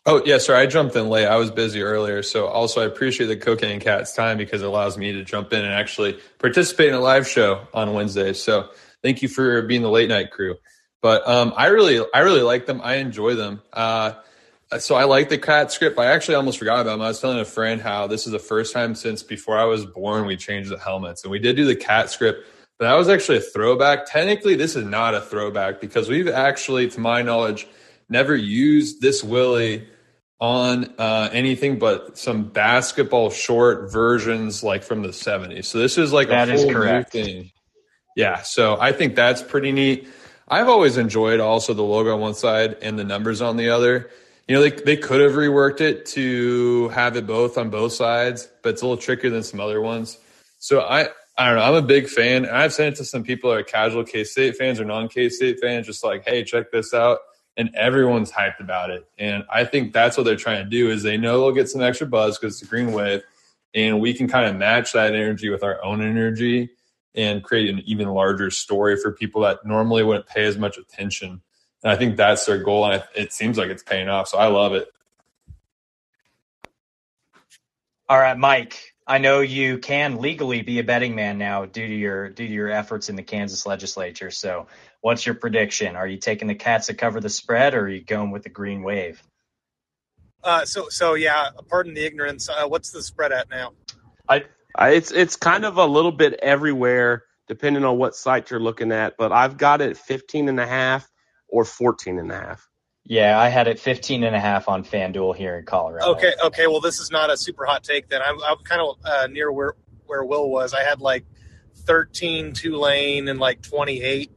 Oh, 0.06 0.22
yeah, 0.26 0.38
sorry. 0.38 0.60
I 0.60 0.66
jumped 0.66 0.96
in 0.98 1.08
late. 1.08 1.28
I 1.28 1.38
was 1.38 1.50
busy 1.50 1.82
earlier. 1.82 2.24
So 2.24 2.48
also 2.48 2.82
I 2.82 2.86
appreciate 2.86 3.28
the 3.28 3.38
Cocaine 3.38 3.80
Cat's 3.80 4.14
time 4.14 4.38
because 4.38 4.62
it 4.62 4.66
allows 4.66 4.98
me 4.98 5.14
to 5.14 5.24
jump 5.24 5.54
in 5.54 5.64
and 5.64 5.74
actually 5.74 6.20
participate 6.40 6.90
in 6.90 6.94
a 6.94 7.00
live 7.00 7.28
show 7.28 7.68
on 7.74 7.94
Wednesday. 7.94 8.34
So 8.34 8.70
thank 9.02 9.22
you 9.22 9.30
for 9.30 9.62
being 9.62 9.82
the 9.82 9.90
late 9.90 10.10
night 10.10 10.32
crew. 10.32 10.56
But 11.02 11.26
um, 11.28 11.54
I 11.56 11.68
really, 11.68 12.06
I 12.14 12.20
really 12.20 12.42
like 12.42 12.66
them. 12.66 12.82
I 12.84 12.96
enjoy 12.96 13.36
them. 13.36 13.62
Uh, 13.72 14.14
so 14.80 14.96
I 14.96 15.04
like 15.06 15.30
the 15.30 15.38
cat 15.38 15.72
script. 15.72 15.98
I 16.00 16.06
actually 16.08 16.36
almost 16.36 16.60
forgot 16.60 16.82
about 16.82 16.92
them. 16.92 17.02
I 17.02 17.08
was 17.08 17.20
telling 17.20 17.40
a 17.40 17.46
friend 17.46 17.82
how 17.82 18.08
this 18.08 18.26
is 18.26 18.32
the 18.32 18.40
first 18.40 18.74
time 18.74 18.96
since 18.96 19.24
before 19.24 19.58
I 19.58 19.66
was 19.66 19.86
born 19.86 20.26
we 20.26 20.38
changed 20.38 20.70
the 20.70 20.78
helmets, 20.78 21.24
and 21.24 21.32
we 21.32 21.40
did 21.40 21.56
do 21.56 21.66
the 21.66 21.76
cat 21.76 22.10
script. 22.10 22.46
But 22.80 22.86
that 22.90 22.96
was 22.96 23.10
actually 23.10 23.38
a 23.38 23.42
throwback. 23.42 24.06
Technically, 24.06 24.56
this 24.56 24.76
is 24.76 24.86
not 24.86 25.14
a 25.14 25.22
throwback 25.22 25.80
because 25.80 26.10
we've 26.10 26.28
actually, 26.28 26.90
to 26.90 27.00
my 27.00 27.22
knowledge, 27.22 27.68
never 28.10 28.36
used 28.36 29.02
this 29.02 29.24
Willie 29.24 29.88
on 30.40 30.94
uh, 30.98 31.30
anything 31.32 31.80
but 31.80 32.18
some 32.18 32.44
basketball 32.44 33.30
short 33.30 33.92
versions 33.92 34.64
like 34.64 34.84
from 34.84 35.02
the 35.02 35.10
70s. 35.10 35.66
So 35.66 35.78
this 35.80 35.98
is 35.98 36.12
like 36.12 36.28
That 36.30 36.50
a 36.50 36.54
is 36.54 36.66
correct. 36.66 37.14
new 37.14 37.24
thing. 37.24 37.52
Yeah, 38.16 38.42
so 38.42 38.78
I 38.80 38.92
think 38.92 39.16
that's 39.16 39.42
pretty 39.42 39.72
neat. 39.72 40.08
I've 40.48 40.68
always 40.68 40.98
enjoyed 40.98 41.40
also 41.40 41.74
the 41.74 41.84
logo 41.84 42.14
on 42.14 42.20
one 42.20 42.34
side 42.34 42.78
and 42.82 43.00
the 43.00 43.04
numbers 43.04 43.42
on 43.42 43.56
the 43.58 43.70
other. 43.70 44.10
You 44.48 44.56
know, 44.56 44.62
they 44.62 44.72
they 44.72 44.98
could 44.98 45.22
have 45.22 45.34
reworked 45.34 45.82
it 45.82 46.06
to 46.08 46.90
have 46.90 47.16
it 47.16 47.26
both 47.26 47.58
on 47.58 47.70
both 47.70 47.94
sides, 47.94 48.50
but 48.62 48.70
it's 48.70 48.82
a 48.82 48.86
little 48.86 49.02
trickier 49.02 49.30
than 49.30 49.44
some 49.44 49.60
other 49.60 49.82
ones. 49.82 50.18
So 50.60 50.82
I 50.82 51.10
I 51.38 51.48
don't 51.48 51.58
know. 51.58 51.64
I'm 51.64 51.76
a 51.76 51.82
big 51.82 52.08
fan, 52.10 52.46
and 52.46 52.56
I've 52.56 52.74
sent 52.74 52.96
it 52.96 52.98
to 52.98 53.06
some 53.06 53.24
people 53.24 53.50
that 53.52 53.60
are 53.60 53.64
casual 53.64 54.04
K 54.04 54.24
State 54.24 54.58
fans 54.58 54.80
or 54.80 54.86
non 54.86 55.08
K 55.08 55.30
State 55.30 55.60
fans, 55.62 55.88
just 55.88 56.04
like, 56.04 56.26
hey, 56.26 56.44
check 56.44 56.72
this 56.72 56.94
out, 56.94 57.20
and 57.58 57.74
everyone's 57.74 58.32
hyped 58.32 58.60
about 58.60 58.90
it. 58.90 59.08
And 59.18 59.44
I 59.52 59.64
think 59.66 59.94
that's 59.94 60.18
what 60.18 60.26
they're 60.26 60.36
trying 60.36 60.64
to 60.64 60.70
do 60.70 60.92
is 60.92 61.04
they 61.04 61.18
know 61.18 61.40
they'll 61.40 61.52
get 61.54 61.70
some 61.70 61.82
extra 61.82 62.06
buzz 62.06 62.38
because 62.38 62.56
it's 62.62 62.68
a 62.68 62.70
green 62.70 62.92
wave, 62.92 63.24
and 63.74 64.02
we 64.02 64.14
can 64.14 64.28
kind 64.28 64.48
of 64.48 64.58
match 64.58 64.92
that 64.94 65.16
energy 65.16 65.50
with 65.50 65.64
our 65.64 65.84
own 65.84 66.02
energy 66.02 66.70
and 67.16 67.44
create 67.44 67.70
an 67.70 67.82
even 67.86 68.10
larger 68.10 68.52
story 68.52 68.98
for 68.98 69.12
people 69.12 69.42
that 69.42 69.66
normally 69.66 70.04
wouldn't 70.04 70.28
pay 70.28 70.46
as 70.46 70.58
much 70.58 70.78
attention. 70.78 71.42
And 71.84 71.92
I 71.92 71.96
think 71.98 72.16
that's 72.16 72.46
their 72.46 72.60
goal, 72.60 72.86
and 72.86 73.04
it 73.14 73.34
seems 73.34 73.58
like 73.58 73.70
it's 73.70 73.84
paying 73.84 74.08
off. 74.08 74.30
So 74.30 74.38
I 74.38 74.48
love 74.48 74.74
it. 74.74 74.88
All 78.08 78.20
right, 78.20 78.38
Mike. 78.38 78.94
I 79.06 79.18
know 79.18 79.42
you 79.42 79.80
can 79.80 80.22
legally 80.22 80.62
be 80.62 80.80
a 80.80 80.84
betting 80.84 81.14
man 81.14 81.38
now 81.38 81.66
due 81.66 81.86
to 81.86 81.94
your 81.94 82.30
due 82.30 82.48
to 82.48 82.54
your 82.54 82.72
efforts 82.72 83.10
in 83.10 83.18
the 83.18 83.24
Kansas 83.24 83.66
legislature. 83.66 84.32
So, 84.32 84.68
what's 85.02 85.26
your 85.26 85.36
prediction? 85.36 85.98
Are 85.98 86.08
you 86.08 86.18
taking 86.18 86.48
the 86.48 86.56
Cats 86.56 86.88
to 86.88 86.94
cover 86.94 87.20
the 87.20 87.30
spread, 87.30 87.74
or 87.74 87.82
are 87.82 87.90
you 87.90 88.02
going 88.02 88.32
with 88.32 88.44
the 88.44 88.50
Green 88.50 88.82
Wave? 88.82 89.22
Uh, 90.42 90.64
so 90.64 90.88
so 90.88 91.16
yeah. 91.16 91.50
Pardon 91.70 91.94
the 91.94 92.06
ignorance. 92.06 92.48
Uh, 92.48 92.66
what's 92.68 92.92
the 92.92 93.04
spread 93.04 93.34
at 93.34 93.50
now? 93.50 93.74
I, 94.30 94.46
it's 94.90 95.12
it's 95.12 95.36
kind 95.36 95.66
of 95.66 95.78
a 95.78 95.86
little 95.86 96.12
bit 96.12 96.34
everywhere 96.42 97.24
depending 97.48 97.84
on 97.84 97.98
what 97.98 98.16
site 98.16 98.50
you're 98.50 98.60
looking 98.60 98.92
at, 98.94 99.18
but 99.18 99.34
I've 99.34 99.58
got 99.58 99.82
it 99.82 99.98
15 99.98 100.48
and 100.48 100.60
a 100.62 100.66
half 100.66 101.10
or 101.48 101.66
14 101.66 102.20
and 102.20 102.32
a 102.32 102.36
half. 102.36 102.70
Yeah, 103.06 103.38
I 103.38 103.50
had 103.50 103.68
it 103.68 103.80
15 103.80 104.24
and 104.24 104.36
a 104.36 104.40
half 104.40 104.70
on 104.70 104.84
FanDuel 104.84 105.36
here 105.36 105.58
in 105.58 105.66
Colorado. 105.66 106.12
Okay, 106.12 106.34
okay. 106.46 106.68
Well, 106.68 106.80
this 106.80 107.00
is 107.00 107.12
not 107.12 107.30
a 107.30 107.36
super 107.36 107.66
hot 107.66 107.84
take. 107.84 108.08
Then 108.08 108.22
I'm, 108.22 108.42
I'm 108.44 108.58
kind 108.64 108.82
of 108.82 108.98
uh, 109.04 109.28
near 109.28 109.52
where 109.52 109.76
where 110.06 110.24
Will 110.24 110.50
was. 110.50 110.74
I 110.74 110.84
had 110.84 111.02
like 111.02 111.26
13 111.76 112.54
Tulane 112.54 113.28
and 113.28 113.40
like 113.40 113.62
28 113.62 114.32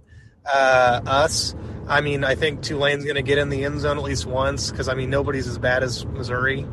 uh, 0.52 1.00
us. 1.06 1.54
I 1.88 2.00
mean, 2.00 2.24
I 2.24 2.34
think 2.34 2.62
Tulane's 2.62 3.04
going 3.04 3.16
to 3.16 3.22
get 3.22 3.38
in 3.38 3.48
the 3.48 3.64
end 3.64 3.80
zone 3.80 3.98
at 3.98 4.02
least 4.02 4.26
once 4.26 4.70
because 4.70 4.88
I 4.88 4.94
mean 4.94 5.10
nobody's 5.10 5.46
as 5.46 5.58
bad 5.58 5.84
as 5.84 6.04
Missouri. 6.04 6.66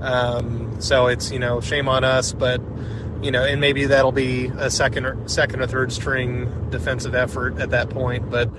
Um, 0.00 0.80
so 0.80 1.06
it's 1.06 1.30
you 1.30 1.38
know 1.38 1.60
shame 1.60 1.88
on 1.88 2.02
us, 2.02 2.32
but 2.32 2.60
you 3.22 3.30
know, 3.30 3.44
and 3.44 3.60
maybe 3.60 3.86
that'll 3.86 4.12
be 4.12 4.46
a 4.46 4.70
second 4.70 5.06
or 5.06 5.28
second 5.28 5.60
or 5.60 5.66
third 5.66 5.92
string 5.92 6.70
defensive 6.70 7.14
effort 7.14 7.58
at 7.58 7.70
that 7.70 7.90
point, 7.90 8.30
but 8.30 8.50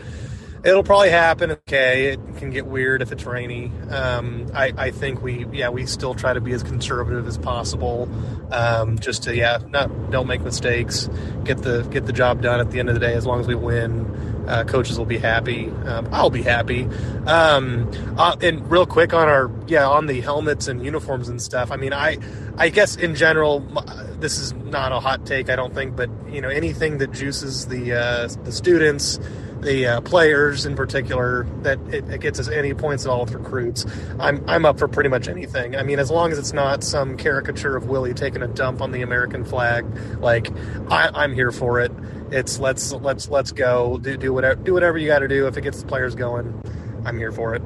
it'll 0.67 0.83
probably 0.83 1.09
happen. 1.09 1.51
Okay, 1.51 2.07
it 2.07 2.19
can 2.37 2.49
get 2.49 2.65
weird 2.65 3.01
if 3.01 3.13
it's 3.13 3.25
rainy. 3.25 3.71
Um, 3.89 4.51
I, 4.53 4.73
I 4.77 4.91
think 4.91 5.21
we, 5.21 5.45
yeah, 5.53 5.69
we 5.69 5.85
still 5.85 6.13
try 6.13 6.33
to 6.33 6.41
be 6.41 6.51
as 6.51 6.61
conservative 6.61 7.25
as 7.25 7.37
possible, 7.37 8.09
um, 8.51 8.99
just 8.99 9.23
to, 9.23 9.35
yeah, 9.35 9.59
not 9.69 10.11
don't 10.11 10.27
make 10.27 10.41
mistakes, 10.41 11.09
get 11.45 11.59
the 11.59 11.83
get 11.83 12.05
the 12.05 12.13
job 12.13 12.41
done 12.41 12.59
at 12.59 12.69
the 12.71 12.79
end 12.79 12.89
of 12.89 12.95
the 12.95 12.99
day. 12.99 13.13
As 13.13 13.25
long 13.25 13.39
as 13.39 13.47
we 13.47 13.55
win, 13.55 14.05
uh, 14.47 14.65
coaches 14.65 14.97
will 14.97 15.05
be 15.05 15.17
happy. 15.17 15.69
Um, 15.85 16.09
I'll 16.11 16.29
be 16.29 16.43
happy. 16.43 16.83
Um, 17.25 17.89
uh, 18.17 18.35
and 18.41 18.69
real 18.69 18.85
quick 18.85 19.13
on 19.13 19.29
our, 19.29 19.49
yeah, 19.67 19.87
on 19.87 20.07
the 20.07 20.19
helmets 20.21 20.67
and 20.67 20.83
uniforms 20.83 21.29
and 21.29 21.41
stuff. 21.41 21.71
I 21.71 21.77
mean, 21.77 21.93
I, 21.93 22.17
I 22.57 22.69
guess 22.69 22.97
in 22.97 23.15
general, 23.15 23.65
m- 23.75 24.19
this 24.19 24.37
is 24.37 24.53
not 24.53 24.91
a 24.91 24.99
hot 24.99 25.25
take, 25.25 25.49
I 25.49 25.55
don't 25.55 25.73
think, 25.73 25.95
but 25.95 26.09
you 26.29 26.41
know, 26.41 26.49
anything 26.49 26.97
that 26.97 27.11
juices 27.13 27.67
the 27.67 27.93
uh, 27.93 28.27
the 28.43 28.51
students 28.51 29.19
the 29.67 29.85
uh, 29.85 30.01
players 30.01 30.65
in 30.65 30.77
particular 30.77 31.45
that 31.61 31.77
it, 31.93 32.09
it, 32.09 32.21
gets 32.21 32.39
us 32.39 32.47
any 32.47 32.73
points 32.73 33.05
at 33.05 33.11
all 33.11 33.25
with 33.25 33.33
recruits. 33.33 33.85
I'm 34.17 34.43
I'm 34.47 34.65
up 34.65 34.79
for 34.79 34.87
pretty 34.87 35.09
much 35.09 35.27
anything. 35.27 35.75
I 35.75 35.83
mean, 35.83 35.99
as 35.99 36.09
long 36.09 36.31
as 36.31 36.39
it's 36.39 36.53
not 36.53 36.85
some 36.85 37.17
caricature 37.17 37.75
of 37.75 37.87
Willie 37.87 38.13
taking 38.13 38.41
a 38.41 38.47
dump 38.47 38.81
on 38.81 38.91
the 38.91 39.01
American 39.01 39.43
flag, 39.43 39.85
like 40.19 40.49
I, 40.89 41.09
I'm 41.13 41.33
here 41.33 41.51
for 41.51 41.81
it. 41.81 41.91
It's 42.31 42.59
let's 42.59 42.93
let's 42.93 43.29
let's 43.29 43.51
go 43.51 43.97
do 43.97 44.15
do 44.15 44.33
whatever 44.33 44.55
do 44.55 44.73
whatever 44.73 44.97
you 44.97 45.07
got 45.07 45.19
to 45.19 45.27
do. 45.27 45.47
If 45.47 45.57
it 45.57 45.61
gets 45.61 45.81
the 45.81 45.87
players 45.87 46.15
going, 46.15 46.63
I'm 47.05 47.17
here 47.17 47.33
for 47.33 47.53
it. 47.53 47.61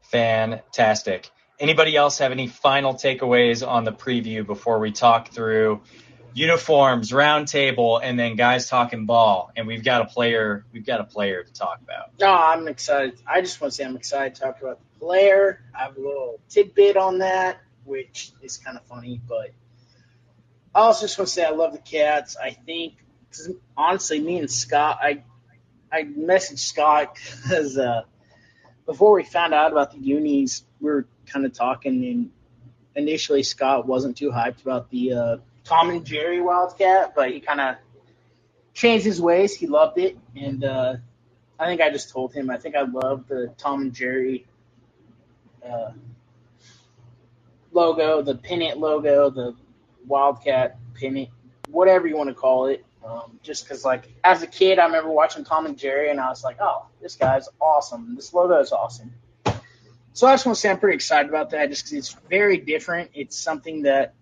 Fantastic. 0.00 1.30
Anybody 1.60 1.94
else 1.94 2.18
have 2.18 2.32
any 2.32 2.46
final 2.46 2.94
takeaways 2.94 3.66
on 3.66 3.84
the 3.84 3.92
preview 3.92 4.46
before 4.46 4.78
we 4.78 4.92
talk 4.92 5.28
through 5.30 5.82
uniforms, 6.34 7.12
round 7.12 7.48
table, 7.48 7.98
and 7.98 8.18
then 8.18 8.36
guys 8.36 8.68
talking 8.68 9.06
ball. 9.06 9.50
And 9.56 9.66
we've 9.66 9.84
got 9.84 10.02
a 10.02 10.04
player. 10.06 10.64
We've 10.72 10.86
got 10.86 11.00
a 11.00 11.04
player 11.04 11.42
to 11.42 11.52
talk 11.52 11.80
about. 11.82 12.18
No, 12.20 12.32
I'm 12.32 12.68
excited. 12.68 13.18
I 13.26 13.40
just 13.40 13.60
want 13.60 13.72
to 13.72 13.76
say 13.76 13.84
I'm 13.84 13.96
excited 13.96 14.34
to 14.36 14.40
talk 14.40 14.60
about 14.60 14.78
the 14.78 15.00
player. 15.00 15.62
I 15.74 15.84
have 15.84 15.96
a 15.96 16.00
little 16.00 16.40
tidbit 16.48 16.96
on 16.96 17.18
that, 17.18 17.60
which 17.84 18.32
is 18.42 18.56
kind 18.58 18.76
of 18.76 18.84
funny, 18.84 19.20
but 19.26 19.52
I 20.74 20.80
also 20.80 21.06
just 21.06 21.18
want 21.18 21.28
to 21.28 21.34
say 21.34 21.44
I 21.44 21.50
love 21.50 21.72
the 21.72 21.78
Cats. 21.78 22.36
I 22.36 22.50
think, 22.50 22.94
honestly, 23.76 24.20
me 24.20 24.38
and 24.38 24.50
Scott, 24.50 24.98
I 25.02 25.24
I 25.90 26.04
messaged 26.04 26.58
Scott 26.58 27.16
because 27.42 27.78
uh, 27.78 28.02
before 28.86 29.12
we 29.14 29.24
found 29.24 29.54
out 29.54 29.72
about 29.72 29.92
the 29.92 29.98
unis, 29.98 30.64
we 30.80 30.90
were 30.90 31.06
kind 31.26 31.44
of 31.46 31.52
talking, 31.52 32.04
and 32.04 32.30
initially 32.94 33.42
Scott 33.42 33.86
wasn't 33.86 34.16
too 34.16 34.30
hyped 34.30 34.62
about 34.62 34.90
the 34.90 35.12
uh, 35.12 35.36
Tom 35.68 35.90
and 35.90 36.04
Jerry 36.04 36.40
Wildcat, 36.40 37.12
but 37.14 37.30
he 37.30 37.40
kind 37.40 37.60
of 37.60 37.76
changed 38.72 39.04
his 39.04 39.20
ways. 39.20 39.54
He 39.54 39.66
loved 39.66 39.98
it, 39.98 40.16
and 40.34 40.64
uh, 40.64 40.96
I 41.58 41.66
think 41.66 41.82
I 41.82 41.90
just 41.90 42.10
told 42.10 42.32
him 42.32 42.48
I 42.50 42.56
think 42.56 42.74
I 42.74 42.82
love 42.82 43.28
the 43.28 43.52
Tom 43.58 43.82
and 43.82 43.92
Jerry 43.92 44.46
uh, 45.64 45.92
logo, 47.72 48.22
the 48.22 48.34
pennant 48.34 48.78
logo, 48.78 49.28
the 49.28 49.54
Wildcat 50.06 50.78
pennant, 50.98 51.28
whatever 51.68 52.06
you 52.06 52.16
want 52.16 52.30
to 52.30 52.34
call 52.34 52.66
it. 52.66 52.84
Um, 53.04 53.38
just 53.42 53.64
because, 53.64 53.84
like, 53.84 54.12
as 54.24 54.42
a 54.42 54.46
kid, 54.46 54.78
I 54.78 54.86
remember 54.86 55.10
watching 55.10 55.44
Tom 55.44 55.66
and 55.66 55.78
Jerry, 55.78 56.10
and 56.10 56.18
I 56.18 56.28
was 56.28 56.42
like, 56.42 56.56
"Oh, 56.60 56.86
this 57.00 57.14
guy's 57.14 57.48
awesome. 57.60 58.16
This 58.16 58.34
logo 58.34 58.58
is 58.58 58.72
awesome." 58.72 59.12
So 60.14 60.26
I 60.26 60.32
just 60.32 60.46
want 60.46 60.56
to 60.56 60.60
say 60.60 60.70
I'm 60.70 60.80
pretty 60.80 60.96
excited 60.96 61.28
about 61.28 61.50
that, 61.50 61.70
just 61.70 61.84
because 61.84 61.92
it's 61.92 62.16
very 62.28 62.56
different. 62.56 63.10
It's 63.14 63.38
something 63.38 63.82
that 63.82 64.14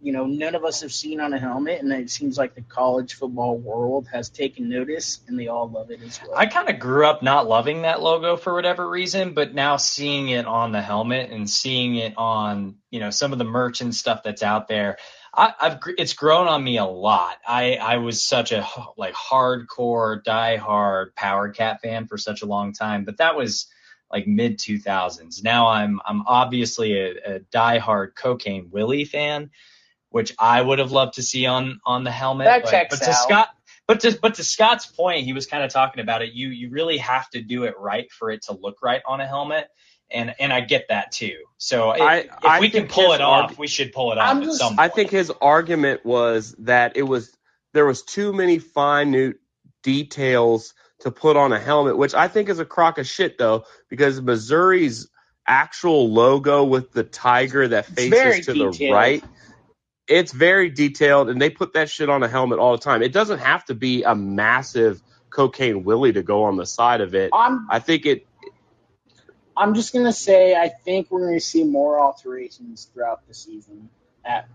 you 0.00 0.12
know, 0.12 0.26
none 0.26 0.54
of 0.54 0.64
us 0.64 0.82
have 0.82 0.92
seen 0.92 1.20
on 1.20 1.32
a 1.32 1.38
helmet, 1.38 1.80
and 1.82 1.92
it 1.92 2.08
seems 2.08 2.38
like 2.38 2.54
the 2.54 2.62
college 2.62 3.14
football 3.14 3.56
world 3.56 4.06
has 4.12 4.28
taken 4.30 4.68
notice, 4.68 5.20
and 5.26 5.38
they 5.38 5.48
all 5.48 5.68
love 5.68 5.90
it 5.90 6.00
as 6.02 6.20
well. 6.22 6.36
I 6.36 6.46
kind 6.46 6.68
of 6.68 6.78
grew 6.78 7.04
up 7.04 7.22
not 7.22 7.48
loving 7.48 7.82
that 7.82 8.00
logo 8.00 8.36
for 8.36 8.54
whatever 8.54 8.88
reason, 8.88 9.34
but 9.34 9.54
now 9.54 9.76
seeing 9.76 10.28
it 10.28 10.46
on 10.46 10.70
the 10.70 10.80
helmet 10.80 11.30
and 11.30 11.50
seeing 11.50 11.96
it 11.96 12.14
on, 12.16 12.76
you 12.90 13.00
know, 13.00 13.10
some 13.10 13.32
of 13.32 13.38
the 13.38 13.44
merch 13.44 13.80
and 13.80 13.94
stuff 13.94 14.22
that's 14.22 14.42
out 14.42 14.68
there, 14.68 14.98
I, 15.34 15.52
I've 15.60 15.78
it's 15.98 16.12
grown 16.12 16.46
on 16.46 16.62
me 16.62 16.78
a 16.78 16.84
lot. 16.84 17.36
I 17.46 17.74
I 17.76 17.96
was 17.96 18.24
such 18.24 18.52
a 18.52 18.66
like 18.96 19.14
hardcore, 19.14 20.22
diehard 20.22 21.14
Power 21.16 21.48
Cat 21.50 21.80
fan 21.82 22.06
for 22.06 22.18
such 22.18 22.42
a 22.42 22.46
long 22.46 22.72
time, 22.72 23.04
but 23.04 23.16
that 23.16 23.36
was 23.36 23.66
like 24.12 24.26
mid 24.26 24.58
2000s. 24.58 25.42
Now 25.42 25.68
I'm 25.68 26.00
I'm 26.06 26.22
obviously 26.26 26.98
a, 26.98 27.36
a 27.36 27.40
diehard 27.40 28.14
Cocaine 28.14 28.68
Willie 28.70 29.04
fan 29.04 29.50
which 30.10 30.34
I 30.38 30.60
would 30.60 30.78
have 30.78 30.92
loved 30.92 31.14
to 31.14 31.22
see 31.22 31.46
on 31.46 31.80
on 31.84 32.04
the 32.04 32.10
helmet. 32.10 32.46
That 32.46 32.62
but, 32.62 32.70
checks 32.70 32.98
but 32.98 33.04
to 33.04 33.10
out. 33.10 33.16
Scott, 33.16 33.48
but 33.86 34.00
to 34.00 34.18
but 34.20 34.34
to 34.36 34.44
Scott's 34.44 34.86
point, 34.86 35.24
he 35.24 35.32
was 35.32 35.46
kind 35.46 35.64
of 35.64 35.72
talking 35.72 36.02
about 36.02 36.22
it. 36.22 36.32
You 36.32 36.48
you 36.48 36.70
really 36.70 36.98
have 36.98 37.28
to 37.30 37.42
do 37.42 37.64
it 37.64 37.74
right 37.78 38.10
for 38.10 38.30
it 38.30 38.42
to 38.42 38.52
look 38.52 38.82
right 38.82 39.02
on 39.06 39.20
a 39.20 39.26
helmet, 39.26 39.68
and 40.10 40.34
and 40.38 40.52
I 40.52 40.60
get 40.60 40.86
that 40.88 41.12
too. 41.12 41.36
So 41.56 41.90
I- 41.90 42.16
if, 42.16 42.26
if 42.26 42.44
I 42.44 42.60
we 42.60 42.70
can 42.70 42.82
think 42.82 42.92
pull 42.92 43.12
his 43.12 43.20
it 43.20 43.22
off, 43.22 43.50
arg- 43.50 43.58
we 43.58 43.66
should 43.66 43.92
pull 43.92 44.12
it 44.12 44.18
off 44.18 44.30
I'm 44.30 44.38
at 44.38 44.44
just- 44.44 44.58
some 44.58 44.76
point. 44.76 44.80
I 44.80 44.88
think 44.88 45.10
his 45.10 45.30
argument 45.40 46.04
was 46.04 46.54
that 46.60 46.96
it 46.96 47.02
was 47.02 47.34
there 47.74 47.86
was 47.86 48.02
too 48.02 48.32
many 48.32 48.60
minute 48.76 49.36
details 49.82 50.74
to 51.00 51.10
put 51.10 51.36
on 51.36 51.52
a 51.52 51.60
helmet, 51.60 51.96
which 51.96 52.14
I 52.14 52.28
think 52.28 52.48
is 52.48 52.58
a 52.58 52.64
crock 52.64 52.98
of 52.98 53.06
shit 53.06 53.38
though, 53.38 53.64
because 53.88 54.20
Missouri's 54.20 55.08
actual 55.46 56.10
logo 56.10 56.64
with 56.64 56.92
the 56.92 57.04
tiger 57.04 57.68
that 57.68 57.86
faces 57.86 58.46
to 58.46 58.52
the 58.52 58.90
right, 58.92 59.24
it's 60.08 60.32
very 60.32 60.70
detailed 60.70 61.28
and 61.28 61.40
they 61.40 61.50
put 61.50 61.74
that 61.74 61.90
shit 61.90 62.08
on 62.08 62.22
a 62.22 62.28
helmet 62.28 62.58
all 62.58 62.72
the 62.72 62.82
time. 62.82 63.02
It 63.02 63.12
doesn't 63.12 63.38
have 63.40 63.64
to 63.66 63.74
be 63.74 64.02
a 64.04 64.14
massive 64.14 65.02
cocaine 65.30 65.84
Willie 65.84 66.12
to 66.12 66.22
go 66.22 66.44
on 66.44 66.56
the 66.56 66.66
side 66.66 67.00
of 67.00 67.14
it. 67.14 67.30
I'm 67.32 67.66
I 67.70 67.78
think 67.80 68.06
it. 68.06 68.26
I'm 69.56 69.74
just 69.74 69.92
gonna 69.92 70.12
say 70.12 70.54
I 70.56 70.68
think 70.68 71.10
we're 71.10 71.26
gonna 71.26 71.40
see 71.40 71.64
more 71.64 72.00
alterations 72.00 72.88
throughout 72.92 73.26
the 73.26 73.34
season. 73.34 73.90
At 74.24 74.48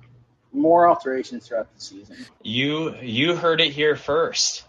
more 0.51 0.87
alterations 0.87 1.47
throughout 1.47 1.73
the 1.73 1.81
season. 1.81 2.17
You 2.43 2.95
you 3.01 3.35
heard 3.35 3.61
it 3.61 3.71
here 3.71 3.95
first. 3.95 4.65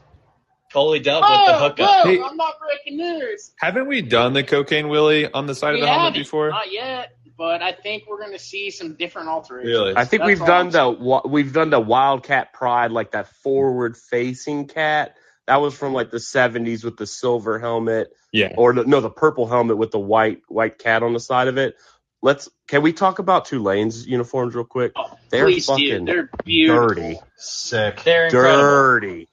Coley 0.73 0.98
Dub 0.98 1.23
Oh, 1.24 1.31
with 1.31 1.47
the 1.47 1.55
oh, 1.55 1.69
hookup. 1.69 2.06
whoa, 2.06 2.11
Hey. 2.11 2.23
I'm 2.23 2.36
not 2.36 2.55
breaking 2.59 2.98
news. 2.98 3.52
Haven't 3.61 3.86
we 3.86 4.02
done 4.02 4.32
the 4.32 4.43
cocaine 4.43 4.89
Willie 4.89 5.31
on 5.31 5.47
the 5.47 5.55
side 5.55 5.74
of 5.74 5.81
the 5.81 5.86
helmet 5.86 6.15
before? 6.15 6.51
Not 6.51 6.73
yet, 6.73 7.16
but 7.36 7.62
I 7.62 7.73
think 7.73 8.05
we're 8.09 8.20
gonna 8.20 8.39
see 8.39 8.70
some 8.70 8.94
different 8.94 9.28
alterations. 9.28 9.73
Really? 9.73 9.97
I 9.97 10.05
think 10.05 10.23
That's 10.23 10.39
we've 10.40 10.47
done 10.47 10.70
the 10.70 11.20
we've 11.27 11.52
done 11.52 11.70
the 11.70 11.81
Wildcat 11.81 12.52
Pride, 12.52 12.90
like 12.93 13.12
that 13.12 13.28
forward 13.43 13.97
facing 13.97 14.66
cat. 14.69 15.16
That 15.47 15.56
was 15.61 15.74
from 15.77 15.93
like 15.93 16.11
the 16.11 16.19
'70s 16.19 16.85
with 16.85 16.97
the 16.97 17.06
silver 17.06 17.59
helmet, 17.59 18.12
Yeah. 18.32 18.55
or 18.56 18.73
the, 18.73 18.85
no, 18.85 19.01
the 19.01 19.11
purple 19.11 19.47
helmet 19.47 19.77
with 19.77 19.90
the 19.90 19.98
white 19.98 20.40
white 20.48 20.78
cat 20.78 21.02
on 21.02 21.12
the 21.12 21.20
side 21.20 21.48
of 21.48 21.59
it. 21.59 21.77
Let's 22.23 22.48
can 22.69 22.81
we 22.82 22.93
talk 22.94 23.19
about 23.19 23.44
Tulane's 23.44 24.06
uniforms 24.06 24.55
real 24.55 24.65
quick? 24.65 24.93
Oh, 24.97 25.19
They're 25.31 25.44
please 25.44 25.66
do. 25.66 25.73
fucking 25.73 26.05
They're 26.06 26.31
beautiful. 26.44 26.89
dirty. 26.89 27.20
Sick. 27.36 28.02
They're 28.05 28.27
incredible. 28.27 28.62
dirty. 28.62 29.28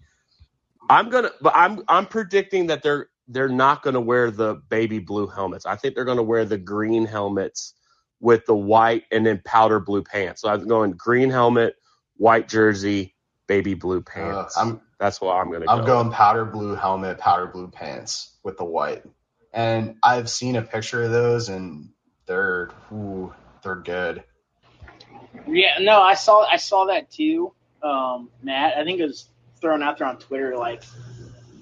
I'm 0.89 1.09
gonna, 1.09 1.31
but 1.41 1.53
I'm 1.55 1.83
I'm 1.87 2.05
predicting 2.07 2.67
that 2.67 2.83
they're 2.83 3.07
they're 3.29 3.47
not 3.47 3.81
gonna 3.83 4.01
wear 4.01 4.29
the 4.31 4.55
baby 4.55 4.99
blue 4.99 5.27
helmets. 5.27 5.65
I 5.65 5.77
think 5.77 5.95
they're 5.95 6.03
gonna 6.03 6.23
wear 6.23 6.43
the 6.43 6.57
green 6.57 7.05
helmets 7.05 7.73
with 8.21 8.45
the 8.47 8.55
white 8.55 9.05
and 9.11 9.25
then 9.25 9.41
powder 9.45 9.81
blue 9.81 10.03
pants. 10.03 10.41
So 10.43 10.49
I'm 10.49 10.67
going 10.67 10.93
green 10.93 11.31
helmet, 11.31 11.75
white 12.17 12.49
jersey, 12.49 13.15
baby 13.47 13.75
blue 13.75 14.01
Uh, 14.17 14.45
pants. 14.45 14.57
I'm 14.57 14.81
That's 14.99 15.21
what 15.21 15.35
I'm 15.35 15.51
gonna 15.51 15.69
go. 15.69 15.73
I'm 15.73 15.79
go. 15.83 15.85
going 15.85 16.11
powder 16.11 16.45
blue 16.45 16.75
helmet, 16.75 17.19
powder 17.19 17.47
blue 17.47 17.69
pants 17.69 18.37
with 18.43 18.57
the 18.57 18.65
white. 18.65 19.03
And 19.53 19.97
I've 20.03 20.29
seen 20.29 20.57
a 20.57 20.63
picture 20.63 21.03
of 21.03 21.11
those, 21.11 21.49
and 21.49 21.89
they're 22.27 22.71
ooh, 22.93 23.33
they're 23.63 23.75
good. 23.77 24.23
Yeah, 25.47 25.79
no, 25.81 26.01
I 26.01 26.15
saw 26.15 26.45
I 26.45 26.57
saw 26.57 26.85
that 26.87 27.11
too, 27.11 27.53
um, 27.83 28.29
Matt. 28.43 28.77
I 28.77 28.85
think 28.85 28.99
it 29.01 29.05
was 29.05 29.27
thrown 29.61 29.83
out 29.83 29.99
there 29.99 30.07
on 30.07 30.19
Twitter 30.19 30.57
like 30.57 30.83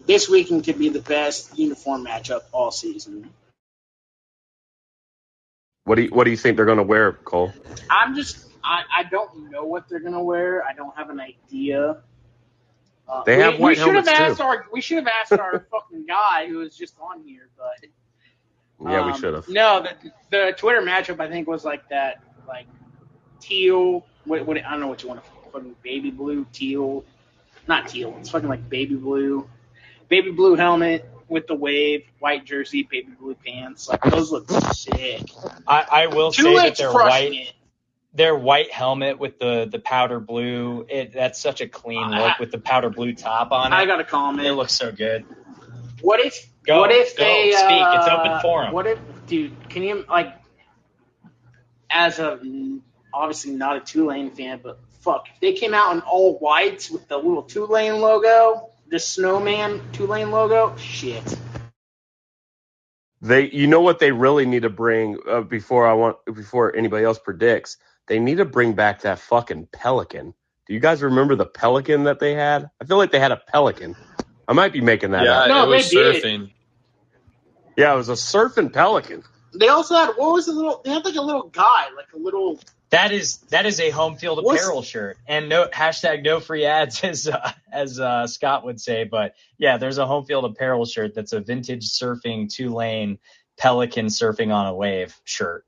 this 0.07 0.29
weekend 0.29 0.65
could 0.65 0.79
be 0.79 0.89
the 0.89 1.01
best 1.01 1.57
uniform 1.57 2.05
matchup 2.05 2.41
all 2.51 2.71
season. 2.71 3.31
What 5.89 5.95
do 5.95 6.03
you 6.03 6.09
What 6.09 6.25
do 6.25 6.29
you 6.29 6.37
think 6.37 6.55
they're 6.55 6.67
gonna 6.67 6.83
wear, 6.83 7.13
Cole? 7.13 7.51
I'm 7.89 8.13
just 8.13 8.45
I, 8.63 8.83
I 8.95 9.03
don't 9.05 9.49
know 9.49 9.63
what 9.63 9.89
they're 9.89 9.99
gonna 9.99 10.23
wear. 10.23 10.63
I 10.63 10.71
don't 10.73 10.95
have 10.95 11.09
an 11.09 11.19
idea. 11.19 12.03
Uh, 13.07 13.23
They 13.23 13.37
we, 13.37 13.41
have 13.41 13.59
white 13.59 13.69
we 13.69 13.75
should 13.75 13.95
have 13.95 14.07
helmets, 14.07 14.19
asked 14.19 14.37
too. 14.37 14.43
our 14.43 14.65
we 14.71 14.81
should 14.81 14.97
have 14.99 15.07
asked 15.07 15.31
our 15.31 15.65
fucking 15.71 16.05
guy 16.05 16.45
who 16.47 16.59
was 16.59 16.77
just 16.77 16.93
on 17.01 17.23
here, 17.23 17.49
but 17.57 17.89
Yeah, 18.87 19.01
um, 19.01 19.11
we 19.11 19.17
should 19.17 19.33
have. 19.33 19.49
No, 19.49 19.81
the 19.81 20.11
the 20.29 20.53
Twitter 20.55 20.83
matchup 20.83 21.19
I 21.19 21.27
think 21.27 21.47
was 21.47 21.65
like 21.65 21.89
that 21.89 22.21
like 22.47 22.67
teal. 23.39 24.05
What, 24.25 24.45
what 24.45 24.63
I 24.63 24.69
don't 24.69 24.81
know 24.81 24.89
what 24.89 25.01
you 25.01 25.09
want 25.09 25.23
to 25.23 25.31
fucking 25.51 25.75
baby 25.81 26.11
blue 26.11 26.45
teal, 26.53 27.03
not 27.67 27.87
teal. 27.87 28.15
It's 28.19 28.29
fucking 28.29 28.47
like 28.47 28.69
baby 28.69 28.93
blue, 28.93 29.49
baby 30.07 30.29
blue 30.29 30.53
helmet 30.53 31.09
with 31.29 31.47
the 31.47 31.55
wave, 31.55 32.03
white 32.19 32.45
jersey, 32.45 32.83
baby 32.83 33.11
blue 33.19 33.35
pants. 33.35 33.87
Like 33.87 34.01
those 34.03 34.31
look 34.31 34.49
sick. 34.73 35.29
I, 35.67 35.85
I 35.91 36.07
will 36.07 36.31
say 36.31 36.55
that 36.55 36.77
they're 36.77 36.91
white. 36.91 37.33
it. 37.33 37.53
Their 38.13 38.35
white 38.35 38.71
helmet 38.71 39.19
with 39.19 39.37
the 39.39 39.67
the 39.71 39.79
powder 39.79 40.19
blue. 40.19 40.85
It 40.89 41.13
that's 41.13 41.39
such 41.39 41.61
a 41.61 41.67
clean 41.67 42.03
I- 42.03 42.27
look 42.27 42.39
with 42.39 42.51
the 42.51 42.57
powder 42.57 42.89
blue 42.89 43.13
top 43.13 43.51
on 43.51 43.71
it. 43.71 43.75
I 43.75 43.85
got 43.85 43.99
a 43.99 44.03
comment. 44.03 44.47
it 44.47 44.53
looks 44.53 44.73
so 44.73 44.91
good. 44.91 45.25
What 46.01 46.19
if? 46.19 46.47
Go, 46.65 46.79
what 46.79 46.91
if 46.91 47.15
go, 47.15 47.23
they 47.23 47.51
speak. 47.51 47.63
Uh, 47.81 47.95
It's 47.97 48.07
open 48.07 48.39
forum. 48.41 48.73
What 48.73 48.85
if, 48.87 48.99
dude? 49.27 49.69
Can 49.69 49.83
you 49.83 50.05
like, 50.09 50.33
as 51.89 52.19
a 52.19 52.39
obviously 53.13 53.51
not 53.53 53.77
a 53.77 53.79
Tulane 53.79 54.31
fan, 54.31 54.59
but 54.61 54.79
fuck, 55.01 55.27
if 55.33 55.39
they 55.39 55.53
came 55.53 55.73
out 55.73 55.93
in 55.95 56.01
all 56.01 56.37
whites 56.39 56.89
with 56.89 57.07
the 57.07 57.17
little 57.17 57.43
Tulane 57.43 57.99
logo, 58.01 58.69
the 58.89 58.99
snowman 58.99 59.81
Tulane 59.93 60.31
logo, 60.31 60.75
shit. 60.77 61.37
They, 63.21 63.49
you 63.49 63.67
know 63.67 63.81
what 63.81 63.99
they 63.99 64.11
really 64.11 64.45
need 64.45 64.61
to 64.63 64.69
bring 64.69 65.17
uh, 65.27 65.41
before 65.41 65.85
I 65.87 65.93
want 65.93 66.17
before 66.25 66.75
anybody 66.75 67.03
else 67.03 67.19
predicts. 67.19 67.77
They 68.07 68.19
need 68.19 68.37
to 68.37 68.45
bring 68.45 68.73
back 68.73 69.01
that 69.01 69.19
fucking 69.19 69.67
pelican. 69.71 70.33
Do 70.67 70.73
you 70.73 70.79
guys 70.79 71.01
remember 71.01 71.35
the 71.35 71.45
pelican 71.45 72.05
that 72.05 72.19
they 72.19 72.33
had? 72.33 72.69
I 72.81 72.85
feel 72.85 72.97
like 72.97 73.11
they 73.11 73.19
had 73.19 73.31
a 73.31 73.37
pelican. 73.37 73.95
I 74.47 74.53
might 74.53 74.71
be 74.73 74.81
making 74.81 75.11
that 75.11 75.25
yeah, 75.25 75.41
up. 75.41 75.47
No, 75.49 75.63
it 75.63 75.75
was 75.75 75.91
they 75.91 75.97
did. 75.97 76.23
surfing. 76.23 76.51
Yeah, 77.77 77.93
it 77.93 77.97
was 77.97 78.09
a 78.09 78.13
surfing 78.13 78.71
pelican. 78.73 79.23
They 79.53 79.67
also 79.67 79.95
had 79.95 80.09
what 80.15 80.33
was 80.33 80.45
the 80.45 80.53
little? 80.53 80.81
They 80.83 80.91
had 80.91 81.03
like 81.03 81.15
a 81.15 81.21
little 81.21 81.49
guy, 81.49 81.87
like 81.95 82.13
a 82.13 82.17
little. 82.17 82.59
That 82.91 83.11
is 83.11 83.37
that 83.49 83.65
is 83.65 83.79
a 83.79 83.91
home 83.91 84.15
field 84.15 84.43
What's- 84.43 84.61
apparel 84.61 84.81
shirt, 84.81 85.17
and 85.27 85.47
no 85.47 85.67
hashtag 85.67 86.23
no 86.23 86.39
free 86.39 86.65
ads 86.65 87.03
as 87.03 87.27
uh, 87.27 87.51
as 87.71 87.99
uh, 87.99 88.25
Scott 88.27 88.65
would 88.65 88.81
say. 88.81 89.03
But 89.03 89.35
yeah, 89.57 89.77
there's 89.77 89.97
a 89.97 90.07
home 90.07 90.25
field 90.25 90.45
apparel 90.45 90.85
shirt 90.85 91.13
that's 91.13 91.33
a 91.33 91.39
vintage 91.39 91.89
surfing 91.89 92.51
Tulane 92.51 93.19
Pelican 93.57 94.07
surfing 94.07 94.53
on 94.53 94.65
a 94.65 94.73
wave 94.73 95.15
shirt. 95.23 95.65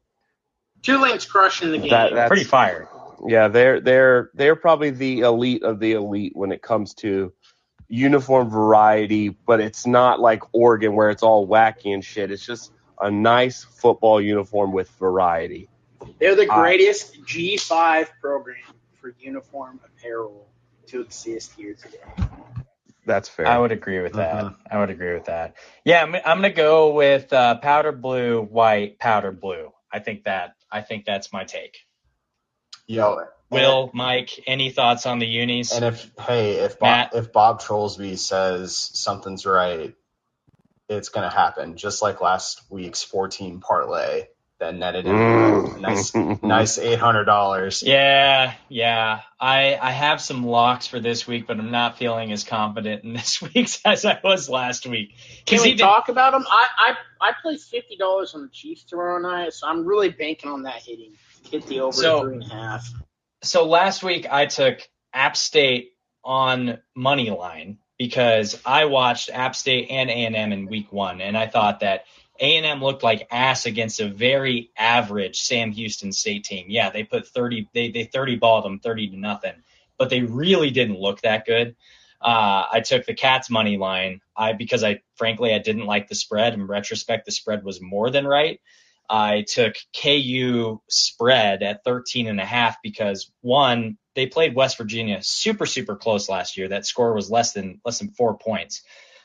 Tulane's 0.81 1.25
crushing 1.25 1.71
the 1.71 1.77
game. 1.77 1.89
That, 1.89 2.13
that's 2.13 2.27
Pretty 2.29 2.43
fire. 2.43 2.89
Yeah, 3.27 3.49
they're 3.49 3.79
they're 3.79 4.31
they're 4.33 4.55
probably 4.55 4.89
the 4.89 5.19
elite 5.19 5.63
of 5.63 5.79
the 5.79 5.91
elite 5.91 6.31
when 6.35 6.51
it 6.51 6.63
comes 6.63 6.95
to 6.95 7.33
uniform 7.87 8.49
variety, 8.49 9.29
but 9.29 9.59
it's 9.59 9.85
not 9.85 10.19
like 10.19 10.41
Oregon 10.53 10.95
where 10.95 11.11
it's 11.11 11.21
all 11.21 11.47
wacky 11.47 11.93
and 11.93 12.03
shit. 12.03 12.31
It's 12.31 12.45
just 12.45 12.71
a 12.99 13.11
nice 13.11 13.63
football 13.63 14.19
uniform 14.19 14.71
with 14.71 14.89
variety. 14.97 15.69
They're 16.19 16.35
the 16.35 16.51
Uh, 16.51 16.61
greatest 16.61 17.23
G5 17.25 18.09
program 18.21 18.57
for 18.99 19.13
uniform 19.19 19.79
apparel 19.85 20.47
to 20.87 21.01
exist 21.01 21.53
here 21.57 21.73
today. 21.75 21.99
That's 23.05 23.27
fair. 23.27 23.47
I 23.47 23.57
would 23.57 23.71
agree 23.71 23.99
with 24.01 24.13
that. 24.13 24.43
Mhm. 24.43 24.55
I 24.69 24.79
would 24.79 24.89
agree 24.91 25.13
with 25.13 25.25
that. 25.25 25.55
Yeah, 25.83 26.03
I'm, 26.03 26.13
I'm 26.15 26.37
gonna 26.37 26.51
go 26.51 26.91
with 26.93 27.33
uh, 27.33 27.55
powder 27.55 27.91
blue, 27.91 28.41
white, 28.41 28.99
powder 28.99 29.31
blue. 29.31 29.71
I 29.91 29.99
think 29.99 30.25
that 30.25 30.55
I 30.71 30.81
think 30.81 31.05
that's 31.05 31.33
my 31.33 31.43
take. 31.43 31.79
Yo, 32.87 33.25
Will, 33.49 33.89
Mike, 33.93 34.29
any 34.47 34.69
thoughts 34.69 35.05
on 35.05 35.19
the 35.19 35.25
unis? 35.25 35.73
And 35.73 35.83
if 35.85 36.11
hey, 36.19 36.53
if 36.55 36.79
Bob, 36.79 36.87
Matt? 36.87 37.15
if 37.15 37.33
Bob 37.33 37.61
Trollsby 37.61 38.17
says 38.17 38.77
something's 38.77 39.45
right, 39.45 39.93
it's 40.87 41.09
gonna 41.09 41.29
happen. 41.29 41.77
Just 41.77 42.01
like 42.01 42.21
last 42.21 42.61
week's 42.69 43.01
14 43.03 43.59
parlay 43.59 44.27
that 44.61 44.75
netted 44.75 45.05
him 45.05 45.13
Mm. 45.15 45.79
nice 45.81 46.15
nice 46.43 46.77
eight 46.79 46.97
hundred 46.99 47.25
dollars. 47.25 47.83
Yeah, 47.83 48.53
yeah. 48.69 49.21
I 49.39 49.77
I 49.81 49.91
have 49.91 50.21
some 50.21 50.45
locks 50.45 50.87
for 50.87 50.99
this 50.99 51.27
week, 51.27 51.45
but 51.47 51.59
I'm 51.59 51.71
not 51.71 51.97
feeling 51.97 52.31
as 52.31 52.43
confident 52.45 53.03
in 53.03 53.13
this 53.19 53.41
week's 53.41 53.81
as 53.85 54.05
I 54.05 54.19
was 54.23 54.49
last 54.49 54.85
week. 54.87 55.15
Can 55.45 55.61
we 55.61 55.69
even- 55.69 55.79
talk 55.79 56.07
about 56.09 56.31
them? 56.31 56.45
I 56.49 56.67
I 56.79 57.27
I 57.29 57.31
placed 57.41 57.69
fifty 57.69 57.97
dollars 57.97 58.33
on 58.33 58.43
the 58.43 58.49
Chiefs 58.49 58.83
tomorrow 58.85 59.19
night, 59.19 59.53
so 59.53 59.67
I'm 59.67 59.85
really 59.85 60.09
banking 60.09 60.49
on 60.49 60.63
that 60.63 60.81
hitting. 60.81 61.13
Hit 61.49 61.65
the 61.67 61.81
over 61.81 61.91
So- 61.93 62.21
three 62.21 62.35
and 62.35 62.43
a 62.43 62.47
half. 62.55 62.87
so 63.43 63.67
last 63.67 64.03
week 64.03 64.25
I 64.31 64.45
took 64.45 64.79
App 65.13 65.35
State 65.35 65.91
on 66.23 66.79
money 66.95 67.29
line 67.31 67.79
because 67.97 68.59
I 68.65 68.85
watched 68.85 69.29
App 69.31 69.55
State 69.55 69.87
and 69.89 70.09
A 70.09 70.13
and 70.13 70.35
M 70.35 70.51
in 70.53 70.67
week 70.67 70.91
one, 70.93 71.19
and 71.21 71.37
I 71.37 71.47
thought 71.47 71.79
that 71.81 72.05
A 72.41 72.57
and 72.57 72.65
M 72.65 72.83
looked 72.83 73.03
like 73.03 73.27
ass 73.31 73.65
against 73.65 74.01
a 74.01 74.09
very 74.09 74.71
average 74.75 75.39
Sam 75.39 75.71
Houston 75.71 76.11
State 76.11 76.43
team. 76.43 76.65
Yeah, 76.69 76.89
they 76.89 77.03
put 77.03 77.27
thirty, 77.27 77.69
they 77.73 77.91
they 77.91 78.03
thirty 78.05 78.35
balled 78.35 78.65
them 78.65 78.79
thirty 78.79 79.09
to 79.09 79.17
nothing, 79.17 79.53
but 79.97 80.09
they 80.09 80.21
really 80.21 80.71
didn't 80.71 80.99
look 80.99 81.21
that 81.21 81.45
good. 81.45 81.75
Uh, 82.19 82.65
I 82.71 82.81
took 82.81 83.05
the 83.05 83.13
Cats 83.13 83.49
money 83.49 83.77
line. 83.77 84.21
I 84.35 84.53
because 84.53 84.83
I 84.83 85.01
frankly 85.15 85.53
I 85.53 85.59
didn't 85.59 85.85
like 85.85 86.07
the 86.07 86.15
spread. 86.15 86.53
In 86.53 86.67
retrospect, 86.67 87.25
the 87.25 87.31
spread 87.31 87.63
was 87.63 87.81
more 87.81 88.09
than 88.09 88.27
right. 88.27 88.59
I 89.11 89.43
took 89.45 89.75
KU 90.01 90.81
spread 90.89 91.63
at 91.63 91.83
13 91.83 92.27
and 92.27 92.39
a 92.39 92.45
half 92.45 92.77
because 92.81 93.29
one, 93.41 93.97
they 94.15 94.25
played 94.25 94.55
West 94.55 94.77
Virginia 94.77 95.19
super, 95.21 95.65
super 95.65 95.97
close 95.97 96.29
last 96.29 96.55
year. 96.55 96.69
That 96.69 96.85
score 96.85 97.13
was 97.13 97.29
less 97.29 97.51
than, 97.51 97.81
less 97.83 97.99
than 97.99 98.11
four 98.11 98.37
points. 98.37 98.83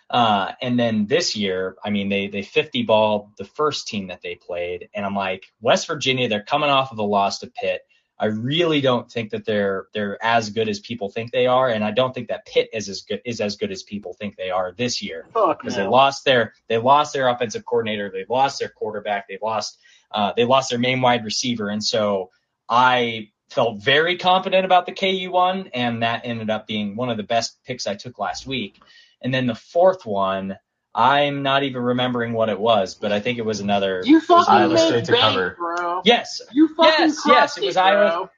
Uh, 0.09 0.53
and 0.63 0.79
then 0.79 1.07
this 1.07 1.35
year, 1.35 1.77
I 1.85 1.91
mean, 1.91 2.09
they, 2.09 2.29
they 2.29 2.43
50 2.43 2.85
ball 2.85 3.33
the 3.39 3.45
first 3.45 3.89
team 3.89 4.09
that 4.09 4.23
they 4.23 4.37
played. 4.37 4.89
And 4.95 5.05
I'm 5.05 5.17
like, 5.17 5.47
West 5.61 5.87
Virginia, 5.89 6.29
they're 6.29 6.43
coming 6.43 6.71
off 6.71 6.93
of 6.93 6.99
a 6.99 7.03
loss 7.03 7.41
to 7.41 7.49
Pitt. 7.49 7.83
I 8.19 8.27
really 8.27 8.81
don't 8.81 9.11
think 9.11 9.31
that 9.31 9.45
they're 9.45 9.89
they're 9.93 10.23
as 10.25 10.49
good 10.49 10.69
as 10.71 10.81
people 10.81 11.11
think 11.11 11.33
they 11.33 11.47
are, 11.47 11.69
and 11.69 11.85
I 11.85 11.91
don't 11.91 12.15
think 12.15 12.29
that 12.29 12.47
Pitt 12.47 12.71
is 12.73 12.89
as 12.89 13.03
good 13.03 13.21
is 13.27 13.43
as 13.43 13.57
good 13.57 13.71
as 13.71 13.83
people 13.83 14.15
think 14.15 14.37
they 14.37 14.51
are 14.51 14.73
this 14.73 15.03
year 15.03 15.27
because 15.35 15.75
they 15.77 15.87
lost 15.87 16.25
their 16.25 16.55
they 16.69 16.79
lost 16.79 17.13
their 17.13 17.29
offensive 17.29 17.67
coordinator, 17.67 18.11
they 18.11 18.25
lost 18.27 18.59
their 18.59 18.71
quarterback, 18.71 19.29
they 19.29 19.39
lost 19.43 19.79
uh, 20.13 20.33
they 20.35 20.47
lost 20.47 20.71
their 20.71 20.79
main 20.79 21.03
wide 21.03 21.27
receiver, 21.27 21.69
and 21.69 21.85
so 21.85 22.31
I 22.71 23.33
felt 23.51 23.83
very 23.83 24.17
confident 24.17 24.65
about 24.65 24.87
the 24.87 24.93
KU 24.93 25.31
one, 25.31 25.69
and 25.75 26.03
that 26.03 26.23
ended 26.25 26.49
up 26.49 26.67
being 26.67 26.97
one 26.97 27.11
of 27.11 27.19
the 27.19 27.23
best 27.23 27.63
picks 27.65 27.87
I 27.87 27.97
took 27.97 28.19
last 28.19 28.47
week. 28.47 28.81
And 29.23 29.33
then 29.33 29.47
the 29.47 29.55
fourth 29.55 30.05
one, 30.07 30.57
I'm 30.95 31.43
not 31.43 31.63
even 31.63 31.83
remembering 31.83 32.33
what 32.33 32.49
it 32.49 32.59
was, 32.59 32.95
but 32.95 33.13
I 33.13 33.21
think 33.21 33.39
it 33.39 33.45
was 33.45 33.61
another. 33.61 34.03
You 34.05 34.21
fucking 34.21 34.53
Iowa 34.53 34.71
another- 34.71 34.87
State 34.89 35.05
to 35.07 35.13
bank, 35.13 35.23
cover. 35.23 35.55
bro. 35.59 36.03
Yes, 36.05 36.41
You 36.53 36.69
fucking 36.75 37.07
Yes, 37.09 37.23
yes, 37.27 37.59
it 37.59 37.65
was 37.65 37.75
bro. 37.75 37.83
Iowa- 37.85 38.31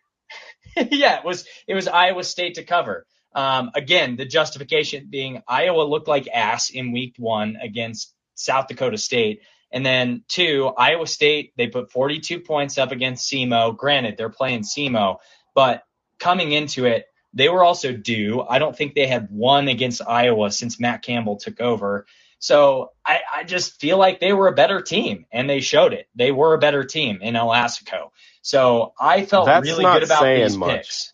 yeah, 0.91 1.19
it 1.19 1.25
was 1.25 1.45
it 1.67 1.75
was 1.75 1.89
Iowa 1.89 2.25
State 2.25 2.55
to 2.55 2.65
cover. 2.65 3.07
Um, 3.35 3.71
again, 3.75 4.17
the 4.17 4.25
justification 4.25 5.07
being 5.11 5.43
Iowa 5.47 5.83
looked 5.83 6.09
like 6.09 6.29
ass 6.29 6.71
in 6.71 6.93
week 6.93 7.15
one 7.19 7.57
against 7.63 8.15
South 8.35 8.69
Dakota 8.69 8.99
State. 8.99 9.43
And 9.71 9.85
then 9.85 10.25
two, 10.29 10.73
Iowa 10.79 11.07
State, 11.07 11.53
they 11.57 11.67
put 11.67 11.91
42 11.93 12.41
points 12.41 12.79
up 12.79 12.91
against 12.91 13.31
SEMO. 13.31 13.77
Granted, 13.77 14.17
they're 14.17 14.31
playing 14.31 14.63
SEMO, 14.63 15.19
but 15.55 15.83
coming 16.19 16.53
into 16.53 16.87
it, 16.87 17.05
they 17.39 17.49
were 17.49 17.65
also 17.65 17.93
due. 17.93 18.43
I 18.43 18.59
don't 18.59 18.77
think 18.77 18.95
they 18.95 19.07
had 19.07 19.29
won 19.31 19.69
against 19.69 20.03
Iowa 20.07 20.51
since 20.53 20.79
Matt 20.81 21.03
Campbell 21.03 21.37
took 21.37 21.61
over. 21.61 22.07
So 22.41 22.93
I, 23.05 23.21
I 23.35 23.45
just 23.45 23.81
feel 23.81 23.99
like 23.99 24.21
they 24.21 24.33
were 24.33 24.49
a 24.49 24.55
better 24.55 24.81
team, 24.83 25.27
and 25.33 25.49
they 25.51 25.61
showed 25.61 25.93
it. 25.93 26.09
They 26.15 26.31
were 26.33 26.55
a 26.55 26.59
better 26.59 26.85
team 26.85 27.21
in 27.23 27.37
El 27.37 27.49
Assico. 27.49 28.11
So 28.43 28.93
I 29.01 29.25
felt 29.25 29.47
That's 29.47 29.67
really 29.69 29.85
not 29.85 29.95
good 29.95 30.05
about 30.05 30.21
saying 30.21 30.43
these 30.45 30.57
much. 30.57 30.77
picks. 30.77 31.13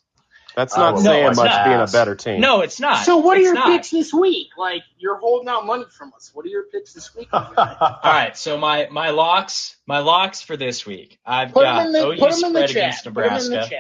That's 0.57 0.77
Oh, 0.77 0.81
not 0.81 0.95
no, 0.97 1.01
saying 1.03 1.27
it's 1.29 1.37
much 1.37 1.51
not. 1.51 1.65
being 1.65 1.81
a 1.81 1.87
better 1.87 2.15
team. 2.15 2.41
No, 2.41 2.61
it's 2.61 2.79
not. 2.79 3.05
So 3.05 3.17
what 3.17 3.37
are 3.37 3.41
It's 3.41 3.47
your 3.47 3.55
not. 3.55 3.67
picks 3.67 3.91
this 3.91 4.13
week? 4.15 4.49
Like 4.57 4.83
you're 4.99 5.17
holding 5.19 5.49
out 5.49 5.67
money 5.67 5.85
from 5.91 6.13
us. 6.15 6.31
What 6.33 6.47
are 6.47 6.49
your 6.49 6.65
picks 6.65 6.93
this 6.93 7.13
week? 7.15 7.29
All 7.33 7.99
right, 8.05 8.37
so 8.37 8.57
my 8.57 8.87
my 8.91 9.11
locks, 9.11 9.77
my 9.87 9.99
locks 9.99 10.43
for 10.43 10.57
this 10.57 10.87
week. 10.87 11.19
I've 11.27 11.53
Put 11.53 11.63
got 11.65 11.79
them 11.79 11.87
in 11.89 11.93
the 11.93 12.07
OU 12.07 12.19
put 12.19 12.31
them 12.33 12.45
in 12.45 12.53
the 12.53 12.69
spread 12.69 12.69
chat. 12.69 12.77
against 12.77 13.05
Put 13.05 13.15
them 13.15 13.25
in 13.25 13.51
Nebraska. 13.51 13.79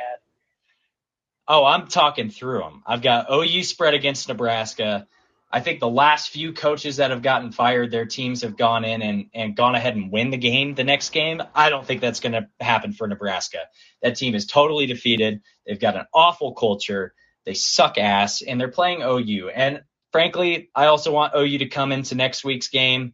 Oh, 1.46 1.64
I'm 1.64 1.88
talking 1.88 2.30
through 2.30 2.60
them. 2.60 2.82
I've 2.86 3.02
got 3.02 3.26
OU 3.30 3.62
spread 3.64 3.94
against 3.94 4.28
Nebraska. 4.28 5.06
I 5.52 5.60
think 5.60 5.78
the 5.78 5.88
last 5.88 6.30
few 6.30 6.52
coaches 6.52 6.96
that 6.96 7.10
have 7.10 7.22
gotten 7.22 7.52
fired, 7.52 7.90
their 7.90 8.06
teams 8.06 8.42
have 8.42 8.56
gone 8.56 8.84
in 8.84 9.02
and, 9.02 9.26
and 9.34 9.54
gone 9.54 9.74
ahead 9.74 9.94
and 9.94 10.10
win 10.10 10.30
the 10.30 10.36
game 10.36 10.74
the 10.74 10.84
next 10.84 11.10
game. 11.10 11.40
I 11.54 11.70
don't 11.70 11.86
think 11.86 12.00
that's 12.00 12.20
going 12.20 12.32
to 12.32 12.48
happen 12.58 12.92
for 12.92 13.06
Nebraska. 13.06 13.58
That 14.02 14.16
team 14.16 14.34
is 14.34 14.46
totally 14.46 14.86
defeated. 14.86 15.42
They've 15.66 15.78
got 15.78 15.96
an 15.96 16.06
awful 16.12 16.54
culture. 16.54 17.14
They 17.44 17.54
suck 17.54 17.98
ass, 17.98 18.42
and 18.42 18.60
they're 18.60 18.68
playing 18.68 19.02
OU. 19.02 19.50
And 19.50 19.82
frankly, 20.12 20.70
I 20.74 20.86
also 20.86 21.12
want 21.12 21.34
OU 21.36 21.58
to 21.58 21.66
come 21.66 21.92
into 21.92 22.14
next 22.14 22.42
week's 22.42 22.68
game 22.68 23.12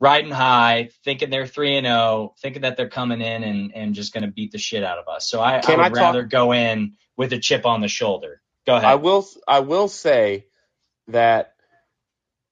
riding 0.00 0.30
high, 0.32 0.90
thinking 1.04 1.30
they're 1.30 1.46
three 1.46 1.76
and 1.76 1.86
zero, 1.86 2.34
thinking 2.40 2.62
that 2.62 2.76
they're 2.76 2.88
coming 2.88 3.20
in 3.20 3.44
and, 3.44 3.74
and 3.74 3.94
just 3.94 4.12
going 4.12 4.24
to 4.24 4.30
beat 4.30 4.52
the 4.52 4.58
shit 4.58 4.84
out 4.84 4.98
of 4.98 5.08
us. 5.08 5.28
So 5.30 5.40
I, 5.40 5.58
I 5.58 5.76
would 5.76 5.86
I 5.86 5.88
talk- 5.88 5.94
rather 5.94 6.22
go 6.24 6.52
in 6.52 6.94
with 7.16 7.32
a 7.32 7.38
chip 7.38 7.66
on 7.66 7.80
the 7.80 7.88
shoulder. 7.88 8.42
Go 8.66 8.76
ahead. 8.76 8.86
I 8.88 8.94
will 8.96 9.26
I 9.48 9.60
will 9.60 9.88
say 9.88 10.46
that 11.08 11.54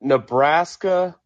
Nebraska 0.01 1.17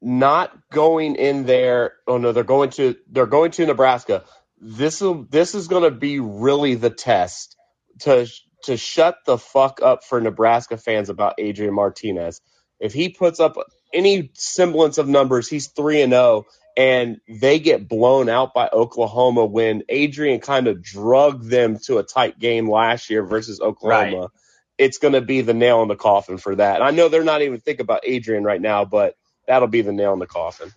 not 0.00 0.52
going 0.70 1.16
in 1.16 1.44
there 1.46 1.94
oh 2.06 2.18
no 2.18 2.32
they're 2.32 2.44
going 2.44 2.70
to 2.70 2.96
they're 3.10 3.26
going 3.26 3.50
to 3.50 3.66
Nebraska 3.66 4.24
this 4.60 5.00
will 5.00 5.24
this 5.24 5.54
is 5.54 5.68
going 5.68 5.82
to 5.82 5.90
be 5.90 6.20
really 6.20 6.74
the 6.76 6.90
test 6.90 7.56
to 8.00 8.28
to 8.64 8.76
shut 8.76 9.18
the 9.26 9.38
fuck 9.38 9.80
up 9.82 10.04
for 10.04 10.20
Nebraska 10.20 10.76
fans 10.76 11.08
about 11.08 11.34
Adrian 11.38 11.74
Martinez 11.74 12.40
if 12.80 12.92
he 12.92 13.08
puts 13.08 13.40
up 13.40 13.56
any 13.92 14.30
semblance 14.34 14.98
of 14.98 15.08
numbers 15.08 15.48
he's 15.48 15.68
3 15.68 16.02
and 16.02 16.12
0 16.12 16.46
and 16.76 17.20
they 17.26 17.58
get 17.58 17.88
blown 17.88 18.28
out 18.28 18.52
by 18.52 18.68
Oklahoma 18.70 19.46
when 19.46 19.82
Adrian 19.88 20.40
kind 20.40 20.66
of 20.66 20.82
drugged 20.82 21.48
them 21.48 21.78
to 21.84 21.98
a 21.98 22.02
tight 22.02 22.38
game 22.38 22.70
last 22.70 23.08
year 23.10 23.24
versus 23.24 23.60
Oklahoma 23.60 24.30
it's 24.78 24.98
going 24.98 25.14
to 25.14 25.20
be 25.20 25.40
the 25.40 25.54
nail 25.54 25.82
in 25.82 25.88
the 25.88 25.96
coffin 25.96 26.38
for 26.38 26.54
that. 26.54 26.76
And 26.76 26.84
I 26.84 26.90
know 26.90 27.08
they're 27.08 27.24
not 27.24 27.42
even 27.42 27.60
thinking 27.60 27.84
about 27.84 28.02
Adrian 28.04 28.44
right 28.44 28.60
now, 28.60 28.84
but 28.84 29.16
that'll 29.46 29.68
be 29.68 29.82
the 29.82 29.92
nail 29.92 30.12
in 30.12 30.18
the 30.18 30.26
coffin. 30.26 30.72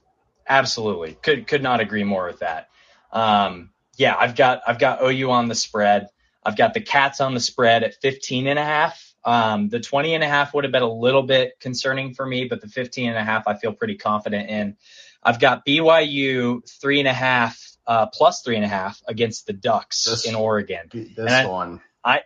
Absolutely. 0.47 1.13
Could 1.21 1.47
could 1.47 1.61
not 1.61 1.79
agree 1.79 2.03
more 2.03 2.25
with 2.25 2.39
that. 2.39 2.69
Um, 3.11 3.71
yeah, 3.97 4.15
I've 4.17 4.35
got 4.35 4.61
I've 4.65 4.79
got 4.79 5.03
OU 5.03 5.29
on 5.31 5.47
the 5.47 5.55
spread. 5.55 6.07
I've 6.43 6.57
got 6.57 6.73
the 6.73 6.81
Cats 6.81 7.21
on 7.21 7.33
the 7.33 7.39
spread 7.39 7.83
at 7.83 7.95
15 8.01 8.47
and 8.47 8.57
a 8.57 8.63
half. 8.63 9.08
Um, 9.25 9.69
the 9.69 9.79
20 9.79 10.15
and 10.15 10.23
a 10.23 10.27
half 10.27 10.53
would 10.53 10.63
have 10.63 10.71
been 10.71 10.81
a 10.83 10.91
little 10.91 11.23
bit 11.23 11.59
concerning 11.59 12.13
for 12.13 12.25
me, 12.25 12.45
but 12.45 12.61
the 12.61 12.67
15 12.67 13.09
and 13.09 13.17
a 13.17 13.23
half 13.23 13.47
I 13.47 13.55
feel 13.55 13.73
pretty 13.73 13.95
confident 13.95 14.49
in. 14.49 14.77
I've 15.21 15.39
got 15.39 15.65
BYU 15.65 16.61
three 16.81 16.99
and 16.99 17.07
a 17.07 17.13
half 17.13 17.61
uh, 17.85 18.05
plus 18.07 18.41
three 18.41 18.55
and 18.55 18.63
a 18.63 18.69
half 18.69 19.01
against 19.07 19.45
the 19.47 19.53
Ducks 19.53 20.05
This- 20.05 20.25
in 20.25 20.35
Oregon. 20.35 20.89
This 20.93 21.31
I- 21.31 21.45
one. 21.45 21.81
I- 22.03 22.23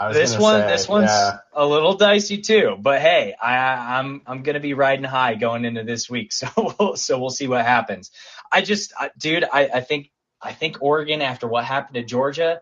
I 0.00 0.08
was 0.08 0.16
This 0.16 0.38
one, 0.38 0.60
say, 0.60 0.68
this 0.68 0.88
one's 0.88 1.10
yeah. 1.10 1.38
a 1.52 1.66
little 1.66 1.94
dicey 1.94 2.38
too. 2.40 2.76
But 2.78 3.00
hey, 3.00 3.34
I, 3.42 3.98
I'm 3.98 4.22
I'm 4.28 4.44
gonna 4.44 4.60
be 4.60 4.74
riding 4.74 5.04
high 5.04 5.34
going 5.34 5.64
into 5.64 5.82
this 5.82 6.08
week, 6.08 6.30
so 6.32 6.46
we'll, 6.78 6.94
so 6.96 7.18
we'll 7.18 7.30
see 7.30 7.48
what 7.48 7.64
happens. 7.64 8.12
I 8.52 8.62
just, 8.62 8.92
I, 8.96 9.10
dude, 9.18 9.42
I, 9.44 9.68
I 9.74 9.80
think 9.80 10.12
I 10.40 10.52
think 10.52 10.78
Oregon 10.82 11.20
after 11.20 11.48
what 11.48 11.64
happened 11.64 11.94
to 11.96 12.04
Georgia, 12.04 12.60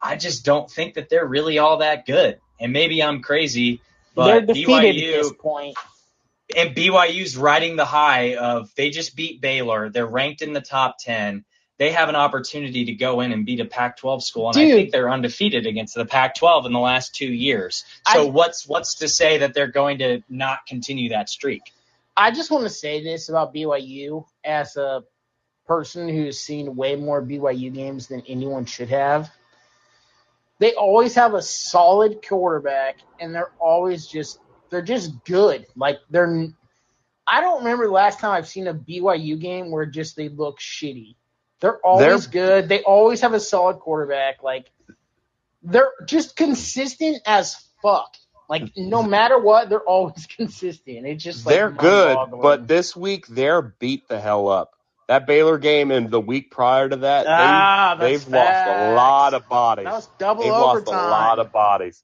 I 0.00 0.14
just 0.14 0.44
don't 0.44 0.70
think 0.70 0.94
that 0.94 1.08
they're 1.08 1.26
really 1.26 1.58
all 1.58 1.78
that 1.78 2.06
good. 2.06 2.38
And 2.60 2.72
maybe 2.72 3.02
I'm 3.02 3.22
crazy, 3.22 3.80
but 4.14 4.46
BYU 4.46 5.12
this 5.12 5.32
point. 5.32 5.76
and 6.56 6.74
BYU's 6.74 7.36
riding 7.36 7.76
the 7.76 7.84
high 7.84 8.36
of 8.36 8.74
they 8.76 8.90
just 8.90 9.16
beat 9.16 9.40
Baylor. 9.40 9.90
They're 9.90 10.06
ranked 10.06 10.42
in 10.42 10.52
the 10.52 10.60
top 10.60 10.96
10. 11.00 11.44
They 11.78 11.90
have 11.92 12.08
an 12.08 12.16
opportunity 12.16 12.86
to 12.86 12.92
go 12.94 13.20
in 13.20 13.32
and 13.32 13.44
beat 13.44 13.60
a 13.60 13.66
Pac-12 13.66 14.22
school, 14.22 14.48
and 14.48 14.58
I 14.58 14.70
think 14.70 14.92
they're 14.92 15.10
undefeated 15.10 15.66
against 15.66 15.94
the 15.94 16.06
Pac-12 16.06 16.64
in 16.66 16.72
the 16.72 16.78
last 16.78 17.14
two 17.14 17.30
years. 17.30 17.84
So 18.10 18.26
I- 18.26 18.30
what's 18.30 18.66
what's 18.66 18.94
to 18.96 19.08
say 19.08 19.38
that 19.38 19.52
they're 19.52 19.66
going 19.66 19.98
to 19.98 20.22
not 20.28 20.64
continue 20.66 21.10
that 21.10 21.28
streak? 21.28 21.62
I 22.16 22.30
just 22.30 22.50
want 22.50 22.64
to 22.64 22.70
say 22.70 23.04
this 23.04 23.28
about 23.28 23.52
BYU 23.52 24.24
as 24.42 24.76
a 24.76 25.02
person 25.66 26.08
who's 26.08 26.40
seen 26.40 26.76
way 26.76 26.96
more 26.96 27.20
BYU 27.20 27.70
games 27.74 28.06
than 28.06 28.22
anyone 28.26 28.64
should 28.64 28.88
have. 28.88 29.30
They 30.58 30.74
always 30.74 31.14
have 31.14 31.34
a 31.34 31.42
solid 31.42 32.26
quarterback, 32.26 32.98
and 33.20 33.34
they're 33.34 33.52
always 33.58 34.06
just 34.06 34.38
they're 34.70 34.82
just 34.82 35.24
good. 35.24 35.66
Like 35.76 35.98
they're. 36.10 36.48
I 37.28 37.40
don't 37.40 37.58
remember 37.64 37.86
the 37.86 37.92
last 37.92 38.20
time 38.20 38.32
I've 38.32 38.46
seen 38.48 38.68
a 38.68 38.74
BYU 38.74 39.40
game 39.40 39.70
where 39.70 39.84
just 39.84 40.16
they 40.16 40.28
look 40.28 40.60
shitty. 40.60 41.16
They're 41.60 41.78
always 41.78 42.26
good. 42.26 42.68
They 42.68 42.82
always 42.82 43.20
have 43.22 43.32
a 43.32 43.40
solid 43.40 43.78
quarterback. 43.80 44.42
Like 44.42 44.70
they're 45.62 45.92
just 46.06 46.36
consistent 46.36 47.18
as 47.26 47.56
fuck. 47.82 48.14
Like 48.48 48.70
no 48.76 49.02
matter 49.02 49.38
what, 49.38 49.68
they're 49.68 49.80
always 49.80 50.26
consistent. 50.36 51.06
It's 51.06 51.24
just 51.24 51.44
like 51.46 51.54
they're 51.54 51.70
good, 51.70 52.16
but 52.40 52.68
this 52.68 52.94
week 52.94 53.26
they're 53.26 53.62
beat 53.62 54.08
the 54.08 54.20
hell 54.20 54.48
up. 54.48 54.75
That 55.08 55.26
Baylor 55.26 55.58
game 55.58 55.92
and 55.92 56.10
the 56.10 56.20
week 56.20 56.50
prior 56.50 56.88
to 56.88 56.96
that, 56.96 57.26
Ah, 57.28 57.96
they, 57.98 58.12
they've 58.16 58.28
lost 58.28 58.66
a 58.66 58.94
lot 58.94 59.34
of 59.34 59.48
bodies. 59.48 59.84
that 59.84 59.92
was 59.92 60.08
double 60.18 60.42
They've 60.42 60.52
lost 60.52 60.86
a 60.88 60.90
lot 60.90 61.38
of 61.38 61.52
bodies. 61.52 62.02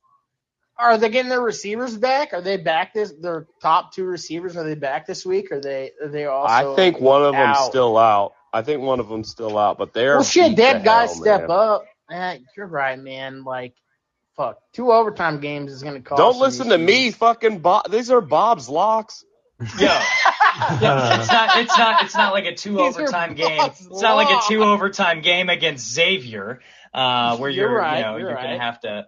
Are 0.79 0.99
they 0.99 1.09
getting 1.11 1.29
their 1.29 1.41
receivers 1.43 1.97
back? 1.97 2.33
Are 2.33 2.41
they 2.41 2.57
back 2.57 2.95
this? 2.95 3.13
Their 3.21 3.47
top 3.61 3.93
two 3.93 4.05
receivers 4.05 4.57
are 4.57 4.65
they 4.65 4.75
back 4.75 5.07
this 5.07 5.25
week? 5.27 5.51
Or 5.51 5.57
are 5.57 5.61
they 5.61 5.91
are 6.03 6.09
they 6.09 6.27
also? 6.27 6.73
I 6.73 6.77
think 6.77 7.01
one 7.01 7.23
of 7.25 7.33
them's 7.33 7.57
out? 7.59 7.69
still 7.71 7.99
out. 7.99 8.35
I 8.53 8.63
think 8.63 8.83
one 8.83 9.01
of 9.01 9.09
them's 9.09 9.31
still 9.31 9.57
out, 9.59 9.79
but 9.79 9.93
they're 9.95 10.15
Well, 10.17 10.25
shit, 10.25 10.57
that 10.57 10.85
guy 10.85 11.07
hell, 11.07 11.09
step 11.09 11.41
man. 11.43 11.51
up. 11.51 11.85
Eh, 12.11 12.39
you're 12.57 12.67
right, 12.67 12.99
man. 12.99 13.45
Like, 13.45 13.75
fuck, 14.37 14.59
two 14.73 14.93
overtime 14.93 15.41
games 15.41 15.73
is 15.73 15.83
gonna 15.83 16.01
cost. 16.01 16.19
Don't 16.19 16.39
listen 16.39 16.69
to 16.69 16.77
these 16.79 16.87
me, 16.87 17.11
fucking 17.13 17.59
Bob. 17.61 17.91
These 17.91 18.11
are 18.11 18.21
Bob's 18.21 18.69
locks. 18.69 19.25
Yeah, 19.79 20.05
it's 20.55 21.33
not 21.33 21.57
it's 21.57 21.79
not 21.79 22.05
it's 22.05 22.15
not 22.15 22.33
like 22.33 22.45
a 22.45 22.55
two 22.55 22.77
These 22.77 22.97
overtime 22.97 23.35
game. 23.35 23.61
It's 23.61 24.03
not 24.03 24.15
like 24.15 24.29
a 24.29 24.41
two 24.49 24.63
overtime 24.63 25.21
game 25.21 25.49
against 25.49 25.93
Xavier, 25.93 26.61
uh, 26.93 27.37
where 27.37 27.51
You're 27.51 27.71
you're, 27.71 27.79
right, 27.79 27.99
you 27.99 28.05
know 28.05 28.17
you're 28.17 28.31
you're 28.31 28.37
gonna 28.37 28.59
have 28.59 28.81
to. 28.81 29.07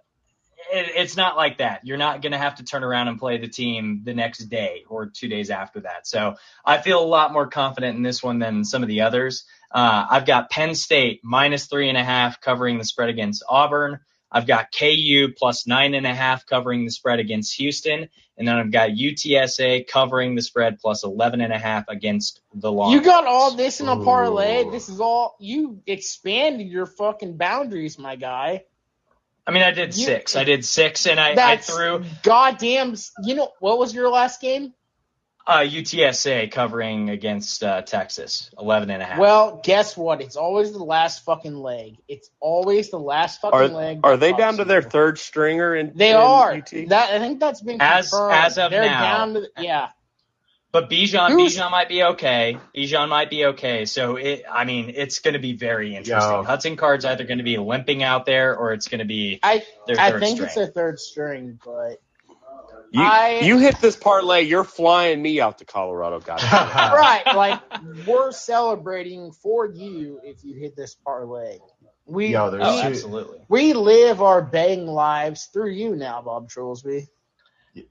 It, 0.73 0.93
it's 0.97 1.16
not 1.16 1.36
like 1.36 1.59
that. 1.59 1.81
You're 1.85 1.98
not 1.98 2.23
gonna 2.23 2.39
have 2.39 2.56
to 2.56 2.65
turn 2.65 2.82
around 2.82 3.09
and 3.09 3.19
play 3.19 3.39
the 3.39 3.48
team 3.48 4.01
the 4.05 4.15
next 4.15 4.39
day 4.44 4.85
or 4.89 5.06
two 5.06 5.28
days 5.28 5.51
after 5.51 5.81
that. 5.81 6.06
So 6.06 6.36
I 6.65 6.78
feel 6.78 7.02
a 7.02 7.06
lot 7.06 7.32
more 7.32 7.47
confident 7.47 7.97
in 7.97 8.02
this 8.02 8.23
one 8.23 8.39
than 8.39 8.65
some 8.65 8.82
of 8.82 8.89
the 8.89 9.02
others. 9.02 9.44
Uh, 9.70 10.06
I've 10.09 10.27
got 10.27 10.51
Penn 10.51 10.74
State 10.74 11.20
minus 11.24 11.66
three 11.66 11.89
and 11.89 11.98
a 11.98 12.05
half 12.05 12.40
covering 12.40 12.78
the 12.78 12.85
spread 12.85 13.11
against 13.11 13.43
Auburn. 13.48 14.01
I've 14.35 14.48
got 14.48 14.74
KU 14.77 15.28
plus 15.39 15.65
nine 15.66 15.94
and 15.94 16.06
a 16.06 16.12
half 16.15 16.44
covering 16.44 16.85
the 16.85 16.90
spread 16.90 17.20
against 17.20 17.56
Houston. 17.56 18.09
And 18.36 18.48
then 18.48 18.56
I've 18.56 18.73
got 18.73 18.90
UTSA 18.90 19.86
covering 19.86 20.35
the 20.35 20.43
spread 20.43 20.81
plus 20.81 21.05
11 21.05 21.40
and 21.40 21.52
a 21.52 21.59
half 21.59 21.85
against 21.89 22.40
the 22.52 22.73
law. 22.73 22.90
You 22.90 23.01
got 23.01 23.27
all 23.28 23.55
this 23.55 23.81
in 23.81 23.86
a 23.89 23.94
parlay. 24.02 24.65
Ooh. 24.65 24.73
This 24.73 24.89
is 24.89 24.98
all 25.01 25.36
you 25.39 25.81
expanded 25.86 26.66
your 26.66 26.86
fucking 26.86 27.36
boundaries, 27.36 27.97
my 27.97 28.16
guy. 28.16 28.65
I 29.47 29.52
mean, 29.52 29.62
I 29.62 29.70
did 29.70 29.97
You- 29.97 30.05
six. 30.05 30.35
I 30.35 30.43
did 30.43 30.65
six 30.65 31.06
and 31.06 31.20
I, 31.20 31.31
I 31.31 31.35
That's 31.36 31.73
threw. 31.73 32.02
goddamn. 32.24 32.97
You 33.23 33.36
know 33.36 33.52
what 33.61 33.78
was 33.78 33.94
your 33.94 34.11
last 34.11 34.40
game? 34.40 34.74
Uh, 35.47 35.59
UTSA 35.59 36.51
covering 36.51 37.11
against 37.11 37.62
uh, 37.62 37.83
Texas, 37.83 38.49
11 38.59 38.89
and 38.91 39.03
a 39.03 39.05
half. 39.05 39.19
Well, 39.19 39.61
guess 39.62 39.95
what? 39.95 40.23
It's 40.23 40.37
always 40.37 40.73
the 40.73 40.83
last 40.83 41.23
fucking 41.27 41.55
leg. 41.57 41.99
It's 42.09 42.31
always 42.41 42.89
the 42.91 42.99
last 42.99 43.43
fucking 43.43 43.59
Are, 43.59 43.69
leg. 43.69 44.01
are 44.05 44.16
they 44.16 44.33
down 44.33 44.57
to 44.57 44.65
their 44.65 44.81
you. 44.83 44.89
third 44.89 45.19
stringer? 45.19 45.77
In, 45.77 45.93
They 45.95 46.12
in 46.12 46.16
are. 46.16 46.55
UT? 46.55 46.71
That 46.89 47.11
I 47.12 47.19
think 47.19 47.41
that's 47.41 47.61
been 47.61 47.79
As- 47.83 48.09
confirmed. 48.11 48.35
as 48.35 48.57
of 48.57 48.71
They're 48.71 48.87
now. 48.87 49.01
down 49.03 49.35
to 49.35 49.41
the, 49.41 49.51
yeah. 49.59 49.89
But 50.73 50.89
Bijan, 50.91 51.29
Who's- 51.33 51.57
Bijan 51.59 51.71
might 51.71 51.89
be 51.91 52.03
okay. 52.03 52.57
Bijan 52.75 53.09
might 53.11 53.29
be 53.29 53.45
okay. 53.47 53.85
So 53.85 54.16
it, 54.16 54.45
I 54.51 54.65
mean, 54.65 54.95
it's 54.97 55.19
going 55.21 55.35
to 55.35 55.41
be 55.41 55.53
very 55.53 55.95
interesting. 55.95 56.33
Yo. 56.33 56.43
Hudson 56.43 56.77
Card's 56.77 57.05
either 57.05 57.25
going 57.25 57.39
to 57.39 57.45
be 57.45 57.59
limping 57.59 58.03
out 58.03 58.25
there, 58.25 58.57
or 58.57 58.73
it's 58.73 58.89
going 58.89 58.99
to 59.01 59.05
be 59.05 59.39
I 59.43 59.62
their 59.87 60.01
I 60.01 60.11
third 60.11 60.21
think 60.21 60.37
string. 60.39 60.47
it's 60.47 60.55
their 60.57 60.66
third 60.69 60.99
string, 60.99 61.61
but 61.65 62.01
You, 62.95 63.03
I- 63.03 63.41
you 63.43 63.59
hit 63.59 63.81
this 63.81 63.97
parlay, 63.97 64.43
you're 64.43 64.62
flying 64.62 65.21
me 65.21 65.41
out 65.41 65.59
to 65.59 65.65
Colorado, 65.65 66.21
guys. 66.21 66.45
right, 66.53 67.25
like 67.35 67.61
we're 68.07 68.31
celebrating 68.31 69.33
for 69.33 69.66
you 69.66 70.21
if 70.23 70.45
you 70.45 70.55
hit 70.55 70.77
this 70.77 70.95
parlay. 70.95 71.59
We 72.07 72.29
Yo, 72.29 72.51
there's 72.51 72.62
oh, 72.65 72.83
two- 72.83 72.87
absolutely. 72.87 73.39
we 73.49 73.73
live 73.73 74.23
our 74.23 74.43
bang 74.43 74.87
lives 74.87 75.47
through 75.53 75.71
you 75.71 75.97
now, 75.97 76.23
Bob 76.23 76.49
Trollsby. 76.49 77.09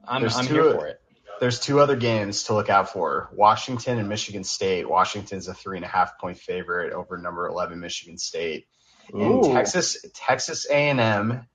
I'm, 0.08 0.24
I'm 0.24 0.46
two- 0.46 0.54
here 0.54 0.72
for 0.72 0.88
it. 0.88 1.02
There's 1.42 1.60
two 1.60 1.82
other 1.82 1.98
games 1.98 2.44
to 2.44 2.54
look 2.54 2.70
out 2.70 2.94
for: 2.94 3.30
Washington 3.34 3.98
and 3.98 4.08
Michigan 4.08 4.46
State. 4.46 4.88
Washington's 4.88 5.50
a 5.50 5.54
three 5.54 5.78
and 5.78 5.84
a 5.86 5.90
half 5.90 6.18
point 6.18 6.38
favorite 6.38 6.94
over 6.94 7.18
number 7.18 7.46
11 7.48 7.78
Michigan 7.82 8.18
State. 8.18 8.68
And 9.12 9.44
Texas 9.44 9.98
Texas 10.14 10.66
A&M 10.70 11.46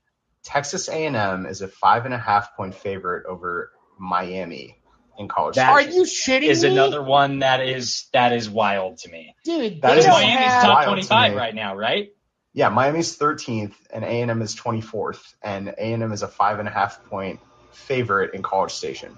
Texas 0.49 0.89
A&M 0.89 1.45
is 1.45 1.61
a 1.61 1.69
five 1.69 2.07
and 2.07 2.15
a 2.15 2.19
half 2.19 2.57
point 2.57 2.75
favorite 2.75 3.27
over 3.27 3.71
Miami 3.99 4.79
in 5.19 5.29
college. 5.29 5.57
That 5.57 5.69
Are 5.69 5.83
station. 5.83 5.97
you 5.99 6.05
shitting 6.05 6.49
Is 6.49 6.65
me? 6.65 6.71
another 6.71 7.03
one 7.03 7.41
that 7.41 7.61
is 7.61 8.07
that 8.15 8.33
is 8.33 8.49
wild 8.49 8.97
to 9.01 9.11
me. 9.11 9.35
dude? 9.45 9.83
That 9.83 9.93
they 9.93 9.99
is 9.99 10.05
don't 10.07 10.15
Miami's 10.15 10.39
have, 10.39 10.63
top 10.63 10.75
wild 10.87 11.03
to 11.03 11.07
25 11.07 11.35
right 11.37 11.55
now, 11.55 11.77
right? 11.77 12.09
Yeah, 12.55 12.71
Miami's 12.71 13.19
13th 13.19 13.75
and 13.93 14.03
A&M 14.05 14.41
is 14.41 14.57
24th, 14.57 15.35
and 15.43 15.69
A&M 15.69 16.13
is 16.13 16.23
a 16.23 16.29
five 16.29 16.61
and 16.61 16.67
a 16.67 16.71
half 16.71 17.05
point 17.11 17.41
favorite 17.73 18.33
in 18.33 18.43
College 18.43 18.73
Station. 18.73 19.15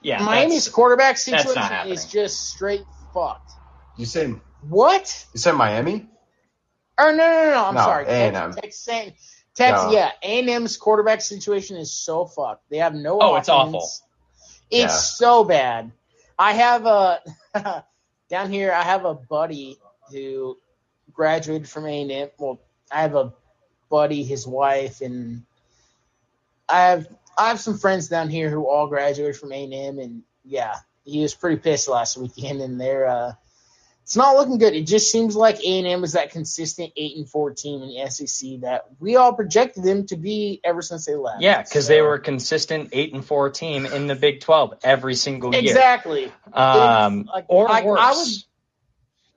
Yeah, 0.00 0.22
Miami's 0.22 0.68
quarterback 0.68 1.18
situation 1.18 1.88
is 1.88 2.06
just 2.06 2.50
straight 2.50 2.84
fucked. 3.12 3.50
You 3.96 4.06
say 4.06 4.32
What? 4.62 5.26
you 5.34 5.40
said 5.40 5.52
Miami? 5.56 6.06
Oh 6.98 7.10
no, 7.10 7.16
no, 7.16 7.44
no, 7.46 7.50
no 7.50 7.64
I'm 7.66 7.74
No, 7.74 7.80
sorry. 7.80 8.06
A&M. 8.06 8.52
Texas, 8.54 8.84
Texas, 8.84 9.37
Texas, 9.58 9.84
No. 9.86 9.90
yeah. 9.92 10.12
A&M's 10.22 10.76
quarterback 10.76 11.20
situation 11.20 11.76
is 11.76 11.92
so 11.92 12.24
fucked. 12.24 12.68
They 12.70 12.78
have 12.78 12.94
no. 12.94 13.20
Options. 13.20 13.30
Oh, 13.30 13.36
it's 13.36 13.48
awful. 13.48 13.88
It's 14.70 14.70
Yeah. 14.70 14.86
so 14.88 15.44
bad. 15.44 15.92
I 16.38 16.52
have 16.52 16.86
a 16.86 17.20
down 18.30 18.52
here. 18.52 18.72
I 18.72 18.82
have 18.82 19.04
a 19.04 19.14
buddy 19.14 19.78
who 20.12 20.56
graduated 21.12 21.68
from 21.68 21.86
A&M. 21.86 22.30
Well, 22.38 22.60
I 22.90 23.02
have 23.02 23.16
a 23.16 23.32
buddy, 23.90 24.22
his 24.22 24.46
wife, 24.46 25.00
and 25.00 25.42
I 26.68 26.80
have 26.82 27.08
I 27.36 27.48
have 27.48 27.60
some 27.60 27.78
friends 27.78 28.08
down 28.08 28.28
here 28.28 28.50
who 28.50 28.66
all 28.68 28.86
graduated 28.88 29.36
from 29.36 29.52
A&M, 29.52 29.98
and 29.98 30.22
yeah, 30.44 30.74
he 31.04 31.20
was 31.22 31.34
pretty 31.34 31.56
pissed 31.56 31.88
last 31.88 32.16
weekend, 32.16 32.60
and 32.60 32.80
they're 32.80 33.06
uh, 33.08 33.32
it's 34.08 34.16
not 34.16 34.36
looking 34.36 34.56
good. 34.56 34.72
It 34.72 34.86
just 34.86 35.12
seems 35.12 35.36
like 35.36 35.60
A&M 35.62 36.02
is 36.02 36.12
that 36.14 36.30
consistent 36.30 36.94
eight 36.96 37.18
and 37.18 37.28
four 37.28 37.50
team 37.52 37.82
in 37.82 37.90
the 37.90 38.10
SEC 38.10 38.62
that 38.62 38.86
we 38.98 39.16
all 39.16 39.34
projected 39.34 39.84
them 39.84 40.06
to 40.06 40.16
be 40.16 40.62
ever 40.64 40.80
since 40.80 41.04
they 41.04 41.14
left. 41.14 41.42
Yeah, 41.42 41.60
because 41.62 41.84
So- 41.84 41.92
they 41.92 42.00
were 42.00 42.14
a 42.14 42.18
consistent 42.18 42.88
eight 42.92 43.12
and 43.12 43.22
four 43.22 43.50
team 43.50 43.84
in 43.84 44.06
the 44.06 44.14
Big 44.14 44.40
12 44.40 44.76
every 44.82 45.14
single 45.14 45.52
year. 45.52 45.60
exactly. 45.60 46.32
Um, 46.54 47.28
Like, 47.30 47.44
or 47.48 47.70
I- 47.70 47.80
I 47.80 47.84
worse. 47.84 48.16
would- 48.16 48.44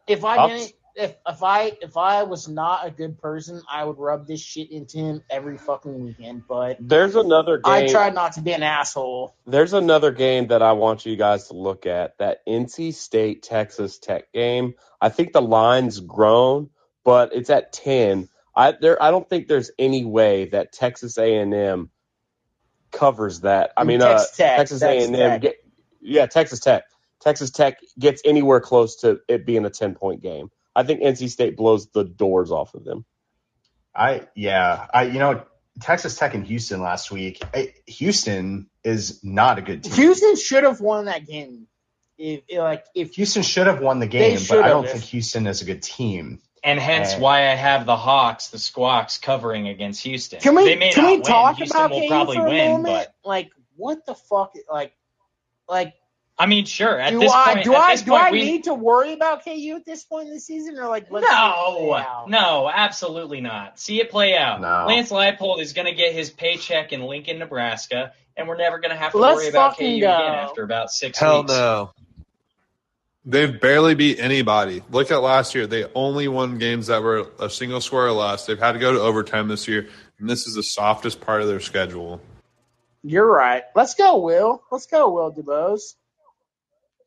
If 0.07 0.23
I 0.23 0.47
didn't, 0.47 0.73
if 0.95 1.15
if 1.27 1.43
I 1.43 1.73
if 1.81 1.97
I 1.97 2.23
was 2.23 2.47
not 2.47 2.85
a 2.85 2.91
good 2.91 3.17
person, 3.19 3.61
I 3.69 3.85
would 3.85 3.97
rub 3.97 4.27
this 4.27 4.41
shit 4.41 4.71
into 4.71 4.97
him 4.97 5.23
every 5.29 5.57
fucking 5.57 6.03
weekend. 6.03 6.43
But 6.47 6.77
There's 6.79 7.15
another 7.15 7.57
game. 7.57 7.73
I 7.73 7.87
tried 7.87 8.13
not 8.13 8.33
to 8.33 8.41
be 8.41 8.53
an 8.53 8.63
asshole. 8.63 9.35
There's 9.45 9.73
another 9.73 10.11
game 10.11 10.47
that 10.47 10.61
I 10.61 10.73
want 10.73 11.05
you 11.05 11.15
guys 11.15 11.47
to 11.47 11.53
look 11.53 11.85
at. 11.85 12.17
That 12.17 12.45
NC 12.47 12.93
State 12.93 13.43
Texas 13.43 13.97
Tech 13.97 14.31
game. 14.33 14.75
I 14.99 15.09
think 15.09 15.33
the 15.33 15.41
line's 15.41 15.99
grown, 15.99 16.69
but 17.03 17.33
it's 17.33 17.49
at 17.49 17.73
ten. 17.73 18.29
I 18.55 18.73
there. 18.73 19.01
I 19.01 19.11
don't 19.11 19.27
think 19.29 19.47
there's 19.47 19.71
any 19.79 20.05
way 20.05 20.45
that 20.49 20.73
Texas 20.73 21.17
A&M 21.17 21.89
covers 22.91 23.41
that. 23.41 23.71
I 23.77 23.83
mean, 23.83 24.01
uh, 24.01 24.09
Texas 24.09 24.37
Tech, 24.37 24.57
Texas 24.57 24.79
Texas 24.81 25.09
A&M. 25.09 25.15
Tech. 25.15 25.41
Get, 25.41 25.55
yeah, 26.01 26.25
Texas 26.25 26.59
Tech. 26.59 26.83
Texas 27.21 27.51
Tech 27.51 27.79
gets 27.97 28.21
anywhere 28.25 28.59
close 28.59 28.97
to 28.97 29.21
it 29.27 29.45
being 29.45 29.65
a 29.65 29.69
ten 29.69 29.95
point 29.95 30.21
game. 30.21 30.51
I 30.75 30.83
think 30.83 31.01
NC 31.01 31.29
State 31.29 31.57
blows 31.57 31.87
the 31.91 32.03
doors 32.03 32.51
off 32.51 32.73
of 32.73 32.83
them. 32.83 33.05
I 33.95 34.27
yeah, 34.35 34.87
I 34.93 35.03
you 35.03 35.19
know 35.19 35.43
Texas 35.81 36.15
Tech 36.17 36.33
and 36.33 36.45
Houston 36.45 36.81
last 36.81 37.11
week. 37.11 37.41
I, 37.53 37.73
Houston 37.87 38.69
is 38.83 39.23
not 39.23 39.57
a 39.59 39.61
good 39.61 39.83
team. 39.83 39.93
Houston 39.93 40.35
should 40.35 40.63
have 40.63 40.79
won 40.81 41.05
that 41.05 41.25
game. 41.27 41.67
If 42.17 42.41
like 42.57 42.85
if 42.95 43.15
Houston 43.15 43.43
should 43.43 43.67
have 43.67 43.81
won 43.81 43.99
the 43.99 44.07
game, 44.07 44.39
but 44.47 44.59
I 44.59 44.69
don't 44.69 44.83
have. 44.83 44.91
think 44.93 45.03
Houston 45.05 45.47
is 45.47 45.61
a 45.61 45.65
good 45.65 45.81
team. 45.83 46.39
and 46.63 46.79
hence 46.79 47.15
Uh, 47.15 47.19
why 47.19 47.49
I 47.51 47.55
have 47.55 47.85
the 47.87 47.95
Hawks, 47.97 48.49
the 48.49 48.59
Squawks 48.59 49.17
covering 49.17 49.67
against 49.67 50.03
Houston. 50.03 50.39
can 50.39 50.55
we 50.55 50.65
they 50.65 50.75
may 50.75 50.91
can 50.91 51.03
not 51.03 51.09
we 51.09 51.15
win. 51.17 51.23
talk 51.23 51.55
Houston 51.57 51.77
about 51.77 51.91
will 51.91 52.01
KU 52.01 52.07
probably 52.07 52.35
for 52.37 52.45
a 52.45 52.49
win, 52.49 52.71
moment? 52.83 52.85
but 53.23 53.27
Like 53.27 53.51
what 53.75 54.05
the 54.05 54.13
fuck? 54.15 54.53
Like 54.71 54.93
like 55.67 55.95
I 56.41 56.47
mean, 56.47 56.65
sure. 56.65 56.99
At 56.99 57.11
do 57.11 57.19
this 57.19 57.31
I 57.31 57.53
point, 57.53 57.65
do 57.65 57.73
at 57.75 57.79
I 57.79 57.91
this 57.93 58.01
do 58.01 58.11
point, 58.11 58.23
I 58.23 58.31
we, 58.31 58.43
need 58.43 58.63
to 58.63 58.73
worry 58.73 59.13
about 59.13 59.45
KU 59.45 59.75
at 59.75 59.85
this 59.85 60.03
point 60.03 60.27
in 60.27 60.33
the 60.33 60.39
season 60.39 60.75
or 60.79 60.87
like 60.87 61.11
let's 61.11 61.27
see 61.27 61.31
it 61.31 61.37
play 61.37 61.87
No, 61.87 62.25
no, 62.27 62.71
absolutely 62.73 63.41
not. 63.41 63.79
See 63.79 64.01
it 64.01 64.09
play 64.09 64.35
out. 64.35 64.59
No. 64.59 64.85
Lance 64.87 65.11
Leipold 65.11 65.61
is 65.61 65.73
going 65.73 65.85
to 65.85 65.93
get 65.93 66.15
his 66.15 66.31
paycheck 66.31 66.93
in 66.93 67.03
Lincoln, 67.03 67.37
Nebraska, 67.37 68.13
and 68.35 68.47
we're 68.47 68.57
never 68.57 68.79
going 68.79 68.89
to 68.89 68.97
have 68.97 69.11
to 69.11 69.19
Let's 69.19 69.35
worry 69.37 69.49
about 69.49 69.77
KU 69.77 69.83
fucking 69.83 69.97
again 69.97 70.09
after 70.09 70.63
about 70.63 70.89
six 70.89 71.19
Hell 71.19 71.43
weeks. 71.43 71.51
no. 71.51 71.91
They've 73.23 73.61
barely 73.61 73.93
beat 73.93 74.19
anybody. 74.19 74.81
Look 74.89 75.11
at 75.11 75.17
last 75.17 75.53
year. 75.53 75.67
They 75.67 75.85
only 75.93 76.27
won 76.27 76.57
games 76.57 76.87
that 76.87 77.03
were 77.03 77.27
a 77.39 77.51
single 77.51 77.81
score 77.81 78.07
or 78.07 78.13
less. 78.13 78.47
They've 78.47 78.57
had 78.57 78.71
to 78.71 78.79
go 78.79 78.93
to 78.93 78.99
overtime 78.99 79.47
this 79.47 79.67
year, 79.67 79.89
and 80.17 80.27
this 80.27 80.47
is 80.47 80.55
the 80.55 80.63
softest 80.63 81.21
part 81.21 81.43
of 81.43 81.47
their 81.47 81.59
schedule. 81.59 82.19
You're 83.03 83.31
right. 83.31 83.61
Let's 83.75 83.93
go, 83.93 84.17
Will. 84.17 84.63
Let's 84.71 84.87
go, 84.87 85.11
Will 85.11 85.31
DeBose. 85.31 85.93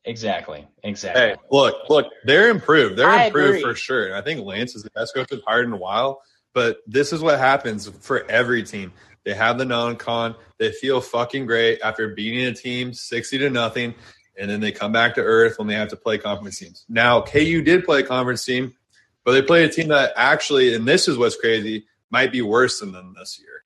Exactly, 0.05 0.67
exactly. 0.83 1.21
Hey, 1.21 1.35
look, 1.51 1.89
look, 1.89 2.05
they're 2.25 2.49
improved. 2.49 2.95
They're 2.97 3.09
I 3.09 3.25
improved 3.25 3.49
agree. 3.57 3.61
for 3.63 3.75
sure. 3.75 4.05
And 4.07 4.15
I 4.15 4.21
think 4.21 4.45
Lance 4.45 4.75
is 4.75 4.83
the 4.83 4.91
best 4.91 5.15
coach 5.15 5.27
we've 5.31 5.41
hired 5.45 5.65
in 5.65 5.73
a 5.73 5.77
while. 5.77 6.21
But 6.53 6.77
this 6.87 7.11
is 7.11 7.21
what 7.21 7.39
happens 7.39 7.87
for 7.87 8.23
every 8.29 8.63
team. 8.63 8.93
They 9.25 9.33
have 9.33 9.57
the 9.57 9.65
non-con. 9.65 10.35
They 10.59 10.71
feel 10.71 11.01
fucking 11.01 11.47
great 11.47 11.81
after 11.81 12.09
beating 12.09 12.45
a 12.45 12.53
team 12.53 12.93
sixty 12.93 13.37
to 13.39 13.49
nothing, 13.49 13.95
and 14.37 14.49
then 14.49 14.61
they 14.61 14.71
come 14.71 14.91
back 14.91 15.15
to 15.15 15.21
earth 15.21 15.57
when 15.57 15.67
they 15.67 15.73
have 15.73 15.89
to 15.89 15.97
play 15.97 16.17
conference 16.19 16.59
teams. 16.59 16.85
Now, 16.87 17.21
KU 17.21 17.61
did 17.63 17.83
play 17.83 18.01
a 18.01 18.03
conference 18.03 18.45
team, 18.45 18.75
but 19.23 19.31
they 19.33 19.41
played 19.41 19.69
a 19.69 19.73
team 19.73 19.87
that 19.89 20.13
actually, 20.15 20.75
and 20.75 20.87
this 20.87 21.07
is 21.07 21.17
what's 21.17 21.35
crazy, 21.35 21.87
might 22.11 22.31
be 22.31 22.41
worse 22.43 22.79
than 22.79 22.91
them 22.91 23.15
this 23.17 23.39
year. 23.39 23.63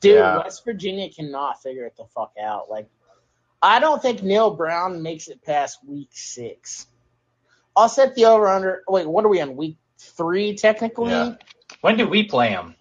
Dude, 0.00 0.16
Yeah. 0.16 0.38
West 0.38 0.64
Virginia 0.64 1.08
cannot 1.08 1.62
figure 1.62 1.86
it 1.86 1.96
the 1.96 2.04
fuck 2.14 2.32
out. 2.42 2.68
Like, 2.68 2.88
I 3.62 3.78
don't 3.80 4.00
think 4.00 4.22
Neal 4.22 4.50
Brown 4.50 5.02
makes 5.02 5.28
it 5.28 5.42
past 5.44 5.78
week 5.86 6.08
six. 6.12 6.86
I'll 7.76 7.88
set 7.88 8.14
the 8.14 8.26
over 8.26 8.48
under. 8.48 8.82
Wait, 8.88 9.06
what 9.06 9.24
are 9.24 9.28
we 9.28 9.40
on? 9.40 9.56
Week 9.56 9.76
three, 9.98 10.56
technically? 10.56 11.10
Yeah. 11.10 11.34
When 11.82 11.96
do 11.96 12.06
we 12.08 12.24
play 12.24 12.50
them? 12.50 12.74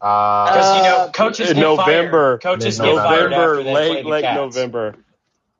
Uh, 0.00 0.46
Because 0.46 0.76
you 0.76 0.82
know, 0.82 0.96
Uh, 0.96 1.10
coaches 1.10 1.50
in 1.50 1.56
get 1.56 1.62
November, 1.62 2.38
fired. 2.38 2.42
Coaches 2.42 2.78
get 2.78 2.86
mid-November. 2.86 3.08
fired 3.08 3.30
November, 3.30 3.52
after 3.52 3.62
they 3.64 3.70
play 3.72 3.88
late 3.90 4.02
the 4.04 4.08
late 4.10 4.22
Cats. 4.22 4.36
November. 4.36 4.94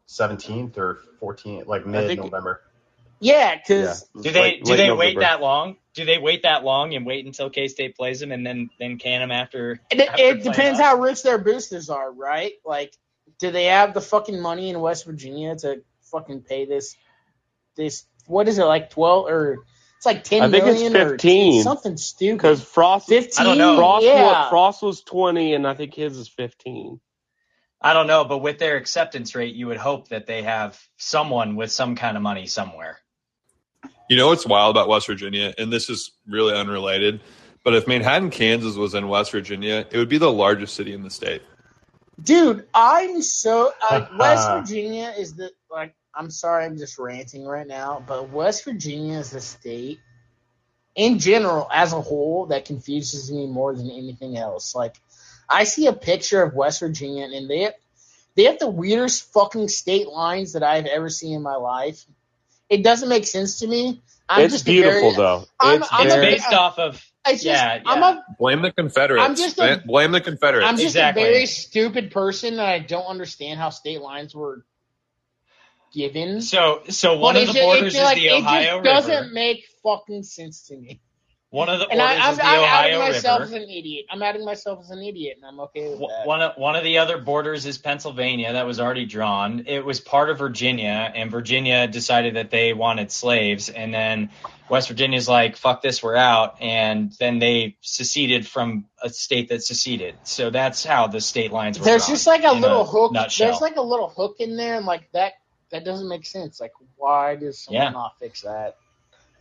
17th 0.09 0.79
or 0.79 0.99
14th, 1.21 1.67
like 1.67 1.83
I 1.83 1.85
think- 1.85 1.93
mid 2.09 2.19
November. 2.19 2.63
Yeah, 3.23 3.57
because 3.57 4.09
Do 4.23 4.31
they 4.31 4.41
Late- 4.41 4.65
do 4.65 4.71
late 4.71 4.77
they 4.79 4.91
wait 4.93 5.19
that 5.19 5.43
long? 5.43 5.77
Do 5.93 6.07
they 6.07 6.17
wait 6.17 6.43
that 6.45 6.65
long 6.65 6.95
and 6.95 7.05
wait 7.05 7.27
until 7.27 7.51
K 7.51 7.69
State 7.69 7.95
plays 7.95 8.19
them 8.21 8.33
and 8.33 8.47
then 8.47 8.71
then 8.79 8.97
can 8.99 9.21
them 9.21 9.31
after? 9.31 9.79
it, 9.91 10.01
after 10.01 10.23
it 10.23 10.43
depends 10.43 10.81
us? 10.81 10.87
how 10.87 10.97
rich 10.97 11.23
their 11.23 11.37
boosters 11.37 11.91
are, 11.91 12.11
right? 12.11 12.55
Like, 12.65 12.95
do 13.41 13.51
they 13.51 13.65
have 13.65 13.95
the 13.95 14.01
fucking 14.01 14.41
money 14.41 14.71
in 14.71 14.81
West 14.81 15.07
Virginia 15.07 15.57
to 15.57 15.83
fucking 16.03 16.43
pay 16.43 16.67
this? 16.67 16.97
This 17.77 18.05
what 18.27 18.49
is 18.49 18.59
it 18.59 18.65
like 18.65 18.91
twelve 18.91 19.27
or 19.27 19.65
it's 19.97 20.07
like 20.07 20.25
ten 20.25 20.43
I 20.43 20.51
think 20.51 20.65
it's 20.65 20.81
million 20.81 20.97
or 20.97 21.11
15. 21.11 21.63
something 21.63 21.97
stupid. 21.97 22.37
Because 22.39 22.63
Frost, 22.63 23.09
fifteen, 23.09 23.47
I 23.47 23.49
don't 23.49 23.59
know. 23.59 23.77
Frost, 23.77 24.05
yeah. 24.05 24.23
was, 24.23 24.51
Frost 24.51 24.83
was 24.83 25.03
twenty, 25.03 25.55
and 25.55 25.67
I 25.67 25.75
think 25.75 25.95
his 25.95 26.17
is 26.17 26.29
fifteen. 26.29 27.01
I 27.83 27.95
don't 27.95 28.07
know, 28.07 28.25
but 28.25 28.39
with 28.39 28.59
their 28.59 28.77
acceptance 28.77 29.35
rate, 29.35 29.55
you 29.55 29.67
would 29.69 29.79
hope 29.79 30.09
that 30.09 30.27
they 30.27 30.43
have 30.43 30.79
someone 30.99 31.57
with 31.57 31.73
some 31.73 31.97
kind 31.97 32.17
of 32.17 32.23
money 32.23 32.47
somewhere. 32.47 32.99
You 34.11 34.17
know 34.17 34.29
what's 34.29 34.47
wild 34.47 34.77
about 34.77 34.89
West 34.89 35.07
Virginia, 35.07 35.55
and 35.57 35.73
this 35.73 35.89
is 35.89 36.13
really 36.27 36.55
unrelated, 36.55 37.21
but 37.65 37.75
if 37.75 37.87
Manhattan, 37.87 38.31
Kansas 38.31 38.77
was 38.77 38.95
in 38.95 39.09
West 39.09 39.31
Virginia, 39.33 39.87
it 39.91 39.97
would 39.97 40.09
be 40.09 40.19
the 40.19 40.31
largest 40.31 40.75
city 40.75 40.93
in 40.93 41.03
the 41.03 41.11
state. 41.11 41.43
Dude, 42.23 42.67
I'm 42.75 43.23
so 43.23 43.73
like 43.91 44.11
West 44.19 44.49
Virginia 44.51 45.15
is 45.19 45.35
the 45.35 45.51
like 45.71 45.95
I'm 46.15 46.31
sorry, 46.31 46.65
I'm 46.65 46.77
just 46.77 46.99
ranting 46.99 47.45
right 47.45 47.67
now, 47.67 48.03
but 48.07 48.31
West 48.31 48.65
Virginia 48.65 49.19
is 49.19 49.33
a 49.35 49.41
state, 49.41 50.01
in 50.97 51.19
general, 51.19 51.69
as 51.73 51.93
a 51.93 52.01
whole, 52.01 52.47
that 52.47 52.65
confuses 52.65 53.31
me 53.31 53.47
more 53.47 53.75
than 53.75 53.91
anything 53.91 54.37
else. 54.37 54.75
Like, 54.75 54.97
I 55.49 55.65
see 55.65 55.87
a 55.87 55.93
picture 55.93 56.43
of 56.43 56.55
West 56.55 56.81
Virginia, 56.81 57.29
and 57.33 57.49
they 57.49 57.61
have, 57.61 57.75
they 58.35 58.45
have 58.45 58.59
the 58.59 58.69
weirdest 58.69 59.33
fucking 59.33 59.69
state 59.69 60.09
lines 60.09 60.55
that 60.55 60.63
I've 60.63 60.87
ever 60.87 61.09
seen 61.11 61.35
in 61.37 61.43
my 61.43 61.57
life. 61.57 62.05
It 62.69 62.83
doesn't 62.83 63.09
make 63.09 63.27
sense 63.27 63.61
to 63.61 63.67
me. 63.67 64.03
I'm 64.29 64.45
it's 64.45 64.55
just 64.55 64.65
beautiful 64.67 65.13
very, 65.13 65.17
though. 65.17 65.45
I'm- 65.61 65.83
it's 65.83 65.93
I'm 65.93 66.07
It's 66.07 66.15
a 66.15 66.17
very, 66.17 66.31
big- 66.33 66.41
based 66.41 66.53
off 66.53 66.79
of 66.79 67.10
It's 67.27 67.43
just, 67.43 67.63
Yeah, 67.63 67.83
I'm 67.85 68.03
a 68.03 68.25
Blame 68.39 68.63
the 68.63 68.73
Confederates. 68.73 69.23
I'm 69.29 69.37
just 69.37 69.59
a- 69.59 69.83
blame 69.85 70.13
the 70.13 70.21
Confederates. 70.23 70.67
I'm 70.69 70.77
just 70.77 70.97
Exactly. 70.97 71.23
a 71.23 71.27
very 71.27 71.47
stupid 71.47 72.11
person 72.13 72.57
that 72.57 72.67
I 72.67 72.79
don't 72.79 73.05
understand 73.07 73.59
how 73.61 73.71
state 73.71 74.01
lines 74.01 74.35
were 74.35 74.65
given. 75.93 76.41
so 76.41 76.83
so 76.89 77.19
one 77.19 77.35
But 77.35 77.43
of 77.43 77.47
the 77.49 77.53
ju- 77.55 77.61
borders 77.61 77.95
it, 77.95 77.99
is 77.99 78.03
like, 78.05 78.17
the 78.17 78.27
it 78.29 78.33
Ohio 78.33 78.83
just 78.83 79.07
doesn't 79.09 79.35
make 79.35 79.65
fucking 79.83 80.23
sense 80.23 80.69
to 80.69 80.77
me. 80.77 81.01
One 81.51 81.69
of 81.69 81.81
the 81.81 81.89
And 81.89 82.01
I, 82.01 82.15
I'm, 82.15 82.33
is 82.33 82.39
the 82.39 82.45
I'm 82.45 82.63
outing 82.65 82.95
Ohio 82.95 82.99
myself 83.13 83.41
River. 83.41 83.57
as 83.57 83.63
an 83.63 83.69
idiot. 83.69 84.07
I'm 84.09 84.23
outing 84.23 84.45
myself 84.45 84.79
as 84.85 84.91
an 84.91 85.03
idiot, 85.03 85.37
and 85.37 85.45
I'm 85.45 85.59
okay 85.61 85.91
with 85.91 85.99
that. 85.99 86.25
One 86.25 86.43
of, 86.43 86.57
one 86.57 86.77
of 86.77 86.85
the 86.85 86.99
other 86.99 87.19
borders 87.19 87.67
is 87.67 87.77
Pennsylvania 87.77 88.53
that 88.53 88.67
was 88.67 88.79
already 88.79 89.05
drawn. 89.05 89.65
It 89.67 89.85
was 89.85 89.99
part 89.99 90.31
of 90.31 90.39
Virginia, 90.39 91.13
and 91.13 91.29
Virginia 91.29 91.89
decided 91.89 92.37
that 92.37 92.51
they 92.51 92.73
wanted 92.73 93.11
slaves, 93.11 93.69
and 93.69 93.93
then 93.93 94.31
West 94.69 94.87
Virginia's 94.87 95.29
like, 95.29 95.57
"Fuck 95.57 95.83
this, 95.83 96.01
we're 96.05 96.15
out," 96.15 96.61
and 96.61 97.13
then 97.19 97.41
they 97.41 97.77
seceded 97.81 98.47
from 98.47 98.87
a 99.03 99.11
state 99.11 99.49
that 99.49 99.65
seceded. 99.65 100.15
So 100.23 100.51
that's 100.51 100.85
how 100.85 101.09
the 101.09 101.21
state 101.21 101.51
lines 101.51 101.81
were. 101.81 101.85
There's 101.85 102.07
just 102.07 102.29
like 102.29 102.45
a 102.45 102.53
little 102.53 102.85
hook. 102.85 103.13
Nutshell. 103.13 103.49
There's 103.49 103.61
like 103.61 103.75
a 103.77 103.83
little 103.83 104.09
hook 104.09 104.37
in 104.39 104.57
there, 104.57 104.77
and 104.77 104.87
like 104.87 105.11
that. 105.15 105.33
That 105.73 105.85
doesn't 105.85 106.09
make 106.09 106.27
sense. 106.27 106.61
Like, 106.61 106.73
why 106.97 107.37
does 107.37 107.61
someone 107.63 107.83
Yeah. 107.85 107.91
not 107.91 108.19
fix 108.19 108.43
that? 108.43 108.75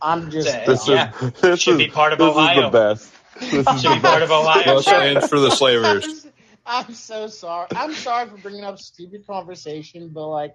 I'm 0.02 0.30
just. 0.30 0.48
It's 0.48 0.66
a- 0.66 0.70
this 0.70 0.88
Yeah. 0.88 1.12
is 1.22 1.32
this 1.40 1.60
Should 1.60 1.72
is, 1.72 1.78
be 1.78 1.88
part 1.88 2.12
of 2.12 2.18
this 2.18 2.28
Ohio. 2.28 2.58
is 2.58 2.64
the 2.64 2.70
best. 2.70 3.12
This 3.40 3.66
is 3.68 3.82
Should 3.82 3.94
be 3.94 4.00
part 4.00 4.22
of 4.22 4.30
Ohio. 4.30 4.62
Well, 4.66 4.82
stands 4.82 5.28
for 5.28 5.38
the 5.40 5.50
slavers. 5.50 6.26
I'm 6.66 6.92
so 6.94 7.26
sorry. 7.26 7.68
I'm 7.74 7.94
sorry 7.94 8.28
for 8.28 8.36
bringing 8.36 8.64
up 8.64 8.78
stupid 8.78 9.26
conversation, 9.26 10.10
but 10.10 10.28
like, 10.28 10.54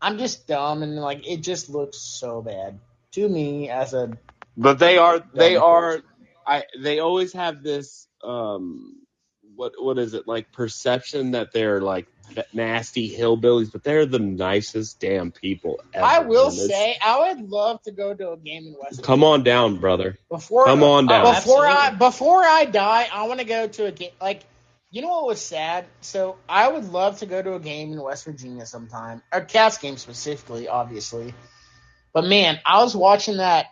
I'm 0.00 0.18
just 0.18 0.46
dumb, 0.46 0.82
and 0.82 0.96
like, 0.96 1.26
it 1.28 1.38
just 1.42 1.68
looks 1.70 1.98
so 1.98 2.42
bad 2.42 2.80
to 3.12 3.28
me 3.28 3.68
as 3.70 3.94
a. 3.94 4.10
But 4.56 4.78
they 4.78 4.98
are 4.98 5.20
they 5.34 5.54
Dumb 5.54 5.62
are 5.64 5.90
person. 5.92 6.04
I 6.46 6.62
they 6.80 6.98
always 7.00 7.32
have 7.34 7.62
this 7.62 8.08
um 8.22 8.96
what 9.56 9.72
what 9.78 9.98
is 9.98 10.14
it 10.14 10.26
like 10.26 10.50
perception 10.52 11.32
that 11.32 11.52
they're 11.52 11.80
like 11.80 12.06
nasty 12.52 13.14
hillbillies, 13.14 13.70
but 13.72 13.82
they're 13.82 14.06
the 14.06 14.18
nicest 14.18 15.00
damn 15.00 15.30
people 15.30 15.80
ever. 15.92 16.04
I 16.04 16.18
will 16.20 16.50
say, 16.50 16.96
I 17.02 17.32
would 17.32 17.48
love 17.48 17.82
to 17.82 17.92
go 17.92 18.14
to 18.14 18.32
a 18.32 18.36
game 18.36 18.66
in 18.66 18.76
West. 18.80 19.02
come 19.02 19.24
on 19.24 19.42
down, 19.42 19.76
brother. 19.76 20.18
before 20.28 20.64
Come 20.64 20.82
on 20.82 21.06
down. 21.06 21.26
Oh, 21.26 21.34
before 21.34 21.66
I 21.66 21.90
before 21.90 22.42
I 22.42 22.64
die, 22.64 23.08
I 23.12 23.26
want 23.26 23.40
to 23.40 23.46
go 23.46 23.68
to 23.68 23.86
a 23.86 23.92
game. 23.92 24.10
Like, 24.20 24.44
you 24.90 25.02
know 25.02 25.08
what 25.08 25.26
was 25.26 25.40
sad? 25.40 25.86
So 26.00 26.36
I 26.48 26.68
would 26.68 26.92
love 26.92 27.18
to 27.18 27.26
go 27.26 27.42
to 27.42 27.54
a 27.54 27.60
game 27.60 27.92
in 27.92 28.00
West 28.00 28.24
Virginia 28.24 28.66
sometime, 28.66 29.22
a 29.32 29.40
Cats 29.40 29.78
game 29.78 29.96
specifically, 29.96 30.68
obviously. 30.68 31.34
But 32.12 32.24
man, 32.24 32.60
I 32.64 32.82
was 32.82 32.94
watching 32.94 33.38
that 33.38 33.66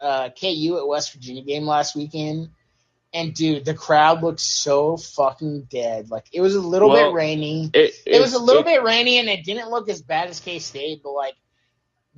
uh, 0.00 0.30
KU 0.30 0.78
at 0.78 0.86
West 0.86 1.12
Virginia 1.12 1.42
game 1.42 1.66
last 1.66 1.94
weekend, 1.94 2.50
and 3.12 3.32
dude, 3.34 3.64
the 3.64 3.74
crowd 3.74 4.22
looked 4.22 4.40
so 4.40 4.96
fucking 4.96 5.62
dead. 5.70 6.10
Like 6.10 6.26
it 6.32 6.40
was 6.40 6.54
a 6.54 6.60
little 6.60 6.90
Well, 6.90 7.10
bit 7.10 7.14
rainy. 7.14 7.70
It, 7.72 7.94
It 8.04 8.20
was 8.20 8.34
a 8.34 8.38
little 8.38 8.62
it- 8.62 8.66
bit 8.66 8.82
rainy, 8.82 9.18
and 9.18 9.28
it 9.28 9.44
didn't 9.44 9.70
look 9.70 9.88
as 9.88 10.02
bad 10.02 10.28
as 10.28 10.40
K 10.40 10.58
State, 10.58 11.02
but 11.02 11.12
like. 11.12 11.34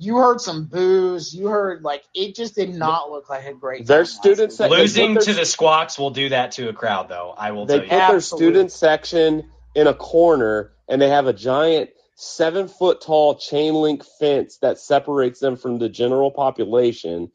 You 0.01 0.15
heard 0.15 0.39
some 0.39 0.63
boos. 0.63 1.33
You 1.35 1.47
heard 1.47 1.83
like 1.83 2.05
it 2.15 2.33
just 2.33 2.55
did 2.55 2.73
not 2.73 3.11
look 3.11 3.29
like 3.29 3.45
a 3.45 3.53
great. 3.53 3.85
Their 3.85 3.97
time 3.97 4.03
last 4.03 4.15
students 4.15 4.57
weekend. 4.57 4.71
that- 4.71 4.75
they 4.77 4.81
Losing 4.83 5.15
put 5.15 5.23
to 5.25 5.33
the 5.33 5.45
Squawks 5.45 5.99
will 5.99 6.11
do 6.11 6.29
that 6.29 6.53
to 6.53 6.69
a 6.69 6.73
crowd, 6.73 7.09
though. 7.09 7.33
I 7.37 7.51
will 7.51 7.65
They 7.65 7.79
tell 7.79 7.81
put 7.81 7.91
you. 7.91 7.97
their 7.97 8.15
Absolutely. 8.15 8.45
student 8.47 8.71
section 8.71 9.51
in 9.75 9.87
a 9.87 9.93
corner, 9.93 10.71
and 10.87 11.01
they 11.01 11.09
have 11.09 11.27
a 11.27 11.33
giant 11.33 11.89
seven 12.15 12.69
foot 12.69 13.01
tall 13.01 13.35
chain 13.35 13.73
link 13.73 14.05
fence 14.05 14.55
that 14.61 14.79
separates 14.79 15.41
them 15.41 15.57
from 15.57 15.79
the 15.79 15.89
general 15.89 16.31
population. 16.31 17.29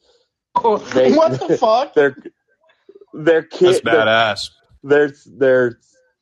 They- 0.94 1.12
what 1.14 1.38
the 1.38 1.58
fuck? 1.60 1.92
Their 1.94 2.16
their 3.14 3.42
That's 3.64 3.80
kid, 3.80 3.84
their, 3.84 4.06
badass. 4.06 4.50
their 4.84 5.14
their 5.26 5.80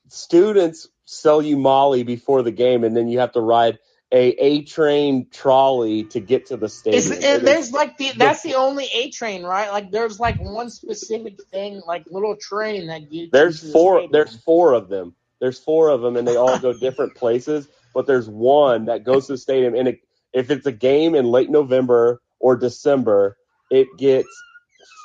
students 0.08 0.88
sell 1.06 1.42
you 1.42 1.58
Molly 1.58 2.04
before 2.04 2.42
the 2.42 2.52
game, 2.52 2.84
and 2.84 2.96
then 2.96 3.08
you 3.08 3.20
have 3.20 3.32
to 3.32 3.42
ride 3.42 3.78
a 4.12 4.28
A 4.30 4.62
train 4.64 5.28
trolley 5.30 6.04
to 6.06 6.20
get 6.20 6.46
to 6.48 6.58
the 6.58 6.68
stadium. 6.68 6.98
Is, 6.98 7.10
It 7.12 7.24
and 7.24 7.42
is- 7.42 7.42
there's 7.44 7.72
like 7.72 7.98
the 7.98 8.12
that's 8.16 8.42
the 8.42 8.54
only 8.56 8.86
A 8.94 9.10
train, 9.10 9.44
right? 9.44 9.70
Like 9.72 9.90
there's 9.90 10.20
like 10.20 10.40
one 10.40 10.70
specific 10.70 11.42
thing, 11.50 11.82
like 11.86 12.04
little 12.10 12.36
train 12.36 12.88
that 12.88 13.12
you. 13.12 13.28
There's 13.32 13.72
four. 13.72 14.08
There's 14.10 14.36
four 14.36 14.74
of 14.74 14.88
them. 14.88 15.14
There's 15.40 15.58
four 15.58 15.88
of 15.90 16.02
them, 16.02 16.16
and 16.16 16.28
they 16.28 16.36
all 16.36 16.58
go 16.58 16.72
different 16.72 17.16
places. 17.16 17.68
But 17.94 18.06
there's 18.06 18.28
one 18.28 18.86
that 18.86 19.04
goes 19.04 19.26
to 19.26 19.34
the 19.34 19.38
stadium, 19.38 19.74
and 19.74 19.88
it, 19.88 20.00
if 20.32 20.50
it's 20.50 20.66
a 20.66 20.72
game 20.72 21.14
in 21.14 21.26
late 21.26 21.50
November 21.50 22.22
or 22.40 22.56
December, 22.56 23.36
it 23.70 23.88
gets 23.98 24.28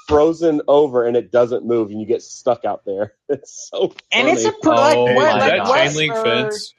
frozen 0.08 0.62
over 0.68 1.06
and 1.06 1.16
it 1.18 1.32
doesn't 1.32 1.66
move, 1.66 1.92
and 1.92 2.00
you 2.00 2.08
get 2.08 2.22
stuck 2.22 2.66
out 2.66 2.86
there. 2.86 3.14
It's 3.30 3.70
so 3.70 3.90
funny. 3.90 3.96
and 4.14 4.30
it's 4.30 4.46
a 4.46 4.52
pr- 4.54 4.70
Oh 4.70 4.74
like, 4.74 4.98
my 4.98 5.14
what, 5.16 5.38
is 5.38 5.44
like 5.44 5.66
that 5.68 5.88
chain 5.88 5.96
link 5.96 6.16
fence? 6.16 6.74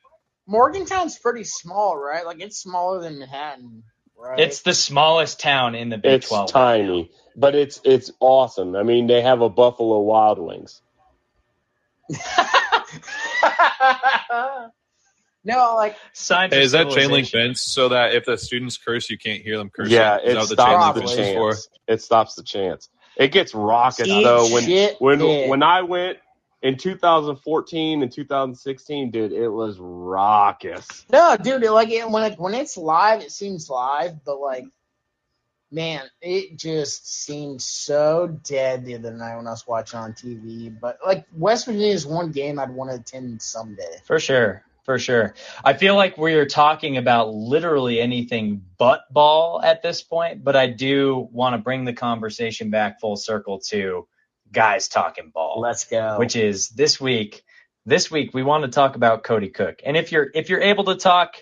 Morgantown's 0.46 1.18
pretty 1.18 1.44
small, 1.44 1.96
right? 1.96 2.24
Like 2.24 2.40
it's 2.40 2.58
smaller 2.58 3.02
than 3.02 3.18
Manhattan, 3.18 3.82
right? 4.16 4.40
It's 4.40 4.62
the 4.62 4.72
smallest 4.72 5.40
town 5.40 5.74
in 5.74 5.90
the 5.90 5.98
Big 5.98 6.22
It's 6.22 6.28
12. 6.28 6.50
tiny, 6.50 7.10
but 7.36 7.54
it's 7.54 7.80
it's 7.84 8.10
awesome. 8.18 8.74
I 8.76 8.82
mean, 8.82 9.06
they 9.08 9.20
have 9.20 9.42
a 9.42 9.50
Buffalo 9.50 10.00
Wild 10.00 10.38
Wings. 10.38 10.80
no, 15.44 15.74
like 15.76 15.96
Signs 16.14 16.54
Hey, 16.54 16.62
is 16.62 16.72
that 16.72 16.90
chain 16.90 17.10
link 17.10 17.28
fence 17.28 17.62
so 17.62 17.90
that 17.90 18.14
if 18.14 18.24
the 18.24 18.38
students 18.38 18.78
curse, 18.78 19.10
you 19.10 19.18
can't 19.18 19.42
hear 19.42 19.58
them 19.58 19.68
cursing? 19.68 19.92
Yeah, 19.92 20.16
is 20.16 20.24
it 20.24 20.34
that 20.34 20.40
what 20.40 20.48
the 20.48 20.54
stops 20.54 20.94
the 20.94 21.06
fence 21.06 21.32
for? 21.34 21.50
chance. 21.50 21.68
It 21.86 22.02
stops 22.02 22.34
the 22.34 22.42
chance. 22.42 22.88
It 23.18 23.32
gets 23.32 23.54
raucous 23.54 24.06
Eat 24.06 24.22
though. 24.22 24.48
When 24.52 24.64
shit, 24.64 24.96
when 25.00 25.18
pig. 25.18 25.50
when 25.50 25.62
I 25.62 25.82
went 25.82 26.18
in 26.62 26.76
2014 26.76 28.02
and 28.02 28.12
2016, 28.12 29.10
dude, 29.10 29.32
it 29.32 29.48
was 29.48 29.76
raucous. 29.78 31.04
no, 31.12 31.36
dude. 31.36 31.62
it- 31.64 31.70
Like 31.72 31.90
it, 31.90 32.08
when 32.08 32.32
it, 32.32 32.38
when 32.38 32.54
it's 32.54 32.76
live, 32.76 33.20
it 33.22 33.30
seems 33.32 33.68
live, 33.68 34.24
but 34.24 34.40
like, 34.40 34.64
man, 35.70 36.02
it 36.22 36.56
just 36.58 37.24
seemed 37.24 37.60
so 37.60 38.28
dead 38.44 38.84
the 38.84 38.94
other 38.94 39.12
night 39.12 39.36
when 39.36 39.46
I 39.46 39.50
was 39.50 39.66
watching 39.66 39.98
on 39.98 40.12
TV. 40.12 40.74
But 40.80 40.98
like 41.04 41.26
West 41.36 41.66
Virginia 41.66 41.88
is 41.92 42.06
one 42.06 42.30
game 42.32 42.58
I'd 42.58 42.70
want 42.70 42.90
to 42.90 42.96
attend 42.96 43.42
someday. 43.42 43.98
For 44.04 44.18
sure. 44.20 44.64
For 44.88 44.98
sure. 44.98 45.34
I 45.62 45.74
feel 45.74 45.96
like 45.96 46.16
we're 46.16 46.46
talking 46.46 46.96
about 46.96 47.34
literally 47.34 48.00
anything 48.00 48.62
but 48.78 49.02
ball 49.12 49.60
at 49.62 49.82
this 49.82 50.02
point, 50.02 50.42
but 50.42 50.56
I 50.56 50.68
do 50.68 51.28
want 51.30 51.52
to 51.52 51.58
bring 51.58 51.84
the 51.84 51.92
conversation 51.92 52.70
back 52.70 52.98
full 52.98 53.16
circle 53.16 53.60
to 53.68 54.08
guys 54.50 54.88
talking 54.88 55.28
ball. 55.28 55.60
Let's 55.60 55.84
go. 55.84 56.16
which 56.18 56.36
is 56.36 56.70
this 56.70 56.98
week. 56.98 57.42
This 57.84 58.10
week 58.10 58.32
we 58.32 58.42
want 58.42 58.64
to 58.64 58.70
talk 58.70 58.96
about 58.96 59.24
Kody 59.24 59.52
Cook. 59.52 59.82
And 59.84 59.94
if 59.94 60.10
you're 60.10 60.30
if 60.34 60.48
you're 60.48 60.62
able 60.62 60.84
to 60.84 60.94
talk, 60.94 61.34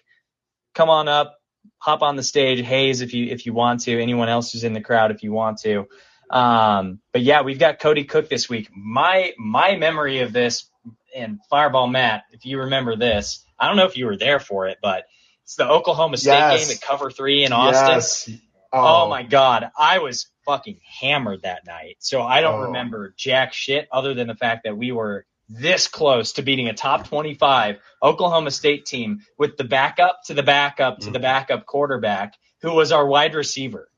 come 0.74 0.90
on 0.90 1.06
up, 1.06 1.36
hop 1.78 2.02
on 2.02 2.16
the 2.16 2.24
stage, 2.24 2.66
Hayes 2.66 3.00
if 3.00 3.14
you 3.14 3.26
if 3.26 3.46
you 3.46 3.52
want 3.52 3.82
to, 3.82 4.02
anyone 4.02 4.28
else 4.28 4.50
who's 4.50 4.64
in 4.64 4.72
the 4.72 4.80
crowd 4.80 5.12
if 5.12 5.22
you 5.22 5.30
want 5.30 5.58
to. 5.58 5.86
Um, 6.30 6.98
but 7.12 7.22
yeah, 7.22 7.42
we've 7.42 7.60
got 7.60 7.78
Kody 7.78 8.08
Cook 8.08 8.28
this 8.28 8.48
week. 8.48 8.70
My 8.74 9.34
my 9.38 9.76
memory 9.76 10.18
of 10.18 10.32
this 10.32 10.68
and 11.16 11.40
Fireball 11.50 11.86
Matt, 11.86 12.24
if 12.32 12.44
you 12.44 12.60
remember 12.60 12.96
this, 12.96 13.44
I 13.58 13.68
don't 13.68 13.76
know 13.76 13.86
if 13.86 13.96
you 13.96 14.06
were 14.06 14.16
there 14.16 14.38
for 14.38 14.68
it, 14.68 14.78
but 14.82 15.04
it's 15.44 15.56
the 15.56 15.68
Oklahoma 15.68 16.16
State 16.16 16.32
Yes. 16.32 16.66
game 16.66 16.76
at 16.76 16.82
Cover 16.82 17.10
Three 17.10 17.44
in 17.44 17.52
Austin. 17.52 17.88
Yes. 17.88 18.30
Oh, 18.72 19.04
oh. 19.04 19.08
my 19.08 19.22
god, 19.22 19.70
I 19.78 19.98
was 19.98 20.26
fucking 20.44 20.80
hammered 21.00 21.42
that 21.42 21.66
night. 21.66 21.96
So 22.00 22.22
I 22.22 22.40
don't 22.40 22.60
Oh. 22.60 22.64
remember 22.64 23.14
jack 23.16 23.52
shit 23.52 23.88
other 23.90 24.14
than 24.14 24.26
the 24.26 24.34
fact 24.34 24.64
that 24.64 24.76
we 24.76 24.92
were 24.92 25.26
this 25.48 25.86
close 25.88 26.32
to 26.32 26.42
beating 26.42 26.68
a 26.68 26.74
top 26.74 27.06
25 27.08 27.78
Oklahoma 28.02 28.50
State 28.50 28.84
team 28.84 29.20
with 29.38 29.56
the 29.56 29.64
backup 29.64 30.24
to 30.24 30.34
the 30.34 30.42
backup 30.42 30.98
to 31.00 31.10
the 31.10 31.18
mm. 31.18 31.22
backup 31.22 31.66
quarterback 31.66 32.34
who 32.62 32.72
was 32.72 32.90
our 32.90 33.06
wide 33.06 33.34
receiver. 33.34 33.88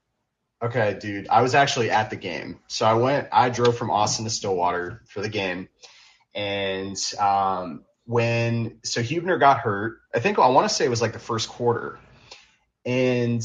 Okay, 0.60 0.98
dude. 1.00 1.28
I 1.28 1.42
was 1.42 1.54
actually 1.54 1.90
at 1.90 2.10
the 2.10 2.16
game. 2.16 2.58
So 2.66 2.84
I 2.84 2.94
went, 2.94 3.28
I 3.32 3.48
drove 3.48 3.78
from 3.78 3.90
Austin 3.90 4.24
to 4.24 4.30
Stillwater 4.30 5.02
for 5.06 5.20
the 5.20 5.28
game. 5.28 5.68
And 6.34 6.96
um, 7.18 7.84
when, 8.04 8.78
so 8.84 9.02
Hubener 9.02 9.38
got 9.38 9.58
hurt, 9.58 9.98
I 10.14 10.20
think 10.20 10.38
I 10.38 10.48
want 10.48 10.68
to 10.68 10.74
say 10.74 10.84
it 10.84 10.90
was 10.90 11.02
like 11.02 11.12
the 11.12 11.18
first 11.18 11.48
quarter. 11.48 11.98
And 12.84 13.42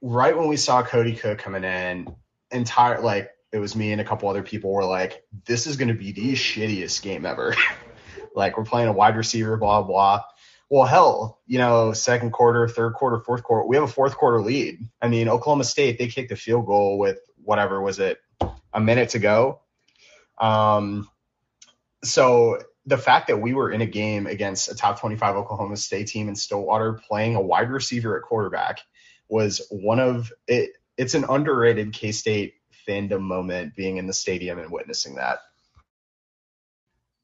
right 0.00 0.36
when 0.36 0.48
we 0.48 0.56
saw 0.56 0.82
Kody 0.82 1.18
Cook 1.18 1.38
coming 1.38 1.64
in, 1.64 2.14
entire, 2.50 3.00
like, 3.00 3.30
it 3.52 3.58
was 3.58 3.76
me 3.76 3.92
and 3.92 4.00
a 4.00 4.04
couple 4.04 4.28
other 4.28 4.42
people 4.42 4.72
were 4.72 4.84
like, 4.84 5.24
this 5.44 5.66
is 5.66 5.76
going 5.76 5.88
to 5.88 5.94
be 5.94 6.12
the 6.12 6.32
shittiest 6.32 7.02
game 7.02 7.26
ever. 7.26 7.54
like, 8.34 8.56
we're 8.56 8.64
playing 8.64 8.88
a 8.88 8.92
wide 8.92 9.16
receiver, 9.16 9.56
blah, 9.56 9.82
blah. 9.82 10.22
Well, 10.70 10.86
hell, 10.86 11.40
you 11.46 11.58
know, 11.58 11.92
second 11.92 12.30
quarter, 12.30 12.66
third 12.66 12.94
quarter, 12.94 13.18
fourth 13.20 13.42
quarter, 13.42 13.66
we 13.66 13.76
have 13.76 13.84
a 13.84 13.92
fourth 13.92 14.16
quarter 14.16 14.40
lead. 14.40 14.78
I 15.02 15.08
mean, 15.08 15.28
Oklahoma 15.28 15.64
State, 15.64 15.98
they 15.98 16.06
kicked 16.06 16.32
a 16.32 16.36
field 16.36 16.64
goal 16.64 16.98
with 16.98 17.18
whatever 17.44 17.82
was 17.82 17.98
it, 17.98 18.18
a 18.72 18.80
minute 18.80 19.10
to 19.10 19.18
go. 19.18 19.60
Um, 20.38 21.10
so 22.04 22.58
the 22.86 22.98
fact 22.98 23.28
that 23.28 23.40
we 23.40 23.54
were 23.54 23.70
in 23.70 23.80
a 23.80 23.86
game 23.86 24.26
against 24.26 24.70
a 24.70 24.74
top 24.74 25.00
25 25.00 25.36
Oklahoma 25.36 25.76
State 25.76 26.08
team 26.08 26.28
in 26.28 26.34
Stillwater 26.34 26.94
playing 26.94 27.36
a 27.36 27.40
wide 27.40 27.70
receiver 27.70 28.16
at 28.16 28.22
quarterback 28.22 28.80
was 29.28 29.66
one 29.70 30.00
of 30.00 30.32
it. 30.48 30.72
It's 30.96 31.14
an 31.14 31.24
underrated 31.28 31.92
K 31.92 32.12
State 32.12 32.54
fandom 32.86 33.20
moment 33.20 33.76
being 33.76 33.96
in 33.96 34.06
the 34.06 34.12
stadium 34.12 34.58
and 34.58 34.70
witnessing 34.70 35.14
that. 35.16 35.38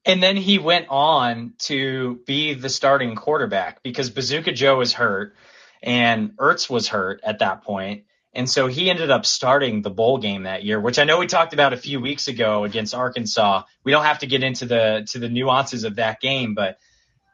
And 0.05 0.23
then 0.23 0.37
he 0.37 0.57
went 0.57 0.87
on 0.89 1.53
to 1.59 2.21
be 2.25 2.53
the 2.53 2.69
starting 2.69 3.15
quarterback 3.15 3.83
because 3.83 4.09
Bazooka 4.09 4.53
Joe 4.53 4.77
was 4.77 4.93
hurt 4.93 5.35
and 5.83 6.31
Ertz 6.37 6.69
was 6.69 6.87
hurt 6.87 7.21
at 7.23 7.39
that 7.39 7.63
point. 7.63 8.05
And 8.39 8.49
so 8.49 8.67
he 8.67 8.89
ended 8.89 9.11
up 9.11 9.25
starting 9.25 9.81
the 9.81 9.89
bowl 9.89 10.17
game 10.17 10.43
that 10.43 10.63
year, 10.63 10.79
which 10.79 10.97
I 10.97 11.03
know 11.03 11.17
we 11.17 11.27
talked 11.27 11.51
about 11.51 11.73
a 11.73 11.77
few 11.77 11.99
weeks 11.99 12.29
ago 12.29 12.63
against 12.63 12.95
Arkansas. 12.95 13.63
We 13.83 13.91
don't 13.91 14.05
have 14.05 14.19
to 14.19 14.27
get 14.27 14.43
into 14.43 14.65
the 14.65 15.05
to 15.09 15.19
the 15.19 15.27
nuances 15.27 15.83
of 15.83 15.97
that 15.97 16.21
game, 16.21 16.55
but 16.55 16.79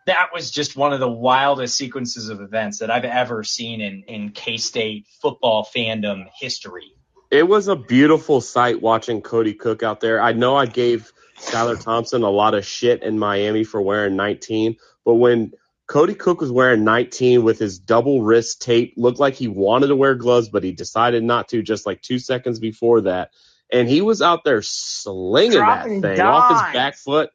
that 0.07 0.29
was 0.33 0.49
just 0.49 0.75
one 0.75 0.93
of 0.93 0.99
the 0.99 1.07
wildest 1.07 1.77
sequences 1.77 2.29
of 2.29 2.41
events 2.41 2.79
that 2.79 2.89
I've 2.89 3.05
ever 3.05 3.43
seen 3.43 3.81
in 3.81 4.01
in 4.07 4.31
K-State 4.31 5.05
football 5.21 5.63
fandom 5.63 6.25
history. 6.39 6.95
It 7.29 7.47
was 7.47 7.67
a 7.67 7.75
beautiful 7.75 8.41
sight 8.41 8.81
watching 8.81 9.21
Kody 9.21 9.55
Cook 9.55 9.83
out 9.83 9.99
there. 9.99 10.19
I 10.19 10.33
know 10.33 10.55
I 10.55 10.65
gave 10.65 11.13
Skylar 11.37 11.79
Thompson 11.79 12.23
a 12.23 12.31
lot 12.31 12.55
of 12.55 12.65
shit 12.65 13.03
in 13.03 13.19
Miami 13.19 13.63
for 13.63 13.79
wearing 13.79 14.15
19, 14.15 14.77
but 15.05 15.13
when 15.13 15.51
Kody 15.87 16.17
Cook 16.17 16.41
was 16.41 16.51
wearing 16.51 16.83
19 16.83 17.43
with 17.43 17.59
his 17.59 17.77
double 17.77 18.21
wrist 18.21 18.61
tape. 18.61 18.93
Looked 18.97 19.19
like 19.19 19.35
he 19.35 19.47
wanted 19.47 19.87
to 19.87 19.95
wear 19.95 20.15
gloves, 20.15 20.49
but 20.49 20.63
he 20.63 20.71
decided 20.71 21.23
not 21.23 21.49
to 21.49 21.61
just 21.61 21.85
like 21.85 22.01
two 22.01 22.17
seconds 22.19 22.59
before 22.59 23.01
that. 23.01 23.31
And 23.71 23.87
he 23.87 24.01
was 24.01 24.21
out 24.21 24.43
there 24.43 24.61
slinging 24.61 25.57
Dropping 25.57 26.01
that 26.01 26.17
thing 26.17 26.25
off 26.25 26.51
his 26.51 26.73
back 26.73 26.95
foot. 26.95 27.29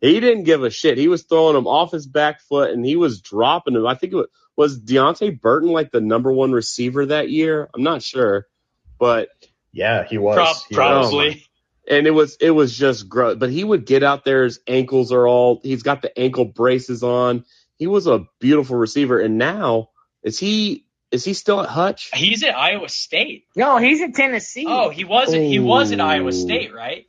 He 0.00 0.20
didn't 0.20 0.44
give 0.44 0.62
a 0.62 0.70
shit. 0.70 0.98
He 0.98 1.08
was 1.08 1.22
throwing 1.22 1.54
them 1.54 1.66
off 1.66 1.92
his 1.92 2.06
back 2.06 2.40
foot 2.42 2.70
and 2.70 2.84
he 2.84 2.96
was 2.96 3.20
dropping 3.20 3.74
them. 3.74 3.86
I 3.86 3.94
think 3.94 4.12
it 4.12 4.16
was, 4.16 4.26
was 4.56 4.80
Deante 4.80 5.40
Burton 5.40 5.70
like 5.70 5.90
the 5.90 6.00
number 6.00 6.32
one 6.32 6.52
receiver 6.52 7.06
that 7.06 7.30
year. 7.30 7.70
I'm 7.74 7.82
not 7.82 8.02
sure, 8.02 8.46
but 8.98 9.28
Yeah, 9.72 10.04
he 10.06 10.18
was. 10.18 10.36
Prob- 10.36 10.56
He 10.68 10.76
was. 10.76 10.78
Oh 10.78 11.10
probably. 11.10 11.46
and 11.88 12.06
it 12.06 12.10
was 12.10 12.36
it 12.40 12.50
was 12.50 12.76
just 12.76 13.08
gross. 13.08 13.36
But 13.36 13.50
he 13.50 13.64
would 13.64 13.86
get 13.86 14.02
out 14.02 14.24
there. 14.24 14.44
His 14.44 14.60
ankles 14.66 15.10
are 15.10 15.26
all. 15.26 15.60
He's 15.62 15.82
got 15.82 16.02
the 16.02 16.16
ankle 16.18 16.44
braces 16.44 17.02
on. 17.02 17.44
He 17.78 17.86
was 17.86 18.06
a 18.06 18.24
beautiful 18.40 18.76
receiver. 18.76 19.20
And 19.20 19.38
now 19.38 19.90
is 20.22 20.38
he 20.38 20.84
is 21.10 21.24
he 21.24 21.34
still 21.34 21.60
at 21.60 21.68
Hutch? 21.68 22.10
He's 22.14 22.42
at 22.42 22.56
Iowa 22.56 22.88
State. 22.88 23.44
No, 23.56 23.78
he's 23.78 24.00
at 24.00 24.14
Tennessee. 24.14 24.66
Oh, 24.68 24.90
he 24.90 25.04
was 25.04 25.32
at, 25.32 25.40
he 25.42 25.58
was 25.58 25.92
at 25.92 26.00
Iowa 26.00 26.32
State, 26.32 26.74
right? 26.74 27.06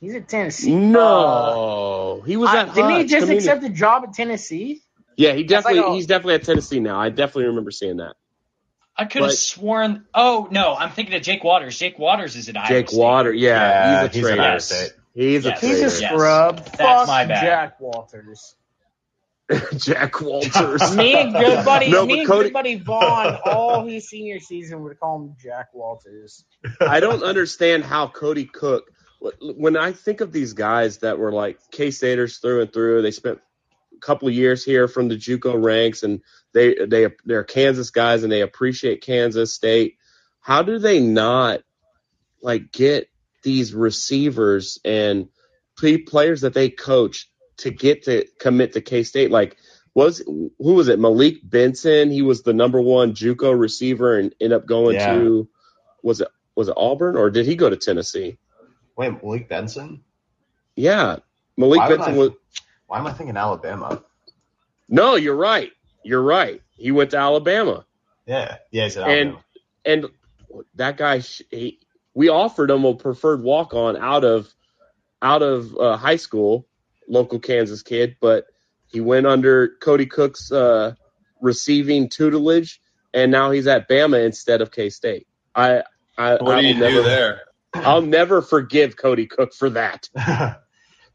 he's 0.00 0.14
at 0.14 0.28
Tennessee. 0.28 0.74
No, 0.74 2.22
he 2.26 2.36
was 2.36 2.48
Uh, 2.50 2.56
at 2.56 2.66
Hutch. 2.68 2.74
didn't 2.76 2.90
he 2.96 3.02
just 3.04 3.20
Community- 3.26 3.36
accept 3.46 3.64
a 3.64 3.68
job 3.68 4.04
at 4.04 4.14
Tennessee? 4.14 4.82
Yeah, 5.16 5.32
he 5.32 5.42
definitely 5.44 5.80
like 5.80 5.90
a- 5.90 5.94
he's 5.94 6.06
definitely 6.06 6.34
at 6.34 6.44
Tennessee 6.44 6.80
now. 6.80 6.98
I 7.00 7.10
definitely 7.10 7.46
remember 7.46 7.70
seeing 7.70 7.98
that. 7.98 8.16
I 8.96 9.04
could 9.06 9.22
have 9.22 9.32
sworn. 9.34 10.04
Oh 10.14 10.48
no, 10.50 10.74
I'm 10.74 10.90
thinking 10.90 11.14
of 11.14 11.22
Jake 11.22 11.42
Waters. 11.44 11.78
Jake 11.78 11.98
Waters 11.98 12.36
is 12.36 12.48
at 12.48 12.56
Iowa 12.56 12.68
Jake 12.68 12.88
State. 12.88 12.98
Water, 12.98 13.32
yeah, 13.32 13.50
Yeah, 13.52 13.90
he's 13.90 13.96
a 13.96 14.00
he's 14.00 14.24
at 14.24 14.28
traitor. 14.28 14.42
Iowa 14.42 14.60
State. 14.60 14.90
He's 15.14 15.46
a 15.46 15.48
Yes. 15.50 15.60
He's 15.60 15.70
a 15.70 15.74
traitor. 15.82 16.00
Yes. 16.00 16.12
scrub. 16.12 16.56
That's 16.64 16.76
Fuck 16.76 17.06
my 17.08 17.24
bad. 17.26 17.42
Jack 17.44 17.80
Walters. 17.80 18.54
Jack 19.76 20.20
Walters. 20.20 20.94
Me 20.96 21.14
and 21.14 21.32
good 21.32 21.64
buddy, 21.64 21.90
No, 21.90 22.06
me 22.06 22.20
and 22.20 22.28
Kody- 22.28 22.42
good 22.44 22.52
buddy 22.52 22.74
Vaughn, 22.76 23.38
all 23.44 23.84
his 23.86 24.08
senior 24.08 24.38
season 24.40 24.82
would 24.82 24.98
call 25.00 25.22
him 25.22 25.36
Jack 25.42 25.74
Walters. 25.74 26.44
I 26.80 27.00
don't 27.00 27.22
understand 27.22 27.84
how 27.84 28.06
Kody 28.06 28.50
Cook. 28.50 28.90
When 29.40 29.76
I 29.76 29.92
think 29.92 30.20
of 30.20 30.32
these 30.32 30.52
guys 30.54 30.98
that 30.98 31.18
were 31.18 31.32
like 31.32 31.58
K 31.70 31.90
Staters 31.90 32.38
through 32.38 32.62
and 32.62 32.72
through, 32.72 33.02
they 33.02 33.10
spent 33.10 33.38
a 33.94 33.98
couple 34.00 34.28
of 34.28 34.34
years 34.34 34.64
here 34.64 34.88
from 34.88 35.08
the 35.08 35.16
JUCO 35.16 35.62
ranks, 35.62 36.02
and 36.02 36.22
they 36.54 36.74
they 36.86 37.08
they're 37.26 37.44
Kansas 37.44 37.90
guys, 37.90 38.22
and 38.22 38.32
they 38.32 38.40
appreciate 38.40 39.02
Kansas 39.02 39.52
State. 39.52 39.96
How 40.40 40.62
do 40.62 40.78
they 40.78 41.00
not 41.00 41.60
like 42.40 42.72
get 42.72 43.10
these 43.42 43.74
receivers 43.74 44.78
and 44.84 45.28
play- 45.76 45.98
players 45.98 46.40
that 46.42 46.54
they 46.54 46.70
coach 46.70 47.28
to 47.60 47.70
get 47.70 48.02
to 48.04 48.26
commit 48.38 48.72
to 48.74 48.80
K 48.80 49.02
State? 49.02 49.30
Like 49.30 49.56
was 49.94 50.18
who 50.18 50.50
was 50.58 50.88
it? 50.88 50.98
Malik 51.00 51.38
Benson. 51.42 52.10
He 52.10 52.22
was 52.22 52.42
the 52.42 52.52
number 52.52 52.80
one 52.80 53.12
JUCO 53.14 53.58
receiver 53.58 54.18
and 54.18 54.34
ended 54.40 54.56
up 54.56 54.66
going 54.66 54.96
Yeah. 54.96 55.14
to 55.14 55.48
was 56.02 56.20
it 56.20 56.28
was 56.54 56.68
it 56.68 56.74
Auburn 56.76 57.16
or 57.16 57.30
did 57.30 57.46
he 57.46 57.56
go 57.56 57.70
to 57.70 57.76
Tennessee? 57.76 58.38
Wait, 58.96 59.22
Malik 59.22 59.48
Benson? 59.48 60.02
Yeah, 60.76 61.16
Malik 61.56 61.78
Why 61.80 61.88
Benson 61.88 62.14
I- 62.14 62.18
was. 62.18 62.30
Why 62.86 62.98
am 62.98 63.06
I 63.06 63.12
thinking 63.12 63.36
Alabama? 63.36 64.02
No, 64.88 65.14
you're 65.14 65.36
right. 65.36 65.70
You're 66.04 66.22
right. 66.22 66.60
He 66.72 66.90
went 66.90 67.10
to 67.12 67.18
Alabama, 67.18 67.86
Yeah, 68.26 68.56
yeah, 68.72 68.84
he's 68.84 68.96
at 68.96 69.08
And- 69.08 69.28
Alabama. 69.30 69.44
and 69.84 70.06
that 70.74 70.96
guy. 70.96 71.18
He, 71.18 71.78
we 72.14 72.28
offered 72.28 72.70
him 72.70 72.84
a 72.84 72.94
preferred 72.94 73.42
walk 73.42 73.74
on 73.74 73.96
out 73.96 74.24
of 74.24 74.52
out 75.22 75.42
of 75.42 75.76
uh, 75.76 75.96
high 75.96 76.16
school, 76.16 76.66
local 77.10 77.38
Kansas 77.38 77.82
kid, 77.82 78.16
but 78.20 78.46
he 78.86 79.00
went 79.00 79.26
under 79.26 79.76
Kody 79.82 80.08
Cook's 80.08 80.50
uh, 80.50 80.94
receiving 81.40 82.08
tutelage, 82.08 82.80
and 83.12 83.30
now 83.30 83.50
he's 83.50 83.66
at 83.66 83.88
Bama 83.88 84.24
instead 84.24 84.60
of 84.62 84.70
K 84.70 84.88
State. 84.90 85.26
I, 85.54 85.82
I, 86.16 86.34
What 86.34 86.56
I 86.56 86.60
do 86.62 86.68
you 86.68 86.74
will 86.74 86.88
do 86.88 86.94
never, 86.96 87.02
there? 87.02 87.40
I'll 87.74 88.02
never 88.02 88.40
forgive 88.40 88.96
Kody 88.96 89.28
Cook 89.28 89.52
for 89.52 89.70
that. 89.70 90.08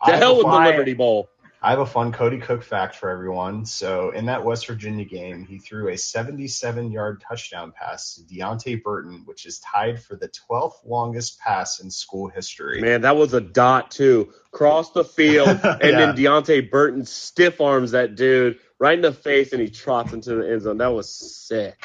The 0.06 0.18
hell 0.18 0.34
a 0.34 0.38
with 0.38 0.46
the 0.46 0.60
Liberty 0.60 0.94
Bowl. 0.94 1.30
I 1.66 1.72
have 1.72 1.80
a 1.80 1.86
fun 1.88 2.14
Kody 2.14 2.40
Cook 2.40 2.62
fact 2.62 2.96
for 2.96 3.10
everyone. 3.10 3.66
So 3.66 4.12
in 4.12 4.28
that 4.28 4.44
West 4.46 4.68
Virginia 4.68 5.04
game, 5.04 5.44
he 5.44 5.58
threw 5.58 5.88
a 5.88 5.94
77-yard 5.94 7.24
touchdown 7.28 7.72
pass 7.76 8.14
to 8.14 8.22
Deante 8.22 8.84
Burton, 8.84 9.24
which 9.26 9.48
is 9.48 9.58
tied 9.60 10.00
for 10.00 10.16
the 10.16 10.30
12th 10.30 10.86
longest 10.86 11.40
pass 11.40 11.80
in 11.80 11.90
school 11.90 12.28
history. 12.28 12.82
Man, 12.82 13.02
that 13.02 13.18
was 13.18 13.34
a 13.34 13.42
dot 13.42 13.90
too. 13.90 14.32
Cross 14.52 14.92
the 14.92 15.04
field, 15.04 15.48
and 15.64 15.82
Yeah. 15.82 16.14
then 16.14 16.16
Deante 16.16 16.70
Burton 16.70 17.04
stiff 17.04 17.60
arms 17.60 17.90
that 17.92 18.14
dude 18.16 18.60
right 18.78 18.94
in 18.96 19.02
the 19.02 19.12
face, 19.12 19.52
and 19.52 19.60
he 19.60 19.68
trots 19.70 20.14
into 20.14 20.36
the 20.36 20.48
end 20.48 20.62
zone. 20.62 20.78
That 20.78 20.94
was 20.94 21.10
sick. 21.10 21.84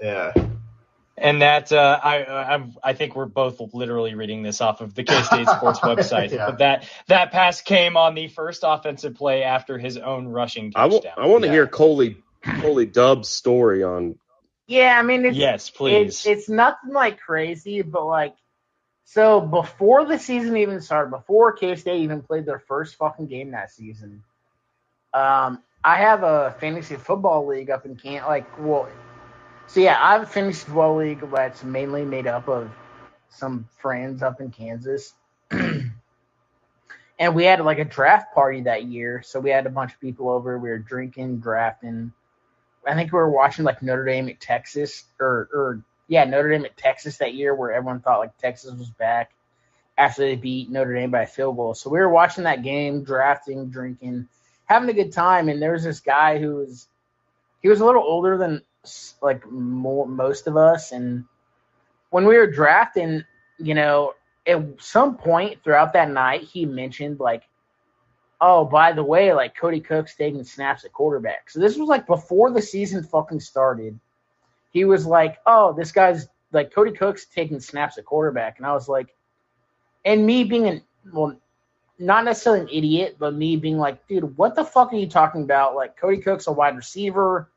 Yeah. 0.00 0.32
And 1.20 1.42
that 1.42 1.72
uh, 1.72 2.00
I, 2.02 2.54
I 2.54 2.66
I 2.82 2.92
think 2.92 3.16
we're 3.16 3.26
both 3.26 3.60
literally 3.74 4.14
reading 4.14 4.42
this 4.42 4.60
off 4.60 4.80
of 4.80 4.94
the 4.94 5.02
K 5.04 5.22
State 5.22 5.46
Sports 5.56 5.80
website. 5.80 6.30
Yeah. 6.30 6.46
But 6.46 6.58
that 6.58 6.88
that 7.08 7.32
pass 7.32 7.60
came 7.60 7.96
on 7.96 8.14
the 8.14 8.28
first 8.28 8.62
offensive 8.66 9.14
play 9.14 9.42
after 9.42 9.78
his 9.78 9.96
own 9.96 10.28
rushing 10.28 10.72
I 10.76 10.88
touchdown. 10.88 11.14
want 11.30 11.42
to 11.42 11.48
Yeah. 11.48 11.52
hear 11.54 11.66
Coley 11.66 12.16
Coley 12.60 12.86
Dub's 12.86 13.28
story 13.28 13.82
on. 13.82 14.18
Yeah, 14.66 14.98
I 14.98 15.02
mean, 15.02 15.24
it's, 15.24 15.36
yes, 15.36 15.70
please. 15.70 16.08
It's, 16.08 16.26
it's 16.26 16.48
nothing 16.50 16.92
like 16.92 17.18
crazy, 17.20 17.80
but 17.80 18.04
like, 18.04 18.34
so 19.06 19.40
before 19.40 20.04
the 20.04 20.18
season 20.18 20.58
even 20.58 20.82
started, 20.82 21.10
before 21.10 21.52
K 21.52 21.74
State 21.76 22.02
even 22.02 22.20
played 22.22 22.44
their 22.44 22.58
first 22.58 22.96
fucking 22.96 23.28
game 23.28 23.52
that 23.52 23.70
season, 23.70 24.22
um, 25.14 25.62
I 25.82 25.96
have 25.96 26.22
a 26.22 26.54
fantasy 26.60 26.96
football 26.96 27.46
league 27.46 27.70
up 27.70 27.86
in 27.86 27.96
Can 27.96 28.22
like, 28.26 28.58
well, 28.58 28.88
so 29.68 29.80
yeah, 29.80 29.98
I 30.00 30.18
have 30.18 30.30
finished 30.30 30.64
football 30.64 30.96
league 30.96 31.22
that's 31.30 31.62
mainly 31.62 32.04
made 32.04 32.26
up 32.26 32.48
of 32.48 32.70
some 33.28 33.68
friends 33.78 34.22
up 34.22 34.40
in 34.40 34.50
Kansas. 34.50 35.12
and 35.50 37.34
we 37.34 37.44
had 37.44 37.60
like 37.60 37.78
a 37.78 37.84
draft 37.84 38.34
party 38.34 38.62
that 38.62 38.84
year, 38.84 39.22
so 39.22 39.38
we 39.40 39.50
had 39.50 39.66
a 39.66 39.70
bunch 39.70 39.92
of 39.92 40.00
people 40.00 40.30
over. 40.30 40.58
We 40.58 40.70
were 40.70 40.78
drinking, 40.78 41.40
drafting. 41.40 42.12
I 42.86 42.94
think 42.94 43.12
we 43.12 43.18
were 43.18 43.30
watching 43.30 43.66
like 43.66 43.82
Notre 43.82 44.06
Dame 44.06 44.30
at 44.30 44.40
Texas, 44.40 45.04
or 45.20 45.50
or 45.52 45.82
yeah, 46.08 46.24
Notre 46.24 46.50
Dame 46.50 46.64
at 46.64 46.78
Texas 46.78 47.18
that 47.18 47.34
year, 47.34 47.54
where 47.54 47.72
everyone 47.72 48.00
thought 48.00 48.20
like 48.20 48.38
Texas 48.38 48.74
was 48.74 48.88
back 48.88 49.32
after 49.98 50.22
they 50.22 50.36
beat 50.36 50.70
Notre 50.70 50.94
Dame 50.94 51.10
by 51.10 51.22
a 51.22 51.26
field 51.26 51.56
goal. 51.56 51.74
So 51.74 51.90
we 51.90 51.98
were 51.98 52.08
watching 52.08 52.44
that 52.44 52.62
game, 52.62 53.04
drafting, 53.04 53.68
drinking, 53.68 54.28
having 54.64 54.88
a 54.88 54.94
good 54.94 55.12
time. 55.12 55.50
And 55.50 55.60
there 55.60 55.72
was 55.72 55.84
this 55.84 56.00
guy 56.00 56.38
who 56.38 56.56
was 56.56 56.88
he 57.60 57.68
was 57.68 57.80
a 57.80 57.84
little 57.84 58.02
older 58.02 58.38
than 58.38 58.62
like 59.22 59.48
more, 59.50 60.06
most 60.06 60.46
of 60.46 60.56
us, 60.56 60.92
and 60.92 61.24
when 62.10 62.26
we 62.26 62.36
were 62.36 62.50
drafting, 62.50 63.24
you 63.58 63.74
know, 63.74 64.14
at 64.46 64.62
some 64.80 65.16
point 65.16 65.62
throughout 65.62 65.92
that 65.92 66.10
night, 66.10 66.42
he 66.42 66.64
mentioned 66.64 67.20
like 67.20 67.48
oh, 68.40 68.64
by 68.64 68.92
the 68.92 69.02
way, 69.02 69.32
like 69.32 69.56
Kody 69.56 69.84
Cook's 69.84 70.14
taking 70.14 70.44
snaps 70.44 70.84
at 70.84 70.92
quarterback. 70.92 71.50
So 71.50 71.60
this 71.60 71.76
was 71.76 71.88
like 71.88 72.06
before 72.06 72.50
the 72.50 72.62
season 72.62 73.02
fucking 73.02 73.40
started. 73.40 73.98
He 74.70 74.84
was 74.84 75.06
like, 75.06 75.38
oh, 75.46 75.72
this 75.72 75.92
guy's 75.92 76.28
like 76.52 76.72
Kody 76.72 76.96
Cook's 76.96 77.26
taking 77.26 77.60
snaps 77.60 77.98
at 77.98 78.04
quarterback. 78.04 78.58
And 78.58 78.66
I 78.66 78.72
was 78.72 78.88
like, 78.88 79.14
and 80.04 80.24
me 80.24 80.44
being 80.44 80.66
an, 80.68 80.82
well, 81.12 81.38
not 81.98 82.24
necessarily 82.24 82.62
an 82.62 82.68
idiot, 82.68 83.16
but 83.18 83.34
me 83.34 83.56
being 83.56 83.78
like, 83.78 84.06
dude, 84.06 84.36
what 84.36 84.54
the 84.54 84.64
fuck 84.64 84.92
are 84.92 84.96
you 84.96 85.08
talking 85.08 85.42
about? 85.42 85.74
Like 85.74 85.98
Kody 85.98 86.22
Cook's 86.22 86.46
a 86.46 86.52
wide 86.52 86.76
receiver. 86.76 87.50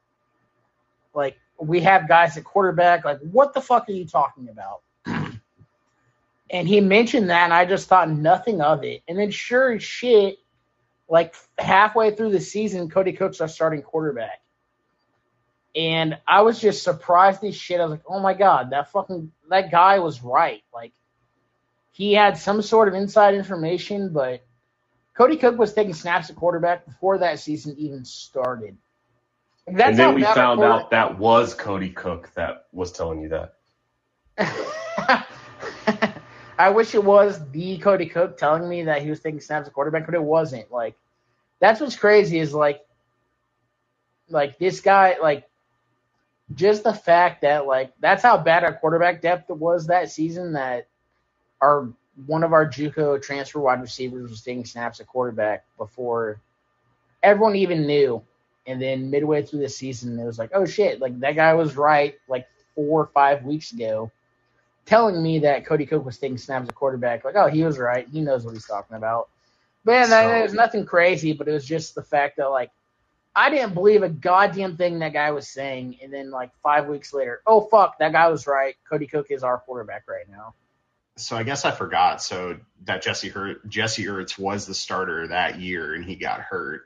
Like 1.14 1.38
we 1.60 1.82
have 1.82 2.08
guys 2.08 2.38
at 2.38 2.44
quarterback. 2.44 3.06
Like 3.06 3.20
what 3.20 3.54
the 3.54 3.62
fuck 3.62 3.88
are 3.90 3.94
you 3.94 4.06
talking 4.06 4.50
about? 4.50 4.82
and 6.50 6.68
he 6.68 6.82
mentioned 6.82 7.30
that, 7.30 7.46
and 7.46 7.54
I 7.54 7.66
just 7.66 7.88
thought 7.88 8.10
nothing 8.10 8.62
of 8.62 8.84
it. 8.84 9.04
And 9.08 9.18
then 9.18 9.32
sure 9.32 9.74
as 9.74 9.84
shit, 9.84 10.38
like 11.10 11.36
halfway 11.58 12.12
through 12.16 12.32
the 12.32 12.40
season, 12.40 12.90
Kody 12.90 13.18
Cook's 13.18 13.42
our 13.42 13.48
starting 13.48 13.82
quarterback. 13.82 14.42
And 15.76 16.18
I 16.28 16.42
was 16.42 16.60
just 16.60 16.84
surprised 16.84 17.44
as 17.44 17.56
shit. 17.56 17.80
I 17.80 17.84
was 17.84 17.92
like, 17.92 18.04
oh 18.08 18.20
my 18.20 18.34
god, 18.34 18.72
that 18.72 18.92
fucking 18.92 19.32
that 19.50 19.72
guy 19.72 20.00
was 20.00 20.22
right. 20.22 20.64
Like 20.74 20.94
he 21.92 22.14
had 22.14 22.38
some 22.38 22.62
sort 22.62 22.88
of 22.88 22.94
inside 22.94 23.36
information, 23.36 24.12
but 24.12 24.44
Kody 25.18 25.40
Cook 25.40 25.58
was 25.58 25.74
taking 25.74 25.94
snaps 25.94 26.30
at 26.30 26.36
quarterback 26.36 26.86
before 26.86 27.20
that 27.20 27.40
season 27.40 27.76
even 27.78 28.06
started. 28.06 28.78
That's 29.68 29.90
and 29.90 30.00
then 30.00 30.16
we 30.16 30.24
found 30.24 30.62
out 30.64 30.90
that 30.92 31.18
was 31.18 31.56
Kody 31.56 31.94
Cook 31.94 32.32
that 32.36 32.66
was 32.72 32.92
telling 32.92 33.22
you 33.22 33.30
that. 33.30 33.56
I 36.58 36.70
wish 36.70 36.94
it 36.96 37.04
was 37.04 37.40
the 37.52 37.78
Kody 37.80 38.12
Cook 38.12 38.38
telling 38.38 38.68
me 38.68 38.84
that 38.84 39.02
he 39.02 39.10
was 39.10 39.20
taking 39.20 39.40
snaps 39.40 39.68
at 39.68 39.74
quarterback, 39.74 40.06
but 40.06 40.16
it 40.16 40.24
wasn't. 40.24 40.72
Like 40.72 40.96
that's 41.60 41.80
what's 41.80 41.96
crazy 41.96 42.40
is 42.40 42.54
like 42.54 42.82
like 44.30 44.58
this 44.58 44.82
guy 44.82 45.18
like 45.22 45.48
just 46.56 46.84
the 46.84 46.94
fact 46.94 47.42
that 47.42 47.66
like 47.66 47.94
that's 48.00 48.24
how 48.24 48.38
bad 48.38 48.64
our 48.64 48.74
quarterback 48.74 49.22
depth 49.22 49.50
was 49.50 49.88
that 49.88 50.12
season 50.12 50.54
that 50.54 50.88
our 51.62 51.90
one 52.26 52.44
of 52.44 52.54
our 52.54 52.68
JUCO 52.68 53.22
transfer 53.22 53.60
wide 53.60 53.82
receivers 53.82 54.30
was 54.30 54.42
taking 54.42 54.66
snaps 54.66 55.00
at 55.00 55.08
quarterback 55.08 55.66
before 55.78 56.42
everyone 57.24 57.56
even 57.56 57.86
knew. 57.86 58.22
And 58.68 58.82
then 58.82 59.10
midway 59.10 59.44
through 59.44 59.62
the 59.62 59.70
season, 59.70 60.20
it 60.20 60.26
was 60.26 60.38
like, 60.38 60.52
oh 60.54 60.66
shit, 60.66 61.00
like 61.00 61.20
that 61.22 61.36
guy 61.36 61.54
was 61.54 61.76
right 61.76 62.16
like 62.28 62.48
four 62.76 63.02
or 63.02 63.08
five 63.08 63.44
weeks 63.44 63.72
ago, 63.72 64.12
telling 64.86 65.22
me 65.22 65.40
that 65.40 65.66
Kody 65.66 65.88
Cook 65.88 66.06
was 66.06 66.18
taking 66.18 66.38
snaps 66.38 66.70
at 66.70 66.76
quarterback. 66.76 67.26
Like, 67.26 67.36
oh, 67.36 67.48
he 67.48 67.64
was 67.64 67.80
right. 67.80 68.08
He 68.08 68.22
knows 68.22 68.46
what 68.46 68.54
he's 68.54 68.68
talking 68.68 68.98
about. 68.98 69.30
But 69.84 69.92
yeah, 69.94 70.06
so, 70.06 70.36
it 70.36 70.44
was 70.44 70.54
nothing 70.54 70.86
crazy, 70.86 71.34
but 71.34 71.48
it 71.48 71.52
was 71.52 71.66
just 71.66 71.96
the 71.96 72.04
fact 72.04 72.38
that 72.38 72.50
like 72.50 72.70
I 73.36 73.50
didn't 73.50 73.74
believe 73.74 74.04
a 74.04 74.10
goddamn 74.10 74.78
thing 74.78 75.00
that 75.00 75.14
guy 75.14 75.32
was 75.32 75.48
saying, 75.48 75.98
and 76.04 76.14
then 76.14 76.30
like 76.30 76.52
five 76.62 76.88
weeks 76.88 77.14
later, 77.14 77.42
oh 77.48 77.62
fuck, 77.62 77.98
that 77.98 78.12
guy 78.12 78.28
was 78.28 78.46
right. 78.46 78.76
Kody 78.90 79.10
Cook 79.10 79.28
is 79.32 79.44
our 79.44 79.58
quarterback 79.58 80.08
right 80.08 80.30
now 80.30 80.54
so 81.18 81.38
I 81.38 81.44
guess 81.44 81.66
I 81.66 81.72
forgot. 81.72 82.22
So 82.22 82.58
that 82.86 83.02
Jesse 83.02 83.30
Hurt, 83.30 83.68
Jesse 83.68 84.06
Ertz 84.06 84.38
was 84.38 84.66
the 84.66 84.74
starter 84.74 85.28
that 85.28 85.60
year, 85.60 85.94
and 85.94 86.04
he 86.04 86.16
got 86.16 86.42
hurt. 86.42 86.84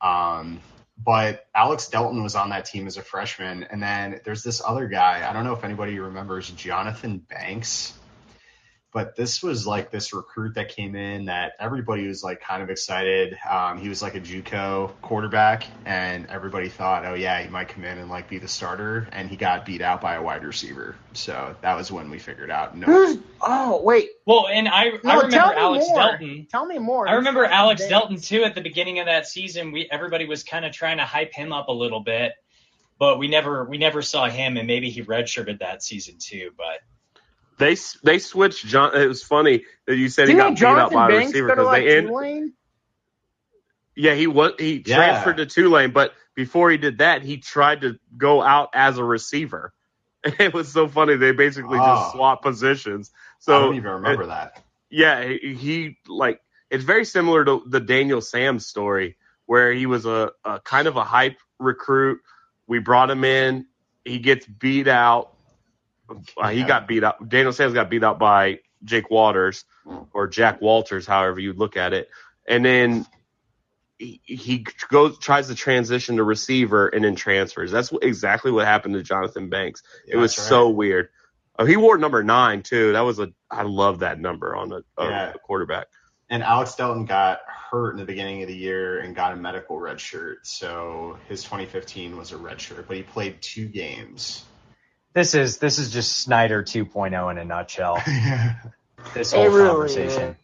Um, 0.00 0.60
but 1.02 1.46
Alex 1.54 1.88
Delton 1.88 2.22
was 2.22 2.34
on 2.34 2.50
that 2.50 2.64
team 2.66 2.86
as 2.86 2.96
a 2.96 3.02
freshman, 3.02 3.64
and 3.64 3.82
then 3.82 4.20
there's 4.24 4.42
this 4.42 4.60
other 4.64 4.86
guy. 4.86 5.28
I 5.28 5.32
don't 5.32 5.44
know 5.44 5.54
if 5.54 5.64
anybody 5.64 5.98
remembers 5.98 6.50
Jonathan 6.50 7.18
Banks 7.18 7.94
but 8.92 9.14
this 9.14 9.42
was 9.42 9.66
like 9.66 9.90
this 9.90 10.12
recruit 10.12 10.54
that 10.54 10.68
came 10.68 10.96
in 10.96 11.26
that 11.26 11.52
everybody 11.60 12.08
was 12.08 12.24
like 12.24 12.40
kind 12.40 12.62
of 12.62 12.70
excited. 12.70 13.36
Um, 13.48 13.78
he 13.78 13.88
was 13.88 14.02
like 14.02 14.16
a 14.16 14.20
JUCO 14.20 14.92
quarterback, 15.00 15.64
and 15.84 16.26
everybody 16.26 16.68
thought, 16.68 17.04
oh 17.04 17.14
yeah, 17.14 17.40
he 17.40 17.48
might 17.48 17.68
come 17.68 17.84
in 17.84 17.98
and 17.98 18.10
like 18.10 18.28
be 18.28 18.38
the 18.38 18.48
starter, 18.48 19.08
and 19.12 19.30
he 19.30 19.36
got 19.36 19.64
beat 19.64 19.80
out 19.80 20.00
by 20.00 20.14
a 20.14 20.22
wide 20.22 20.44
receiver. 20.44 20.96
So 21.12 21.54
that 21.60 21.76
was 21.76 21.92
when 21.92 22.10
we 22.10 22.18
figured 22.18 22.50
out. 22.50 22.76
No. 22.76 22.86
Who's, 22.86 23.18
oh 23.40 23.80
wait. 23.82 24.10
Well, 24.26 24.48
and 24.48 24.68
I 24.68 24.90
no, 25.04 25.10
I 25.10 25.14
remember 25.22 25.54
Alex 25.54 25.86
more. 25.88 25.96
Delton. 25.96 26.46
Tell 26.50 26.66
me 26.66 26.78
more. 26.78 27.08
I 27.08 27.12
remember 27.12 27.44
Alex 27.44 27.86
Delton 27.86 28.20
too. 28.20 28.42
At 28.42 28.56
the 28.56 28.60
beginning 28.60 28.98
of 28.98 29.06
that 29.06 29.26
season, 29.26 29.70
we 29.70 29.88
everybody 29.90 30.26
was 30.26 30.42
kind 30.42 30.64
of 30.64 30.72
trying 30.72 30.96
to 30.96 31.04
hype 31.04 31.32
him 31.32 31.52
up 31.52 31.68
a 31.68 31.72
little 31.72 32.00
bit, 32.00 32.32
but 32.98 33.20
we 33.20 33.28
never 33.28 33.64
we 33.64 33.78
never 33.78 34.02
saw 34.02 34.28
him, 34.28 34.56
and 34.56 34.66
maybe 34.66 34.90
he 34.90 35.02
redshirted 35.02 35.60
that 35.60 35.82
season 35.82 36.16
too, 36.18 36.50
but. 36.56 36.80
They 37.60 37.76
they 38.02 38.18
switched 38.18 38.66
John. 38.66 38.96
It 38.96 39.06
was 39.06 39.22
funny 39.22 39.64
that 39.86 39.96
you 39.96 40.08
said 40.08 40.26
Didn't 40.26 40.56
he 40.56 40.62
got 40.62 40.76
beat 40.76 40.82
up 40.82 40.92
by 40.92 41.10
a 41.10 41.16
receiver 41.18 41.48
because 41.48 41.66
like 41.66 41.84
they 41.84 41.98
end. 41.98 42.52
Yeah, 43.94 44.14
he 44.14 44.26
was 44.26 44.52
he 44.58 44.82
yeah. 44.86 44.96
transferred 44.96 45.36
to 45.36 45.46
Tulane, 45.46 45.92
but 45.92 46.14
before 46.34 46.70
he 46.70 46.78
did 46.78 46.98
that, 46.98 47.22
he 47.22 47.36
tried 47.36 47.82
to 47.82 47.98
go 48.16 48.40
out 48.40 48.70
as 48.74 48.96
a 48.98 49.04
receiver. 49.04 49.72
It 50.38 50.52
was 50.52 50.70
so 50.70 50.86
funny. 50.86 51.16
They 51.16 51.32
basically 51.32 51.78
oh. 51.78 51.84
just 51.84 52.12
swapped 52.12 52.42
positions. 52.42 53.10
So 53.38 53.56
I 53.56 53.60
don't 53.60 53.76
even 53.76 53.90
remember 53.90 54.24
it, 54.24 54.26
that. 54.26 54.62
Yeah, 54.90 55.24
he, 55.24 55.54
he 55.54 55.98
like 56.08 56.40
it's 56.70 56.84
very 56.84 57.04
similar 57.04 57.44
to 57.44 57.62
the 57.66 57.80
Daniel 57.80 58.20
Sam 58.20 58.58
story, 58.58 59.16
where 59.46 59.72
he 59.72 59.86
was 59.86 60.06
a, 60.06 60.32
a 60.44 60.60
kind 60.60 60.88
of 60.88 60.96
a 60.96 61.04
hype 61.04 61.38
recruit. 61.58 62.20
We 62.66 62.80
brought 62.80 63.10
him 63.10 63.24
in. 63.24 63.66
He 64.04 64.18
gets 64.18 64.46
beat 64.46 64.88
out 64.88 65.34
uh, 66.36 66.48
he 66.48 66.62
got 66.64 66.88
beat 66.88 67.04
up. 67.04 67.26
Daniel 67.26 67.52
Sams 67.52 67.74
got 67.74 67.90
beat 67.90 68.04
up 68.04 68.18
by 68.18 68.60
Jake 68.84 69.10
Waters 69.10 69.64
or 70.12 70.28
Jack 70.28 70.60
Walters, 70.60 71.06
however 71.06 71.40
you 71.40 71.52
look 71.52 71.76
at 71.76 71.92
it. 71.92 72.08
And 72.46 72.64
then 72.64 73.06
he, 73.98 74.20
he 74.24 74.66
goes 74.88 75.18
tries 75.18 75.48
to 75.48 75.54
transition 75.54 76.16
to 76.16 76.24
receiver 76.24 76.88
and 76.88 77.04
then 77.04 77.16
transfers. 77.16 77.70
That's 77.70 77.92
exactly 78.02 78.50
what 78.50 78.66
happened 78.66 78.94
to 78.94 79.02
Jonathan 79.02 79.48
Banks. 79.48 79.82
Yeah, 80.06 80.16
it 80.16 80.18
was 80.18 80.36
right. 80.38 80.46
so 80.46 80.70
weird. 80.70 81.10
Oh, 81.58 81.66
he 81.66 81.76
wore 81.76 81.98
number 81.98 82.22
nine 82.22 82.62
too. 82.62 82.92
That 82.92 83.02
was 83.02 83.18
a 83.18 83.32
I 83.50 83.62
love 83.62 84.00
that 84.00 84.18
number 84.18 84.56
on 84.56 84.72
a, 84.72 84.82
a, 84.96 85.08
yeah. 85.08 85.32
quarterback. 85.44 85.88
And 86.30 86.42
Alex 86.42 86.76
Delton 86.76 87.06
got 87.06 87.40
hurt 87.46 87.92
in 87.92 87.98
the 87.98 88.04
beginning 88.04 88.42
of 88.42 88.48
the 88.48 88.56
year 88.56 89.00
and 89.00 89.14
got 89.14 89.32
a 89.32 89.36
medical 89.36 89.78
red 89.78 90.00
shirt. 90.00 90.46
So 90.46 91.18
his 91.28 91.42
2015 91.42 92.16
was 92.16 92.30
a 92.32 92.36
red 92.36 92.60
shirt, 92.60 92.86
but 92.86 92.96
he 92.96 93.02
played 93.02 93.42
two 93.42 93.66
games 93.66 94.44
this 95.12 95.34
is 95.34 95.58
this 95.58 95.78
is 95.78 95.90
just 95.90 96.18
Snyder 96.18 96.62
2.0 96.62 97.30
in 97.30 97.38
a 97.38 97.44
nutshell. 97.44 98.00
this 99.14 99.32
whole 99.32 99.48
really 99.48 99.68
conversation. 99.68 100.36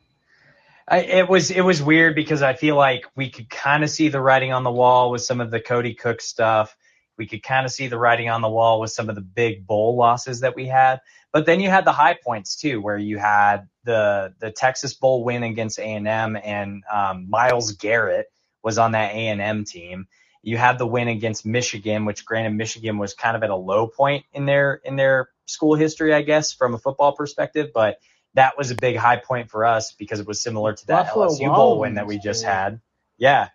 I, 0.88 0.98
it 0.98 1.28
was 1.28 1.50
it 1.50 1.62
was 1.62 1.82
weird 1.82 2.14
because 2.14 2.42
I 2.42 2.54
feel 2.54 2.76
like 2.76 3.06
we 3.16 3.30
could 3.30 3.50
kind 3.50 3.82
of 3.82 3.90
see 3.90 4.08
the 4.08 4.20
writing 4.20 4.52
on 4.52 4.62
the 4.64 4.70
wall 4.70 5.10
with 5.10 5.22
some 5.22 5.40
of 5.40 5.50
the 5.50 5.60
Kody 5.60 5.96
Cook 5.96 6.20
stuff. 6.20 6.76
We 7.18 7.26
could 7.26 7.42
kind 7.42 7.64
of 7.64 7.72
see 7.72 7.88
the 7.88 7.98
writing 7.98 8.28
on 8.28 8.42
the 8.42 8.48
wall 8.48 8.80
with 8.80 8.90
some 8.90 9.08
of 9.08 9.14
the 9.14 9.22
big 9.22 9.66
bowl 9.66 9.96
losses 9.96 10.40
that 10.40 10.54
we 10.54 10.66
had. 10.66 11.00
But 11.32 11.46
then 11.46 11.60
you 11.60 11.70
had 11.70 11.84
the 11.84 11.92
high 11.92 12.14
points 12.14 12.56
too, 12.56 12.80
where 12.80 12.98
you 12.98 13.18
had 13.18 13.68
the 13.84 14.34
the 14.38 14.50
Texas 14.50 14.94
Bowl 14.94 15.24
win 15.24 15.42
against 15.42 15.78
A&M, 15.78 16.36
and 16.36 16.82
Myles 17.28 17.70
um, 17.70 17.76
Garrett 17.78 18.26
was 18.62 18.78
on 18.78 18.92
that 18.92 19.12
A&M 19.12 19.64
team 19.64 20.06
you 20.46 20.56
had 20.56 20.78
the 20.78 20.86
win 20.86 21.08
against 21.08 21.44
Michigan, 21.44 22.04
which 22.04 22.24
granted 22.24 22.50
Michigan 22.50 22.98
was 22.98 23.14
kind 23.14 23.36
of 23.36 23.42
at 23.42 23.50
a 23.50 23.56
low 23.56 23.88
point 23.88 24.24
in 24.32 24.46
their 24.46 24.74
in 24.84 24.94
their 24.94 25.28
school 25.44 25.74
history, 25.74 26.14
I 26.14 26.22
guess, 26.22 26.52
from 26.52 26.72
a 26.72 26.78
football 26.78 27.16
perspective, 27.16 27.70
but 27.74 27.98
that 28.34 28.56
was 28.56 28.70
a 28.70 28.76
big 28.76 28.96
high 28.96 29.16
point 29.16 29.50
for 29.50 29.64
us 29.64 29.90
because 29.90 30.20
it 30.20 30.26
was 30.26 30.40
similar 30.40 30.72
to 30.72 30.86
that 30.86 31.06
Buffalo 31.06 31.26
LSU 31.26 31.52
bowl 31.52 31.80
win 31.80 31.94
that 31.94 32.06
we 32.06 32.18
just 32.20 32.44
had. 32.44 32.80
Yeah. 33.18 33.48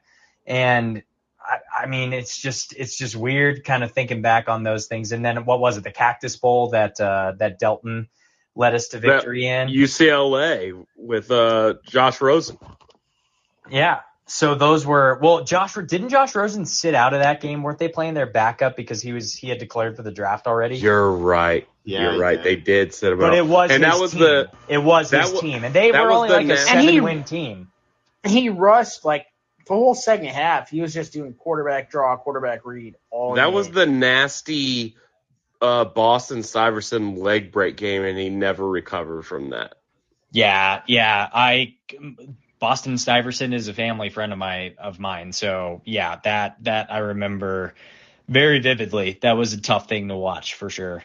And 0.45 1.03
I, 1.41 1.83
I, 1.83 1.85
mean, 1.85 2.11
it's 2.11 2.37
just 2.37 2.73
it's 2.73 2.97
just 2.97 3.15
weird 3.15 3.63
kind 3.63 3.85
of 3.85 3.93
thinking 3.93 4.21
back 4.21 4.49
on 4.49 4.63
those 4.63 4.87
things. 4.87 5.13
And 5.13 5.23
then 5.23 5.45
what 5.45 5.61
was 5.61 5.77
it, 5.77 5.85
the 5.85 5.91
Cactus 5.91 6.35
Bowl 6.35 6.71
that 6.71 6.99
uh, 6.99 7.35
that 7.37 7.57
Delton 7.57 8.09
led 8.53 8.75
us 8.75 8.89
to 8.89 8.99
victory 8.99 9.45
that 9.45 9.69
in 9.69 9.73
UCLA 9.73 10.85
with 10.97 11.31
uh, 11.31 11.75
Josh 11.85 12.19
Rosen. 12.19 12.57
Yeah, 13.69 14.01
so 14.31 14.55
those 14.55 14.85
were 14.85 15.19
well, 15.21 15.43
Josh 15.43 15.73
didn't 15.73 16.09
Josh 16.09 16.33
Rosen 16.35 16.65
sit 16.65 16.95
out 16.95 17.13
of 17.13 17.19
that 17.19 17.41
game? 17.41 17.63
Weren't 17.63 17.79
they 17.79 17.89
playing 17.89 18.13
their 18.13 18.25
backup 18.25 18.77
because 18.77 19.01
he 19.01 19.11
was 19.11 19.33
he 19.33 19.49
had 19.49 19.59
declared 19.59 19.97
for 19.97 20.03
the 20.03 20.11
draft 20.11 20.47
already? 20.47 20.77
You're 20.77 21.11
right. 21.11 21.67
Yeah, 21.83 22.11
You're 22.11 22.19
right. 22.19 22.41
They 22.41 22.55
did 22.55 22.93
sit 22.93 23.11
him 23.11 23.19
but 23.19 23.31
out. 23.31 23.37
it 23.37 23.45
was 23.45 23.71
and 23.71 23.83
that 23.83 23.99
was 23.99 24.11
team. 24.11 24.21
the 24.21 24.51
it 24.69 24.77
was 24.77 25.11
his 25.11 25.31
w- 25.31 25.41
team, 25.41 25.63
and 25.65 25.75
they 25.75 25.91
were 25.91 26.11
only 26.11 26.29
like 26.29 26.47
a 26.47 26.57
seven 26.57 26.87
he, 26.87 27.01
win 27.01 27.23
team. 27.25 27.71
He 28.25 28.49
rushed 28.49 29.03
like 29.03 29.25
the 29.67 29.73
whole 29.73 29.95
second 29.95 30.27
half. 30.27 30.69
He 30.69 30.79
was 30.79 30.93
just 30.93 31.11
doing 31.11 31.33
quarterback 31.33 31.91
draw, 31.91 32.15
quarterback 32.15 32.65
read. 32.65 32.95
All 33.09 33.35
that 33.35 33.51
was 33.51 33.69
the 33.69 33.85
nasty 33.85 34.95
uh, 35.61 35.85
Boston 35.85 36.39
Stiverson 36.39 37.17
leg 37.17 37.51
break 37.51 37.75
game, 37.75 38.03
and 38.03 38.17
he 38.17 38.29
never 38.29 38.65
recovered 38.65 39.23
from 39.23 39.49
that. 39.49 39.73
Yeah, 40.31 40.83
yeah. 40.87 41.27
I 41.33 41.75
Boston 42.61 42.93
Stiverson 42.93 43.55
is 43.55 43.67
a 43.67 43.73
family 43.73 44.09
friend 44.09 44.31
of 44.31 44.37
my 44.37 44.75
of 44.77 44.99
mine. 44.99 45.33
So 45.33 45.81
yeah, 45.83 46.19
that 46.23 46.63
that 46.63 46.93
I 46.93 46.99
remember 46.99 47.73
very 48.29 48.59
vividly. 48.59 49.17
That 49.23 49.33
was 49.33 49.53
a 49.53 49.59
tough 49.59 49.89
thing 49.89 50.07
to 50.09 50.15
watch 50.15 50.53
for 50.53 50.69
sure. 50.69 51.03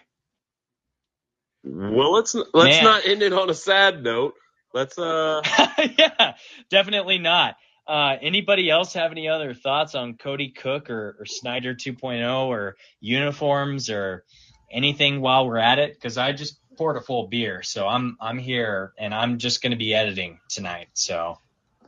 Well, 1.65 2.13
let's 2.13 2.35
let's 2.35 2.77
Man. 2.77 2.85
not 2.85 3.07
end 3.07 3.23
it 3.23 3.33
on 3.33 3.49
a 3.49 3.55
sad 3.55 4.03
note. 4.03 4.35
Let's 4.75 4.99
uh 4.99 5.41
yeah, 5.99 6.35
definitely 6.71 7.19
not. 7.19 7.57
Uh, 7.89 8.17
anybody 8.21 8.69
else 8.69 8.93
have 8.93 9.11
any 9.11 9.29
other 9.29 9.55
thoughts 9.55 9.95
on 9.95 10.15
Kody 10.15 10.55
Cook 10.55 10.91
or, 10.91 11.17
or 11.21 11.25
Snyder 11.25 11.73
2.0 11.73 12.47
or 12.49 12.77
uniforms 13.01 13.91
or 13.91 14.25
anything 14.71 15.21
while 15.21 15.47
we're 15.47 15.57
at 15.57 15.79
it? 15.79 15.95
Because 15.95 16.19
I 16.19 16.33
just 16.33 16.59
poured 16.77 16.97
a 16.97 17.01
full 17.01 17.29
beer, 17.29 17.63
so 17.63 17.89
I'm 17.89 18.19
I'm 18.21 18.39
here 18.39 18.93
and 18.99 19.15
I'm 19.15 19.39
just 19.39 19.63
going 19.63 19.71
to 19.71 19.79
be 19.79 19.95
editing 19.95 20.41
tonight. 20.51 20.89
So 20.93 21.39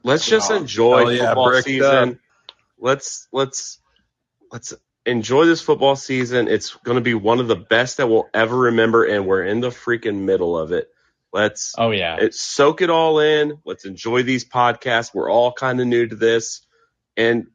let's 0.09 0.27
just 0.27 0.51
enjoy 0.51 1.05
Oh, 1.05 1.09
yeah, 1.11 1.27
football 1.27 1.49
bricked 1.51 1.67
season. 1.67 2.09
up. 2.13 2.17
Let's 2.81 3.29
let's 3.33 3.79
let's 4.53 4.75
enjoy 5.07 5.47
this 5.47 5.61
football 5.61 5.97
season. 5.97 6.49
It's 6.49 6.75
going 6.77 6.97
to 6.97 7.03
be 7.03 7.15
one 7.15 7.41
of 7.41 7.49
the 7.49 7.57
best 7.57 7.97
that 7.99 8.09
we'll 8.09 8.29
ever 8.35 8.57
remember, 8.57 9.05
and 9.05 9.27
we're 9.27 9.45
in 9.45 9.61
the 9.61 9.71
freaking 9.71 10.21
middle 10.23 10.57
of 10.59 10.73
it. 10.73 10.89
Let's 11.33 11.75
Oh 11.77 11.91
yeah. 11.91 12.17
it, 12.17 12.35
soak 12.35 12.81
it 12.83 12.91
all 12.91 13.21
in. 13.21 13.59
Let's 13.65 13.85
enjoy 13.85 14.23
these 14.23 14.45
podcasts. 14.45 15.13
We're 15.15 15.31
all 15.31 15.53
kind 15.53 15.81
of 15.81 15.87
new 15.87 16.07
to 16.07 16.17
this, 16.17 16.63
and 17.17 17.49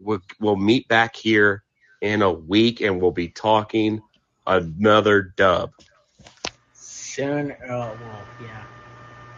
we'll 0.00 0.20
we'll 0.40 0.56
meet 0.56 0.88
back 0.88 1.14
here 1.16 1.62
in 2.00 2.22
a 2.22 2.32
week, 2.32 2.80
and 2.80 3.00
we'll 3.02 3.10
be 3.10 3.28
talking 3.28 4.00
another 4.46 5.20
dub. 5.22 5.72
Soon. 6.74 7.54
Oh 7.64 7.78
well, 7.78 8.22
yeah. 8.42 8.62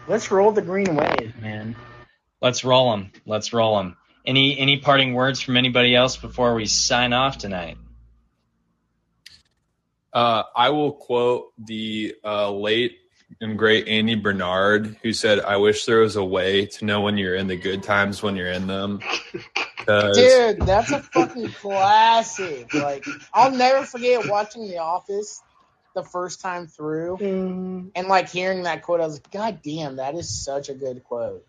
Let's 0.07 0.31
roll 0.31 0.51
the 0.51 0.61
green 0.61 0.95
wave, 0.95 1.33
man. 1.41 1.75
Let's 2.41 2.63
roll 2.63 2.91
them. 2.91 3.11
Let's 3.25 3.53
roll 3.53 3.77
them. 3.77 3.97
Any 4.25 4.57
any 4.57 4.77
parting 4.77 5.13
words 5.13 5.41
from 5.41 5.57
anybody 5.57 5.95
else 5.95 6.17
before 6.17 6.53
we 6.55 6.65
sign 6.65 7.13
off 7.13 7.37
tonight? 7.37 7.77
Uh, 10.13 10.43
I 10.55 10.69
will 10.69 10.91
quote 10.91 11.53
the 11.57 12.15
uh, 12.23 12.51
late 12.51 12.97
and 13.39 13.57
great 13.57 13.87
Andy 13.87 14.15
Bernard, 14.15 14.97
who 15.01 15.13
said, 15.13 15.39
"I 15.39 15.57
wish 15.57 15.85
there 15.85 15.99
was 15.99 16.15
a 16.15 16.23
way 16.23 16.65
to 16.65 16.85
know 16.85 17.01
when 17.01 17.17
you're 17.17 17.35
in 17.35 17.47
the 17.47 17.55
good 17.55 17.83
times 17.83 18.21
when 18.21 18.35
you're 18.35 18.51
in 18.51 18.67
them." 18.67 18.99
Dude, 19.87 20.61
that's 20.61 20.91
a 20.91 20.99
fucking 20.99 21.49
classic. 21.53 22.73
Like, 22.73 23.05
I'll 23.33 23.51
never 23.51 23.85
forget 23.85 24.27
watching 24.27 24.67
The 24.67 24.77
Office 24.77 25.41
the 25.95 26.03
first 26.03 26.41
time 26.41 26.67
through 26.67 27.17
and 27.95 28.07
like 28.07 28.29
hearing 28.29 28.63
that 28.63 28.83
quote. 28.83 29.01
I 29.01 29.05
was 29.05 29.15
like, 29.15 29.31
God 29.31 29.61
damn, 29.63 29.97
that 29.97 30.15
is 30.15 30.43
such 30.43 30.69
a 30.69 30.73
good 30.73 31.03
quote. 31.03 31.45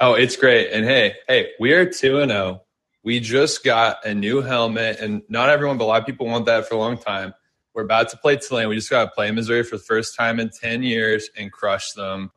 Oh, 0.00 0.14
it's 0.14 0.36
great. 0.36 0.70
And 0.70 0.84
hey, 0.84 1.14
hey, 1.26 1.50
we 1.58 1.72
are 1.72 1.84
2 1.84 2.20
and 2.20 2.30
0. 2.30 2.62
We 3.02 3.20
just 3.20 3.64
got 3.64 4.04
a 4.04 4.14
new 4.14 4.42
helmet, 4.42 4.98
and 5.00 5.22
not 5.28 5.50
everyone, 5.50 5.78
but 5.78 5.84
a 5.84 5.86
lot 5.86 6.00
of 6.00 6.06
people 6.06 6.26
want 6.26 6.46
that 6.46 6.68
for 6.68 6.74
a 6.74 6.78
long 6.78 6.98
time. 6.98 7.34
We're 7.74 7.84
about 7.84 8.08
to 8.10 8.16
play 8.16 8.36
Tulane. 8.36 8.68
We 8.68 8.74
just 8.76 8.90
got 8.90 9.04
to 9.04 9.10
play 9.10 9.30
Missouri 9.30 9.62
for 9.62 9.76
the 9.76 9.82
first 9.82 10.16
time 10.16 10.40
in 10.40 10.50
10 10.50 10.82
years 10.82 11.30
and 11.36 11.50
crush 11.50 11.92
them. 11.92 12.30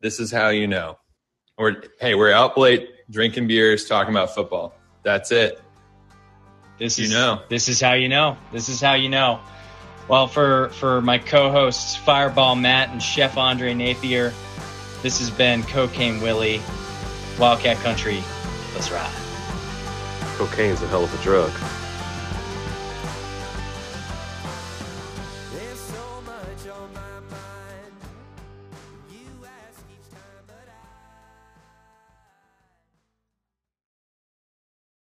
This 0.00 0.20
is 0.20 0.30
how 0.30 0.48
you 0.48 0.66
know. 0.66 0.98
Or, 1.56 1.82
hey, 2.00 2.14
we're 2.14 2.32
out 2.32 2.56
late 2.58 2.88
drinking 3.10 3.46
beers, 3.48 3.86
talking 3.86 4.12
about 4.12 4.34
football. 4.34 4.74
That's 5.02 5.32
it. 5.32 5.60
This 6.78 6.98
You 6.98 7.04
is 7.04 7.10
know. 7.12 7.42
This 7.48 7.68
is 7.68 7.80
how 7.80 7.92
you 7.92 8.08
know. 8.08 8.36
This 8.50 8.68
is 8.68 8.80
how 8.80 8.94
you 8.94 9.08
know. 9.08 9.40
Well, 10.08 10.26
for 10.26 10.70
for 10.70 11.00
my 11.00 11.18
co-hosts 11.18 11.96
Fireball 11.96 12.56
Matt 12.56 12.90
and 12.90 13.02
Chef 13.02 13.36
Andre 13.36 13.72
Napier, 13.72 14.32
this 15.02 15.18
has 15.18 15.30
been 15.30 15.62
Cocaine 15.64 16.20
Willie, 16.20 16.62
Wildcat 17.38 17.76
Country. 17.78 18.22
Let's 18.74 18.90
ride. 18.90 19.12
Cocaine's 20.36 20.80
a 20.82 20.86
hell 20.86 21.04
of 21.04 21.20
a 21.20 21.22
drug. 21.22 21.50